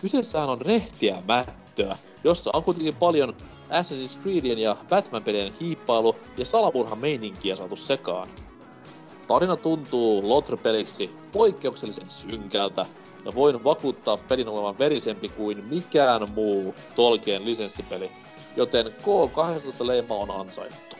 Kyseessähän 0.00 0.48
on 0.48 0.60
rehtiä 0.60 1.22
mättöä, 1.28 1.96
jossa 2.24 2.50
on 2.54 2.64
kuitenkin 2.64 2.96
paljon 2.96 3.36
Assassin's 3.70 4.22
Creedin 4.22 4.58
ja 4.58 4.76
Batman-pelien 4.88 5.52
hiippailu 5.60 6.16
ja 6.36 6.44
salamurhan 6.44 6.98
meininkiä 6.98 7.56
saatu 7.56 7.76
sekaan. 7.76 8.28
Tarina 9.26 9.56
tuntuu 9.56 10.28
Lotr-peliksi 10.28 11.10
poikkeuksellisen 11.32 12.10
synkältä, 12.10 12.86
ja 13.24 13.34
voin 13.34 13.64
vakuuttaa 13.64 14.16
pelin 14.16 14.48
olevan 14.48 14.78
verisempi 14.78 15.28
kuin 15.28 15.64
mikään 15.64 16.30
muu 16.34 16.74
Tolkien 16.96 17.44
lisenssipeli, 17.44 18.10
joten 18.56 18.86
K12 18.86 19.86
leima 19.86 20.14
on 20.14 20.30
ansaittu. 20.30 20.96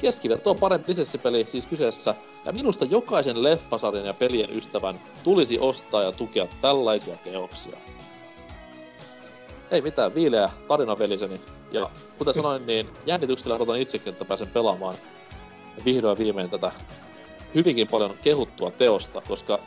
Keskiverto 0.00 0.50
on 0.50 0.58
parempi 0.58 0.88
lisenssipeli 0.88 1.46
siis 1.48 1.66
kyseessä, 1.66 2.14
ja 2.44 2.52
minusta 2.52 2.84
jokaisen 2.84 3.42
leffasarjan 3.42 4.06
ja 4.06 4.14
pelien 4.14 4.50
ystävän 4.50 5.00
tulisi 5.24 5.58
ostaa 5.58 6.02
ja 6.02 6.12
tukea 6.12 6.46
tällaisia 6.60 7.16
teoksia. 7.16 7.78
Ei 9.70 9.80
mitään, 9.80 10.14
viileä 10.14 10.50
tarinapeliseni. 10.68 11.40
Ja 11.72 11.90
kuten 12.18 12.34
sanoin, 12.34 12.66
niin 12.66 12.88
jännityksellä 13.06 13.56
odotan 13.56 13.80
itsekin, 13.80 14.12
että 14.12 14.24
pääsen 14.24 14.48
pelaamaan 14.48 14.94
vihdoin 15.84 16.18
viimein 16.18 16.50
tätä 16.50 16.72
hyvinkin 17.54 17.88
paljon 17.88 18.18
kehuttua 18.22 18.70
teosta, 18.70 19.20
koska 19.28 19.58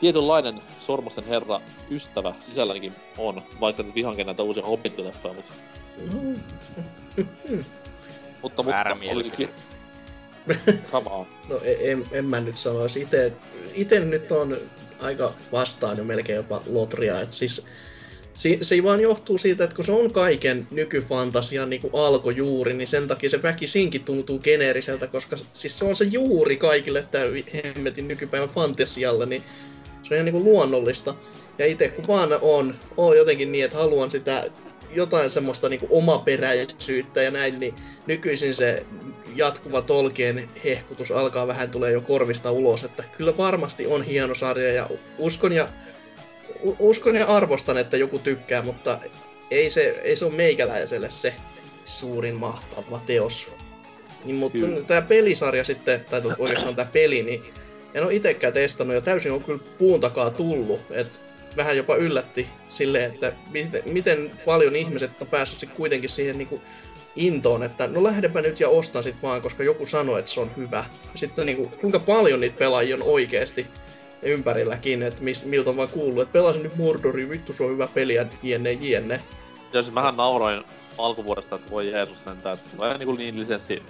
tietynlainen 0.00 0.60
Sormusten 0.80 1.24
herra 1.24 1.60
ystävä 1.90 2.34
sisällänikin 2.40 2.92
on, 3.18 3.42
vaikka 3.60 3.82
nyt 3.82 3.94
vihankin 3.94 4.26
näitä 4.26 4.42
uusia 4.42 4.62
hobbittileffoja, 4.62 5.34
mutta... 5.34 5.52
mutta, 8.42 8.66
Väärä 8.66 8.94
mutta 8.94 9.10
olisikin... 9.12 9.50
Come 10.92 11.10
on. 11.10 11.26
No 11.48 11.60
e- 11.62 11.90
en, 11.92 12.04
en 12.12 12.24
mä 12.24 12.40
nyt 12.40 12.58
sanoisi. 12.58 13.00
Ite, 13.00 13.32
ite 13.74 14.00
nyt 14.00 14.32
on 14.32 14.56
aika 15.00 15.32
vastaan 15.52 15.96
jo 15.96 16.04
melkein 16.04 16.36
jopa 16.36 16.62
Lotria. 16.70 17.20
Et 17.20 17.32
siis, 17.32 17.66
se, 18.38 18.58
se 18.60 18.82
vaan 18.82 19.00
johtuu 19.00 19.38
siitä, 19.38 19.64
että 19.64 19.76
kun 19.76 19.84
se 19.84 19.92
on 19.92 20.12
kaiken 20.12 20.66
nykyfantasian 20.70 21.70
niin 21.70 21.90
alkojuuri, 21.92 22.74
niin 22.74 22.88
sen 22.88 23.08
takia 23.08 23.30
se 23.30 23.42
väkisinkin 23.42 24.04
tuntuu 24.04 24.38
geneeriseltä, 24.38 25.06
koska 25.06 25.36
siis 25.52 25.78
se 25.78 25.84
on 25.84 25.96
se 25.96 26.04
juuri 26.04 26.56
kaikille 26.56 27.06
tämä 27.10 27.24
hemmetin 27.64 28.08
nykypäivän 28.08 28.48
fantasialle, 28.48 29.26
niin 29.26 29.42
se 30.02 30.14
on 30.14 30.20
ihan 30.20 30.34
niin 30.34 30.44
luonnollista. 30.44 31.14
Ja 31.58 31.66
itse 31.66 31.88
kun 31.88 32.06
vaan 32.06 32.38
on, 32.42 32.74
on 32.96 33.16
jotenkin 33.16 33.52
niin, 33.52 33.64
että 33.64 33.76
haluan 33.76 34.10
sitä 34.10 34.50
jotain 34.94 35.30
semmoista 35.30 35.68
niin 35.68 35.80
omaperäisyyttä 35.90 37.22
ja 37.22 37.30
näin, 37.30 37.60
niin 37.60 37.74
nykyisin 38.06 38.54
se 38.54 38.86
jatkuva 39.34 39.82
Tolkien 39.82 40.48
hehkutus 40.64 41.10
alkaa 41.10 41.46
vähän 41.46 41.70
tulee 41.70 41.92
jo 41.92 42.00
korvista 42.00 42.50
ulos, 42.50 42.84
että 42.84 43.04
kyllä 43.16 43.36
varmasti 43.36 43.86
on 43.86 44.02
hieno 44.02 44.34
sarja 44.34 44.72
ja 44.72 44.90
uskon 45.18 45.52
ja, 45.52 45.68
uskon 46.78 47.14
ja 47.14 47.26
arvostan, 47.26 47.78
että 47.78 47.96
joku 47.96 48.18
tykkää, 48.18 48.62
mutta 48.62 48.98
ei 49.50 49.70
se, 49.70 50.00
ei 50.02 50.16
se 50.16 50.24
ole 50.24 50.34
meikäläiselle 50.34 51.10
se 51.10 51.34
suurin 51.84 52.36
mahtava 52.36 53.00
teos. 53.06 53.52
Niin, 54.24 54.36
mutta 54.36 54.58
tämä 54.86 55.02
pelisarja 55.02 55.64
sitten, 55.64 56.04
tai 56.04 56.22
oikeastaan 56.38 56.76
tämä 56.76 56.90
peli, 56.92 57.22
niin 57.22 57.42
en 57.94 58.04
ole 58.04 58.14
itekään 58.14 58.52
testannut 58.52 58.94
ja 58.94 59.00
täysin 59.00 59.32
on 59.32 59.44
kyllä 59.44 59.60
puun 59.78 60.00
takaa 60.00 60.30
tullut. 60.30 60.80
Et 60.90 61.20
vähän 61.56 61.76
jopa 61.76 61.96
yllätti 61.96 62.48
silleen, 62.70 63.12
että 63.12 63.32
miten, 63.50 63.82
miten 63.86 64.30
paljon 64.44 64.76
ihmiset 64.76 65.22
on 65.22 65.28
päässyt 65.28 65.58
sit 65.58 65.72
kuitenkin 65.72 66.10
siihen 66.10 66.38
niinku 66.38 66.62
intoon, 67.16 67.62
että 67.62 67.86
no 67.86 68.02
lähdepä 68.02 68.40
nyt 68.40 68.60
ja 68.60 68.68
ostan 68.68 69.02
sit 69.02 69.16
vaan, 69.22 69.42
koska 69.42 69.62
joku 69.62 69.86
sanoi, 69.86 70.18
että 70.18 70.30
se 70.30 70.40
on 70.40 70.50
hyvä. 70.56 70.84
Sitten 71.14 71.46
niinku, 71.46 71.72
kuinka 71.80 71.98
paljon 71.98 72.40
niitä 72.40 72.58
pelaajia 72.58 72.96
on 72.96 73.02
oikeesti 73.02 73.66
ympärilläkin, 74.22 75.02
että 75.02 75.22
miltä 75.44 75.70
on 75.70 75.76
vaan 75.76 75.88
kuullut, 75.88 76.22
että 76.22 76.32
pelasin 76.32 76.62
nyt 76.62 76.76
Mordori, 76.76 77.28
vittu 77.28 77.52
se 77.52 77.64
on 77.64 77.70
hyvä 77.70 77.88
peli 77.94 78.14
ja 78.14 78.26
jne 78.42 78.72
jne. 78.72 79.20
Ja 79.72 79.82
siis 79.82 79.94
mähän 79.94 80.16
nauroin 80.16 80.64
alkuvuodesta, 80.98 81.56
että 81.56 81.70
voi 81.70 81.90
Jeesus 81.90 82.24
sentään, 82.24 82.54
että 82.58 82.76
tulee 82.76 82.98
niinku 82.98 83.14
niin 83.14 83.40
lisenssi 83.40 83.82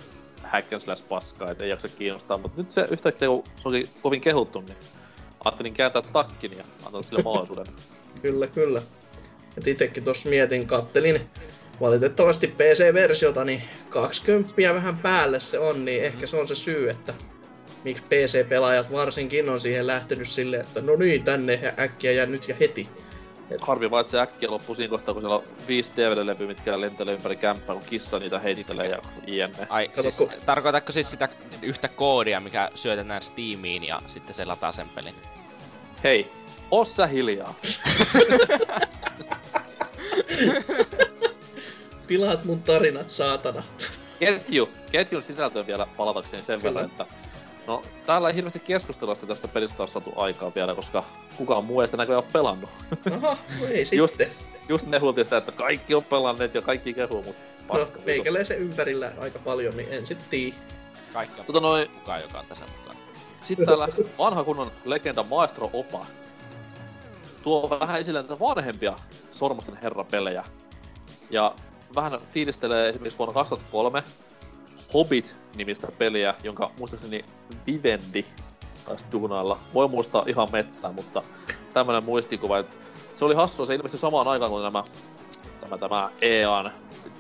hack 0.43 0.73
and 0.73 0.83
slash 0.83 1.09
paskaa, 1.09 1.51
et 1.51 1.63
ei 1.63 1.71
jaksa 1.71 1.89
kiinnostaa, 1.89 2.39
mutta 2.39 2.63
nyt 2.63 2.71
se 2.71 2.87
yhtäkkiä 2.91 3.29
kun 3.29 3.45
se 3.63 3.69
onkin 3.69 3.89
kovin 4.03 4.21
kehuttu, 4.21 4.61
niin 4.61 4.77
ajattelin 5.45 5.75
kääntää 5.75 6.03
takkin 6.03 6.59
ja 6.59 6.65
antaa 6.85 7.03
sille 7.03 7.23
mahdollisuuden. 7.23 7.67
kyllä, 8.23 8.47
kyllä. 8.47 8.83
Et 9.59 9.67
itekin 9.67 10.05
tossa 10.05 10.29
mietin, 10.29 10.67
kattelin 10.67 11.21
valitettavasti 11.81 12.47
PC-versiota, 12.47 13.45
niin 13.45 13.63
20 13.89 14.75
vähän 14.75 14.99
päälle 14.99 15.41
se 15.41 15.59
on, 15.59 15.85
niin 15.85 16.05
ehkä 16.05 16.27
se 16.27 16.37
on 16.37 16.49
se 16.49 16.55
syy, 16.55 16.91
että 16.91 17.15
miksi 17.85 18.05
PC-pelaajat 18.05 18.93
varsinkin 18.93 19.49
on 19.49 19.61
siihen 19.61 19.87
lähtenyt 19.87 20.29
silleen, 20.29 20.63
että 20.63 20.81
no 20.81 20.97
niin, 20.97 21.25
tänne 21.25 21.75
äkkiä 21.79 22.13
ja 22.13 22.27
nyt 22.27 22.49
ja 22.49 22.55
heti. 22.61 22.89
Et... 23.51 23.61
Harvi 23.61 23.91
vaan, 23.91 24.01
että 24.01 24.11
se 24.11 24.21
äkkiä 24.21 24.51
loppuu 24.51 24.75
siinä 24.75 24.91
kohtaa, 24.91 25.15
kun 25.15 25.23
siellä 25.23 25.37
on 25.37 25.45
viisi 25.69 25.93
DVD-levyä, 25.97 26.47
mitkä 26.47 26.81
lentelee 26.81 27.15
ympäri 27.15 27.37
kämppää, 27.37 27.75
kun 27.75 27.85
kissa 27.85 28.19
niitä 28.19 28.39
heittelee 28.39 28.87
ja 28.87 28.99
jne. 29.27 29.67
Ai, 29.69 29.89
Kato, 29.89 30.03
siis, 30.03 30.17
kun... 30.17 30.31
tarkoitatko 30.47 30.93
siis 30.93 31.11
sitä 31.11 31.29
yhtä 31.63 31.89
koodia, 31.89 32.41
mikä 32.41 32.71
syötetään 32.75 33.23
Steamiin 33.23 33.85
ja 33.85 34.03
sitten 34.07 34.35
se 34.35 34.45
lataa 34.45 34.73
sen 34.73 34.89
pelin? 34.89 35.15
Hei, 36.05 36.31
ossa 36.71 37.07
hiljaa. 37.07 37.55
Pilaat 42.07 42.45
mun 42.45 42.63
tarinat, 42.63 43.11
saatana. 43.11 43.63
Ketju, 44.19 44.69
ketjun 44.93 45.23
sisältöön 45.23 45.67
vielä 45.67 45.87
palatakseni 45.97 46.43
sen 46.43 46.63
verran, 46.63 46.85
että 46.85 47.07
No, 47.69 47.83
täällä 48.07 48.29
ei 48.29 48.35
hirveästi 48.35 48.61
keskustelua 48.61 49.17
tästä 49.17 49.49
pelistä 49.49 49.83
ole 49.83 49.89
saatu 49.89 50.13
aikaa 50.17 50.53
vielä, 50.55 50.75
koska 50.75 51.05
kukaan 51.37 51.65
muu 51.65 51.81
ei 51.81 51.87
sitä 51.87 51.97
näköjään 51.97 52.25
ole 52.25 52.33
pelannut. 52.33 52.71
Aha, 53.17 53.37
no 53.61 53.67
ei 53.67 53.85
sitten. 53.85 53.99
Just, 53.99 54.21
just 54.69 54.87
ne 54.87 54.99
huultiin 54.99 55.27
sitä, 55.27 55.37
että 55.37 55.53
kaikki 55.53 55.95
on 55.95 56.05
pelanneet 56.05 56.55
ja 56.55 56.63
kaikki 56.63 56.95
kehuu, 56.95 57.23
mutta 57.23 57.41
paska. 57.69 57.99
No, 57.99 58.05
meikäläisen 58.05 58.59
ympärillä 58.59 59.13
aika 59.21 59.39
paljon, 59.39 59.77
niin 59.77 59.89
en 59.93 60.07
sit 60.07 60.19
tii. 60.31 60.55
Kaikki 61.13 61.41
on 61.41 61.47
tota 61.47 61.61
noin... 61.61 61.89
kukaan, 61.89 62.23
joka 62.23 62.39
on 62.39 62.47
tässä 62.49 62.65
mukana. 62.79 62.99
Sitten 63.43 63.67
täällä 63.67 63.89
vanha 64.19 64.45
kunnon 64.45 64.71
legenda 64.85 65.23
Maestro 65.23 65.71
Opa 65.73 66.07
tuo 67.43 67.71
vähän 67.81 68.01
esille 68.01 68.19
näitä 68.19 68.39
vanhempia 68.39 68.97
Sormusten 69.33 69.79
herra-pelejä. 69.83 70.45
Ja 71.31 71.55
vähän 71.95 72.21
fiilistelee 72.31 72.89
esimerkiksi 72.89 73.19
vuonna 73.19 73.35
2003 73.35 74.03
Hobbit-nimistä 74.95 75.89
peliä, 75.99 76.35
jonka 76.45 76.71
muistaakseni 76.79 77.25
Vivendi 77.67 78.25
taisi 78.85 79.05
duunailla. 79.13 79.59
Voi 79.75 79.89
muistaa 79.89 80.25
ihan 80.27 80.49
metsään, 80.53 80.95
mutta 80.95 81.23
tämmönen 81.75 82.05
muistikuva, 82.05 82.59
että 82.59 82.77
se 83.15 83.25
oli 83.25 83.35
hassua, 83.35 83.67
se 83.67 83.75
ilmestyi 83.75 84.01
samaan 84.01 84.29
aikaan 84.29 84.51
kuin 84.51 84.63
nämä, 84.63 84.85
tämä, 85.61 85.79
tämä 85.79 86.11
EAN 86.21 86.73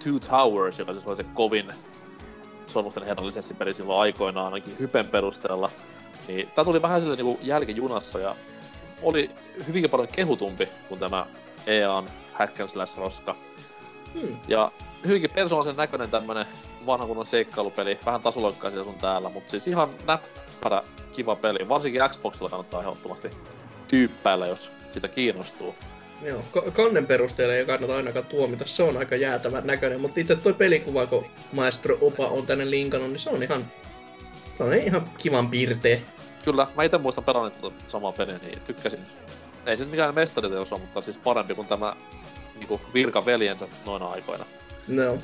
Two 0.05 0.19
Towers, 0.19 0.79
joka 0.79 0.93
siis 0.93 1.07
oli 1.07 1.17
se 1.17 1.25
kovin 1.35 1.73
Sormusten 2.67 3.07
herran 3.07 3.27
lisenssipeli 3.27 3.75
silloin 3.75 4.01
aikoinaan 4.01 4.47
ainakin 4.55 4.79
Hypen 4.79 5.09
perusteella. 5.09 5.71
Niin 6.29 6.49
tää 6.55 6.65
tuli 6.65 6.83
vähän 6.83 7.01
silleen 7.01 7.19
niinku 7.19 7.41
jälkijunassa 7.43 8.19
ja 8.19 8.37
oli 9.03 9.31
hyvinkin 9.67 9.91
paljon 9.91 10.09
kehutumpi 10.09 10.69
kuin 10.89 11.01
tämä 11.01 11.27
EAN 11.67 12.11
hack 12.33 12.61
and 12.61 12.69
slash 12.69 12.97
roska. 12.97 13.37
Hmm. 14.15 14.37
Ja 14.49 14.73
hyvinkin 15.07 15.31
persoonallisen 15.31 15.77
näköinen 15.77 16.11
tämmönen 16.11 16.47
vanha 16.87 17.07
kunnon 17.07 17.27
seikkailupeli, 17.27 17.99
vähän 18.07 18.23
tasoloikkaa 18.23 18.71
siellä 18.71 18.85
sun 18.85 19.01
täällä, 19.01 19.29
mutta 19.29 19.51
siis 19.51 19.67
ihan 19.67 19.91
näppärä, 20.07 20.83
kiva 21.13 21.37
peli. 21.37 21.69
Varsinkin 21.69 22.03
Xboxilla 22.09 22.51
kannattaa 22.51 22.81
ehdottomasti 22.81 23.31
tyyppäillä, 23.89 24.47
jos 24.47 24.71
sitä 24.95 25.09
kiinnostuu. 25.09 25.75
Joo, 26.23 26.43
ka- 26.53 26.71
kannen 26.73 27.07
perusteella 27.07 27.55
ei 27.55 27.67
kannata 27.67 27.97
ainakaan 27.97 28.27
tuomita, 28.27 28.67
se 28.67 28.83
on 28.83 28.97
aika 28.97 29.17
jäätävän 29.17 29.67
näköinen, 29.67 30.01
mutta 30.01 30.21
itse 30.21 30.37
toi 30.37 30.55
pelikuva, 30.55 31.07
kun 31.07 31.27
Maestro 31.53 31.99
Opa 32.01 32.27
on 32.27 32.47
tänne 32.47 32.71
linkannut, 32.71 33.11
niin 33.11 33.19
se 33.21 33.31
on 33.31 33.43
ihan, 33.43 33.67
se 34.59 34.65
on 34.65 34.75
ihan 34.75 35.11
kivan 35.19 35.49
piirtee. 35.51 36.03
Kyllä, 36.45 36.67
mä 36.77 36.83
itse 36.85 36.99
muistan 36.99 37.25
pelannut 37.25 37.61
tuota 37.61 37.77
samaa 37.89 38.13
peliä, 38.13 38.39
niin 38.39 38.61
tykkäsin. 38.61 39.01
Ei 39.67 39.77
se 39.77 39.85
nyt 39.85 39.91
mikään 39.91 40.15
mestariteos 40.15 40.73
ole, 40.73 40.81
mutta 40.81 41.03
siis 41.03 41.17
parempi 41.17 41.55
kuin 41.55 41.69
tämä 41.69 41.97
niinku 42.55 42.81
virkaveljensä 42.95 43.69
noina 43.87 44.07
aikoina. 44.07 44.45
No, 44.89 45.19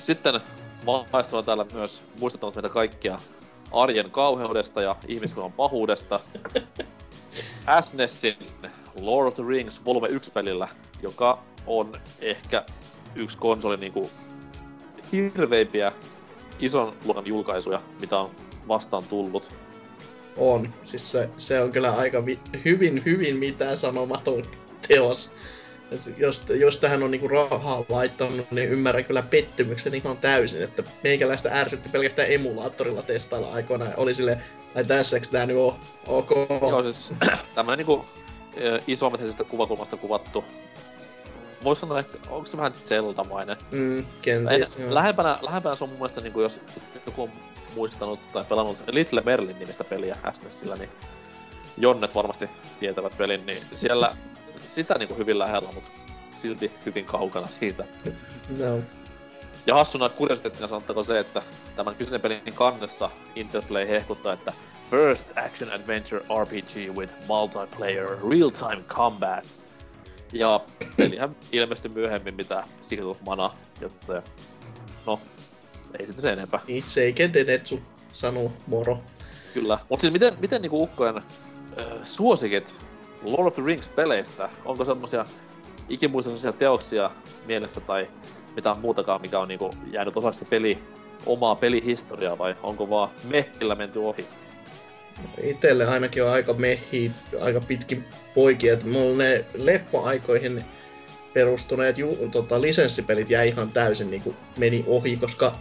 Sitten 0.00 0.40
on 0.86 1.44
täällä 1.44 1.66
myös 1.72 2.02
muistuttanut 2.20 2.54
meitä 2.54 2.68
kaikkia 2.68 3.18
arjen 3.72 4.10
kauheudesta 4.10 4.82
ja 4.82 4.96
ihmiskunnan 5.08 5.52
pahuudesta. 5.52 6.20
SNESin 7.80 8.36
Lord 9.00 9.28
of 9.28 9.34
the 9.34 9.44
Rings 9.48 9.84
Volume 9.84 10.08
1-pelillä, 10.08 10.68
joka 11.02 11.38
on 11.66 11.92
ehkä 12.20 12.64
yksi 13.14 13.38
konsoli 13.38 13.76
niinku 13.76 14.10
hirveimpiä 15.12 15.92
ison 16.58 16.96
luokan 17.04 17.26
julkaisuja, 17.26 17.82
mitä 18.00 18.18
on 18.18 18.30
vastaan 18.68 19.04
tullut. 19.04 19.54
on. 20.36 20.68
Siis 20.84 21.12
se, 21.12 21.30
se 21.36 21.60
on 21.60 21.72
kyllä 21.72 21.90
aika 21.96 22.26
vi- 22.26 22.40
hyvin, 22.64 23.02
hyvin 23.04 23.36
mitään 23.36 23.76
sanomaton 23.76 24.42
teos. 24.88 25.34
Et 25.92 26.18
jos, 26.18 26.44
jos 26.48 26.78
tähän 26.78 27.02
on 27.02 27.10
niinku 27.10 27.28
rahaa 27.28 27.84
laittanut, 27.88 28.50
niin 28.50 28.68
ymmärrän 28.68 29.04
kyllä 29.04 29.22
pettymyksen 29.22 29.94
ihan 29.94 30.16
täysin, 30.16 30.62
että 30.62 30.82
meikäläistä 31.04 31.60
ärsytti 31.60 31.88
pelkästään 31.88 32.32
emulaattorilla 32.32 33.02
testailla 33.02 33.52
aikoinaan. 33.52 33.92
Oli 33.96 34.14
sille, 34.14 34.38
ai 34.74 34.84
tässäks 34.84 35.30
tää 35.30 35.46
nyt 35.46 35.56
on? 35.56 35.74
Ok. 36.06 36.30
Joo, 36.60 36.82
siis 36.82 37.12
tämmönen 37.54 37.78
niinku 37.78 38.04
ö, 38.60 38.80
isometrisestä 38.86 39.44
kuvakulmasta 39.44 39.96
kuvattu. 39.96 40.44
Vois 41.64 41.80
sanoa 41.80 41.98
ehkä, 41.98 42.18
onko 42.28 42.46
se 42.46 42.56
vähän 42.56 42.72
Zelda-mainen? 42.86 43.56
Mm, 43.70 43.98
En, 43.98 44.06
kenties, 44.22 44.78
joo. 44.78 44.94
lähempänä, 44.94 45.38
lähempänä 45.42 45.76
se 45.76 45.84
on 45.84 45.90
mun 45.90 45.98
mielestä 45.98 46.20
niinku 46.20 46.40
jos 46.40 46.60
joku 47.06 47.22
on 47.22 47.30
muistanut 47.74 48.32
tai 48.32 48.44
pelannut 48.44 48.78
Little 48.86 49.22
Merlin 49.24 49.58
nimistä 49.58 49.84
peliä 49.84 50.16
SNESillä, 50.32 50.76
niin 50.76 50.90
Jonnet 51.76 52.14
varmasti 52.14 52.50
tietävät 52.80 53.18
pelin, 53.18 53.46
niin 53.46 53.58
siellä 53.76 54.16
sitä 54.74 54.98
niinku 54.98 55.14
hyvin 55.14 55.38
lähellä, 55.38 55.68
mutta 55.74 55.90
silti 56.42 56.72
hyvin 56.86 57.04
kaukana 57.04 57.46
siitä. 57.46 57.84
No. 58.58 58.78
Ja 59.66 59.74
hassuna 59.74 60.08
kuriositeettina 60.08 60.68
sanottako 60.68 61.04
se, 61.04 61.18
että 61.18 61.42
tämän 61.76 61.94
kyseisen 61.94 62.20
pelin 62.20 62.54
kannessa 62.54 63.10
Interplay 63.36 63.88
hehkuttaa, 63.88 64.32
että 64.32 64.52
First 64.90 65.26
Action 65.36 65.72
Adventure 65.72 66.24
RPG 66.42 66.96
with 66.96 67.12
Multiplayer 67.26 68.08
Real-Time 68.08 68.82
Combat. 68.88 69.46
Ja 70.32 70.60
pelihän 70.96 71.36
ilmestyi 71.52 71.90
myöhemmin 71.94 72.34
mitä 72.34 72.64
Secret 72.82 73.06
of 73.06 73.20
Mana, 73.26 73.50
jotta 73.80 74.22
no, 75.06 75.20
ei 75.98 76.06
sitten 76.06 76.22
se 76.22 76.32
enempää. 76.32 76.60
Niin, 76.66 76.84
Seiken 76.88 77.32
Denetsu 77.32 77.82
sanoo 78.12 78.52
moro. 78.66 78.98
Kyllä. 79.54 79.78
Mut 79.88 80.00
siis 80.00 80.12
miten, 80.12 80.36
miten 80.40 80.62
niinku 80.62 80.82
ukkojen 80.82 81.16
äh, 81.16 81.24
suosikit 82.04 82.74
Lord 83.22 83.46
of 83.46 83.54
the 83.54 83.62
Rings-peleistä? 83.62 84.48
Onko 84.64 84.84
semmosia 84.84 85.24
ikimuistoisia 85.88 86.52
teoksia 86.52 87.10
mielessä 87.46 87.80
tai 87.80 88.08
mitään 88.56 88.78
muutakaan, 88.78 89.20
mikä 89.20 89.38
on 89.38 89.48
niinku 89.48 89.70
jäänyt 89.92 90.16
osaksi 90.16 90.44
peli, 90.44 90.78
omaa 91.26 91.54
pelihistoriaa 91.54 92.38
vai 92.38 92.54
onko 92.62 92.90
vaan 92.90 93.10
mehkillä 93.24 93.74
menty 93.74 93.98
ohi? 93.98 94.26
Itelle 95.42 95.86
ainakin 95.86 96.24
on 96.24 96.30
aika 96.30 96.52
mehi, 96.52 97.10
aika 97.40 97.60
pitkin 97.60 98.04
poikia, 98.34 98.72
että 98.72 98.86
mulla 98.86 99.16
ne 99.16 99.44
leffa-aikoihin 99.54 100.64
perustuneet 101.34 101.98
ju, 101.98 102.16
tota, 102.32 102.60
lisenssipelit 102.60 103.30
jäi 103.30 103.48
ihan 103.48 103.70
täysin 103.70 104.10
niin 104.10 104.36
meni 104.56 104.84
ohi, 104.86 105.16
koska 105.16 105.54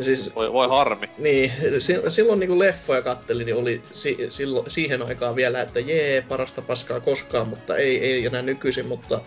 siis 0.00 0.34
Voi, 0.34 0.52
voi 0.52 0.68
harmi. 0.68 1.08
Niin, 1.18 1.52
si- 1.78 2.02
silloin 2.08 2.40
niin 2.40 2.48
kun 2.48 2.58
leffoja 2.58 3.02
kattelin, 3.02 3.46
niin 3.46 3.56
oli 3.56 3.82
si- 3.92 4.26
silloin, 4.28 4.70
siihen 4.70 5.02
aikaan 5.02 5.36
vielä, 5.36 5.62
että 5.62 5.80
jee, 5.80 6.22
parasta 6.22 6.62
paskaa 6.62 7.00
koskaan, 7.00 7.48
mutta 7.48 7.76
ei, 7.76 7.98
ei 8.04 8.26
enää 8.26 8.42
nykyisin, 8.42 8.86
mutta 8.86 9.20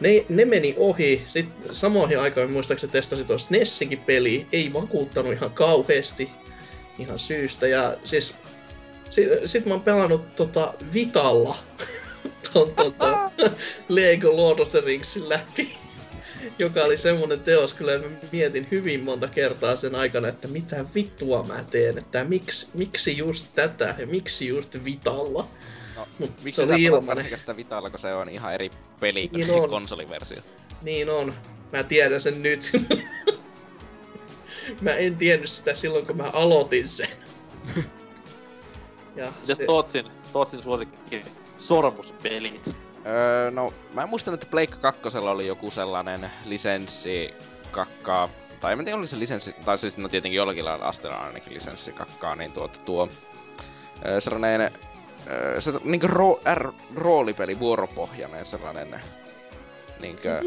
ne, 0.00 0.24
ne 0.28 0.44
meni 0.44 0.74
ohi. 0.78 1.22
Sitten 1.26 1.74
samoihin 1.74 2.20
aikoihin 2.20 2.52
muistaakseni 2.52 2.92
testasin 2.92 3.26
tuossa 3.26 3.48
Nessinkin 3.50 3.98
peli, 4.00 4.46
ei 4.52 4.72
vakuuttanut 4.72 5.32
ihan 5.32 5.50
kauheasti 5.50 6.30
ihan 6.98 7.18
syystä. 7.18 7.66
Ja 7.68 7.96
siis 8.04 8.34
sit, 9.10 9.28
sit 9.44 9.66
mä 9.66 9.74
oon 9.74 9.82
pelannut 9.82 10.36
tota 10.36 10.74
Vitalla 10.94 11.56
ton, 12.52 12.74
tota, 12.74 13.30
Lego 13.88 14.36
Lord 14.36 14.58
of 14.58 14.70
the 14.70 14.80
Ringsin 14.80 15.28
läpi 15.28 15.76
joka 16.58 16.80
oli 16.84 16.98
semmonen 16.98 17.40
teos, 17.40 17.74
kyllä 17.74 17.98
mä 17.98 18.04
mietin 18.32 18.68
hyvin 18.70 19.02
monta 19.02 19.28
kertaa 19.28 19.76
sen 19.76 19.94
aikana, 19.94 20.28
että 20.28 20.48
mitä 20.48 20.84
vittua 20.94 21.42
mä 21.42 21.64
teen, 21.70 21.98
että 21.98 22.24
miksi, 22.24 22.70
miksi 22.74 23.18
just 23.18 23.46
tätä 23.54 23.94
ja 23.98 24.06
miksi 24.06 24.48
just 24.48 24.84
Vitalla. 24.84 25.48
No, 25.96 26.06
Mut 26.18 26.44
Miksi 26.44 26.62
se 26.62 26.66
sä 26.66 26.74
oli 26.74 26.82
ilmanen. 26.82 27.38
sitä 27.38 27.56
Vitalla, 27.56 27.90
kun 27.90 27.98
se 27.98 28.14
on 28.14 28.28
ihan 28.28 28.54
eri 28.54 28.70
peli 29.00 29.28
kuin 29.28 29.38
Niin 29.38 29.48
niin 29.48 29.62
on. 29.62 29.68
konsoliversio? 29.70 30.38
Niin 30.82 31.10
on, 31.10 31.34
mä 31.72 31.82
tiedän 31.82 32.20
sen 32.20 32.42
nyt. 32.42 32.70
mä 34.80 34.90
en 34.90 35.16
tiennyt 35.16 35.50
sitä 35.50 35.74
silloin, 35.74 36.06
kun 36.06 36.16
mä 36.16 36.30
aloitin 36.32 36.88
sen. 36.88 37.08
ja 39.16 39.32
Mites 39.40 39.56
se, 39.56 39.64
Tootsin, 39.66 40.06
Tootsin 40.32 40.62
suosikki 40.62 41.20
sormuspelit? 41.58 42.70
Öö, 43.06 43.50
no, 43.50 43.74
mä 43.94 44.06
muistan, 44.06 44.34
että 44.34 44.46
Pleikka 44.50 44.92
2 44.92 45.18
oli 45.18 45.46
joku 45.46 45.70
sellainen 45.70 46.30
lisenssi 46.44 47.34
kakkaa, 47.70 48.28
tai 48.60 48.72
en 48.72 48.84
tiedä, 48.84 48.96
oliko 48.98 49.06
se 49.06 49.18
lisenssi, 49.18 49.54
tai 49.64 49.78
siis 49.78 49.98
no 49.98 50.08
tietenkin 50.08 50.36
jollakin 50.36 50.64
lailla 50.64 50.84
asteella 50.86 51.18
on 51.18 51.24
ainakin 51.26 51.54
lisenssi 51.54 51.92
kakkaa, 51.92 52.36
niin 52.36 52.52
tuota 52.52 52.78
tuo 52.84 53.08
öö, 54.06 54.20
sellainen 54.20 54.70
öö, 55.30 55.60
se, 55.60 55.72
niinku 55.84 56.06
ro, 56.06 56.40
R, 56.54 56.72
roolipeli, 56.94 57.58
vuoropohjainen 57.58 58.46
sellainen 58.46 59.00
niinkö, 60.00 60.40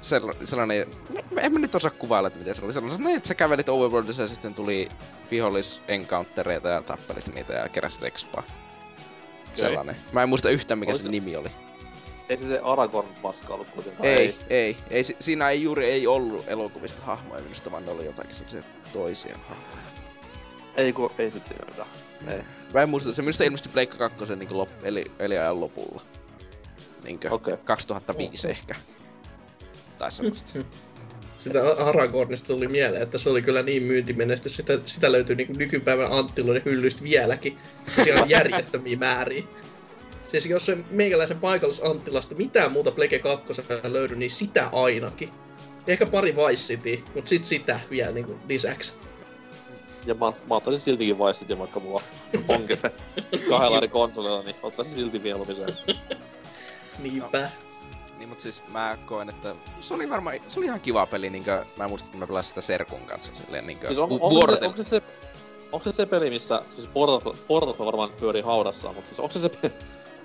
sella, 0.00 0.34
sellainen, 0.44 0.86
mä- 1.30 1.40
en 1.40 1.52
mä 1.52 1.58
nyt 1.58 1.74
osaa 1.74 1.90
kuvailla, 1.90 2.26
että 2.26 2.38
miten 2.38 2.54
se 2.54 2.64
oli 2.64 2.72
sellainen, 2.72 3.16
että 3.16 3.28
sä 3.28 3.34
kävelit 3.34 3.68
overworldissa 3.68 4.22
ja 4.22 4.28
sitten 4.28 4.54
tuli 4.54 4.88
vihollis 5.30 5.82
encountereita 5.88 6.68
ja 6.68 6.82
tappelit 6.82 7.34
niitä 7.34 7.52
ja 7.52 7.68
keräsit 7.68 8.02
expaa. 8.04 8.42
Sellainen. 9.54 9.96
Mä 10.12 10.22
en 10.22 10.28
muista 10.28 10.50
yhtään 10.50 10.78
mikä 10.78 10.90
Oli 10.90 10.96
se 10.98 11.02
se- 11.02 11.08
nimi 11.08 11.36
oli. 11.36 11.48
Ei 12.28 12.38
se 12.38 12.46
se 12.48 12.60
Aragorn 12.64 13.08
paska 13.22 13.54
ollut 13.54 13.70
kuitenkaan. 13.70 14.08
Ei, 14.08 14.38
ei, 14.50 14.76
ei. 14.90 15.04
si- 15.04 15.16
siinä 15.20 15.50
ei 15.50 15.62
juuri 15.62 15.86
ei 15.86 16.06
ollut 16.06 16.44
elokuvista 16.48 17.02
hahmoja 17.02 17.42
minusta, 17.42 17.70
vaan 17.70 17.84
ne 17.84 17.90
oli 17.90 18.04
jotakin 18.04 18.34
sellaisia 18.34 18.62
toisia 18.92 19.38
hahmoja. 19.48 19.80
Ei, 20.76 20.92
kun, 20.92 21.10
ei 21.18 21.30
sitten 21.30 21.56
mitään. 21.68 21.88
Ei. 22.28 22.42
Mä 22.74 22.82
en 22.82 22.88
muista, 22.88 23.14
se 23.14 23.22
minusta 23.22 23.44
ilmestyi 23.44 23.72
Pleikka 23.72 23.96
2 24.10 24.36
niin 24.36 24.58
lop, 24.58 24.68
eli, 24.82 25.10
eli 25.18 25.38
ajan 25.38 25.60
lopulla. 25.60 26.02
Niinkö? 27.04 27.28
Okei. 27.30 27.56
2005 27.64 28.46
Oho. 28.46 28.52
ehkä. 28.52 28.74
Tai 29.98 30.10
semmoista. 30.12 30.58
sitä 31.40 31.72
Aragornista 31.72 32.46
tuli 32.48 32.68
mieleen, 32.68 33.02
että 33.02 33.18
se 33.18 33.30
oli 33.30 33.42
kyllä 33.42 33.62
niin 33.62 33.82
myyntimenestys, 33.82 34.56
sitä, 34.56 34.78
sitä 34.86 35.12
löytyy 35.12 35.36
niin 35.36 35.58
nykypäivän 35.58 36.12
Anttiloiden 36.12 36.62
hyllyistä 36.64 37.02
vieläkin. 37.02 37.58
Siellä 38.04 38.22
on 38.22 38.30
järjettömiä 38.30 38.96
määriä. 38.96 39.44
Siis 40.30 40.46
jos 40.46 40.66
se 40.66 40.78
meikäläisen 40.90 41.40
paikallis 41.40 41.84
Anttilasta 41.84 42.34
mitään 42.34 42.72
muuta 42.72 42.90
Plege 42.90 43.18
2 43.18 43.62
löydy, 43.88 44.16
niin 44.16 44.30
sitä 44.30 44.68
ainakin. 44.72 45.30
Ehkä 45.86 46.06
pari 46.06 46.36
Vice 46.36 46.62
City, 46.62 47.02
mut 47.14 47.26
sit 47.26 47.44
sitä 47.44 47.80
vielä 47.90 48.12
niinku 48.12 48.38
lisäksi. 48.48 48.94
Ja 50.06 50.14
mä, 50.14 50.32
mä 50.48 50.54
ottaisin 50.54 50.80
siltikin 50.80 51.18
Vice 51.18 51.38
City, 51.38 51.58
vaikka 51.58 51.80
mulla 51.80 52.02
onkin 52.48 52.76
se 52.76 52.90
kahdella 53.50 53.76
eri 53.76 53.88
konsolilla, 53.88 54.42
niin 54.42 54.56
ottaisin 54.62 54.94
silti 54.94 55.18
mieluummin 55.18 55.56
sen. 55.56 55.68
Niinpä. 56.98 57.50
Niin, 58.30 58.36
mut 58.36 58.40
siis 58.40 58.62
mä 58.68 58.98
koen, 59.06 59.28
että 59.28 59.54
se 59.80 59.94
oli 59.94 60.10
varmaan, 60.10 60.36
se 60.46 60.60
oli 60.60 60.66
ihan 60.66 60.80
kiva 60.80 61.06
peli, 61.06 61.30
niinkö 61.30 61.64
mä 61.76 61.88
muistan, 61.88 62.08
että 62.08 62.18
mä 62.18 62.26
pelasin 62.26 62.48
sitä 62.48 62.60
Serkun 62.60 63.06
kanssa 63.06 63.34
silleen 63.34 63.66
niinkö 63.66 63.86
Siis 63.86 63.98
on, 63.98 64.08
onko, 64.10 64.46
se, 64.50 64.66
onko, 64.66 64.76
se, 64.76 64.84
se, 64.84 65.02
onko 65.72 65.84
se 65.84 65.92
se 65.92 66.06
peli, 66.06 66.30
missä, 66.30 66.62
siis 66.70 66.88
Portal, 66.88 67.34
Portal 67.48 67.86
varmaan 67.86 68.10
pyörii 68.20 68.42
haudassa, 68.42 68.92
mutta 68.92 69.08
siis 69.08 69.20
onko 69.20 69.32
se 69.32 69.40
se 69.40 69.48
pe- 69.48 69.72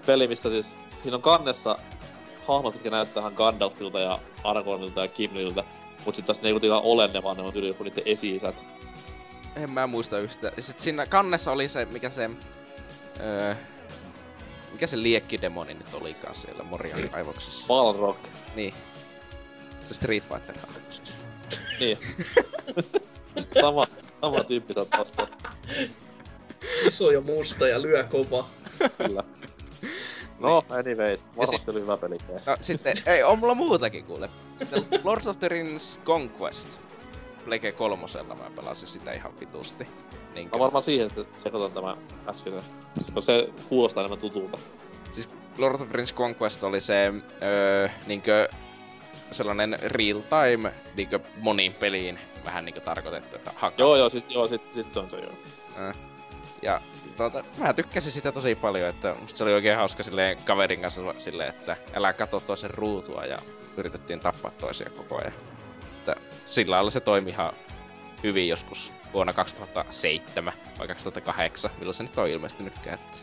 peli, 0.05 0.27
missä 0.27 0.49
siis, 0.49 0.77
siinä 1.03 1.15
on 1.15 1.21
kannessa 1.21 1.79
hahmot, 2.47 2.73
jotka 2.73 2.89
näyttää 2.89 3.21
ihan 3.21 3.33
Gandalfilta 3.33 3.99
ja 3.99 4.19
Aragornilta 4.43 5.01
ja 5.01 5.07
Gimliltä. 5.07 5.63
Mut 6.05 6.15
sit 6.15 6.25
taas 6.25 6.41
ne 6.41 6.49
ei 6.49 6.53
kuitenkaan 6.53 6.83
ole 6.83 7.07
ne, 7.07 7.23
vaan 7.23 7.37
ne 7.37 7.43
on 7.43 7.53
tyyli 7.53 7.67
joku 7.67 7.83
niitten 7.83 8.03
esi-isät. 8.05 8.63
En 9.55 9.69
mä 9.69 9.87
muista 9.87 10.19
yhtä. 10.19 10.51
Sitten 10.59 10.83
siinä 10.83 11.05
kannessa 11.05 11.51
oli 11.51 11.67
se, 11.67 11.85
mikä 11.85 12.09
se... 12.09 12.29
Öö, 13.19 13.55
mikä 14.75 14.87
se 14.87 15.03
liekkidemoni 15.03 15.73
nyt 15.73 15.93
olikaan 15.93 16.35
siellä 16.35 16.63
Morian 16.63 17.09
kaivoksessa? 17.09 17.67
Balrog. 17.67 18.17
niin. 18.55 18.73
Se 19.83 19.93
Street 19.93 20.27
Fighter 20.27 20.55
siis. 20.89 21.17
Niin. 21.79 21.97
sama, 23.61 23.87
sama 24.21 24.43
tyyppi 24.43 24.73
tosta, 24.73 25.27
Iso 26.87 27.11
ja 27.11 27.21
musta 27.21 27.67
ja 27.67 27.81
lyö 27.81 28.03
kova. 28.03 28.49
kyllä. 28.97 29.23
No, 30.39 30.63
anyways, 30.69 31.27
Ja 31.27 31.37
varmasti 31.37 31.71
oli 31.71 31.81
hyvä 31.81 31.97
peli. 31.97 32.17
No 32.45 32.57
sitten, 32.61 32.97
ei, 33.05 33.23
on 33.23 33.39
mulla 33.39 33.55
muutakin 33.55 34.05
kuule. 34.05 34.29
Sitten 34.59 34.85
Lord 35.03 35.25
of 35.25 35.39
the 35.39 35.47
Rings 35.47 35.99
Conquest. 36.05 36.81
Plege 37.45 37.71
kolmosella 37.71 38.35
mä 38.35 38.51
pelasin 38.55 38.87
sitä 38.87 39.11
ihan 39.11 39.39
vitusti. 39.39 39.87
Niin 40.35 40.49
Mä 40.53 40.59
varmaan 40.59 40.83
siihen, 40.83 41.07
että 41.07 41.39
sekoitan 41.39 41.71
tämä 41.71 41.97
äskeinen. 42.27 42.61
Se 43.19 43.49
kuulostaa 43.69 44.01
enemmän 44.01 44.19
tutulta. 44.19 44.57
Siis 45.11 45.29
Lord 45.57 45.75
of 45.75 45.81
the 45.81 45.89
Rings 45.91 46.13
Conquest 46.13 46.63
oli 46.63 46.81
se 46.81 47.13
öö, 47.43 47.89
niinkö 48.07 48.49
sellainen 49.31 49.77
real 49.81 50.19
time 50.19 50.73
niinkö 50.95 51.19
moniin 51.37 51.73
peliin 51.73 52.19
vähän 52.45 52.65
niinkö 52.65 52.81
tarkoitettu, 52.81 53.35
että 53.35 53.51
hakka. 53.55 53.81
Joo, 53.83 53.95
joo, 53.95 54.09
sit, 54.09 54.31
joo, 54.31 54.47
sit, 54.47 54.73
sit 54.73 54.91
se 54.91 54.99
on 54.99 55.09
se 55.09 55.17
joo. 55.17 55.33
Ja 56.61 56.81
tuota, 57.17 57.43
mä 57.57 57.73
tykkäsin 57.73 58.11
sitä 58.11 58.31
tosi 58.31 58.55
paljon, 58.55 58.89
että 58.89 59.15
musta 59.21 59.37
se 59.37 59.43
oli 59.43 59.53
oikein 59.53 59.77
hauska 59.77 60.03
silleen 60.03 60.37
kaverin 60.45 60.81
kanssa 60.81 61.01
silleen, 61.17 61.49
että 61.49 61.77
älä 61.93 62.13
katso 62.13 62.39
toisen 62.39 62.69
ruutua 62.69 63.25
ja 63.25 63.37
yritettiin 63.77 64.19
tappaa 64.19 64.51
toisia 64.51 64.89
koko 64.89 65.17
ajan. 65.17 65.33
Että 66.11 66.15
sillä 66.45 66.75
lailla 66.75 66.89
se 66.89 66.99
toimi 66.99 67.29
ihan 67.29 67.53
hyvin 68.23 68.47
joskus 68.47 68.93
vuonna 69.13 69.33
2007 69.33 70.53
vai 70.79 70.87
2008, 70.87 71.71
milloin 71.77 71.93
se 71.93 72.03
nyt 72.03 72.17
on 72.17 72.27
ilmestynytkään. 72.27 72.93
Että 72.99 73.17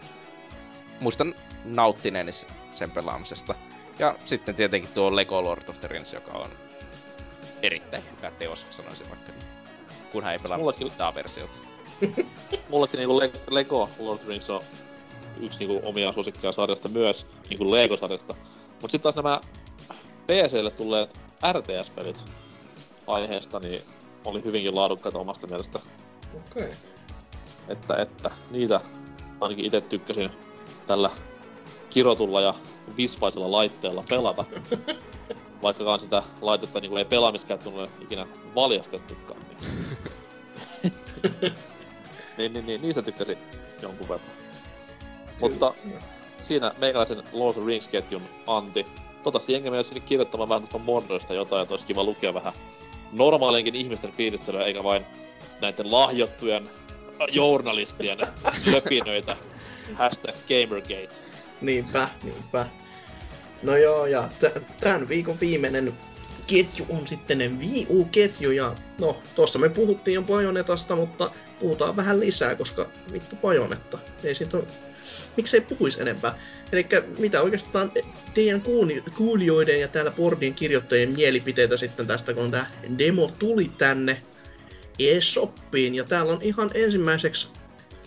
muistan 1.01 1.35
nauttineeni 1.65 2.33
se- 2.33 2.47
sen 2.71 2.91
pelaamisesta. 2.91 3.55
Ja 3.99 4.15
sitten 4.25 4.55
tietenkin 4.55 4.91
tuo 4.95 5.17
Lego 5.17 5.45
Lord 5.45 5.69
of 5.69 5.81
the 5.81 5.89
Rings, 5.89 6.13
joka 6.13 6.33
on 6.33 6.51
erittäin 7.63 8.03
hyvä 8.17 8.31
teos, 8.31 8.67
sanoisin 8.71 9.09
vaikka 9.11 9.33
niin. 9.33 9.45
Kunhan 10.13 10.33
ei 10.33 10.39
pelaa 10.39 10.59
Mullakin- 10.59 10.85
mitään 10.85 11.15
versiota. 11.15 11.57
Mullekin 12.69 12.99
niinku 12.99 13.19
Le- 13.19 13.33
Lego 13.51 13.91
Lord 13.99 14.15
of 14.15 14.21
the 14.21 14.29
Rings 14.29 14.51
on 14.51 14.63
yksi 15.41 15.59
niinku 15.59 15.89
omia 15.89 16.13
suosikkia 16.13 16.53
sarjasta 16.53 16.89
myös, 16.89 17.27
niinku 17.51 17.71
Lego-sarjasta. 17.71 18.35
Mut 18.83 18.91
sit 18.91 19.03
taas 19.03 19.17
nämä 19.17 19.41
PClle 20.27 20.71
tulleet 20.71 21.19
RTS-pelit 21.53 22.25
aiheesta, 23.07 23.59
niin 23.59 23.81
oli 24.25 24.45
hyvinkin 24.45 24.75
laadukkaita 24.75 25.19
omasta 25.19 25.47
mielestä. 25.47 25.79
Okei. 26.35 26.63
Okay. 26.63 26.75
Että, 27.69 27.97
että 27.97 28.31
niitä 28.51 28.81
ainakin 29.41 29.65
itse 29.65 29.81
tykkäsin 29.81 30.31
tällä 30.87 31.11
kirotulla 31.91 32.41
ja 32.41 32.55
visvaisella 32.97 33.51
laitteella 33.51 34.05
pelata. 34.11 34.45
Vaikkakaan 35.63 36.01
sitä 36.01 36.23
laitetta 36.41 36.81
niin 36.81 36.99
ei 36.99 37.05
pelaamiskäyttöön 37.05 37.89
ikinä 38.01 38.27
valjastettukaan. 38.55 39.41
Niin. 39.49 39.73
niin, 42.39 42.53
niin, 42.53 42.67
niin, 42.67 42.83
niistä 42.83 43.03
tykkäsin 43.03 43.39
jonkun 43.83 44.09
verran. 44.09 44.31
Mutta 45.41 45.75
siinä 46.43 46.75
meikäläisen 46.79 47.23
Lord 47.33 47.57
of 47.57 47.65
the 47.65 47.67
Rings-ketjun 47.67 48.23
anti. 48.47 48.87
Toivottavasti 49.15 49.53
jengi 49.53 49.71
menee 49.71 49.85
sinne 49.85 50.01
kirjoittamaan 50.01 50.49
vähän 50.49 50.63
tästä 50.63 50.79
Mordorista 50.79 51.35
jotain, 51.35 51.63
että 51.63 51.75
olisi 51.75 51.87
kiva 51.87 52.05
lukea 52.05 52.35
vähän 52.35 52.53
normaalienkin 53.13 53.75
ihmisten 53.75 54.13
fiilistelyä, 54.13 54.65
eikä 54.65 54.85
vain 54.85 55.07
näiden 55.61 55.93
lahjottujen 55.93 56.69
äh, 56.69 57.27
journalistien 57.33 58.19
löpinöitä. 58.73 59.37
Hashtag 59.95 60.35
Gamergate. 60.49 61.17
Niinpä, 61.61 62.09
niinpä. 62.23 62.67
No 63.63 63.77
joo, 63.77 64.07
ja 64.07 64.29
t- 64.39 64.63
tämän 64.81 65.09
viikon 65.09 65.41
viimeinen 65.41 65.93
ketju 66.47 66.87
on 66.89 67.07
sitten 67.07 67.59
Wii 67.59 67.87
U-ketju, 67.89 68.51
ja 68.51 68.75
no, 69.01 69.17
tuossa 69.35 69.59
me 69.59 69.69
puhuttiin 69.69 70.15
jo 70.15 70.23
Bajonetasta, 70.23 70.97
mutta 70.97 71.31
puhutaan 71.61 71.97
vähän 71.97 72.21
lisää, 72.21 72.55
koska 72.55 72.87
vittu 73.13 73.37
Bajonetta. 73.37 73.99
Ei 74.25 74.35
siitä 74.35 74.57
ole... 74.57 74.67
Miksei 75.37 75.61
puhuisi 75.61 76.01
enempää? 76.01 76.39
Eli 76.73 76.87
mitä 77.19 77.43
oikeastaan 77.43 77.93
teidän 78.35 78.63
kuulijoiden 79.17 79.81
ja 79.81 79.89
täällä 79.89 80.11
Bordin 80.11 80.55
kirjoittajien 80.55 81.13
mielipiteitä 81.13 81.77
sitten 81.77 82.07
tästä, 82.07 82.35
kun 82.35 82.51
tämä 82.51 82.67
demo 82.99 83.33
tuli 83.39 83.71
tänne 83.79 84.23
eShoppiin, 84.99 85.95
ja 85.95 86.05
täällä 86.05 86.33
on 86.33 86.43
ihan 86.43 86.71
ensimmäiseksi 86.75 87.49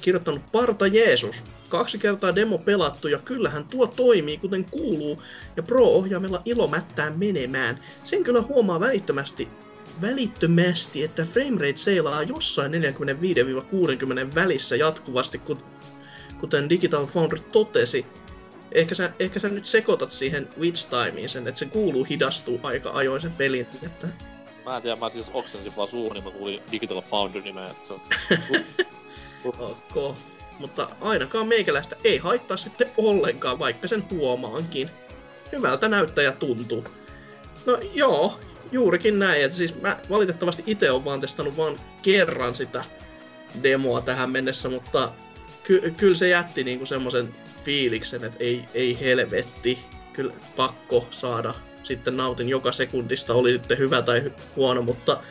kirjoittanut 0.02 0.52
Parta 0.52 0.88
Jeesus. 0.88 1.44
Kaksi 1.70 1.98
kertaa 1.98 2.36
demo 2.36 2.58
pelattu 2.58 3.08
ja 3.08 3.20
kyllähän 3.20 3.66
tuo 3.66 3.88
toimii 3.88 4.38
kuten 4.38 4.66
kuuluu 4.66 5.22
ja 5.58 5.64
Pro-ohjaimella 5.64 6.42
ilo 6.46 6.68
mättää 6.68 7.12
menemään. 7.12 7.80
Sen 8.04 8.24
kyllä 8.24 8.42
huomaa 8.42 8.80
välittömästi, 8.80 9.48
välittömästi, 10.02 11.04
että 11.04 11.26
framerate 11.26 11.78
seilaa 11.78 12.24
jossain 12.24 12.72
45-60 12.72 14.36
välissä 14.36 14.76
jatkuvasti, 14.76 15.42
kut- 15.50 15.66
kuten 16.40 16.70
Digital 16.70 17.06
Foundry 17.06 17.40
totesi. 17.52 18.06
Ehkä 18.72 18.96
sä, 18.96 19.12
ehkä 19.20 19.40
sä 19.40 19.50
nyt 19.50 19.66
sekoitat 19.66 20.12
siihen 20.12 20.50
Witch 20.60 20.90
Timeen 20.90 21.30
sen, 21.30 21.48
että 21.48 21.60
se 21.60 21.66
kuuluu 21.66 22.04
hidastuu 22.04 22.60
aika 22.64 22.92
ajoin 22.92 23.22
sen 23.22 23.32
pelin. 23.32 23.68
Että... 23.84 24.08
Mä 24.66 24.76
en 24.76 24.82
tiedä, 24.82 24.96
mä 24.96 25.10
siis 25.10 25.26
oksensin 25.34 25.76
vaan 25.76 25.88
suuhun, 25.88 26.14
niin 26.14 26.24
mä 26.24 26.32
kuulin 26.32 26.62
Digital 26.72 27.02
Foundry 27.02 27.42
nimeä, 27.42 27.70
että 27.70 27.88
se 27.88 27.94
on... 27.94 28.02
Ok. 29.46 30.16
Mutta 30.60 30.90
ainakaan 31.02 31.48
meikäläistä 31.48 31.96
ei 32.04 32.18
haittaa 32.18 32.58
sitten 32.58 32.92
ollenkaan, 32.98 33.60
vaikka 33.60 33.88
sen 33.88 34.04
huomaankin. 34.10 34.90
Hyvältä 35.52 35.90
näyttää 35.90 36.24
ja 36.24 36.32
tuntuu. 36.32 36.86
No 37.66 37.78
joo, 37.94 38.40
juurikin 38.72 39.20
näin. 39.20 39.46
Että 39.46 39.58
siis 39.58 39.82
mä 39.82 40.00
valitettavasti 40.10 40.64
itse 40.68 40.92
olen 40.92 41.06
vaan 41.06 41.22
testannut 41.22 41.58
vaan 41.58 41.80
kerran 42.02 42.56
sitä 42.56 42.86
demoa 43.64 44.02
tähän 44.02 44.30
mennessä, 44.30 44.70
mutta 44.70 45.12
ky- 45.68 45.94
kyllä 45.98 46.16
se 46.16 46.28
jätti 46.30 46.64
niinku 46.64 46.86
semmoisen 46.86 47.36
fiiliksen, 47.64 48.24
että 48.24 48.38
ei, 48.44 48.66
ei 48.74 49.00
helvetti. 49.00 49.80
Kyllä 50.14 50.34
pakko 50.56 51.08
saada. 51.12 51.54
Sitten 51.84 52.18
nautin 52.18 52.50
joka 52.50 52.72
sekuntista, 52.72 53.34
oli 53.34 53.54
sitten 53.54 53.78
hyvä 53.78 54.02
tai 54.02 54.34
huono, 54.56 54.82
mutta 54.82 55.22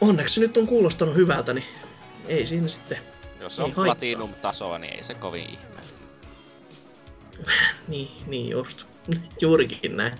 onneksi 0.00 0.40
nyt 0.40 0.56
on 0.56 0.66
kuulostanut 0.66 1.14
hyvältä, 1.14 1.54
niin 1.54 1.66
ei 2.28 2.46
siinä 2.46 2.68
sitten 2.68 2.98
Jos 3.40 3.56
se 3.56 3.62
on 3.62 3.72
haittaa. 3.72 3.94
Platinum-tasoa, 3.94 4.78
niin 4.78 4.94
ei 4.94 5.04
se 5.04 5.14
kovin 5.14 5.50
ihme. 5.50 5.80
Niin, 7.88 8.10
niin 8.26 8.48
just. 8.48 8.86
Juurikin 9.40 9.96
näin. 9.96 10.12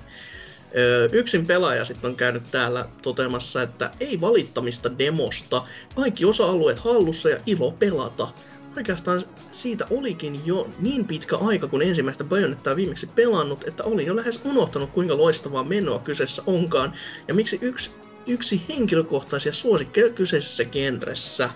Öö, 0.76 1.08
yksin 1.12 1.46
pelaaja 1.46 1.84
sitten 1.84 2.10
on 2.10 2.16
käynyt 2.16 2.50
täällä 2.50 2.86
toteamassa, 3.02 3.62
että 3.62 3.90
ei 4.00 4.20
valittamista 4.20 4.98
demosta. 4.98 5.66
Kaikki 5.94 6.24
osa-alueet 6.24 6.78
hallussa 6.78 7.28
ja 7.28 7.36
ilo 7.46 7.72
pelata. 7.72 8.28
Oikeastaan 8.76 9.22
siitä 9.52 9.86
olikin 9.90 10.46
jo 10.46 10.70
niin 10.78 11.04
pitkä 11.04 11.36
aika, 11.36 11.66
kun 11.66 11.82
ensimmäistä 11.82 12.24
Bayonettaa 12.24 12.76
viimeksi 12.76 13.06
pelannut, 13.06 13.68
että 13.68 13.84
olin 13.84 14.06
jo 14.06 14.16
lähes 14.16 14.40
unohtanut, 14.44 14.90
kuinka 14.90 15.16
loistavaa 15.16 15.64
menoa 15.64 15.98
kyseessä 15.98 16.42
onkaan, 16.46 16.92
ja 17.28 17.34
miksi 17.34 17.58
yksi, 17.60 17.90
yksi 18.26 18.62
henkilökohtaisia 18.68 19.52
suosikkeja 19.52 20.12
kyseisessä 20.12 20.64
genressä. 20.64 21.50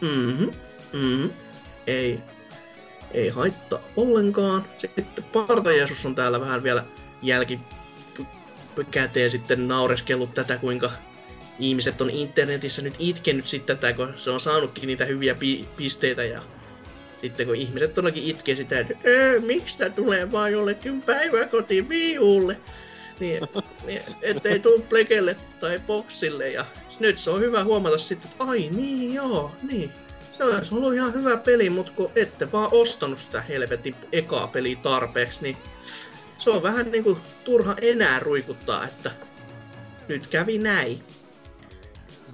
Mhm, 0.00 0.44
mhm, 0.92 1.26
ei, 1.86 2.20
ei 3.10 3.28
haittaa 3.28 3.80
ollenkaan. 3.96 4.64
Sitten 4.78 5.24
Parta 5.32 5.72
Jeesus 5.72 6.06
on 6.06 6.14
täällä 6.14 6.40
vähän 6.40 6.62
vielä 6.62 6.84
jälkikäteen 7.22 9.30
sitten 9.30 9.68
naureskellut 9.68 10.34
tätä, 10.34 10.58
kuinka 10.58 10.90
ihmiset 11.60 12.00
on 12.00 12.10
internetissä 12.10 12.82
nyt 12.82 12.94
itkenyt 12.98 13.46
sitten 13.46 13.78
tätä, 13.78 13.92
kun 13.92 14.12
se 14.16 14.30
on 14.30 14.40
saanutkin 14.40 14.86
niitä 14.86 15.04
hyviä 15.04 15.34
pi- 15.34 15.68
pisteitä 15.76 16.24
ja 16.24 16.42
sitten 17.22 17.46
kun 17.46 17.56
ihmiset 17.56 17.94
todellakin 17.94 18.24
itkee 18.24 18.56
sitä, 18.56 18.78
että 18.78 18.94
öö, 19.06 19.40
miksi 19.40 19.78
tää 19.78 19.90
tulee 19.90 20.32
vaan 20.32 20.52
jollekin 20.52 21.02
päiväkotiin 21.02 21.88
viulle, 21.88 22.56
niin, 23.20 23.40
niin 23.86 24.02
ettei 24.22 24.58
tuu 24.58 24.86
plekelle 24.88 25.36
tai 25.60 25.80
boksille 25.86 26.48
ja 26.48 26.64
nyt 27.00 27.18
se 27.18 27.30
on 27.30 27.40
hyvä 27.40 27.64
huomata 27.64 27.98
sitten, 27.98 28.30
että 28.30 28.44
ai 28.44 28.68
niin 28.72 29.14
joo, 29.14 29.52
niin 29.70 29.92
se 30.38 30.44
olisi 30.44 30.74
ollut 30.74 30.94
ihan 30.94 31.14
hyvä 31.14 31.36
peli, 31.36 31.70
mutta 31.70 31.92
kun 31.92 32.10
ette 32.16 32.52
vaan 32.52 32.68
ostanut 32.72 33.18
sitä 33.18 33.40
helvetin 33.40 33.94
ekaa 34.12 34.46
peliä 34.46 34.76
tarpeeksi, 34.82 35.42
niin 35.42 35.56
se 36.38 36.50
on 36.50 36.62
vähän 36.62 36.90
niinku 36.90 37.18
turha 37.44 37.74
enää 37.80 38.18
ruikuttaa, 38.18 38.84
että 38.84 39.10
nyt 40.08 40.26
kävi 40.26 40.58
näin. 40.58 41.04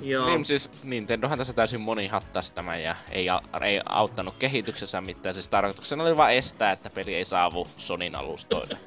Ja 0.01 0.27
Niin 0.27 0.45
siis 0.45 0.71
Nintendohan 0.83 1.39
tässä 1.39 1.53
täysin 1.53 1.81
monihattas 1.81 2.51
tämän 2.51 2.83
ja 2.83 2.97
ei, 3.11 3.29
a- 3.29 3.43
ei 3.65 3.81
auttanut 3.85 4.35
kehityksessä 4.39 5.01
mitään. 5.01 5.35
Siis 5.35 5.49
tarkoituksena 5.49 6.03
oli 6.05 6.17
vain 6.17 6.37
estää, 6.37 6.73
että 6.73 6.91
peli 6.91 7.15
ei 7.15 7.25
saavu 7.25 7.69
Sonin 7.77 8.15
alustoille. 8.15 8.77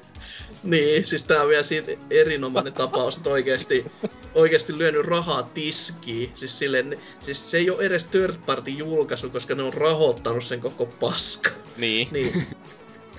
Niin, 0.62 1.06
siis 1.06 1.22
tää 1.24 1.42
on 1.42 1.48
vielä 1.48 1.62
siitä 1.62 1.92
erinomainen 2.10 2.72
tapaus, 2.72 3.16
että 3.16 3.30
oikeesti, 3.30 3.92
oikeesti 4.34 4.78
lyönyt 4.78 5.06
rahaa 5.06 5.42
tiskiin. 5.42 6.32
Siis, 6.34 6.58
silleen, 6.58 6.98
siis 7.22 7.50
se 7.50 7.58
ei 7.58 7.70
ole 7.70 7.82
edes 7.82 8.04
third 8.04 8.34
party 8.46 8.70
julkaisu, 8.70 9.30
koska 9.30 9.54
ne 9.54 9.62
on 9.62 9.74
rahoittanut 9.74 10.44
sen 10.44 10.60
koko 10.60 10.86
paska. 10.86 11.50
Niin. 11.76 12.08
Niin. 12.12 12.46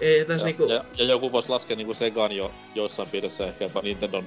Ei 0.02 0.26
tässä 0.26 0.42
Ja, 0.42 0.46
niinku... 0.46 0.64
ja, 0.64 0.86
ja, 0.98 1.04
joku 1.06 1.32
voisi 1.32 1.50
laskea 1.50 1.78
niinku 1.78 1.94
Segan 1.94 2.32
jo 2.32 2.52
joissain 2.76 3.10
piirissä 3.10 3.48
ehkä 3.48 3.66
jopa 3.66 3.82
Nintendon 3.82 4.26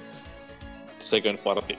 second 1.00 1.38
party 1.38 1.74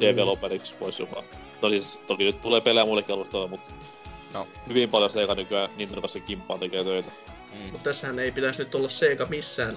developeriksi 0.00 0.74
voisi 0.80 1.02
jopa. 1.02 1.24
Toki, 1.60 1.80
siis- 1.80 1.98
toki 2.06 2.24
nyt 2.24 2.42
tulee 2.42 2.60
pelejä 2.60 2.84
muillekin 2.84 3.14
alustoille, 3.14 3.48
mutta 3.48 3.72
No. 4.34 4.46
hyvin 4.68 4.88
paljon 4.90 5.10
Sega 5.10 5.34
nykyään 5.34 5.70
Nintendo 5.76 6.00
kanssa 6.00 6.20
kimppaa 6.20 6.58
tekee 6.58 6.84
töitä. 6.84 7.10
Mm. 7.52 7.60
Mutta 7.60 7.84
tässähän 7.84 8.18
ei 8.18 8.32
pitäisi 8.32 8.58
nyt 8.58 8.74
olla 8.74 8.88
Sega 8.88 9.26
missään 9.26 9.72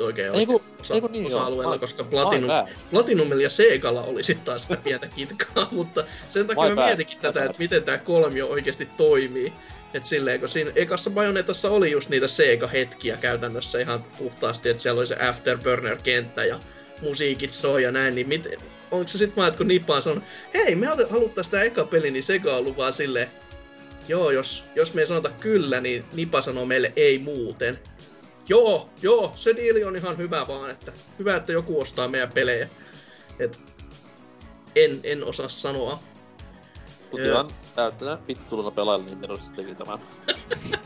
oikein 0.00 0.34
Ei 0.34 0.46
kun, 0.46 0.60
osa, 0.80 0.94
ei 0.94 1.00
kun 1.00 1.12
niin 1.12 1.26
osa-alueella, 1.26 1.74
joo. 1.74 1.78
koska 1.78 2.04
Platinum. 2.04 2.50
Platinumilla 2.90 3.42
ja 3.42 3.50
Segalla 3.50 4.02
oli 4.02 4.24
sitten 4.24 4.44
taas 4.44 4.62
sitä 4.62 4.76
pientä 4.76 5.06
kitkaa, 5.06 5.68
mutta 5.72 6.04
sen 6.28 6.46
takia 6.46 6.64
My 6.68 6.74
mä 6.74 6.84
mietinkin 6.84 7.18
tätä, 7.18 7.44
että 7.44 7.58
miten 7.58 7.82
tämä 7.84 7.98
kolmio 7.98 8.46
oikeasti 8.46 8.86
toimii. 8.96 9.52
Et 9.94 10.04
silleen, 10.04 10.40
kun 10.40 10.48
siinä 10.48 10.72
ekassa 10.76 11.10
Bajonetassa 11.10 11.70
oli 11.70 11.90
just 11.90 12.10
niitä 12.10 12.26
Sega-hetkiä 12.28 13.16
käytännössä 13.16 13.78
ihan 13.80 14.04
puhtaasti, 14.18 14.68
että 14.68 14.82
siellä 14.82 14.98
oli 14.98 15.06
se 15.06 15.16
Afterburner-kenttä 15.28 16.44
ja 16.44 16.60
musiikit 17.04 17.52
soi 17.52 17.82
ja 17.82 17.92
näin, 17.92 18.14
niin 18.14 18.28
miten, 18.28 18.52
onko 18.90 19.08
se 19.08 19.18
sitten 19.18 19.36
vaan, 19.36 19.48
että 19.48 19.58
kun 19.58 19.68
Nippaan 19.68 20.02
sanoo, 20.02 20.24
hei, 20.54 20.74
me 20.74 20.86
haluttais 21.10 21.48
tää 21.48 21.62
eka 21.62 21.84
peli, 21.84 22.10
niin 22.10 22.22
Sega 22.22 22.52
on 22.52 22.58
ollut 22.58 22.76
vaan 22.76 22.92
silleen, 22.92 23.28
joo, 24.08 24.30
jos, 24.30 24.64
jos 24.76 24.94
me 24.94 25.00
ei 25.00 25.06
sanota 25.06 25.30
kyllä, 25.30 25.80
niin 25.80 26.04
Nipa 26.12 26.40
sanoo 26.40 26.66
meille 26.66 26.92
ei 26.96 27.18
muuten. 27.18 27.78
Joo, 28.48 28.90
joo, 29.02 29.32
se 29.36 29.56
diili 29.56 29.84
on 29.84 29.96
ihan 29.96 30.18
hyvä 30.18 30.48
vaan, 30.48 30.70
että 30.70 30.92
hyvä, 31.18 31.36
että 31.36 31.52
joku 31.52 31.80
ostaa 31.80 32.08
meidän 32.08 32.32
pelejä. 32.32 32.68
Et 33.38 33.60
en, 34.76 35.00
en 35.02 35.24
osaa 35.24 35.48
sanoa. 35.48 36.02
Mut 37.12 37.20
Joo. 37.20 37.30
ihan 37.30 37.50
täyttänä 37.74 38.18
vittuluna 38.28 38.70
pelailla 38.70 39.04
Nintendo 39.04 39.36
sitten 39.36 39.64
teki 39.64 39.74
tämän. 39.74 39.98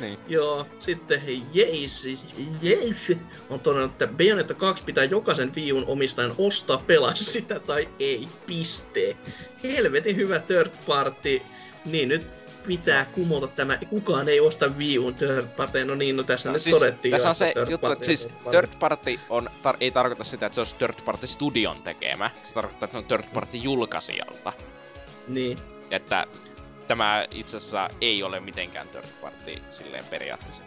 Niin. 0.00 0.18
Joo, 0.28 0.66
sitten 0.78 1.20
hei, 1.20 1.42
jeis, 1.52 2.24
jeis, 2.62 3.12
on 3.50 3.60
todennut, 3.60 3.90
että 3.92 4.06
Bayonetta 4.06 4.54
2 4.54 4.84
pitää 4.84 5.04
jokaisen 5.04 5.54
viun 5.54 5.84
omistajan 5.86 6.34
ostaa, 6.38 6.82
pelaa 6.86 7.14
sitä 7.14 7.60
tai 7.60 7.88
ei, 7.98 8.28
piste. 8.46 9.16
Helvetin 9.64 10.16
hyvä 10.16 10.38
third 10.38 10.70
party, 10.86 11.42
niin 11.84 12.08
nyt 12.08 12.26
pitää 12.66 13.04
kumota 13.04 13.46
tämä, 13.46 13.78
kukaan 13.90 14.28
ei 14.28 14.40
osta 14.40 14.78
viun 14.78 15.14
third 15.14 15.46
party, 15.56 15.84
no 15.84 15.94
niin, 15.94 16.16
no 16.16 16.22
tässä 16.22 16.48
No, 16.48 16.52
nyt 16.52 16.62
siis, 16.62 16.76
todettiin 16.78 17.12
tässä 17.12 17.26
jo, 17.26 17.30
on 17.30 17.34
se 17.34 17.52
third 17.52 17.70
juttu, 17.70 17.92
että 17.92 18.04
siis 18.04 18.26
third 18.26 18.38
party. 18.44 18.58
third 18.58 18.78
party 18.78 19.20
on, 19.28 19.50
tar- 19.62 19.76
ei 19.80 19.90
tarkoita 19.90 20.24
sitä, 20.24 20.46
että 20.46 20.54
se 20.54 20.60
olisi 20.60 20.76
third 20.76 21.02
party 21.04 21.26
studion 21.26 21.82
tekemä. 21.82 22.30
Se 22.44 22.54
tarkoittaa, 22.54 22.84
että 22.84 22.96
ne 22.96 22.98
on 22.98 23.04
third 23.04 23.24
party 23.34 23.56
julkaisijalta. 23.56 24.52
Niin, 25.28 25.58
Että 25.90 26.26
tämä 26.88 27.26
itse 27.30 27.56
asiassa 27.56 27.90
ei 28.00 28.22
ole 28.22 28.40
mitenkään 28.40 28.88
third 28.88 29.06
party 29.20 29.62
silleen 29.68 30.04
periaatteessa. 30.04 30.64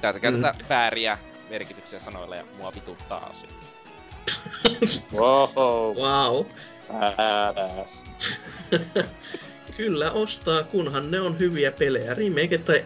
Täältä 0.00 0.20
käytetään 0.20 0.54
Mm. 0.54 0.64
vääriä 0.68 1.18
merkityksiä 1.50 2.00
sanoilla 2.00 2.36
ja 2.36 2.44
mua 2.56 2.74
vituttaa 2.74 3.26
asia. 3.26 3.50
Wow, 5.12 5.96
wow. 5.96 6.46
badass. 7.16 8.02
Kyllä 9.76 10.10
ostaa, 10.10 10.62
kunhan 10.62 11.10
ne 11.10 11.20
on 11.20 11.38
hyviä 11.38 11.72
pelejä. 11.72 12.14
Remake 12.14 12.58
tai 12.58 12.82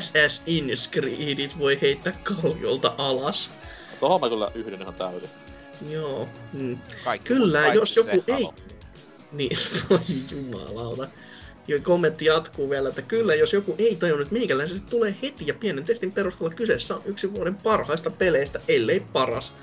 SS 0.00 0.42
in 0.46 0.76
Screedit 0.76 1.58
voi 1.58 1.78
heittää 1.82 2.12
kalliolta 2.22 2.94
alas. 2.98 3.50
Tohon 4.00 4.20
mä 4.20 4.28
kyllä 4.28 4.50
yhdyn 4.54 4.82
ihan 4.82 4.94
täysin. 4.94 5.30
Joo. 5.90 6.28
Mm. 6.52 6.78
Kaikki 7.04 7.28
Kyllä, 7.28 7.66
jos 7.74 7.96
joku 7.96 8.24
ei... 8.26 8.34
Halo. 8.34 8.54
Niin, 9.34 9.58
voi 9.90 9.98
jumalauta. 10.30 11.08
Ja 11.68 11.80
kommentti 11.80 12.24
jatkuu 12.24 12.70
vielä, 12.70 12.88
että 12.88 13.02
kyllä, 13.02 13.34
jos 13.34 13.52
joku 13.52 13.74
ei 13.78 13.96
tajunnut 13.96 14.30
meikäläisestä 14.30 14.90
tulee 14.90 15.16
heti 15.22 15.46
ja 15.46 15.54
pienen 15.54 15.84
testin 15.84 16.12
perusteella 16.12 16.54
kyseessä 16.54 16.94
on 16.94 17.02
yksi 17.04 17.32
vuoden 17.32 17.54
parhaista 17.54 18.10
peleistä, 18.10 18.60
ellei 18.68 19.00
paras. 19.00 19.54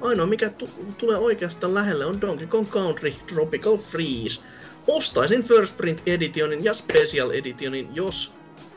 Ainoa 0.00 0.26
mikä 0.26 0.48
tu- 0.50 0.70
tulee 0.98 1.16
oikeastaan 1.16 1.74
lähelle 1.74 2.04
on 2.04 2.20
Donkey 2.20 2.46
Kong 2.46 2.68
Country 2.70 3.12
Tropical 3.26 3.76
Freeze. 3.76 4.42
Ostaisin 4.86 5.44
First 5.44 5.76
Print 5.76 6.02
Editionin 6.06 6.64
ja 6.64 6.74
Special 6.74 7.30
Editionin, 7.30 7.88
jos 7.94 8.32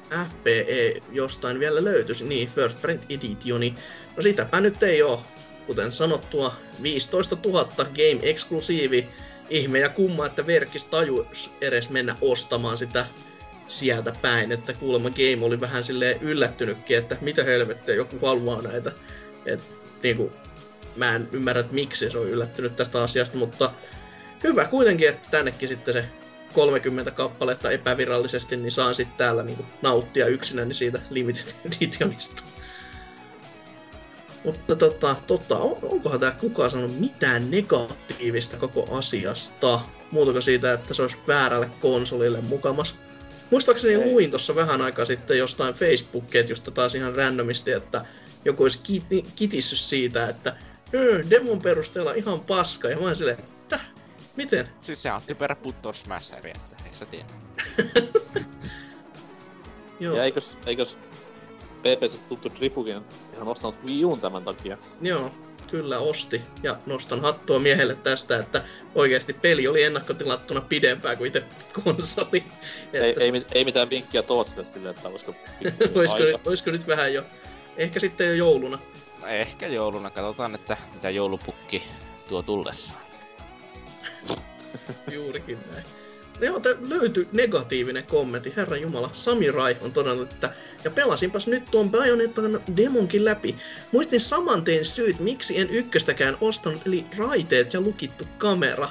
FPE 0.10 1.02
jostain 1.12 1.60
vielä 1.60 1.84
löytyisi. 1.84 2.26
Niin, 2.26 2.50
First 2.50 2.82
Print 2.82 3.06
Editioni. 3.10 3.76
No 4.16 4.22
sitäpä 4.22 4.62
nyt 4.62 4.84
ei 4.84 5.02
oo. 5.02 5.24
Kuten 5.68 5.92
sanottua, 5.92 6.56
15 6.82 7.38
000 7.46 7.66
Game 7.76 8.20
Exclusive 8.22 9.08
ihme 9.52 9.80
ja 9.80 9.90
kumma, 9.90 10.26
että 10.26 10.48
Verkis 10.48 10.86
tajus 10.86 11.52
edes 11.62 11.90
mennä 11.90 12.16
ostamaan 12.22 12.78
sitä 12.78 13.06
sieltä 13.68 14.14
päin, 14.22 14.52
että 14.52 14.74
kuulemma 14.74 15.10
Game 15.10 15.46
oli 15.46 15.62
vähän 15.62 15.84
silleen 15.84 16.22
yllättynytkin, 16.22 16.98
että 16.98 17.18
mitä 17.22 17.44
helvettiä 17.44 17.96
joku 17.96 18.26
haluaa 18.26 18.62
näitä. 18.62 18.92
Et, 19.46 19.62
niinku, 20.04 20.32
mä 20.96 21.16
en 21.16 21.30
ymmärrä, 21.32 21.60
että 21.60 21.74
miksi 21.74 22.10
se 22.10 22.18
on 22.18 22.30
yllättynyt 22.30 22.76
tästä 22.76 23.04
asiasta, 23.04 23.38
mutta 23.38 23.72
hyvä 24.44 24.66
kuitenkin, 24.66 25.10
että 25.10 25.30
tännekin 25.32 25.70
sitten 25.70 25.94
se 25.94 26.06
30 26.54 27.12
kappaletta 27.12 27.72
epävirallisesti, 27.72 28.58
niin 28.58 28.72
saan 28.72 28.96
sitten 28.96 29.18
täällä 29.18 29.44
niinku 29.44 29.66
nauttia 29.82 30.28
yksinäni 30.28 30.74
siitä 30.74 31.02
Limited 31.10 31.54
Editionista. 31.66 32.44
Mutta 34.44 34.76
tota, 34.76 35.16
tota 35.28 35.58
on, 35.58 35.78
onkohan 35.82 36.20
tää 36.20 36.32
kukaan 36.32 36.70
sanonut 36.70 37.00
mitään 37.00 37.52
negatiivista 37.52 38.58
koko 38.58 38.98
asiasta? 38.98 39.80
Muuta 40.12 40.32
kuin 40.32 40.42
siitä, 40.42 40.74
että 40.74 40.94
se 40.94 41.02
olisi 41.02 41.18
väärälle 41.28 41.70
konsolille 41.82 42.42
mukamas. 42.42 42.96
Muistaakseni 43.52 43.94
Ei. 43.94 44.12
luin 44.12 44.30
tuossa 44.30 44.56
vähän 44.56 44.82
aikaa 44.82 45.06
sitten 45.06 45.38
jostain 45.38 45.74
Facebook-ketjusta 45.76 46.72
taas 46.72 46.96
ihan 46.96 47.16
randomisti, 47.16 47.72
että 47.72 48.06
joku 48.46 48.64
olisi 48.64 48.80
kiti, 48.84 49.26
kitissyt 49.36 49.80
siitä, 49.80 50.30
että 50.30 50.56
"Öö, 50.94 51.24
demon 51.30 51.62
perusteella 51.62 52.14
ihan 52.14 52.40
paska. 52.40 52.90
Ja 52.90 52.96
mä 52.98 53.02
oon 53.02 53.16
silleen, 53.16 53.40
että 53.40 53.80
miten? 54.36 54.70
Siis 54.82 55.02
se 55.04 55.12
on 55.12 55.22
typerä 55.28 55.56
Button 55.56 55.96
Smasheri, 55.96 56.52
että 56.52 56.84
eikö 56.84 56.98
sä 56.98 57.06
tiedä? 57.06 57.26
Joo, 60.00 60.16
Ja 60.16 60.24
eikös, 60.24 60.58
eikös 60.66 60.98
PPC 61.80 62.28
tuttu 62.28 62.50
Drifukin 62.60 63.02
ihan 63.42 63.52
ostanut 63.52 63.84
Wii 63.86 64.06
Uun 64.06 64.22
tämän 64.22 64.44
takia? 64.44 64.78
joo, 65.02 65.32
kyllä 65.72 66.00
osti. 66.00 66.42
Ja 66.64 66.78
nostan 66.86 67.22
hattua 67.22 67.60
miehelle 67.60 67.96
tästä, 67.96 68.38
että 68.40 68.64
oikeasti 68.96 69.34
peli 69.34 69.68
oli 69.68 69.84
ennakkotilattuna 69.84 70.62
pidempään 70.62 71.18
kuin 71.18 71.28
itse 71.28 71.44
konsoli. 71.84 72.44
Ei, 72.94 73.10
Että 73.10 73.24
ei, 73.24 73.32
mit- 73.32 73.48
ei 73.52 73.66
mitään 73.66 73.90
vinkkiä 73.90 74.24
Tootsille 74.24 74.66
silleen, 74.66 74.96
että 74.96 75.08
olisiko 75.10 75.36
olisiko, 75.96 76.20
nyt, 76.20 76.48
olisiko 76.48 76.72
nyt 76.72 76.88
vähän 76.88 77.14
jo, 77.14 77.24
ehkä 77.78 78.00
sitten 78.00 78.28
jo 78.28 78.34
jouluna. 78.34 78.80
No 79.22 79.28
ehkä 79.28 79.68
jouluna, 79.68 80.10
katsotaan, 80.10 80.56
että 80.56 80.78
mitä 80.94 81.10
joulupukki 81.10 81.84
tuo 82.28 82.42
tullessaan. 82.42 83.02
Juurikin 85.12 85.60
näin. 85.72 85.86
Joo, 86.42 86.62
löytyi 86.90 87.28
negatiivinen 87.32 88.04
kommentti. 88.04 88.54
Herra 88.56 88.78
Jumala, 88.78 89.10
Sami 89.14 89.52
Rai 89.52 89.78
on 89.82 89.92
todennut, 89.92 90.32
että 90.32 90.54
ja 90.84 90.92
pelasinpas 90.92 91.48
nyt 91.48 91.72
tuon 91.72 91.90
Bajonettan 91.90 92.64
demonkin 92.78 93.26
läpi. 93.26 93.56
Muistin 93.92 94.20
saman 94.20 94.64
tein 94.64 94.86
syyt, 94.86 95.20
miksi 95.20 95.60
en 95.60 95.70
ykköstäkään 95.70 96.38
ostanut, 96.42 96.88
eli 96.88 97.06
raiteet 97.18 97.74
ja 97.74 97.82
lukittu 97.82 98.28
kamera. 98.38 98.90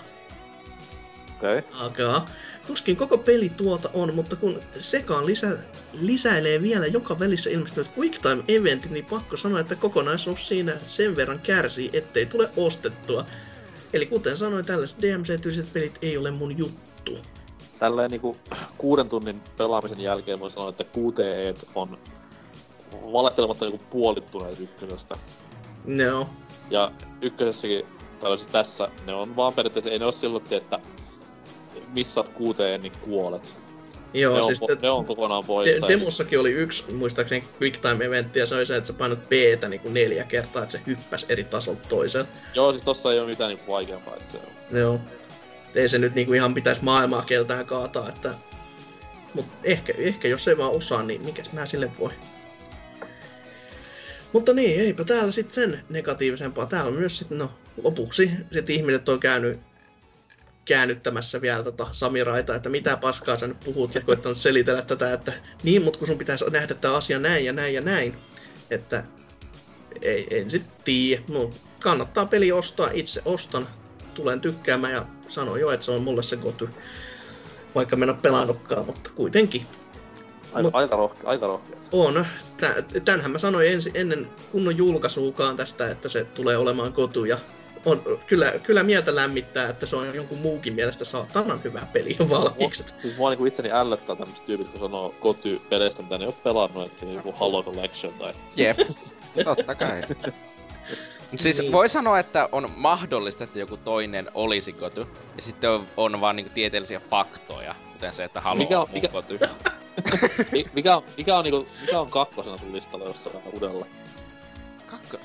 Okei. 1.36 1.58
Okay. 1.58 1.86
Akaa. 1.86 2.30
Tuskin 2.66 2.96
koko 2.96 3.18
peli 3.18 3.48
tuota 3.48 3.90
on, 3.92 4.14
mutta 4.14 4.36
kun 4.36 4.62
sekaan 4.78 5.26
lisä, 5.26 5.58
lisäilee 5.92 6.62
vielä 6.62 6.86
joka 6.86 7.18
välissä 7.18 7.50
ilmestynyt 7.50 7.90
QuickTime 7.96 8.44
eventit, 8.48 8.90
niin 8.90 9.04
pakko 9.04 9.36
sanoa, 9.36 9.60
että 9.60 9.76
kokonaisuus 9.76 10.48
siinä 10.48 10.76
sen 10.86 11.16
verran 11.16 11.40
kärsii, 11.40 11.90
ettei 11.92 12.26
tule 12.26 12.50
ostettua. 12.56 13.26
Eli 13.92 14.06
kuten 14.06 14.36
sanoin, 14.36 14.64
tällaiset 14.64 14.98
DMC-tyyliset 15.02 15.72
pelit 15.72 15.98
ei 16.02 16.16
ole 16.16 16.30
mun 16.30 16.58
juttu. 16.58 17.18
Tälleen 17.80 18.10
niinku 18.10 18.36
kuuden 18.78 19.08
tunnin 19.08 19.42
pelaamisen 19.56 20.00
jälkeen 20.00 20.40
voi 20.40 20.50
sanoa, 20.50 20.68
että 20.68 20.84
QTE 20.84 21.54
on 21.74 21.98
valettelematta 22.92 23.64
niinku 23.64 23.84
puolittuneet 23.90 24.60
ykkösestä. 24.60 25.16
No, 25.84 26.28
Ja 26.70 26.92
ykkösessäkin, 27.22 27.86
tai 28.20 28.38
siis 28.38 28.50
tässä, 28.50 28.88
ne 29.06 29.14
on 29.14 29.36
vaan 29.36 29.52
periaatteessa, 29.52 29.90
ei 29.90 29.98
ne 29.98 30.04
oo 30.04 30.12
silloin, 30.12 30.44
että 30.50 30.80
missaat 31.94 32.28
QTE, 32.28 32.78
niin 32.78 32.92
kuolet. 33.04 33.54
joo, 34.14 34.34
ne, 34.34 34.40
on, 34.40 34.46
siis 34.46 34.62
po- 34.62 34.66
te, 34.66 34.78
ne 34.82 34.90
on 34.90 35.04
kokonaan 35.04 35.44
poissa. 35.44 35.86
de, 35.86 35.92
demossakin 35.92 36.40
oli 36.40 36.52
yksi, 36.52 36.92
muistaakseni 36.92 37.44
QuickTime-eventti, 37.60 38.38
ja 38.38 38.46
se 38.46 38.54
oli 38.54 38.66
se, 38.66 38.76
että 38.76 38.86
sä 38.88 38.92
painat 38.92 39.28
b 39.28 39.32
niin 39.68 39.80
kuin 39.80 39.94
neljä 39.94 40.24
kertaa, 40.24 40.62
että 40.62 40.72
se 40.72 40.82
hyppäs 40.86 41.26
eri 41.28 41.44
tasolta 41.44 41.88
toiseen. 41.88 42.28
Joo, 42.54 42.72
siis 42.72 42.84
tossa 42.84 43.12
ei 43.12 43.20
oo 43.20 43.26
mitään 43.26 43.48
niinku 43.48 43.72
vaikeampaa, 43.72 44.16
että 44.16 44.32
se 44.32 44.38
on. 44.38 44.78
Joo. 44.78 45.00
Ei 45.74 45.88
se 45.88 45.98
nyt 45.98 46.14
niinku 46.14 46.32
ihan 46.32 46.54
pitäisi 46.54 46.84
maailmaa 46.84 47.22
keltään 47.22 47.66
kaataa, 47.66 48.08
että... 48.08 48.34
Mut 49.34 49.46
ehkä, 49.64 49.92
ehkä 49.96 50.28
jos 50.28 50.48
ei 50.48 50.56
vaan 50.58 50.72
osaa, 50.72 51.02
niin 51.02 51.24
mikäs 51.24 51.52
mä 51.52 51.66
sille 51.66 51.90
voi. 51.98 52.12
Mutta 54.32 54.52
niin, 54.52 54.80
eipä 54.80 55.04
täällä 55.04 55.32
sitten 55.32 55.54
sen 55.54 55.84
negatiivisempaa. 55.88 56.66
Täällä 56.66 56.88
on 56.88 56.96
myös 56.96 57.18
sitten, 57.18 57.38
no 57.38 57.50
lopuksi 57.82 58.30
sit 58.52 58.70
ihmiset 58.70 59.08
on 59.08 59.20
käynyt 59.20 59.60
käännyttämässä 60.64 61.40
vielä 61.40 61.62
tota 61.62 61.86
Samiraita, 61.92 62.54
että 62.54 62.68
mitä 62.68 62.96
paskaa 62.96 63.38
sä 63.38 63.46
nyt 63.46 63.60
puhut 63.60 63.94
ja 63.94 64.00
koittanut 64.00 64.38
selitellä 64.38 64.82
tätä, 64.82 65.12
että 65.12 65.32
niin, 65.62 65.82
mutta 65.82 65.98
kun 65.98 66.08
sun 66.08 66.18
pitäisi 66.18 66.44
nähdä 66.50 66.74
tämä 66.74 66.94
asia 66.94 67.18
näin 67.18 67.44
ja 67.44 67.52
näin 67.52 67.74
ja 67.74 67.80
näin, 67.80 68.16
että 68.70 69.04
ei, 70.02 70.26
en 70.30 70.50
sit 70.50 70.84
tiedä. 70.84 71.22
No, 71.28 71.50
kannattaa 71.82 72.26
peli 72.26 72.52
ostaa, 72.52 72.90
itse 72.92 73.22
ostan, 73.24 73.68
tulen 74.14 74.40
tykkäämään 74.40 74.92
ja 74.92 75.06
sanon 75.30 75.60
jo, 75.60 75.70
että 75.70 75.86
se 75.86 75.90
on 75.92 76.02
mulle 76.02 76.22
se 76.22 76.36
goty. 76.36 76.68
Vaikka 77.74 77.96
mennä 77.96 78.14
pelannutkaan, 78.14 78.86
mutta 78.86 79.10
kuitenkin. 79.14 79.66
Aika, 80.52 80.68
Mut- 80.68 80.74
aika, 80.74 80.96
rohke, 80.96 81.26
aika 81.26 81.46
rohkea. 81.46 81.76
On. 81.92 82.26
Tä- 82.56 82.74
Tänhän 83.04 83.30
mä 83.30 83.38
sanoin 83.38 83.68
ensi, 83.72 83.90
ennen 83.94 84.28
kunnon 84.52 84.76
julkaisuukaan 84.76 85.56
tästä, 85.56 85.90
että 85.90 86.08
se 86.08 86.24
tulee 86.24 86.56
olemaan 86.56 86.92
kotu. 86.92 87.24
Ja 87.24 87.38
on, 87.84 88.02
kyllä, 88.26 88.52
kyllä 88.62 88.82
mieltä 88.82 89.14
lämmittää, 89.14 89.68
että 89.68 89.86
se 89.86 89.96
on 89.96 90.14
jonkun 90.14 90.38
muukin 90.38 90.74
mielestä 90.74 91.04
saatanan 91.04 91.64
hyvä 91.64 91.86
peli 91.92 92.16
jo 92.18 92.28
valmiiksi. 92.28 92.84
Siis 93.02 93.16
mua 93.16 93.30
niinku 93.30 93.46
itseni 93.46 93.70
ällöttää 93.72 94.16
tämmöset 94.16 94.46
tyypit, 94.46 94.68
kun 94.68 94.80
sanoo 94.80 95.14
koty-peleistä, 95.20 96.02
mitä 96.02 96.18
ne 96.18 96.24
ei 96.24 96.26
oo 96.26 96.32
pelannut, 96.44 96.86
että 96.86 97.06
joku 97.06 97.32
Halo 97.32 97.62
Collection 97.62 98.12
tai... 98.14 98.32
Jep, 98.56 98.78
totta 99.44 99.74
kai. 99.74 100.02
Mut 101.32 101.40
siis 101.40 101.58
Niin. 101.58 101.72
voi 101.72 101.88
sanoa, 101.88 102.18
että 102.18 102.48
on 102.52 102.70
mahdollista, 102.76 103.44
että 103.44 103.58
joku 103.58 103.76
toinen 103.76 104.30
olisi 104.34 104.72
goty, 104.72 105.06
ja 105.36 105.42
sitten 105.42 105.70
on, 105.70 105.86
on 105.96 106.20
vaan 106.20 106.36
niinku 106.36 106.52
tieteellisiä 106.54 107.00
faktoja, 107.10 107.74
kuten 107.92 108.14
se, 108.14 108.24
että 108.24 108.40
Halo 108.40 108.54
Mikä- 108.56 108.80
on 108.80 108.88
mun 108.88 108.94
mikä- 108.94 109.08
goty. 109.08 109.38
Mi- 110.52 110.64
mikä, 110.74 110.96
on, 110.96 111.02
mikä, 111.16 111.36
on, 111.38 111.44
niinku, 111.44 111.68
mikä 111.80 112.00
on 112.00 112.10
kakkosena 112.10 112.58
sun 112.58 112.72
listalla 112.72 113.04
jossain 113.04 113.36
uudella? 113.52 113.86
Kakko... 114.86 115.16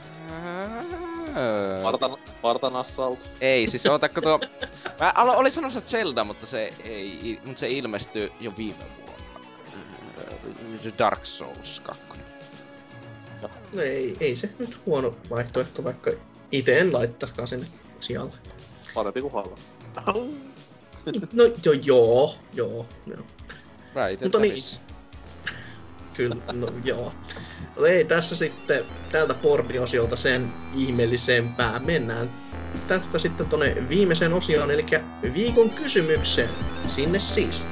Spartan, 1.80 2.18
Spartan 2.30 2.76
Assault? 2.76 3.20
Ei, 3.42 3.68
siis 3.68 3.86
otakko 3.86 4.22
tuo... 4.22 4.40
Mä 5.00 5.14
alo- 5.16 5.36
olin 5.38 5.52
sanomassa 5.52 5.82
Zelda, 5.82 6.24
mutta 6.24 6.46
se 6.46 6.74
ei, 6.84 7.40
mutta 7.46 7.60
se 7.60 7.70
ilmestyi 7.70 8.32
jo 8.40 8.54
viime 8.58 8.86
vuonna. 8.98 9.24
Äh, 10.86 10.94
Dark 10.98 11.26
Souls 11.26 11.80
2. 11.80 12.02
No 13.74 13.82
ei, 13.82 14.18
ei 14.20 14.36
se 14.36 14.50
nyt 14.60 14.80
huono 14.86 15.16
vaihtoehto, 15.30 15.84
vaikka 15.84 16.12
itse 16.52 16.80
en 16.80 16.94
laittaisikaan 16.94 17.48
sinne 17.48 17.68
sijalle. 18.00 18.34
Parempi 18.94 19.22
kuin 19.22 19.34
Halo. 19.34 19.58
No 21.34 21.44
jo, 21.64 21.74
joo, 21.74 22.36
joo, 22.54 22.88
joo. 23.06 23.26
Mutta 24.22 24.40
niin. 24.40 24.56
Kyllä, 26.14 26.36
no 26.54 26.68
joo. 26.84 27.14
No 27.80 27.86
ei 27.86 28.06
tässä 28.06 28.36
sitten 28.36 28.86
tältä 29.12 29.34
Porbi-osiolta 29.34 30.16
sen 30.16 30.54
ihmeellisempää. 30.76 31.80
Mennään 31.80 32.30
tästä 32.88 33.20
sitten 33.20 33.46
tonne 33.46 33.76
viimeiseen 33.90 34.34
osioon, 34.34 34.72
eli 34.72 34.86
viikon 35.34 35.70
kysymykseen. 35.70 36.50
Sinne 36.88 37.20
siis. 37.20 37.64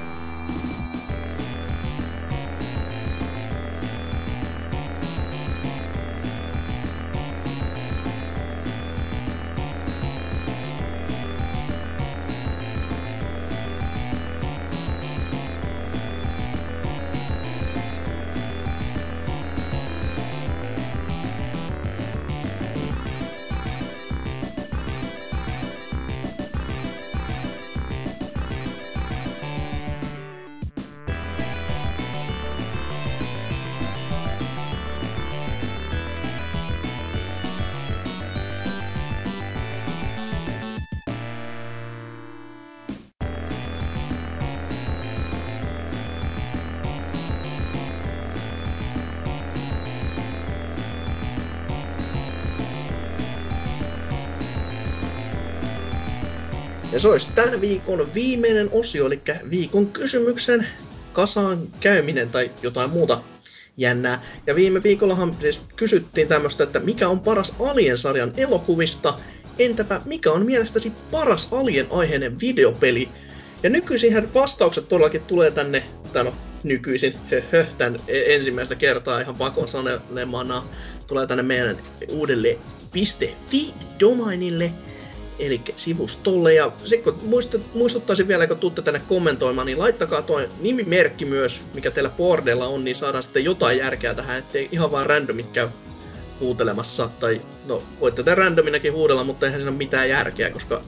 Se 57.03 57.07
olisi 57.09 57.27
tämän 57.35 57.61
viikon 57.61 58.13
viimeinen 58.13 58.69
osio, 58.71 59.05
eli 59.05 59.21
viikon 59.49 59.87
kysymyksen 59.87 60.67
kasaan 61.13 61.67
käyminen 61.79 62.29
tai 62.29 62.51
jotain 62.61 62.89
muuta 62.89 63.23
jännää. 63.77 64.23
Ja 64.47 64.55
viime 64.55 64.83
viikollahan 64.83 65.37
siis 65.39 65.61
kysyttiin 65.75 66.27
tämmöistä, 66.27 66.63
että 66.63 66.79
mikä 66.79 67.09
on 67.09 67.19
paras 67.19 67.55
Alien-sarjan 67.59 68.33
elokuvista, 68.37 69.19
entäpä 69.59 70.01
mikä 70.05 70.31
on 70.31 70.45
mielestäsi 70.45 70.93
paras 71.11 71.47
Alien-aiheinen 71.51 72.39
videopeli? 72.39 73.09
Ja 73.63 73.69
nykyisinhän 73.69 74.33
vastaukset 74.33 74.87
todellakin 74.87 75.21
tulee 75.21 75.51
tänne, 75.51 75.83
tai 76.13 76.23
no 76.23 76.33
nykyisin, 76.63 77.13
höhö, 77.31 77.65
tän 77.77 77.99
e- 78.07 78.35
ensimmäistä 78.35 78.75
kertaa 78.75 79.21
ihan 79.21 79.35
pakon 79.35 79.67
sanelemana, 79.67 80.63
tulee 81.07 81.27
tänne 81.27 81.43
meidän 81.43 81.77
uudelle 82.07 82.59
.fi-domainille, 83.49 84.73
eli 85.45 85.61
sivustolle. 85.75 86.53
Ja 86.53 86.71
sitten 86.83 87.13
kun 87.13 87.29
muistut, 87.29 87.73
muistuttaisin 87.73 88.27
vielä, 88.27 88.47
kun 88.47 88.57
tuutte 88.57 88.81
tänne 88.81 89.01
kommentoimaan, 89.07 89.65
niin 89.65 89.79
laittakaa 89.79 90.21
tuo 90.21 90.41
nimimerkki 90.59 91.25
myös, 91.25 91.61
mikä 91.73 91.91
teillä 91.91 92.09
boardilla 92.09 92.67
on, 92.67 92.83
niin 92.83 92.95
saadaan 92.95 93.23
sitten 93.23 93.45
jotain 93.45 93.77
järkeä 93.77 94.13
tähän, 94.13 94.39
ettei 94.39 94.69
ihan 94.71 94.91
vaan 94.91 95.05
randomit 95.05 95.51
käy 95.51 95.67
huutelemassa. 96.39 97.09
Tai 97.19 97.41
no, 97.65 97.83
voitte 97.99 98.23
te 98.23 98.35
randominakin 98.35 98.93
huudella, 98.93 99.23
mutta 99.23 99.45
eihän 99.45 99.59
siinä 99.59 99.71
ole 99.71 99.77
mitään 99.77 100.09
järkeä, 100.09 100.49
koska 100.49 100.81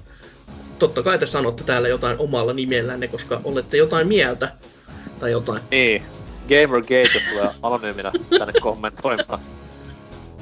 totta 0.79 1.03
kai 1.03 1.17
te 1.17 1.25
sanotte 1.25 1.63
täällä 1.63 1.87
jotain 1.87 2.19
omalla 2.19 2.53
nimellänne, 2.53 3.07
koska 3.07 3.41
olette 3.43 3.77
jotain 3.77 4.07
mieltä 4.07 4.51
tai 5.19 5.31
jotain. 5.31 5.61
Niin. 5.71 6.03
Gamergate, 6.47 7.19
tulee 7.33 7.49
anonyyminä 7.61 8.11
tänne 8.39 8.53
kommentoimaan. 8.61 9.39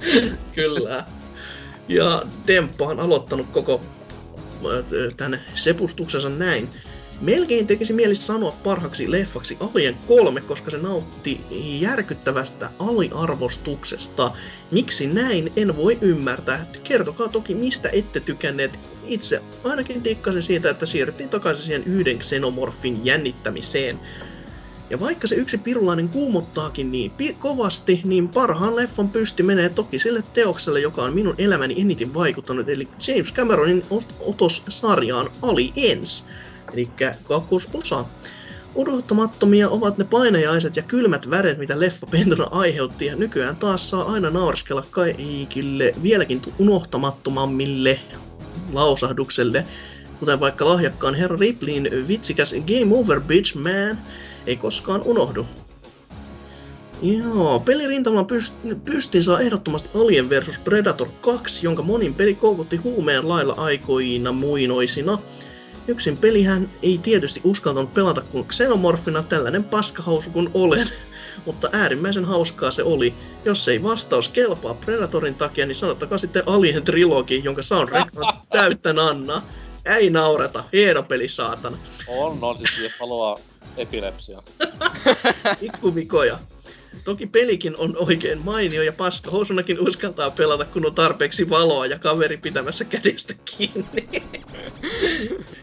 Kyllä. 0.55 1.03
Ja 1.87 2.23
Demppa 2.47 2.85
on 2.85 2.99
aloittanut 2.99 3.47
koko 3.51 3.81
äh, 4.65 5.13
tänne 5.17 5.39
sepustuksensa 5.53 6.29
näin. 6.29 6.69
Melkein 7.21 7.67
tekisi 7.67 7.93
mieli 7.93 8.15
sanoa 8.15 8.51
parhaaksi 8.51 9.11
leffaksi 9.11 9.57
Alien 9.59 9.95
3, 10.07 10.41
koska 10.41 10.71
se 10.71 10.77
nautti 10.77 11.41
järkyttävästä 11.81 12.69
aliarvostuksesta. 12.79 14.31
Miksi 14.71 15.07
näin, 15.07 15.53
en 15.55 15.77
voi 15.77 15.97
ymmärtää. 16.01 16.65
Kertokaa 16.83 17.27
toki, 17.27 17.55
mistä 17.55 17.89
ette 17.89 18.19
tykänneet. 18.19 18.79
Itse 19.07 19.41
ainakin 19.63 20.01
tikkasin 20.01 20.41
siitä, 20.41 20.69
että 20.69 20.85
siirryttiin 20.85 21.29
takaisin 21.29 21.65
siihen 21.65 21.83
yhden 21.83 22.17
xenomorfin 22.17 23.05
jännittämiseen. 23.05 23.99
Ja 24.93 24.99
vaikka 24.99 25.27
se 25.27 25.35
yksi 25.35 25.57
pirulainen 25.57 26.09
kuumottaakin 26.09 26.91
niin 26.91 27.11
pi- 27.11 27.33
kovasti, 27.33 28.01
niin 28.03 28.29
parhaan 28.29 28.75
leffan 28.75 29.09
pysti 29.09 29.43
menee 29.43 29.69
toki 29.69 29.99
sille 29.99 30.23
teokselle, 30.33 30.79
joka 30.79 31.03
on 31.03 31.13
minun 31.13 31.35
elämäni 31.37 31.81
eniten 31.81 32.13
vaikuttanut, 32.13 32.69
eli 32.69 32.89
James 33.07 33.33
Cameronin 33.33 33.81
ot- 33.81 34.15
otos 34.19 34.63
sarjaan 34.69 35.29
Aliens, 35.41 36.25
eli 36.73 36.89
kakkososa. 37.23 38.05
Odottamattomia 38.75 39.69
ovat 39.69 39.97
ne 39.97 40.03
painajaiset 40.03 40.75
ja 40.75 40.81
kylmät 40.81 41.29
väret, 41.29 41.57
mitä 41.57 41.79
leffa 41.79 42.07
pentuna 42.07 42.47
aiheutti, 42.51 43.05
ja 43.05 43.15
nykyään 43.15 43.55
taas 43.55 43.89
saa 43.89 44.11
aina 44.11 44.29
naureskella 44.29 44.85
kaikille 44.89 45.93
vieläkin 46.03 46.41
unohtamattomammille 46.59 47.99
lausahdukselle, 48.73 49.65
kuten 50.19 50.39
vaikka 50.39 50.65
lahjakkaan 50.65 51.15
herra 51.15 51.37
Ripleyin 51.37 51.89
vitsikäs 52.07 52.53
Game 52.53 52.95
Over 52.95 53.21
Bitch 53.21 53.55
Man, 53.55 53.97
ei 54.47 54.55
koskaan 54.55 55.01
unohdu. 55.01 55.45
Joo, 57.01 57.59
pelirintaman 57.59 58.25
pyst- 58.25 58.75
pystin 58.85 59.23
saa 59.23 59.39
ehdottomasti 59.39 59.89
Alien 59.95 60.29
vs 60.29 60.59
Predator 60.59 61.07
2, 61.21 61.65
jonka 61.65 61.83
monin 61.83 62.13
peli 62.13 62.35
koukutti 62.35 62.75
huumeen 62.75 63.29
lailla 63.29 63.53
aikoina 63.57 64.31
muinoisina. 64.31 65.17
Yksin 65.87 66.17
pelihän 66.17 66.69
ei 66.83 66.97
tietysti 66.97 67.41
uskaltanut 67.43 67.93
pelata 67.93 68.21
kuin 68.21 68.45
Xenomorfina, 68.47 69.23
tällainen 69.23 69.63
paskahausu 69.63 70.29
kuin 70.29 70.49
olen. 70.53 70.87
Mutta 71.45 71.69
äärimmäisen 71.71 72.25
hauskaa 72.25 72.71
se 72.71 72.83
oli. 72.83 73.13
Jos 73.45 73.67
ei 73.67 73.83
vastaus 73.83 74.29
kelpaa 74.29 74.73
Predatorin 74.73 75.35
takia, 75.35 75.65
niin 75.65 75.75
sanottakaa 75.75 76.17
sitten 76.17 76.43
Alien 76.45 76.83
Trilogi, 76.83 77.41
jonka 77.43 77.61
soundtrack 77.61 78.09
on 78.15 78.33
täyttä 78.51 78.93
Nanna. 78.93 79.41
Ei 79.85 80.09
naureta, 80.09 80.63
hieno 80.73 81.03
peli 81.03 81.29
saatana. 81.29 81.77
On, 82.07 82.37
on 82.41 82.57
siis 82.57 82.83
jos 82.83 82.99
haluaa 82.99 83.39
epilepsia. 83.77 84.43
Pikkuvikoja. 85.59 86.39
Toki 87.03 87.27
pelikin 87.27 87.77
on 87.77 87.95
oikein 87.99 88.45
mainio 88.45 88.83
ja 88.83 88.93
paska. 88.93 89.31
Housunakin 89.31 89.79
uskaltaa 89.87 90.31
pelata, 90.31 90.65
kun 90.65 90.85
on 90.85 90.95
tarpeeksi 90.95 91.49
valoa 91.49 91.85
ja 91.85 91.99
kaveri 91.99 92.37
pitämässä 92.37 92.85
kädestä 92.85 93.33
kiinni. 93.57 94.09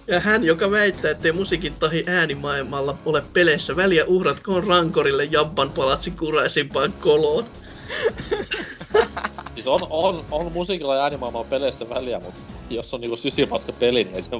Ja 0.07 0.21
hän, 0.21 0.45
joka 0.45 0.71
väittää, 0.71 1.11
ettei 1.11 1.33
musiikin 1.33 1.75
tahi 1.75 2.05
äänimaailmalla 2.07 2.99
ole 3.05 3.23
peleissä 3.33 3.77
väliä, 3.77 4.05
uhratkoon 4.05 4.65
rankorille 4.65 5.25
Jabban 5.25 5.73
palatsi 5.73 6.11
kuraisimpaan 6.11 6.93
koloon. 6.93 7.45
Siis 9.55 9.67
on, 9.67 9.87
on, 9.91 10.25
on 10.31 10.53
musiikilla 10.53 10.97
ja 10.97 11.03
äänimaailmalla 11.03 11.47
peleissä 11.51 11.89
väliä, 11.89 12.21
mutta 12.21 12.41
jos 12.71 12.95
on 12.95 13.01
niinku 13.01 13.17
sysipaska 13.17 13.73
peli, 13.73 14.05
niin 14.05 14.17
ei, 14.17 14.23
se, 14.23 14.31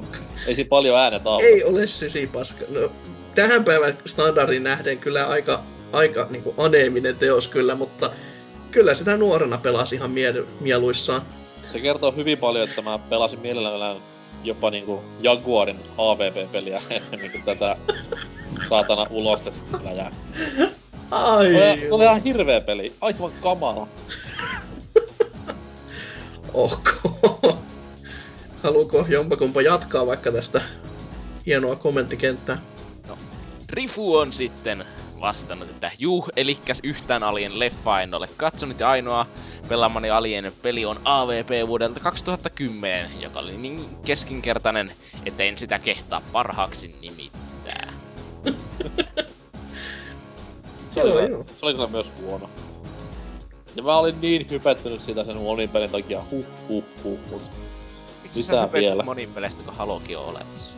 ei 0.47 0.55
siinä 0.55 0.69
paljon 0.69 0.97
äänet 0.97 1.27
auta. 1.27 1.45
Ei 1.45 1.63
ole 1.63 1.87
sysipaska. 1.87 2.65
No, 2.69 2.91
tähän 3.35 3.63
päivän 3.63 3.97
standardin 4.05 4.63
nähden 4.63 4.99
kyllä 4.99 5.25
aika, 5.27 5.63
aika 5.93 6.27
niin 6.29 6.43
kuin 6.43 6.55
aneeminen 6.57 7.15
teos 7.15 7.47
kyllä, 7.47 7.75
mutta 7.75 8.09
kyllä 8.71 8.93
sitä 8.93 9.17
nuorena 9.17 9.57
pelasi 9.57 9.95
ihan 9.95 10.11
mie- 10.11 10.45
mieluissaan. 10.59 11.21
Se 11.71 11.79
kertoo 11.79 12.11
hyvin 12.11 12.37
paljon, 12.37 12.69
että 12.69 12.81
mä 12.81 12.99
pelasin 12.99 13.39
mielellään 13.39 13.97
jopa 14.43 14.71
niinku 14.71 15.01
Jaguarin 15.21 15.79
AVP-peliä 15.97 16.79
ennen 16.89 17.19
niinku 17.19 17.37
tätä 17.45 17.77
saatana 18.69 19.05
ulostesläjää. 19.09 20.11
Ai, 21.11 21.45
Se 21.45 21.87
se 21.87 21.93
oli 21.93 22.03
ihan 22.03 22.23
hirveä 22.23 22.61
peli, 22.61 22.93
aivan 23.01 23.31
kamala. 23.41 23.87
ok. 26.53 26.89
Haluuko 28.63 29.05
jompakumpa 29.09 29.61
jatkaa 29.61 30.05
vaikka 30.05 30.31
tästä 30.31 30.61
hienoa 31.45 31.75
kommenttikenttää? 31.75 32.57
Rifu 33.69 34.15
on 34.15 34.33
sitten 34.33 34.85
vastannut, 35.21 35.69
että 35.69 35.91
juh, 35.99 36.29
elikkäs 36.35 36.79
yhtään 36.83 37.23
Alien 37.23 37.59
leffa 37.59 38.01
en 38.01 38.13
ole 38.13 38.29
katsonut 38.37 38.79
ja 38.79 38.89
ainoa 38.89 39.25
pelaamani 39.67 40.09
Alien 40.09 40.53
peli 40.61 40.85
on 40.85 40.99
AVP 41.05 41.67
vuodelta 41.67 41.99
2010, 41.99 43.21
joka 43.21 43.39
oli 43.39 43.57
niin 43.57 43.97
keskinkertainen, 44.05 44.91
että 45.25 45.43
en 45.43 45.57
sitä 45.57 45.79
kehtaa 45.79 46.21
parhaaksi 46.31 46.95
nimittää. 47.01 47.93
Se 50.93 51.01
oli, 51.01 51.29
Joo, 51.29 51.45
se 51.59 51.65
oli 51.65 51.73
kyllä 51.73 51.87
myös 51.87 52.11
huono. 52.21 52.49
Ja 53.75 53.83
mä 53.83 53.97
olin 53.97 54.21
niin 54.21 54.47
hypättynyt 54.49 55.01
sitä 55.01 55.23
sen 55.23 55.37
monin 55.37 55.69
pelin 55.69 55.89
takia, 55.89 56.21
huh 56.31 56.45
huh 56.69 56.83
huh, 57.03 57.19
mut 57.31 57.41
Mitä 58.35 58.69
vielä? 58.73 59.03
monin 59.03 59.29
peleistä, 59.33 59.63
kun 59.63 59.73
Halokin 59.73 60.17
on 60.17 60.25
olemassa? 60.25 60.77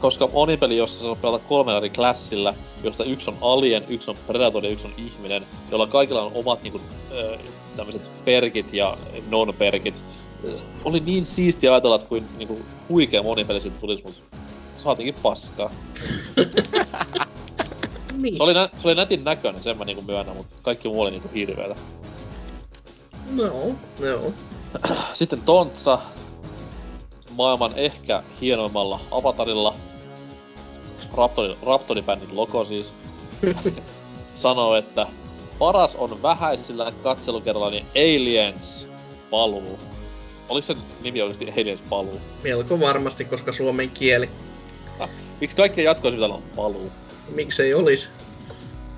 Koska 0.00 0.26
monipeli, 0.32 0.76
jossa 0.76 1.02
saa 1.02 1.14
pelata 1.14 1.44
kolmella 1.48 1.78
eri 1.78 1.90
klassilla, 1.90 2.54
josta 2.84 3.04
yksi 3.04 3.30
on 3.30 3.36
alien, 3.40 3.84
yksi 3.88 4.10
on 4.10 4.16
predator 4.26 4.64
ja 4.64 4.70
yksi 4.70 4.86
on 4.86 4.92
ihminen, 4.96 5.46
jolla 5.70 5.86
kaikilla 5.86 6.22
on 6.22 6.32
omat 6.34 6.62
niinku, 6.62 6.80
tämmöiset 7.76 8.10
perkit 8.24 8.72
ja 8.72 8.96
non-perkit. 9.30 10.02
Oli 10.84 11.00
niin 11.00 11.24
siistiä 11.24 11.72
ajatella, 11.72 11.96
että 11.96 12.08
kuin 12.08 12.28
niinku, 12.38 12.58
huikea 12.88 13.22
monipeli 13.22 13.60
siitä 13.60 13.80
tulisi, 13.80 14.04
mutta 14.04 14.20
saatiinkin 14.82 15.22
paskaa. 15.22 15.70
Niin. 18.22 18.36
Se 18.36 18.42
oli, 18.42 18.54
nä- 18.54 18.68
se 18.78 18.88
oli 18.88 18.94
nätin 18.94 19.24
näköinen, 19.24 19.62
sen 19.62 19.78
mä 19.78 19.84
niinku 19.84 20.02
myönnän, 20.02 20.36
mutta 20.36 20.56
kaikki 20.62 20.88
muu 20.88 21.00
oli 21.00 21.10
niinku 21.10 21.30
hirveetä. 21.34 21.76
No, 23.30 23.52
no. 23.98 24.32
Sitten 25.14 25.40
Tontsa, 25.40 25.98
maailman 27.30 27.72
ehkä 27.76 28.22
hienoimmalla 28.40 29.00
avatarilla, 29.10 29.74
Raptori, 31.14 31.56
Raptori-bändin 31.62 32.36
logo 32.36 32.64
siis, 32.64 32.92
sanoo, 34.34 34.74
että 34.76 35.06
paras 35.58 35.94
on 35.96 36.22
vähäisillä 36.22 36.92
katselukerrallani 37.02 37.84
Aliens 37.96 38.86
paluu. 39.30 39.78
Oliko 40.48 40.66
se 40.66 40.76
nimi 41.02 41.22
oikeesti 41.22 41.60
Aliens 41.60 41.80
paluu? 41.88 42.20
Melko 42.42 42.80
varmasti, 42.80 43.24
koska 43.24 43.52
suomen 43.52 43.90
kieli. 43.90 44.30
Miksi 45.40 45.56
kaikkien 45.56 45.84
jatkoisi 45.84 46.16
pitää 46.16 46.28
olla 46.28 46.42
paluu? 46.56 46.92
Miksei 47.28 47.74
olis? 47.74 48.12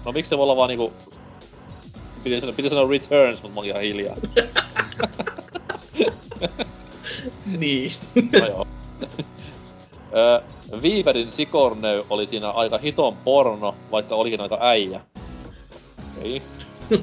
No 0.04 0.12
miksi 0.12 0.28
se 0.28 0.36
voi 0.36 0.42
olla 0.42 0.56
vaan 0.56 0.68
niinku... 0.68 0.92
Piti 2.24 2.40
sanoa, 2.40 2.56
piti 2.56 2.68
sanoa 2.68 2.90
returns, 2.90 3.42
mutta 3.42 3.54
mä 3.54 3.60
olin 3.60 3.70
ihan 3.70 3.82
hiljaa. 3.82 4.16
Niin. 7.58 7.92
No 8.32 8.46
joo. 8.46 8.66
Ö, 10.16 10.42
Viiverin 10.82 11.32
Sikorneu 11.32 12.06
oli 12.10 12.26
siinä 12.26 12.50
aika 12.50 12.78
hiton 12.78 13.16
porno, 13.16 13.74
vaikka 13.90 14.14
olikin 14.14 14.40
aika 14.40 14.58
äijä. 14.60 15.00
Ei. 16.22 16.42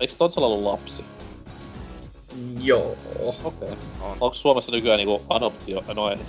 Eikö 0.00 0.14
Tontsalla 0.18 0.48
ollut 0.48 0.62
lapsi? 0.62 1.04
Joo. 2.62 2.96
Okei. 3.18 3.40
Okay. 3.44 3.68
On. 4.00 4.10
Onko 4.10 4.34
Suomessa 4.34 4.72
nykyään 4.72 4.98
niinku 4.98 5.22
adoptio? 5.28 5.84
No 5.94 6.10
ei. 6.10 6.18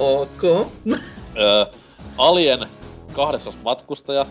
ok. 0.00 0.66
Alien 2.16 2.66
kahdeksas 3.12 3.54
matkustaja. 3.64 4.26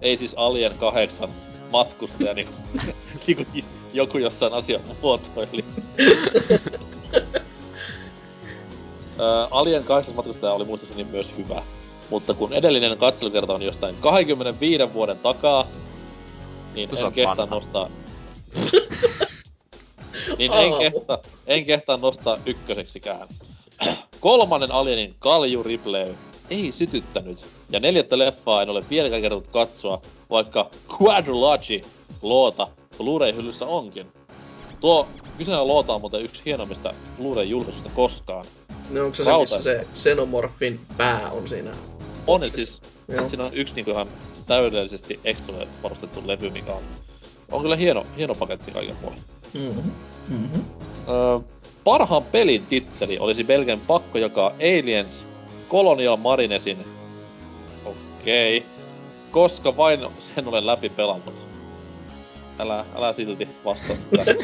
ei 0.00 0.16
siis 0.16 0.34
Alien 0.36 0.78
kahdeksan 0.78 1.28
matkustaja, 1.70 2.34
niinku, 2.34 2.54
niinku 3.26 3.44
joku 3.92 4.18
jossain 4.18 4.52
asian 4.52 4.80
muotoili. 5.02 5.64
Alien 9.50 9.84
kahdeksas 9.84 10.14
matkustaja 10.14 10.52
oli 10.52 10.64
muistaakseni 10.64 11.04
myös 11.04 11.30
hyvä. 11.38 11.62
Mutta 12.10 12.34
kun 12.34 12.52
edellinen 12.52 12.98
katselukerta 12.98 13.54
on 13.54 13.62
jostain 13.62 13.96
25 14.00 14.94
vuoden 14.94 15.18
takaa, 15.18 15.66
niin 16.74 16.88
Tuossa 16.88 17.06
en 17.06 17.12
kehtaa 17.12 17.36
vanha. 17.36 17.54
nostaa... 17.54 17.90
niin 20.38 20.52
en 20.52 20.72
Aa. 20.72 20.78
kehtaa, 20.78 21.18
en 21.46 21.64
kehtaa 21.64 21.96
nostaa 21.96 22.38
ykköseksikään. 22.46 23.28
Kolmannen 24.20 24.72
Alienin 24.72 25.14
Kalju 25.18 25.62
Ripley 25.62 26.14
ei 26.50 26.72
sytyttänyt, 26.72 27.46
ja 27.70 27.80
neljättä 27.80 28.18
leffaa 28.18 28.62
en 28.62 28.70
ole 28.70 28.84
vieläkään 28.90 29.22
kertonut 29.22 29.46
katsoa, 29.46 30.02
vaikka 30.30 30.70
Quadrilogy 31.00 31.80
loota 32.22 32.68
Blu-ray-hyllyssä 32.98 33.66
onkin. 33.66 34.06
Tuo 34.80 35.08
kyseinen 35.38 35.68
loota 35.68 35.94
on 35.94 36.00
muuten 36.00 36.22
yksi 36.22 36.42
hienommista 36.44 36.94
Blu-ray-julkaisuista 37.18 37.90
koskaan. 37.94 38.46
No 38.90 39.04
onko 39.04 39.14
se 39.14 39.24
se, 39.24 39.38
missä 39.38 39.62
se 39.62 39.86
Xenomorphin 39.94 40.80
pää 40.96 41.30
on 41.30 41.48
siinä? 41.48 41.70
On, 42.26 42.46
siis 42.46 42.82
Joo. 43.08 43.28
siinä 43.28 43.44
on 43.44 43.54
yksi 43.54 43.74
niinku 43.74 43.90
ihan 43.90 44.08
täydellisesti 44.46 45.20
extra 45.24 45.54
varustettu 45.82 46.22
levy, 46.26 46.50
mikä 46.50 46.72
on, 46.72 46.82
on 47.50 47.62
kyllä 47.62 47.76
hieno, 47.76 48.06
hieno 48.16 48.34
paketti 48.34 48.70
kaiken 48.70 48.96
puolin. 48.96 49.22
Mm-hmm. 49.54 49.90
Mm-hmm. 50.28 50.64
Öö, 51.08 51.38
parhaan 51.88 52.24
pelin 52.24 52.66
titteli 52.66 53.18
olisi 53.18 53.44
melkein 53.44 53.80
pakko 53.80 54.18
jakaa 54.18 54.52
Aliens 54.60 55.24
Colonial 55.70 56.16
Marinesin. 56.16 56.84
Okei. 57.84 58.66
Koska 59.30 59.76
vain 59.76 60.00
sen 60.20 60.48
olen 60.48 60.66
läpi 60.66 60.88
pelannut. 60.88 61.36
Älä, 62.58 62.84
älä 62.94 63.12
silti 63.12 63.48
vastaa 63.64 63.96
sitä. 63.96 64.24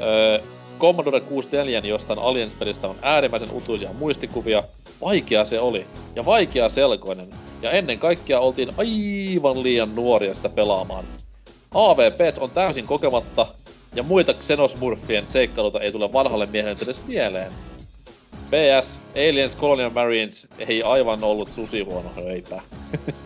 öö, 0.00 0.40
Commodore 0.78 1.20
64 1.20 1.80
jostain 1.80 2.18
Aliens-pelistä 2.18 2.88
on 2.88 2.96
äärimmäisen 3.02 3.52
utuisia 3.52 3.92
muistikuvia. 3.92 4.62
Vaikea 5.00 5.44
se 5.44 5.60
oli. 5.60 5.86
Ja 6.16 6.24
vaikea 6.24 6.68
selkoinen. 6.68 7.28
Ja 7.62 7.70
ennen 7.70 7.98
kaikkea 7.98 8.40
oltiin 8.40 8.72
aivan 8.76 9.62
liian 9.62 9.94
nuoria 9.94 10.34
sitä 10.34 10.48
pelaamaan. 10.48 11.04
AVP 11.74 12.38
on 12.40 12.50
täysin 12.50 12.86
kokematta, 12.86 13.46
ja 13.94 14.02
muita 14.02 14.34
Xenosmurfien 14.34 15.26
seikkailuita 15.26 15.80
ei 15.80 15.92
tule 15.92 16.12
vanhalle 16.12 16.46
miehelle 16.46 16.74
nyt 16.74 16.82
edes 16.82 17.06
mieleen. 17.06 17.52
PS, 18.48 18.98
Aliens 19.14 19.56
Colonial 19.56 19.90
Marines 19.90 20.46
ei 20.58 20.82
aivan 20.82 21.24
ollut 21.24 21.48
susi 21.48 21.80
huono, 21.80 22.12
no 22.16 22.22
eipä. 22.22 22.62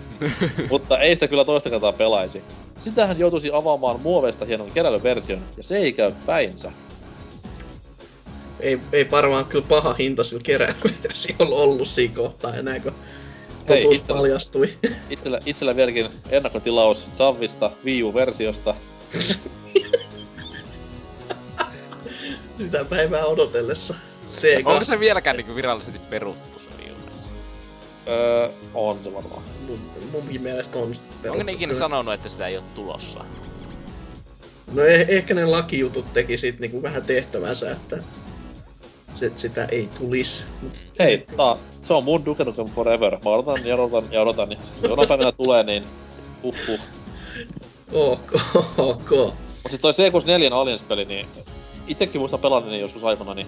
Mutta 0.71 0.99
ei 0.99 1.17
sitä 1.17 1.29
kyllä 1.29 1.45
toista 1.45 1.71
kertaa 1.71 1.93
pelaisi. 1.93 2.43
Sitähän 2.81 3.19
joutuisi 3.19 3.51
avaamaan 3.53 4.01
muoveista 4.01 4.45
hienon 4.45 4.71
keräilyversion, 4.71 5.43
ja 5.57 5.63
se 5.63 5.77
ei 5.77 5.93
käy 5.93 6.13
päinsä. 6.27 6.73
Ei, 8.61 8.81
ei 8.93 9.11
varmaan 9.11 9.45
kyllä 9.45 9.65
paha 9.69 9.93
hinta 9.93 10.25
sillä 10.25 10.43
keräilyversiolla 10.45 11.57
ollut 11.57 11.89
siinä 11.89 12.15
kohtaa 12.15 12.55
enää, 12.55 12.81
kun 12.81 12.93
Hei, 13.69 13.83
totuus 13.83 13.99
itse- 13.99 14.13
paljastui. 14.13 14.69
Itsellä, 15.11 15.41
itsellä 15.47 15.77
vieläkin 15.77 16.11
ennakkotilaus 16.31 17.07
Zavista 17.15 17.71
Wii 17.85 18.03
U-versiosta. 18.03 18.75
Sitä 22.59 22.85
päivää 22.85 23.25
odotellessa. 23.25 23.95
Sega. 24.27 24.71
Onko 24.71 24.85
se 24.85 25.01
vieläkään 25.01 25.37
niinku 25.37 25.55
virallisesti 25.55 25.99
peruttu 26.11 26.59
se 26.59 26.69
viimeis? 26.79 27.25
Öö, 28.09 28.49
on 28.75 29.01
se 29.05 29.15
varmaan. 29.15 29.43
Mun, 29.67 29.79
munkin 30.13 30.43
mielestä 30.43 30.79
on. 30.79 30.93
Onko 31.31 31.43
ne 31.43 31.53
ikinä 31.53 31.75
sanonut, 31.75 32.15
että 32.15 32.29
sitä 32.29 32.47
ei 32.47 32.57
ole 32.57 32.65
tulossa? 32.75 33.25
No 34.73 34.83
eh- 34.83 35.07
ehkä 35.09 35.35
ne 35.35 35.45
lakijutut 35.47 36.13
teki 36.13 36.39
sit 36.39 36.61
niinku 36.61 36.83
vähän 36.83 37.03
tehtävänsä, 37.03 37.71
että 37.73 37.99
se, 39.13 39.33
sitä 39.37 39.65
ei 39.65 39.89
tulisi. 39.99 40.45
Mut 40.63 40.73
Hei, 40.99 41.07
miettii- 41.07 41.37
tää, 41.37 41.57
se 41.83 41.95
on 41.95 42.05
mun 42.05 42.25
Duke 42.25 42.45
Nukem 42.45 42.67
Forever. 42.71 43.13
Mä 43.25 43.31
odotan 43.31 43.67
ja 43.67 43.75
odotan 43.75 44.13
ja 44.13 44.23
odotan. 44.23 44.49
Niin 44.49 44.59
jonain 44.83 45.09
päivänä 45.09 45.33
tulee, 45.33 45.63
niin 45.63 45.85
huhhuh. 46.43 46.81
Ok, 47.93 48.33
ok. 48.79 49.11
Mut 49.11 49.35
siis 49.69 49.81
toi 49.81 49.93
C64 49.93 50.53
Aliens-peli, 50.53 51.05
niin 51.05 51.27
itekin 51.93 52.21
muistan 52.21 52.41
pelanneeni 52.41 52.81
joskus 52.81 53.05
aikana 53.05 53.35
niin 53.35 53.47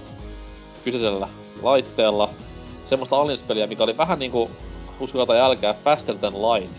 kyseisellä 0.85 1.29
laitteella 1.63 2.31
semmoista 2.87 3.17
Aliens-peliä, 3.17 3.67
mikä 3.67 3.85
oli 3.85 3.97
vähän 3.97 4.19
niinku, 4.19 4.51
uskokaa 5.01 5.27
tai 5.27 5.41
älkää, 5.41 5.75
faster 5.85 6.19
than 6.19 6.33
light. 6.43 6.77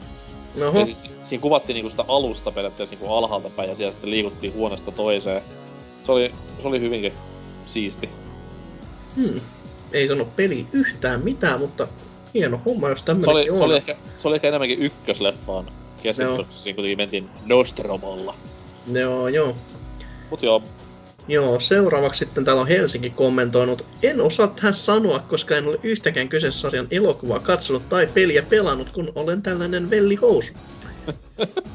Oho, 0.67 0.79
Eli 0.79 0.85
siis, 0.85 1.09
siinä 1.23 1.41
kuvattiin 1.41 1.73
niinku 1.75 1.89
sitä 1.89 2.05
alusta 2.07 2.51
periaatteessa 2.51 2.95
niinku 2.95 3.13
alhaalta 3.13 3.49
päin 3.49 3.69
ja 3.69 3.75
siellä 3.75 3.91
sitten 3.91 4.09
liikuttiin 4.11 4.53
huoneesta 4.53 4.91
toiseen. 4.91 5.41
Se 6.03 6.11
oli, 6.11 6.33
se 6.61 6.67
oli 6.67 6.79
hyvinkin 6.79 7.13
siisti. 7.65 8.09
hmm. 9.15 9.41
Ei 9.93 10.07
sano 10.07 10.25
peli 10.35 10.65
yhtään 10.73 11.23
mitään, 11.23 11.59
mutta 11.59 11.87
hieno 12.33 12.59
homma, 12.65 12.89
jos 12.89 12.99
Se 12.99 13.11
oli, 13.11 13.21
tämmönenkin 13.21 13.53
se 13.53 13.59
on. 13.59 13.65
oli, 13.65 13.75
ehkä, 13.75 13.95
se 14.17 14.27
oli 14.27 14.35
ehkä 14.35 14.47
enemmänkin 14.47 14.79
ykkösleffaan 14.79 15.71
keskittynyt, 16.03 16.47
siinä 16.51 16.75
kuitenkin 16.75 16.97
mentiin 16.97 17.29
Nostromolla. 17.45 18.35
Joo, 18.91 19.27
joo. 19.27 19.55
Mut 20.29 20.43
joo, 20.43 20.63
Joo, 21.27 21.59
seuraavaksi 21.59 22.25
sitten 22.25 22.45
täällä 22.45 22.61
on 22.61 22.67
Helsinki 22.67 23.09
kommentoinut. 23.09 23.85
En 24.03 24.21
osaa 24.21 24.47
tähän 24.47 24.73
sanoa, 24.73 25.19
koska 25.19 25.57
en 25.57 25.67
ole 25.67 25.79
yhtäkään 25.83 26.29
kyseessä 26.29 26.59
sarjan 26.59 26.87
elokuvaa 26.91 27.39
katsonut 27.39 27.89
tai 27.89 28.07
peliä 28.07 28.41
pelannut, 28.41 28.89
kun 28.89 29.11
olen 29.15 29.41
tällainen 29.41 29.89
vellihousu. 29.89 30.53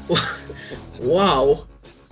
wow. 1.07 1.57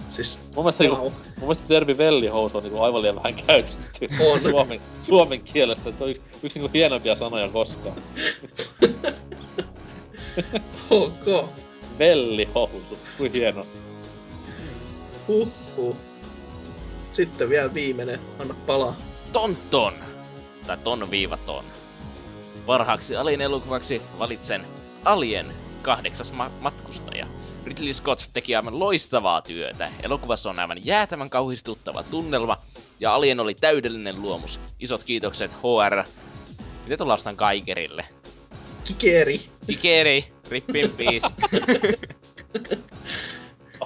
Siis, 0.08 0.40
mun 0.56 0.66
mielestä, 0.66 0.84
wow. 0.84 0.94
wow. 0.94 1.02
niinku, 1.02 1.20
mun 1.20 1.40
mielestä 1.40 1.68
termi 1.68 1.98
vellihousu 1.98 2.58
on 2.58 2.64
niinku 2.64 2.82
aivan 2.82 3.02
liian 3.02 3.16
vähän 3.16 3.34
käytetty 3.34 4.08
On. 4.32 4.40
suomen, 4.40 4.82
suomen 5.06 5.42
kielessä. 5.42 5.92
Se 5.92 6.04
on 6.04 6.10
yksi, 6.10 6.24
yksi 6.44 6.60
niinku 6.60 6.72
hienompia 6.74 7.16
sanoja 7.16 7.50
koskaan. 7.50 7.96
Ok. 10.90 11.50
Vellihousu, 12.00 12.98
kuin 13.18 13.34
hieno. 13.34 13.66
Huhhuh. 15.28 16.09
Sitten 17.20 17.50
vielä 17.50 17.74
viimeinen. 17.74 18.20
Anna 18.40 18.54
palaa. 18.66 18.96
Tonton, 19.32 19.94
tai 20.68 20.78
ton 20.78 21.12
viiva 21.12 21.38
ton. 21.38 21.66
Parhaaksi 22.66 23.16
alien 23.16 23.42
elokuvaksi 23.42 24.02
valitsen 24.20 24.66
Alien, 25.06 25.54
kahdeksas 25.82 26.32
ma- 26.32 26.52
matkustaja. 26.60 27.28
Ridley 27.66 27.94
Scott 27.94 28.22
teki 28.34 28.56
aivan 28.56 28.80
loistavaa 28.80 29.42
työtä. 29.42 29.92
Elokuvassa 30.04 30.50
on 30.50 30.60
aivan 30.60 30.86
jäätävän 30.86 31.30
kauhistuttava 31.30 32.04
tunnelma, 32.04 32.58
ja 33.00 33.14
Alien 33.14 33.40
oli 33.40 33.56
täydellinen 33.56 34.22
luomus. 34.22 34.60
Isot 34.80 35.04
kiitokset 35.04 35.54
HR. 35.54 36.04
Miten 36.84 36.98
tuolla 36.98 37.14
vastaan 37.14 37.38
Kaikerille? 37.38 38.06
Kikeri. 38.84 39.42
Ikeri, 39.68 40.26
rip 40.50 40.76
in 40.76 40.92
peace. 40.92 41.28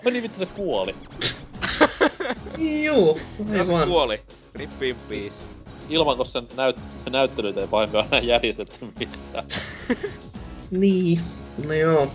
Ai 0.05 0.11
niin 0.11 0.23
vittu 0.23 0.39
se 0.39 0.45
kuoli. 0.45 0.95
Se 3.65 3.73
aivan. 3.73 3.87
kuoli. 3.87 4.21
Rip 4.55 4.83
in 4.83 4.95
peace. 5.09 5.43
Ilman, 5.89 6.17
koska 6.17 6.31
sen 6.31 6.47
näyt, 6.57 6.75
näyttelyitä 7.09 7.61
ei 7.61 7.67
pahemmin 7.67 7.99
aina 8.01 8.19
järjestetty 8.19 8.87
missään. 8.99 9.45
Niin. 10.71 11.21
No 11.67 11.73
joo. 11.73 12.11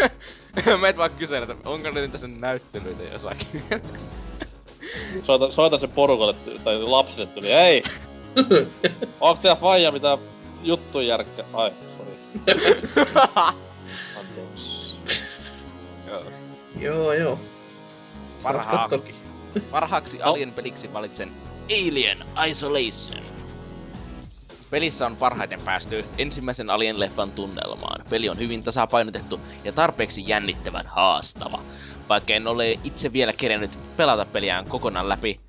Meet 0.80 0.96
vaan 0.96 1.10
kysellä, 1.10 1.52
että 1.52 1.68
onko 1.68 1.90
niitä 1.90 2.18
sen 2.18 2.40
näyttelyitä 2.40 3.02
jossakin. 3.02 3.62
Soitan, 5.26 5.52
soitan 5.52 5.80
sen 5.80 5.90
porukalle 5.90 6.34
tai 6.64 6.82
lapsille 6.82 7.26
tuli, 7.26 7.52
ei! 7.52 7.82
Onko 9.20 9.42
teillä 9.42 9.56
faija 9.56 9.92
mitä 9.92 10.18
juttuja 10.62 11.08
järkkä? 11.08 11.44
Ai, 11.52 11.72
sori. 11.98 12.18
Anteeksi. 14.18 14.94
Joo. 16.08 16.22
joo, 16.80 17.12
joo. 17.12 17.38
Parhaa, 18.42 18.88
toki. 18.88 19.14
parhaaksi 19.70 20.22
Alien-peliksi 20.22 20.92
valitsen 20.92 21.32
Alien 21.70 22.18
Isolation. 22.48 23.24
Pelissä 24.70 25.06
on 25.06 25.16
parhaiten 25.16 25.60
päästy 25.60 26.04
ensimmäisen 26.18 26.70
Alien-leffan 26.70 27.32
tunnelmaan. 27.32 28.04
Peli 28.10 28.28
on 28.28 28.38
hyvin 28.38 28.62
tasapainotettu 28.62 29.40
ja 29.64 29.72
tarpeeksi 29.72 30.24
jännittävän 30.26 30.86
haastava. 30.86 31.62
Vaikka 32.08 32.32
en 32.32 32.46
ole 32.46 32.78
itse 32.84 33.12
vielä 33.12 33.32
kerennyt 33.32 33.78
pelata 33.96 34.24
peliään 34.24 34.64
kokonaan 34.64 35.08
läpi. 35.08 35.40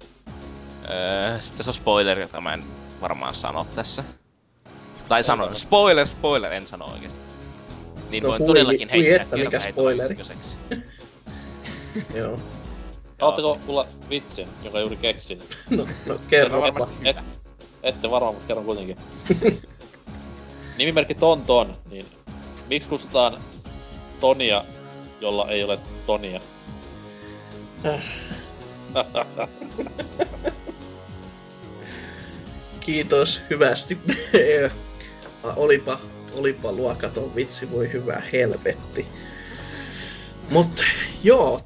Öö, 0.90 1.40
sitten 1.40 1.64
se 1.64 1.70
on 1.70 1.74
spoileri, 1.74 2.22
jota 2.22 2.42
mä 2.42 2.54
en 2.54 2.64
varmaan 3.02 3.36
sano 3.36 3.68
tässä. 3.76 4.04
Tai 5.08 5.24
sanon, 5.24 5.56
spoiler, 5.56 6.08
spoiler, 6.08 6.54
en 6.54 6.68
sano 6.68 6.86
oikeesti. 6.86 7.20
Niin 8.10 8.24
No 8.24 8.30
voin 8.30 8.42
hui- 8.42 8.46
todellakin 8.46 8.90
hui 8.92 9.04
heittää 9.04 9.24
että, 9.24 9.38
mikä 9.38 9.60
spoileri. 9.60 10.16
Joo. 12.16 12.40
Haluatteko 13.22 13.60
kuulla 13.66 13.88
vitsin, 14.10 14.48
jonka 14.64 14.80
juuri 14.80 14.98
keksin? 14.98 15.40
No, 15.70 15.86
no 16.06 16.20
kerro. 16.28 16.62
varmasti 16.62 16.94
Et, 17.04 17.18
ette 17.84 18.12
varmaan, 18.12 18.34
mutta 18.34 18.48
kerron 18.48 18.66
kuitenkin. 18.66 18.98
Nimimerkki 20.78 21.16
Tonton, 21.16 21.78
niin 21.90 22.06
miksi 22.70 22.90
kutsutaan 22.90 23.42
Tonia, 24.20 24.66
jolla 25.22 25.50
ei 25.50 25.64
ole 25.64 25.80
Tonia? 26.06 26.42
Äh. 27.86 28.04
Kiitos 32.80 33.42
hyvästi. 33.50 33.98
Olipa, 35.56 36.00
olipa 36.34 36.72
luokaton 36.72 37.36
vitsi, 37.36 37.72
voi 37.72 37.94
hyvä 37.94 38.22
helvetti. 38.32 39.08
Mutta 40.50 40.84
joo, 41.24 41.62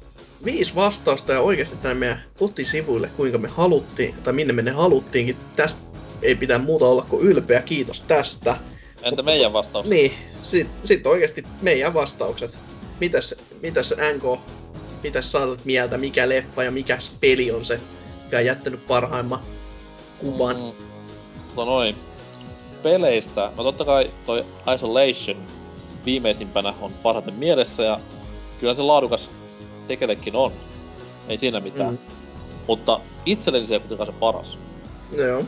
viisi 0.46 0.74
vastausta 0.74 1.32
ja 1.32 1.40
oikeasti 1.40 1.76
tänne 1.76 1.94
meidän 1.94 2.22
kotisivuille, 2.38 3.10
kuinka 3.16 3.38
me 3.38 3.48
haluttiin, 3.48 4.14
tai 4.22 4.32
minne 4.32 4.52
me 4.52 4.62
ne 4.62 4.70
haluttiinkin. 4.70 5.36
Tästä 5.56 5.82
ei 6.22 6.34
pitää 6.34 6.58
muuta 6.58 6.84
olla 6.84 7.06
kuin 7.08 7.26
ylpeä, 7.26 7.62
kiitos 7.62 8.02
tästä. 8.02 8.56
Entä 9.02 9.22
meidän 9.22 9.52
vastaus? 9.52 9.86
Niin, 9.86 10.12
sit, 10.42 10.68
sit 10.80 11.06
oikeasti 11.06 11.44
meidän 11.62 11.94
vastaukset. 11.94 12.58
Mitäs, 13.00 13.34
mitäs 13.62 13.94
NK, 14.14 14.40
mitäs 15.02 15.32
saatat 15.32 15.64
mieltä, 15.64 15.98
mikä 15.98 16.28
leffa 16.28 16.64
ja 16.64 16.70
mikä 16.70 16.98
peli 17.20 17.52
on 17.52 17.64
se, 17.64 17.80
mikä 18.24 18.38
on 18.38 18.44
jättänyt 18.44 18.86
parhaimman 18.86 19.40
kuvan? 20.18 20.56
Mm, 20.56 20.72
tota 21.54 21.70
noin. 21.70 21.96
Peleistä, 22.82 23.52
no 23.56 23.64
totta 23.64 23.84
kai 23.84 24.10
toi 24.26 24.44
Isolation 24.74 25.46
viimeisimpänä 26.04 26.74
on 26.80 26.92
parhaiten 26.92 27.34
mielessä 27.34 27.82
ja 27.82 28.00
kyllä 28.60 28.74
se 28.74 28.82
laadukas 28.82 29.30
tekelekin 29.88 30.36
on. 30.36 30.52
Ei 31.28 31.38
siinä 31.38 31.60
mitään. 31.60 31.90
Mm. 31.90 31.98
Mutta 32.66 33.00
itselleni 33.26 33.66
se 33.66 33.74
ei 33.74 33.80
kuitenkaan 33.80 34.06
se 34.06 34.12
paras. 34.20 34.58
Joo. 35.12 35.44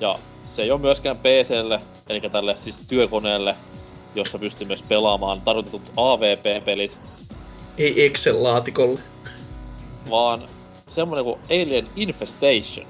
Ja 0.00 0.18
se 0.50 0.62
ei 0.62 0.70
ole 0.70 0.80
myöskään 0.80 1.18
PClle, 1.18 1.80
eli 2.08 2.20
tälle 2.20 2.56
siis 2.60 2.80
työkoneelle, 2.88 3.56
jossa 4.14 4.38
pystyy 4.38 4.66
myös 4.66 4.82
pelaamaan 4.82 5.40
tarkoitetut 5.40 5.92
AVP-pelit, 5.96 6.98
Ei 7.78 8.06
Excel-laatikolle. 8.06 9.00
vaan 10.10 10.48
semmonen 10.90 11.24
kuin 11.24 11.40
Alien 11.50 11.88
Infestation. 11.96 12.86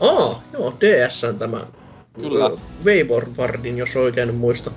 Aa, 0.00 0.42
joo, 0.52 0.72
DSn 0.80 1.38
tämä. 1.38 1.66
Kyllä. 2.12 2.46
Ö, 2.46 2.56
Weiborwardin, 2.84 3.78
jos 3.78 3.96
oikein 3.96 4.34
muista. 4.34 4.70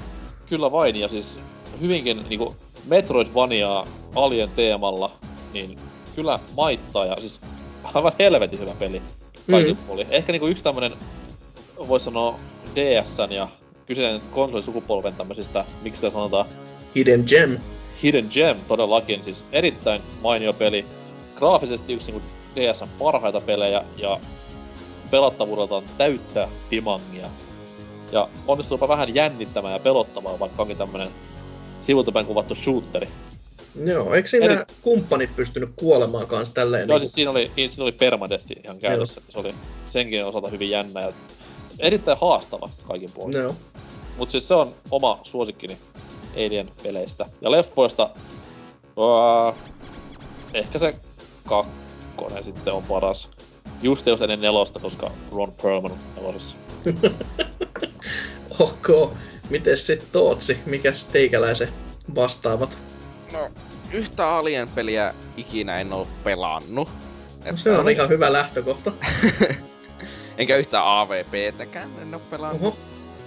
Kyllä 0.49 0.71
vain, 0.71 0.95
ja 0.95 1.07
siis 1.07 1.37
hyvinkin 1.81 2.25
niinku 2.29 2.55
Metroidvaniaa 2.85 3.87
Alien 4.15 4.49
teemalla, 4.49 5.11
niin 5.53 5.79
kyllä 6.15 6.39
maittaa, 6.57 7.05
ja 7.05 7.15
siis 7.19 7.39
aivan 7.83 8.11
helvetin 8.19 8.59
hyvä 8.59 8.73
peli. 8.79 9.01
Kaikin 9.51 9.75
mm. 9.75 9.83
puolin. 9.87 10.07
Ehkä 10.09 10.31
niinku 10.31 10.47
yksi 10.47 10.63
tämmönen, 10.63 10.91
voisi 11.87 12.03
sanoa 12.03 12.39
DSn 12.75 13.31
ja 13.31 13.47
kyseinen 13.85 14.21
konsolisukupolven 14.21 15.15
tämmöisistä, 15.15 15.65
miksi 15.81 16.01
sitä 16.01 16.13
sanotaan, 16.13 16.45
Hidden 16.95 17.23
Gem. 17.27 17.57
Hidden 18.03 18.27
Gem 18.33 18.57
todellakin, 18.67 19.23
siis 19.23 19.45
erittäin 19.51 20.01
mainio 20.21 20.53
peli. 20.53 20.85
Graafisesti 21.35 21.93
yksi 21.93 22.11
niinku 22.11 22.27
DSn 22.55 22.87
parhaita 22.99 23.41
pelejä 23.41 23.83
ja 23.97 24.19
pelattavuudeltaan 25.11 25.83
täyttä 25.97 26.47
timangia. 26.69 27.27
Ja 28.11 28.29
onnistuupa 28.47 28.87
vähän 28.87 29.15
jännittämään 29.15 29.73
ja 29.73 29.79
pelottavaa, 29.79 30.39
vaikka 30.39 30.61
onkin 30.61 30.77
tämmönen 30.77 31.09
sivultapäin 31.81 32.25
kuvattu 32.25 32.55
shooteri. 32.55 33.07
Joo, 33.85 34.13
eikö 34.13 34.29
siinä 34.29 34.45
Eri- 34.45 34.65
kumppanit 34.81 35.35
pystynyt 35.35 35.69
kuolemaan 35.75 36.27
kanssa 36.27 36.53
tälleen? 36.53 36.81
Joo, 36.89 36.97
niinku- 36.97 36.99
siis 36.99 37.13
siinä 37.13 37.31
oli, 37.31 37.51
siinä 37.55 37.83
oli 37.83 37.91
permadeath 37.91 38.45
ihan 38.63 38.79
käytössä. 38.79 39.21
Se 39.29 39.39
oli 39.39 39.55
senkin 39.85 40.25
osalta 40.25 40.49
hyvin 40.49 40.69
jännä 40.69 41.01
ja 41.01 41.13
erittäin 41.79 42.17
haastava 42.21 42.69
kaikin 42.87 43.11
puolin. 43.11 43.37
Joo. 43.37 43.55
Mut 44.17 44.29
siis 44.31 44.47
se 44.47 44.53
on 44.53 44.75
oma 44.91 45.19
suosikkini 45.23 45.77
Alien-peleistä. 46.35 47.25
Ja 47.41 47.51
leffoista... 47.51 48.09
Uh, 48.95 49.55
ehkä 50.53 50.79
se 50.79 50.95
kakkonen 51.47 52.43
sitten 52.43 52.73
on 52.73 52.83
paras. 52.83 53.29
just 53.81 54.05
jos 54.07 54.21
ennen 54.21 54.41
nelosta, 54.41 54.79
koska 54.79 55.11
Ron 55.31 55.53
Perlman 55.61 55.91
on 55.91 55.99
nelosessa. 56.15 56.55
Ok, 58.59 58.89
miten 59.51 59.77
sit 59.77 60.11
Tootsi, 60.11 60.59
mikäs 60.65 61.05
teikäläisen 61.05 61.69
vastaavat? 62.15 62.77
No, 63.33 63.49
yhtä 63.91 64.29
Alien-peliä 64.29 65.13
ikinä 65.37 65.79
en 65.79 65.93
oo 65.93 66.07
pelannut. 66.23 66.89
No, 67.45 67.57
se 67.57 67.71
on 67.71 67.89
ihan 67.89 68.09
hyvä 68.09 68.33
lähtökohta. 68.33 68.91
Enkä 70.37 70.55
yhtä 70.57 70.99
AVPtäkään 70.99 71.89
en 72.01 72.13
oo 72.13 72.19
pelannut. 72.19 72.61
Oho, 72.61 72.77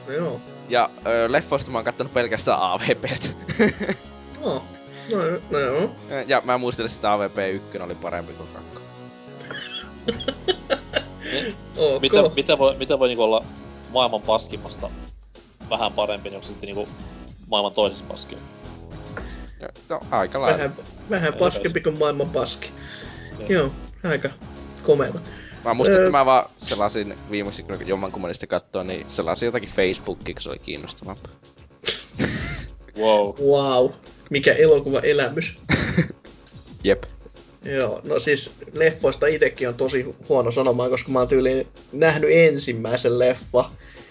no 0.07 0.13
joo. 0.13 0.41
Ja 0.69 0.91
ö, 1.07 1.33
leffoista 1.33 1.71
mä 1.71 1.79
oon 1.79 1.85
kattonut 1.85 2.13
pelkästään 2.13 2.59
AVPt. 2.61 3.37
No, 4.41 4.55
no, 5.13 5.19
no 5.51 5.59
joo. 5.59 5.91
ja 6.27 6.43
mä 6.45 6.59
muistelen, 6.59 6.91
että 6.97 7.13
AVP 7.13 7.39
1 7.53 7.79
oli 7.79 7.95
parempi 7.95 8.33
kuin 8.33 8.49
2. 8.49 8.85
Ok. 11.77 12.03
Miten, 12.03 12.25
miten 12.37 12.59
voi, 12.59 12.77
miten 12.77 12.99
voi 12.99 13.09
niinku 13.09 13.23
olla 13.23 13.45
maailman 13.93 14.23
paskimmasta 14.23 14.91
vähän 15.71 15.93
parempi, 15.93 16.29
niin 16.29 16.37
onko 16.37 16.47
se 16.47 16.51
sitten 16.51 16.67
niinku 16.67 16.89
maailman 17.47 17.73
toisessa 17.73 18.05
paskin? 18.09 18.39
No, 19.89 20.01
aika 20.11 20.41
lailla. 20.41 20.59
Vähän, 20.59 20.77
vähän 21.11 21.35
paskempi 21.35 21.81
kuin 21.81 21.99
maailman 21.99 22.31
paski. 22.31 22.73
Niin. 23.39 23.51
Joo, 23.51 23.71
aika 24.05 24.31
komeata. 24.83 25.21
Mä 25.65 25.75
muistan, 25.75 25.97
Öö. 25.97 26.07
että 26.07 26.19
mä 26.19 26.27
vaan 26.27 26.51
selasin 26.59 27.15
viimeksi, 27.31 27.63
kun 27.63 27.87
jommankumman 27.87 28.35
sitä 28.35 28.47
katsoa, 28.47 28.85
niin 28.85 29.07
selasin 29.09 29.47
jotakin 29.47 29.69
Facebookia, 29.69 30.35
kun 30.35 30.43
se 30.43 30.51
oli 30.51 30.59
kiinnostavampaa. 30.59 31.33
Wow. 32.99 33.35
Wow, 33.41 33.91
mikä 34.31 34.53
elokuva 34.53 35.01
elämys. 35.01 35.59
Jep. 36.85 37.03
Joo, 37.65 38.01
no 38.05 38.19
siis 38.19 38.57
leffoista 38.73 39.27
itekin 39.27 39.69
on 39.69 39.77
tosi 39.77 40.15
huono 40.29 40.51
sanomaan, 40.51 40.91
koska 40.91 41.13
mä 41.13 41.19
oon 41.19 41.29
tyyliin 41.29 41.67
nähnyt 41.93 42.31
ensimmäisen 42.33 43.19
leffa. 43.19 43.71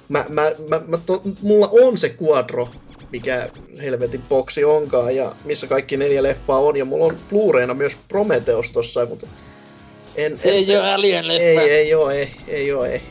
Mä, 0.09 0.25
mä, 0.29 0.51
mä, 0.67 0.81
mä 0.87 0.97
to, 0.97 1.21
mulla 1.41 1.69
on 1.71 1.97
se 1.97 2.15
Quadro, 2.23 2.69
mikä 3.11 3.49
helvetin 3.81 4.21
boksi 4.29 4.63
onkaan, 4.63 5.15
ja 5.15 5.35
missä 5.45 5.67
kaikki 5.67 5.97
neljä 5.97 6.23
leffaa 6.23 6.59
on, 6.59 6.77
ja 6.77 6.85
mulla 6.85 7.05
on 7.05 7.17
Blu-rayna 7.29 7.73
myös 7.73 7.97
Prometheus 8.07 8.71
tossa, 8.71 9.05
mutta 9.05 9.27
en, 10.15 10.39
Se 10.39 10.49
ei 10.49 10.73
en, 10.73 10.79
oo 10.81 10.85
Alien 10.87 11.27
leffa. 11.27 11.43
ei, 11.43 11.69
ei 11.69 11.93
oo, 11.93 12.09
ei, 12.09 12.31
ei 12.47 12.71
oo, 12.71 12.85
ei. 12.85 13.01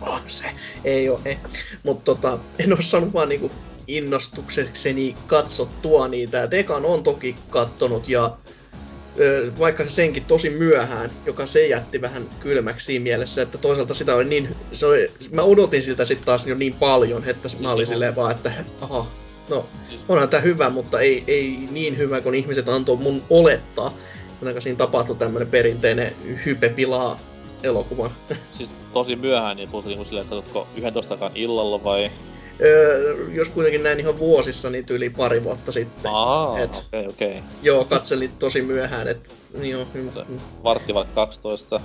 On 0.00 0.20
se, 0.26 0.44
ei 0.84 1.08
oo, 1.08 1.20
ei. 1.24 1.38
Mutta 1.82 2.04
tota, 2.04 2.38
en 2.58 2.72
oo 2.72 2.78
saanut 2.82 3.14
vaan 3.14 3.28
niinku 3.28 3.50
innostuksekseni 3.86 5.16
katsottua 5.26 6.08
niitä. 6.08 6.42
Et 6.42 6.54
ekan 6.54 6.84
on 6.84 7.02
toki 7.02 7.36
kattonut 7.50 8.08
ja 8.08 8.36
vaikka 9.58 9.84
senkin 9.88 10.24
tosi 10.24 10.50
myöhään, 10.50 11.10
joka 11.26 11.46
se 11.46 11.66
jätti 11.66 12.00
vähän 12.00 12.30
kylmäksi 12.40 12.86
siinä 12.86 13.02
mielessä, 13.02 13.42
että 13.42 13.58
toisaalta 13.58 13.94
sitä 13.94 14.14
oli 14.14 14.24
niin, 14.24 14.56
se 14.72 14.86
oli, 14.86 15.10
mä 15.30 15.42
odotin 15.42 15.82
sitä 15.82 16.04
sitten 16.04 16.26
taas 16.26 16.46
jo 16.46 16.54
niin 16.54 16.74
paljon, 16.74 17.24
että 17.26 17.48
mä 17.60 17.72
olin 17.72 17.86
silleen 17.86 18.16
vaan, 18.16 18.30
että 18.30 18.52
aha, 18.80 19.06
no 19.48 19.66
onhan 20.08 20.28
tää 20.28 20.40
hyvä, 20.40 20.70
mutta 20.70 21.00
ei, 21.00 21.24
ei 21.26 21.68
niin 21.70 21.98
hyvä 21.98 22.20
kuin 22.20 22.34
ihmiset 22.34 22.68
antoi 22.68 22.96
mun 22.96 23.22
olettaa. 23.30 23.94
Jotenka 24.40 24.60
siinä 24.60 24.76
tapahtui 24.76 25.16
tämmönen 25.16 25.48
perinteinen 25.48 26.12
hype 26.46 26.68
pilaa 26.68 27.20
elokuvan. 27.62 28.10
Siis 28.56 28.70
tosi 28.92 29.16
myöhään, 29.16 29.56
niin 29.56 29.68
puhuttiin 29.68 29.90
niinku 29.90 30.04
silleen, 30.04 30.24
että 30.24 30.36
katsotko 30.36 30.68
11 30.76 31.30
illalla 31.34 31.84
vai? 31.84 32.10
Öö, 32.64 33.14
jos 33.32 33.48
kuitenkin 33.48 33.82
näin 33.82 34.00
ihan 34.00 34.18
vuosissa, 34.18 34.70
niin 34.70 34.84
yli 34.90 35.10
pari 35.10 35.44
vuotta 35.44 35.72
sitten. 35.72 36.10
Aa, 36.14 36.58
Et- 36.58 36.74
okei, 36.86 37.06
okei. 37.06 37.42
Joo, 37.62 37.84
katselin 37.84 38.32
tosi 38.38 38.62
myöhään, 38.62 39.08
että 39.08 39.30
joo, 39.62 39.86
mm, 39.94 40.10
Se- 40.12 40.24
mm, 40.28 40.40
Vartti 40.64 40.94
vaikka 40.94 41.14
12. 41.14 41.80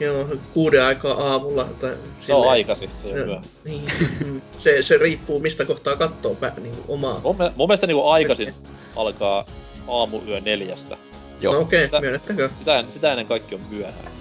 joo, 0.00 0.26
kuuden 0.54 0.84
aikaa 0.84 1.30
aamulla. 1.30 1.64
Tai 1.64 1.94
Se 2.16 2.34
on 2.34 2.48
aikasi, 2.50 2.90
se 3.02 3.08
Joo. 3.08 3.24
myöhään. 3.26 3.44
Niin, 3.64 3.82
mm. 4.26 4.42
se, 4.56 4.82
se 4.82 4.98
riippuu 4.98 5.40
mistä 5.40 5.64
kohtaa 5.64 5.96
katsoo 5.96 6.34
pä, 6.34 6.52
niin 6.62 6.74
omaa. 6.88 7.20
Mun, 7.24 7.36
mun 7.56 7.68
mielestä 7.68 7.86
niinku 7.86 8.06
aikaisin 8.08 8.54
alkaa 8.96 9.46
aamuyö 9.88 10.40
neljästä. 10.40 10.96
Joo. 11.40 11.54
No 11.54 11.60
okei, 11.60 11.84
Sitä- 11.84 11.96
okay, 11.96 12.00
myönnettäkö? 12.10 12.50
Sitä, 12.58 12.78
en- 12.78 12.92
sitä 12.92 13.10
ennen 13.10 13.26
kaikki 13.26 13.54
on 13.54 13.60
myöhään. 13.70 14.12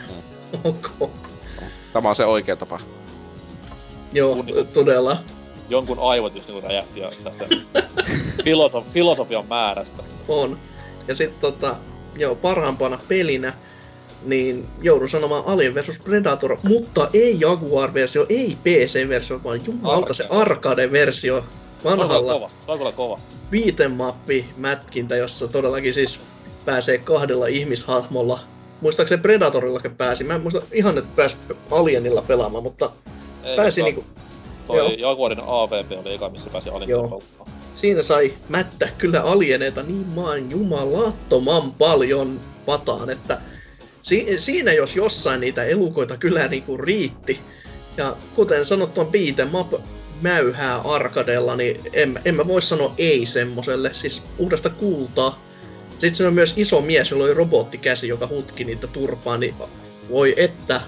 Ok. 0.64 1.10
Tämä 1.92 2.08
on 2.08 2.16
se 2.16 2.24
oikea 2.24 2.56
tapa. 2.56 2.80
Joo, 4.12 4.42
t- 4.42 4.72
todella. 4.72 5.16
Jonkun 5.70 5.98
aivot 5.98 6.34
just 6.34 6.48
niinku 6.48 6.68
räjähti 6.68 7.00
tästä 7.24 7.44
filosof, 8.44 8.84
filosofian 8.92 9.46
määrästä. 9.46 10.02
On. 10.28 10.58
Ja 11.08 11.14
sitten 11.14 11.40
tota, 11.40 11.76
joo, 12.18 12.34
parhaampana 12.34 12.98
pelinä, 13.08 13.52
niin 14.22 14.68
joudun 14.82 15.08
sanomaan 15.08 15.42
Alien 15.46 15.74
vs 15.74 16.00
Predator, 16.04 16.58
mutta 16.62 17.10
ei 17.12 17.40
Jaguar-versio, 17.40 18.26
ei 18.28 18.58
PC-versio, 18.64 19.40
vaan 19.44 19.60
jumalauta 19.66 20.14
se 20.14 20.26
arcade-versio 20.30 21.44
vanhalla 21.84 22.32
kova. 22.32 22.50
Kyllä 22.78 22.92
kova. 22.92 23.20
beat'em 23.50 24.14
mätkintä, 24.56 25.16
jossa 25.16 25.48
todellakin 25.48 25.94
siis 25.94 26.22
pääsee 26.64 26.98
kahdella 26.98 27.46
ihmishahmolla. 27.46 28.40
Muistaakseni 28.80 29.22
Predatorillakin 29.22 29.96
pääsi. 29.96 30.24
Mä 30.24 30.34
en 30.34 30.40
muista 30.40 30.62
ihan, 30.72 30.98
että 30.98 31.10
pääsi 31.16 31.36
Alienilla 31.70 32.22
pelaamaan, 32.22 32.62
mutta 32.62 32.90
Ei, 33.44 33.56
pääsi 33.56 33.82
mutta 33.82 34.00
niinku, 34.00 34.20
Toi 34.70 34.98
joo. 35.00 35.10
Jaguarin 35.10 35.40
AVP 35.46 35.92
oli 36.04 36.14
eka, 36.14 36.28
missä 36.28 36.50
pääsi 36.50 36.70
Alien 36.70 36.98
siinä 37.74 38.02
sai 38.02 38.34
mättä 38.48 38.88
kyllä 38.98 39.22
alieneita 39.22 39.82
niin 39.82 40.06
maan 40.06 40.50
jumalattoman 40.50 41.72
paljon 41.72 42.40
pataan, 42.66 43.10
että 43.10 43.40
si- 44.02 44.34
siinä 44.38 44.72
jos 44.72 44.96
jossain 44.96 45.40
niitä 45.40 45.64
elukoita 45.64 46.16
kyllä 46.16 46.48
niinku 46.48 46.76
riitti. 46.76 47.40
Ja 47.96 48.16
kuten 48.34 48.66
sanottu 48.66 49.00
on 49.00 49.06
beat'em 49.06 49.54
up 49.54 49.72
mäyhää 50.20 50.78
arkadella, 50.78 51.56
niin 51.56 51.80
en, 51.92 52.20
en 52.24 52.34
mä 52.34 52.46
voi 52.46 52.62
sanoa 52.62 52.94
ei 52.98 53.26
semmoselle, 53.26 53.94
siis 53.94 54.24
uudesta 54.38 54.70
kultaa. 54.70 55.42
Sitten 55.90 56.14
se 56.14 56.26
on 56.26 56.34
myös 56.34 56.54
iso 56.58 56.80
mies, 56.80 57.10
jolla 57.10 57.24
oli 57.24 57.34
robottikäsi, 57.34 58.08
joka 58.08 58.26
hutki 58.26 58.64
niitä 58.64 58.86
turpaa, 58.86 59.38
niin 59.38 59.54
voi 60.10 60.34
että, 60.36 60.80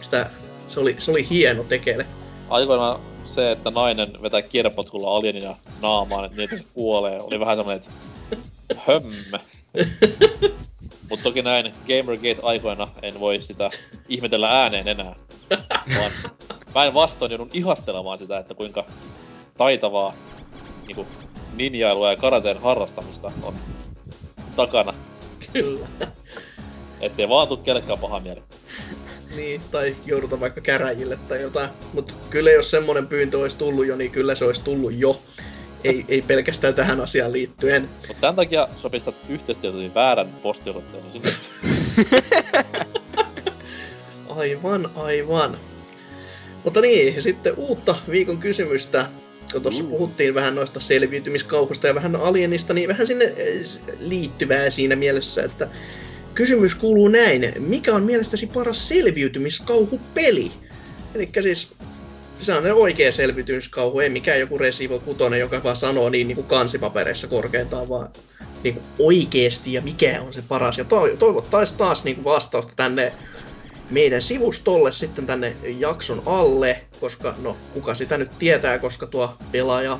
sitä, 0.00 0.30
se, 0.66 0.80
oli, 0.80 0.96
se 0.98 1.10
oli 1.10 1.26
hieno 1.30 1.64
tekele. 1.64 2.06
Aikoinaan 2.50 3.00
se, 3.24 3.52
että 3.52 3.70
nainen 3.70 4.22
vetää 4.22 4.42
kierpotkulla 4.42 5.16
alienin 5.16 5.56
naamaan, 5.82 6.24
että 6.24 6.36
niin, 6.36 6.48
se 6.48 6.64
kuolee, 6.74 7.20
oli 7.20 7.40
vähän 7.40 7.56
semmonen, 7.56 7.80
että 7.80 8.80
hömme. 8.86 9.40
Mut 11.10 11.22
toki 11.22 11.42
näin 11.42 11.74
Gamergate-aikoina 11.86 12.88
en 13.02 13.20
voi 13.20 13.40
sitä 13.40 13.70
ihmetellä 14.08 14.62
ääneen 14.62 14.88
enää. 14.88 15.14
Vaan 15.98 16.10
päinvastoin 16.72 17.30
joudun 17.30 17.50
ihastelemaan 17.52 18.18
sitä, 18.18 18.38
että 18.38 18.54
kuinka 18.54 18.84
taitavaa 19.58 20.12
niinku, 20.86 21.06
ninjailua 21.54 22.10
ja 22.10 22.16
karateen 22.16 22.62
harrastamista 22.62 23.32
on 23.42 23.54
takana. 24.56 24.94
Kyllä. 25.52 25.88
Ettei 27.00 27.28
vaan 27.28 27.48
tuu 27.48 27.56
kellekään 27.56 27.98
paha 27.98 28.20
mieli. 28.20 28.42
Niin, 29.36 29.60
tai 29.70 29.96
jouduta 30.06 30.40
vaikka 30.40 30.60
käräjille 30.60 31.18
tai 31.28 31.42
jotain. 31.42 31.70
Mutta 31.92 32.14
kyllä 32.30 32.50
jos 32.50 32.70
semmonen 32.70 33.06
pyyntö 33.06 33.38
olisi 33.38 33.58
tullut 33.58 33.86
jo, 33.86 33.96
niin 33.96 34.10
kyllä 34.10 34.34
se 34.34 34.44
olisi 34.44 34.62
tullut 34.62 34.92
jo. 34.94 35.22
Ei, 35.84 36.04
ei 36.08 36.22
pelkästään 36.22 36.74
tähän 36.74 37.00
asiaan 37.00 37.32
liittyen. 37.32 37.88
Mut 38.08 38.20
tän 38.20 38.36
takia 38.36 38.68
sä 38.82 38.90
pistät 38.90 39.14
yhteistyötä 39.28 39.94
väärän 39.94 40.28
postiosoitteen, 40.42 41.04
niin 41.12 41.22
Aivan, 44.28 44.90
aivan. 44.94 45.58
Mutta 46.64 46.80
niin, 46.80 47.16
ja 47.16 47.22
sitten 47.22 47.54
uutta 47.56 47.94
viikon 48.10 48.38
kysymystä. 48.38 49.06
Kun 49.52 49.62
tuossa 49.62 49.84
Uu. 49.84 49.90
puhuttiin 49.90 50.34
vähän 50.34 50.54
noista 50.54 50.80
selviytymiskauhusta 50.80 51.86
ja 51.86 51.94
vähän 51.94 52.16
alienista, 52.16 52.74
niin 52.74 52.88
vähän 52.88 53.06
sinne 53.06 53.24
eh, 53.24 53.62
liittyvää 53.98 54.70
siinä 54.70 54.96
mielessä, 54.96 55.42
että 55.42 55.68
kysymys 56.38 56.74
kuuluu 56.74 57.08
näin. 57.08 57.52
Mikä 57.58 57.94
on 57.94 58.02
mielestäsi 58.02 58.46
paras 58.46 58.88
selviytymiskauhupeli? 58.88 60.52
Eli 61.14 61.30
siis 61.40 61.74
se 62.38 62.54
on 62.54 62.72
oikea 62.72 63.12
selviytymiskauhu, 63.12 64.00
ei 64.00 64.10
mikään 64.10 64.40
joku 64.40 64.58
Resident 64.58 65.02
Evil 65.02 65.14
6, 65.14 65.38
joka 65.38 65.62
vaan 65.64 65.76
sanoo 65.76 66.10
niin, 66.10 66.28
niin 66.28 66.36
kuin 66.36 66.46
kansipapereissa 66.46 67.26
korkeintaan, 67.26 67.88
vaan 67.88 68.08
niin 68.64 68.74
kuin 68.74 68.84
oikeesti 68.98 69.72
ja 69.72 69.82
mikä 69.82 70.22
on 70.22 70.32
se 70.32 70.42
paras. 70.42 70.78
Ja 70.78 70.84
to- 70.84 71.16
toivottaisiin 71.18 71.78
taas 71.78 72.04
niin 72.04 72.16
kuin 72.16 72.24
vastausta 72.24 72.72
tänne 72.76 73.12
meidän 73.90 74.22
sivustolle 74.22 74.92
sitten 74.92 75.26
tänne 75.26 75.56
jakson 75.78 76.22
alle, 76.26 76.80
koska 77.00 77.34
no 77.42 77.56
kuka 77.74 77.94
sitä 77.94 78.18
nyt 78.18 78.38
tietää, 78.38 78.78
koska 78.78 79.06
tuo 79.06 79.36
pelaaja 79.52 79.98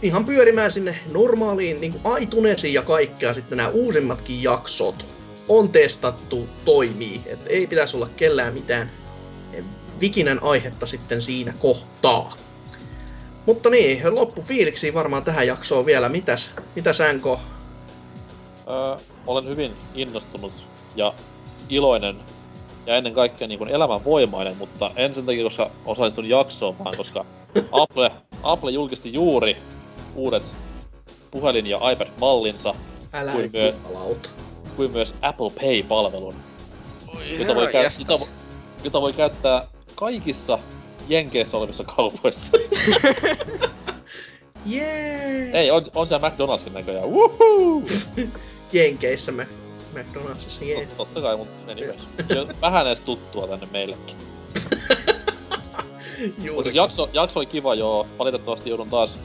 ihan 0.01 0.25
pyörimään 0.25 0.71
sinne 0.71 0.99
normaaliin 1.11 1.81
niin 1.81 1.95
aitunesiin 2.03 2.73
ja 2.73 2.81
kaikkea 2.81 3.33
sitten 3.33 3.57
nämä 3.57 3.69
uusimmatkin 3.69 4.43
jaksot 4.43 5.16
on 5.49 5.69
testattu, 5.69 6.47
toimii. 6.65 7.21
Et 7.25 7.39
ei 7.47 7.67
pitäisi 7.67 7.97
olla 7.97 8.09
kellään 8.17 8.53
mitään 8.53 8.91
vikinän 9.99 10.43
aihetta 10.43 10.85
sitten 10.85 11.21
siinä 11.21 11.53
kohtaa. 11.59 12.37
Mutta 13.45 13.69
niin, 13.69 14.15
loppufiiliksi 14.15 14.93
varmaan 14.93 15.23
tähän 15.23 15.47
jaksoon 15.47 15.85
vielä. 15.85 16.09
Mitäs, 16.09 16.51
mitäs 16.75 16.99
NK? 17.13 17.25
Öö, 17.25 17.37
olen 19.27 19.45
hyvin 19.45 19.73
innostunut 19.93 20.53
ja 20.95 21.13
iloinen 21.69 22.17
ja 22.85 22.95
ennen 22.95 23.13
kaikkea 23.13 23.47
niin 23.47 23.57
kuin 23.57 23.69
elämänvoimainen, 23.69 24.57
mutta 24.57 24.91
en 24.95 25.15
sen 25.15 25.25
takia, 25.25 25.43
koska 25.43 25.71
osallistun 25.85 26.29
jaksoon, 26.29 26.79
vaan 26.79 26.93
koska 26.97 27.25
Apple, 27.71 28.11
Apple 28.43 28.71
julkisti 28.71 29.13
juuri 29.13 29.57
uudet 30.15 30.43
puhelin- 31.31 31.67
ja 31.67 31.77
iPad-mallinsa, 31.91 32.75
Älä 33.13 33.31
kuin, 33.31 33.49
myö. 33.53 33.73
Kuin 34.77 34.91
myös 34.91 35.15
Apple 35.21 35.49
Pay-palvelun, 35.49 36.35
Oi 37.07 37.39
jota 37.39 37.55
voi, 37.55 37.67
käy, 37.67 37.85
jota, 37.99 38.25
jota 38.83 39.01
voi 39.01 39.13
käyttää 39.13 39.67
kaikissa 39.95 40.59
Jenkeissä 41.07 41.57
olevissa 41.57 41.83
kaupoissa. 41.83 42.57
Jee! 44.65 45.51
Ei, 45.53 45.71
on, 45.71 45.85
on 45.95 46.07
siellä 46.07 46.29
McDonald'skin 46.29 46.73
näköjään. 46.73 47.09
Woohoo! 47.09 47.81
Jenkeissä 48.73 49.31
mä 49.31 49.45
McDonaldsissa, 49.93 50.65
jee. 50.65 50.85
Tot, 50.85 50.97
totta 50.97 51.21
kai, 51.21 51.37
mutta 51.37 51.65
meni 51.65 51.81
myös. 51.81 52.07
Vähän 52.61 52.87
edes 52.87 53.01
tuttua 53.01 53.47
tänne 53.47 53.67
meillekin. 53.71 54.15
Mutta 56.17 56.41
Juuri. 56.43 56.63
siis 56.63 56.75
jakso, 56.75 57.09
jakso 57.13 57.39
oli 57.39 57.45
kiva 57.45 57.75
joo. 57.75 58.07
Valitettavasti 58.19 58.69
joudun 58.69 58.89
taas 58.89 59.17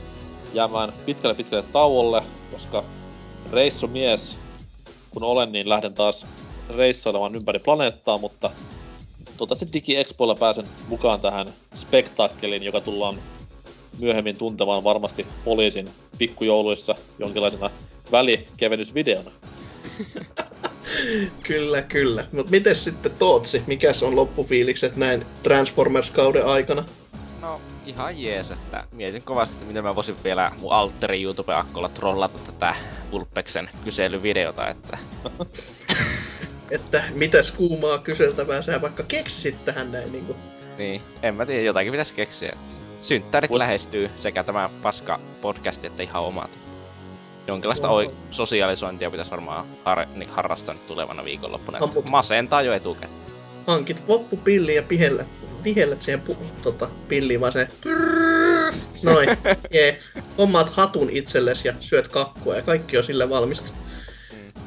jäämään 0.53 0.93
pitkälle 1.07 1.35
pitkälle 1.35 1.65
tauolle, 1.73 2.23
koska 2.53 2.85
reissumies 3.53 4.37
kun 5.12 5.24
olen, 5.24 5.52
niin 5.52 5.68
lähden 5.68 5.94
taas 5.94 6.26
reissailemaan 6.76 7.34
ympäri 7.34 7.59
planeettaa, 7.59 8.18
mutta 8.18 8.51
toivottavasti 9.24 9.72
DigiExpoilla 9.72 10.34
pääsen 10.34 10.66
mukaan 10.89 11.20
tähän 11.20 11.55
spektaakkeliin, 11.74 12.62
joka 12.62 12.80
tullaan 12.80 13.18
myöhemmin 13.98 14.36
tuntemaan 14.36 14.84
varmasti 14.84 15.26
poliisin 15.44 15.90
pikkujouluissa 16.18 16.94
jonkinlaisena 17.18 17.70
välikevennysvideona. 18.12 19.30
Kyllä, 21.43 21.82
kyllä. 21.82 22.24
Mut 22.32 22.51
miten 22.51 22.74
sitten 22.74 23.12
Tootsi? 23.12 23.62
Mikäs 23.66 24.02
on 24.02 24.16
loppufiilikset 24.16 24.97
näin 24.97 25.26
Transformers-kauden 25.43 26.47
aikana? 26.47 26.84
No, 27.40 27.60
ihan 27.86 28.22
jees, 28.22 28.50
että 28.50 28.84
mietin 28.92 29.22
kovasti, 29.22 29.54
että 29.54 29.66
miten 29.66 29.84
mä 29.84 29.94
voisin 29.94 30.16
vielä 30.24 30.52
mun 30.59 30.72
alteri 30.72 31.22
YouTube-akkolla 31.22 31.88
trollata 31.88 32.38
tätä 32.38 32.74
Vulpeksen 33.12 33.70
kyselyvideota, 33.84 34.68
että 34.68 34.98
Että 36.70 37.04
mitäs 37.14 37.52
kuumaa 37.52 37.98
kyseltävää 37.98 38.62
sä 38.62 38.82
vaikka 38.82 39.02
keksisit 39.02 39.64
tähän 39.64 39.92
näin 39.92 40.12
niinku. 40.12 40.36
niin, 40.78 41.02
en 41.22 41.34
mä 41.34 41.46
tiedä, 41.46 41.62
jotakin 41.62 41.92
pitäisi 41.92 42.14
keksiä. 42.14 42.52
Että 42.52 42.74
synttärit 43.00 43.50
Vois- 43.50 43.59
lähestyy 43.59 44.10
sekä 44.20 44.44
tämä 44.44 44.70
paska 44.82 45.20
podcast 45.40 45.84
että 45.84 46.02
ihan 46.02 46.22
omat. 46.22 46.50
Jonkinlaista 47.46 47.86
Wow. 47.88 47.96
oi- 47.96 48.14
sosiaalisointia 48.30 49.10
pitäisi 49.10 49.30
varmaan 49.30 49.66
har- 49.84 50.06
niin 50.14 50.28
harrastaa 50.30 50.74
nyt 50.74 50.86
tulevana 50.86 51.24
viikonloppuna. 51.24 51.78
Mut- 51.78 52.10
Masentaa 52.10 52.62
jo 52.62 52.72
etukäteen. 52.72 53.12
Hankit 53.66 54.09
vappupilliin 54.09 54.76
ja 54.76 54.82
pihellät, 54.82 55.28
vihellät 55.64 56.02
siihen 56.02 56.22
pu- 56.28 56.44
tota, 56.62 56.89
pilliin 57.09 57.40
vaan 57.40 57.52
se 57.52 57.68
Noin, 59.02 59.28
jee. 59.74 60.01
Hommaat 60.39 60.70
hatun 60.70 61.10
itsellesi 61.10 61.68
ja 61.68 61.74
syöt 61.80 62.09
kakkua 62.09 62.56
ja 62.56 62.62
kaikki 62.62 62.98
on 62.98 63.05
sille 63.05 63.28
valmista. 63.28 63.72
Mm. 64.32 64.62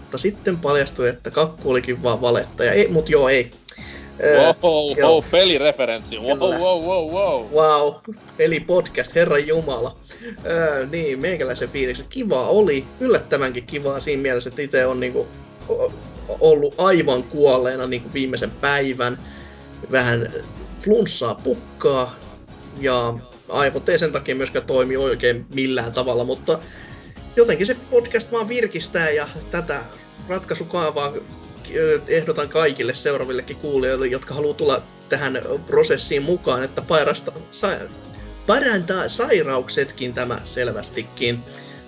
Mutta 0.00 0.18
sitten 0.18 0.56
paljastui, 0.56 1.08
että 1.08 1.30
kakku 1.30 1.70
olikin 1.70 2.02
vaan 2.02 2.20
valetta. 2.20 2.64
Ja 2.64 2.72
ei, 2.72 2.88
mut 2.88 3.08
joo, 3.08 3.28
ei. 3.28 3.50
Öö, 4.24 4.54
Wow, 4.62 4.98
joo. 4.98 5.10
wow, 5.10 5.24
pelireferenssi. 5.30 6.18
Wow, 6.18 6.38
Kyllä. 6.38 6.58
wow, 6.58 6.84
wow, 6.84 7.10
wow. 7.10 7.52
Wow, 7.52 7.94
pelipodcast, 8.36 9.14
herran 9.14 9.46
jumala. 9.46 9.96
Öö, 10.46 10.86
niin, 10.86 11.18
meikäläisen 11.18 11.68
fiilikset. 11.68 12.06
Kiva 12.08 12.48
oli, 12.48 12.84
yllättävänkin 13.00 13.66
kivaa 13.66 14.00
siinä 14.00 14.22
mielessä, 14.22 14.48
että 14.48 14.62
itse 14.62 14.86
on 14.86 15.00
niinku 15.00 15.28
ollut 16.40 16.74
aivan 16.78 17.22
kuolleena 17.22 17.86
niinku 17.86 18.12
viimeisen 18.12 18.50
päivän. 18.50 19.18
Vähän 19.92 20.32
flunssaa 20.80 21.34
pukkaa 21.34 22.16
ja 22.80 23.14
aivot 23.48 23.88
ei 23.88 23.98
sen 23.98 24.12
takia 24.12 24.34
myöskään 24.34 24.66
toimi 24.66 24.96
oikein 24.96 25.46
millään 25.54 25.92
tavalla, 25.92 26.24
mutta 26.24 26.58
jotenkin 27.36 27.66
se 27.66 27.76
podcast 27.90 28.32
vaan 28.32 28.48
virkistää 28.48 29.10
ja 29.10 29.28
tätä 29.50 29.80
ratkaisukaavaa 30.28 31.12
ö, 31.74 32.00
ehdotan 32.08 32.48
kaikille 32.48 32.94
seuraavillekin 32.94 33.56
kuulijoille, 33.56 34.06
jotka 34.06 34.34
haluaa 34.34 34.54
tulla 34.54 34.82
tähän 35.08 35.42
prosessiin 35.66 36.22
mukaan, 36.22 36.64
että 36.64 36.82
pairasta, 36.82 37.32
sa, 37.50 37.68
parantaa 38.46 39.08
sairauksetkin 39.08 40.14
tämä 40.14 40.40
selvästikin. 40.44 41.40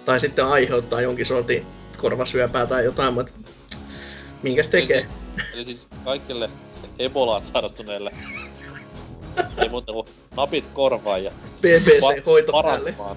Tai 0.04 0.20
sitten 0.20 0.46
aiheuttaa 0.46 1.00
jonkin 1.00 1.26
sortin 1.26 1.66
korvasyöpää 1.96 2.66
tai 2.66 2.84
jotain, 2.84 3.14
mutta 3.14 3.32
minkäs 4.42 4.68
tekee? 4.68 4.96
Eli 4.96 5.06
siis, 5.06 5.54
eli 5.54 5.64
siis 5.64 5.88
kaikille 6.04 6.50
Ebolaan 6.98 7.44
sairastuneille 7.44 8.10
ei 9.62 9.68
muuta 9.68 9.92
kuin 9.92 10.08
napit 10.36 10.66
korvaan 10.66 11.24
ja 11.24 11.30
BBC-hoito 11.60 12.52
päälle. 12.52 12.92
parantamaan. 12.92 13.16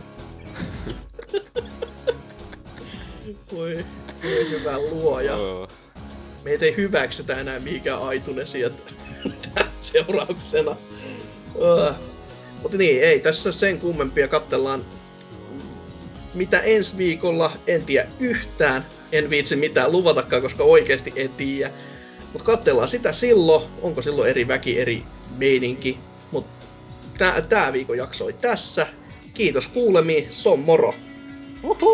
Voi, 3.54 3.86
voi 4.24 4.50
hyvä 4.50 4.78
luoja. 4.78 5.34
Meitä 6.44 6.66
ei 6.66 6.76
hyväksytä 6.78 7.36
enää 7.36 7.60
mihinkään 7.60 8.02
aitunesi 8.02 8.64
että 8.64 8.94
tämän 9.54 9.72
seurauksena. 9.80 10.72
Uh. 11.56 11.96
Mutta 12.62 12.78
niin, 12.78 13.04
ei 13.04 13.20
tässä 13.20 13.52
sen 13.52 13.80
kummempia. 13.80 14.28
Kattellaan 14.28 14.86
mitä 16.34 16.60
ensi 16.60 16.98
viikolla, 16.98 17.52
en 17.68 17.84
tiedä 17.84 18.08
yhtään. 18.20 18.86
En 19.12 19.30
viitsi 19.30 19.56
mitään 19.56 19.92
luvatakaan, 19.92 20.42
koska 20.42 20.64
oikeasti 20.64 21.14
en 21.16 21.30
tiedä. 21.30 21.72
Mutta 22.34 22.46
katsellaan 22.46 22.90
sitä 22.90 23.14
silloin. 23.14 23.70
Onko 23.82 24.02
silloin 24.02 24.30
eri 24.30 24.48
väki, 24.48 24.80
eri 24.80 25.04
meininki. 25.38 26.00
Mutta 26.32 26.66
tää, 27.18 27.42
tää 27.42 27.74
viikon 27.74 27.98
jakso 27.98 28.26
oli 28.26 28.34
tässä. 28.34 28.88
Kiitos 29.34 29.68
kuulemiin. 29.68 30.28
Se 30.30 30.50
on 30.50 30.60
moro. 30.60 30.94
Osta 31.64 31.86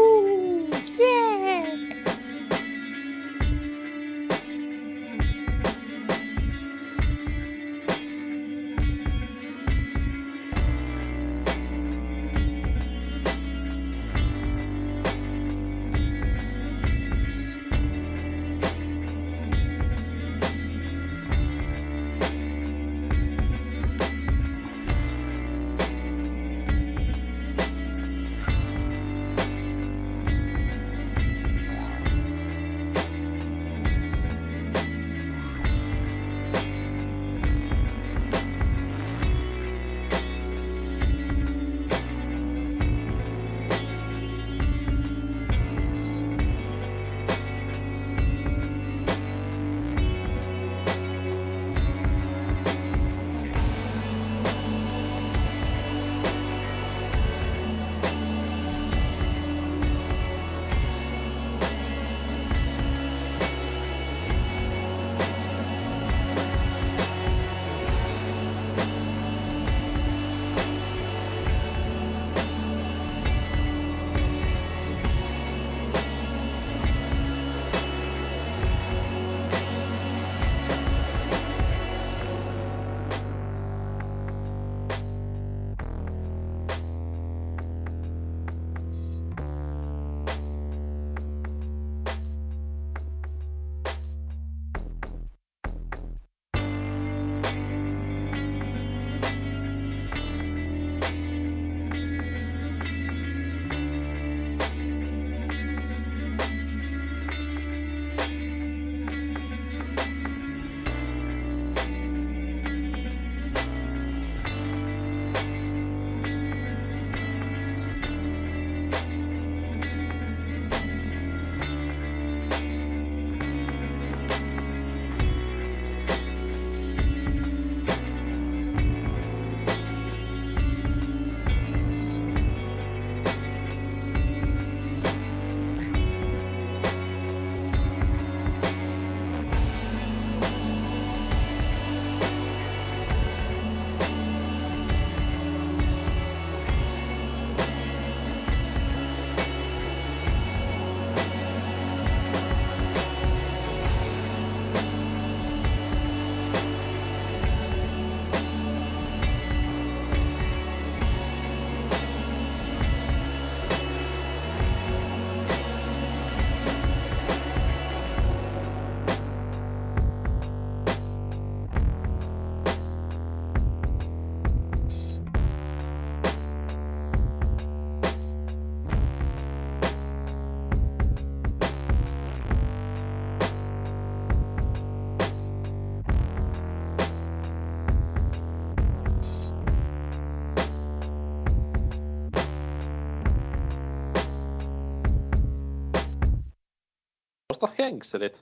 henkselit. 197.86 198.41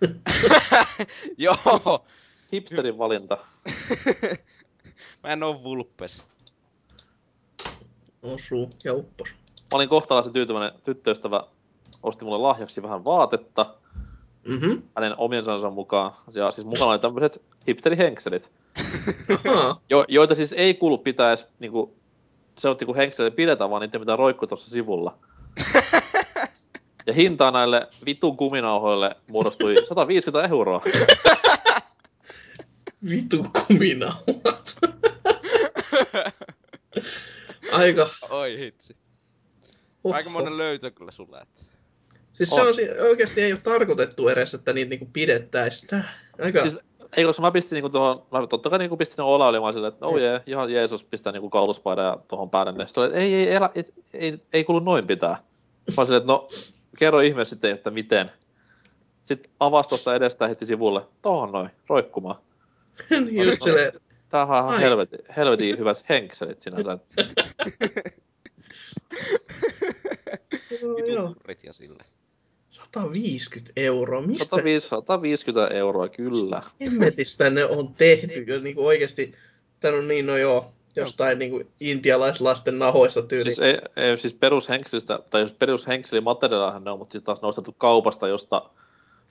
Joo! 1.38 2.04
Hipsterin 2.52 2.98
valinta. 2.98 3.38
Mä 5.22 5.30
en 5.32 5.42
oo 5.42 5.62
vulppes. 5.62 6.22
Osuu 8.22 8.70
ja 8.84 8.94
uppos. 8.94 9.28
Mä 9.72 9.76
olin 9.76 9.88
kohtalaisen 9.88 10.32
tyytyväinen 10.32 10.78
tyttöystävä 10.84 11.44
osti 12.02 12.24
mulle 12.24 12.38
lahjaksi 12.38 12.82
vähän 12.82 13.04
vaatetta 13.04 13.74
Mhm. 14.48 14.70
hänen 14.96 15.14
omien 15.18 15.44
sanansa 15.44 15.70
mukaan. 15.70 16.12
Ja 16.34 16.50
siis 16.52 16.66
mukana 16.66 16.90
oli 16.90 16.98
tämmöiset 16.98 17.42
hipsterihenkselit, 17.68 18.50
jo, 19.90 20.04
joita 20.08 20.34
siis 20.34 20.52
ei 20.52 20.74
kuulu 20.74 20.98
pitää 20.98 21.28
edes 21.28 21.46
niinku, 21.58 21.94
se 22.58 22.68
otti 22.68 22.84
kun 22.86 22.96
henkselit 22.96 23.36
pidetään, 23.36 23.70
vaan 23.70 23.82
niiden 23.82 24.00
pitää 24.00 24.16
roikkua 24.16 24.48
tuossa 24.48 24.70
sivulla. 24.70 25.18
Ja 27.06 27.12
hintaa 27.12 27.50
näille 27.50 27.88
vitun 28.06 28.36
kuminauhoille 28.36 29.16
muodostui 29.30 29.76
150 29.88 30.48
euroa. 30.48 30.82
Vitu 33.10 33.46
kuminauhat. 33.66 34.76
Aika. 37.72 38.10
Oi 38.30 38.58
hitsi. 38.58 38.96
Oho. 40.04 40.14
Aika 40.14 40.30
monen 40.30 40.58
löytö 40.58 40.90
kyllä 40.90 41.10
sulle. 41.10 41.38
Että... 41.38 41.62
Siis 42.32 42.50
se 42.50 42.60
On. 42.60 42.66
on, 42.66 42.74
si- 42.74 43.00
oikeasti 43.00 43.40
ei 43.42 43.52
ole 43.52 43.60
tarkoitettu 43.64 44.28
edes, 44.28 44.54
että 44.54 44.72
niitä 44.72 44.88
niinku 44.88 45.08
pidettäisiin. 45.12 45.88
Tää. 45.88 46.04
Aika. 46.44 46.62
Siis, 46.62 46.76
ei, 47.16 47.24
koska 47.24 47.42
mä 47.42 47.50
pistin 47.50 47.76
niinku 47.76 47.90
tuohon, 47.90 48.26
mä 48.32 48.46
totta 48.46 48.70
kai 48.70 48.78
niinku 48.78 48.96
pistin 48.96 49.16
ne 49.16 49.22
olailemaan 49.22 49.72
silleen, 49.72 49.92
että 49.92 50.06
oh 50.06 50.16
jee, 50.16 50.42
ihan 50.46 50.72
Jeesus 50.72 51.04
pistää 51.04 51.32
niinku 51.32 51.50
kauluspaidan 51.50 52.04
ja 52.04 52.18
tuohon 52.28 52.50
päälle. 52.50 52.86
Sitten 52.86 53.02
oli, 53.02 53.08
että 53.08 53.18
ei, 53.20 53.34
ei, 53.34 53.52
elä, 53.52 53.70
ei, 53.74 53.84
ei, 54.12 54.38
ei 54.52 54.64
kuulu 54.64 54.80
noin 54.80 55.06
pitää. 55.06 55.42
Mä 55.96 56.04
silleen, 56.04 56.22
että 56.22 56.32
no, 56.32 56.48
kerro 56.98 57.20
ihme 57.20 57.44
sitten, 57.44 57.70
että 57.70 57.90
miten. 57.90 58.30
Sitten 59.24 59.50
avasi 59.60 59.88
tuosta 59.88 60.14
edestä 60.14 60.48
heti 60.48 60.66
sivulle, 60.66 61.02
tohon 61.22 61.52
noin, 61.52 61.70
roikkumaan. 61.88 62.36
Niin 63.10 63.46
Just 63.46 63.62
silleen, 63.62 63.92
Tämähän 64.28 64.64
on 64.64 64.80
helvetin, 64.80 65.18
helvetin 65.36 65.78
hyvät 65.78 66.08
henkselit 66.08 66.62
sinänsä. 66.62 66.98
turrit 71.16 71.64
ja 71.64 71.72
sille. 71.72 72.04
150 72.68 73.72
euroa. 73.76 74.22
Mistä 74.22 74.44
150, 74.44 75.06
150 75.06 75.74
euroa, 75.74 76.08
kyllä. 76.08 76.62
hemmetistä 76.80 77.50
ne 77.50 77.64
on 77.64 77.94
tehty? 77.94 78.44
Kyllä 78.44 78.62
niinku 78.62 78.86
oikeasti, 78.86 79.34
tän 79.80 79.94
on 79.94 80.08
niin, 80.08 80.26
no 80.26 80.36
joo, 80.36 80.72
jostain 80.96 81.38
niinku 81.38 81.62
intialaislasten 81.80 82.78
nahoista 82.78 83.22
tyyli. 83.22 83.44
Siis, 83.44 83.58
ei, 83.58 83.78
ei, 83.96 84.18
siis 84.18 84.34
perushenkselistä, 84.34 85.18
tai 85.30 85.40
jos 85.40 85.52
perushenkselimateriaalihan 85.52 86.84
ne 86.84 86.90
on, 86.90 86.98
mutta 86.98 87.12
sitten 87.12 87.26
taas 87.26 87.42
ne 87.42 87.46
on 87.46 87.48
ostettu 87.48 87.74
kaupasta, 87.78 88.28
josta 88.28 88.62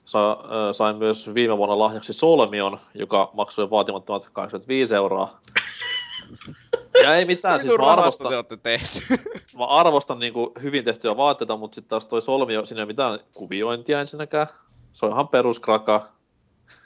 sa, 0.04 0.30
äh, 0.30 0.38
sain 0.72 0.96
myös 0.96 1.34
viime 1.34 1.56
vuonna 1.56 1.78
lahjaksi 1.78 2.12
Solmion, 2.12 2.80
joka 2.94 3.30
maksoi 3.32 3.70
vaatimattomat 3.70 4.28
85 4.32 4.94
euroa. 4.94 5.38
Ja 7.02 7.14
ei 7.14 7.24
mitään, 7.24 7.60
siis 7.60 7.72
Vitun 7.72 7.84
mä 7.84 7.92
arvostan, 7.92 8.44
te 8.48 8.56
tehty. 8.56 9.00
mä 9.58 9.64
arvostan 9.64 10.18
niinku 10.18 10.52
hyvin 10.62 10.84
tehtyjä 10.84 11.16
vaatteita, 11.16 11.56
mutta 11.56 11.74
sitten 11.74 11.88
taas 11.88 12.06
toi 12.06 12.22
Solmio, 12.22 12.66
siinä 12.66 12.80
ei 12.80 12.82
ole 12.82 12.86
mitään 12.86 13.18
kuviointia 13.34 14.00
ensinnäkään. 14.00 14.46
Se 14.92 15.06
on 15.06 15.12
ihan 15.12 15.28
peruskraka. 15.28 16.08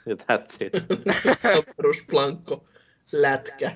Ja 0.05 0.15
that's 0.15 0.55
it. 0.59 0.73
perusplankko 1.77 2.63
lätkä. 3.11 3.71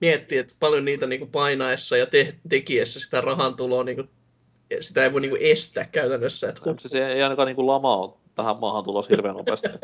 Miettii, 0.00 0.38
että 0.38 0.54
paljon 0.60 0.84
niitä 0.84 1.06
niinku 1.06 1.26
painaessa 1.26 1.96
ja 1.96 2.06
te- 2.06 2.34
tekiessä 2.48 3.00
sitä 3.00 3.20
rahantuloa, 3.20 3.84
niinku, 3.84 4.04
sitä 4.80 5.04
ei 5.04 5.12
voi 5.12 5.20
niinku 5.20 5.38
estää 5.40 5.88
käytännössä. 5.92 6.48
Että 6.48 6.60
Siis 6.80 6.94
ei, 6.94 7.22
ainakaan 7.22 7.46
niinku 7.46 7.66
lama 7.66 7.96
ole 7.96 8.12
tähän 8.34 8.56
maahan 8.60 8.84
tulos 8.84 9.08
hirveän 9.08 9.36
nopeasti. 9.36 9.68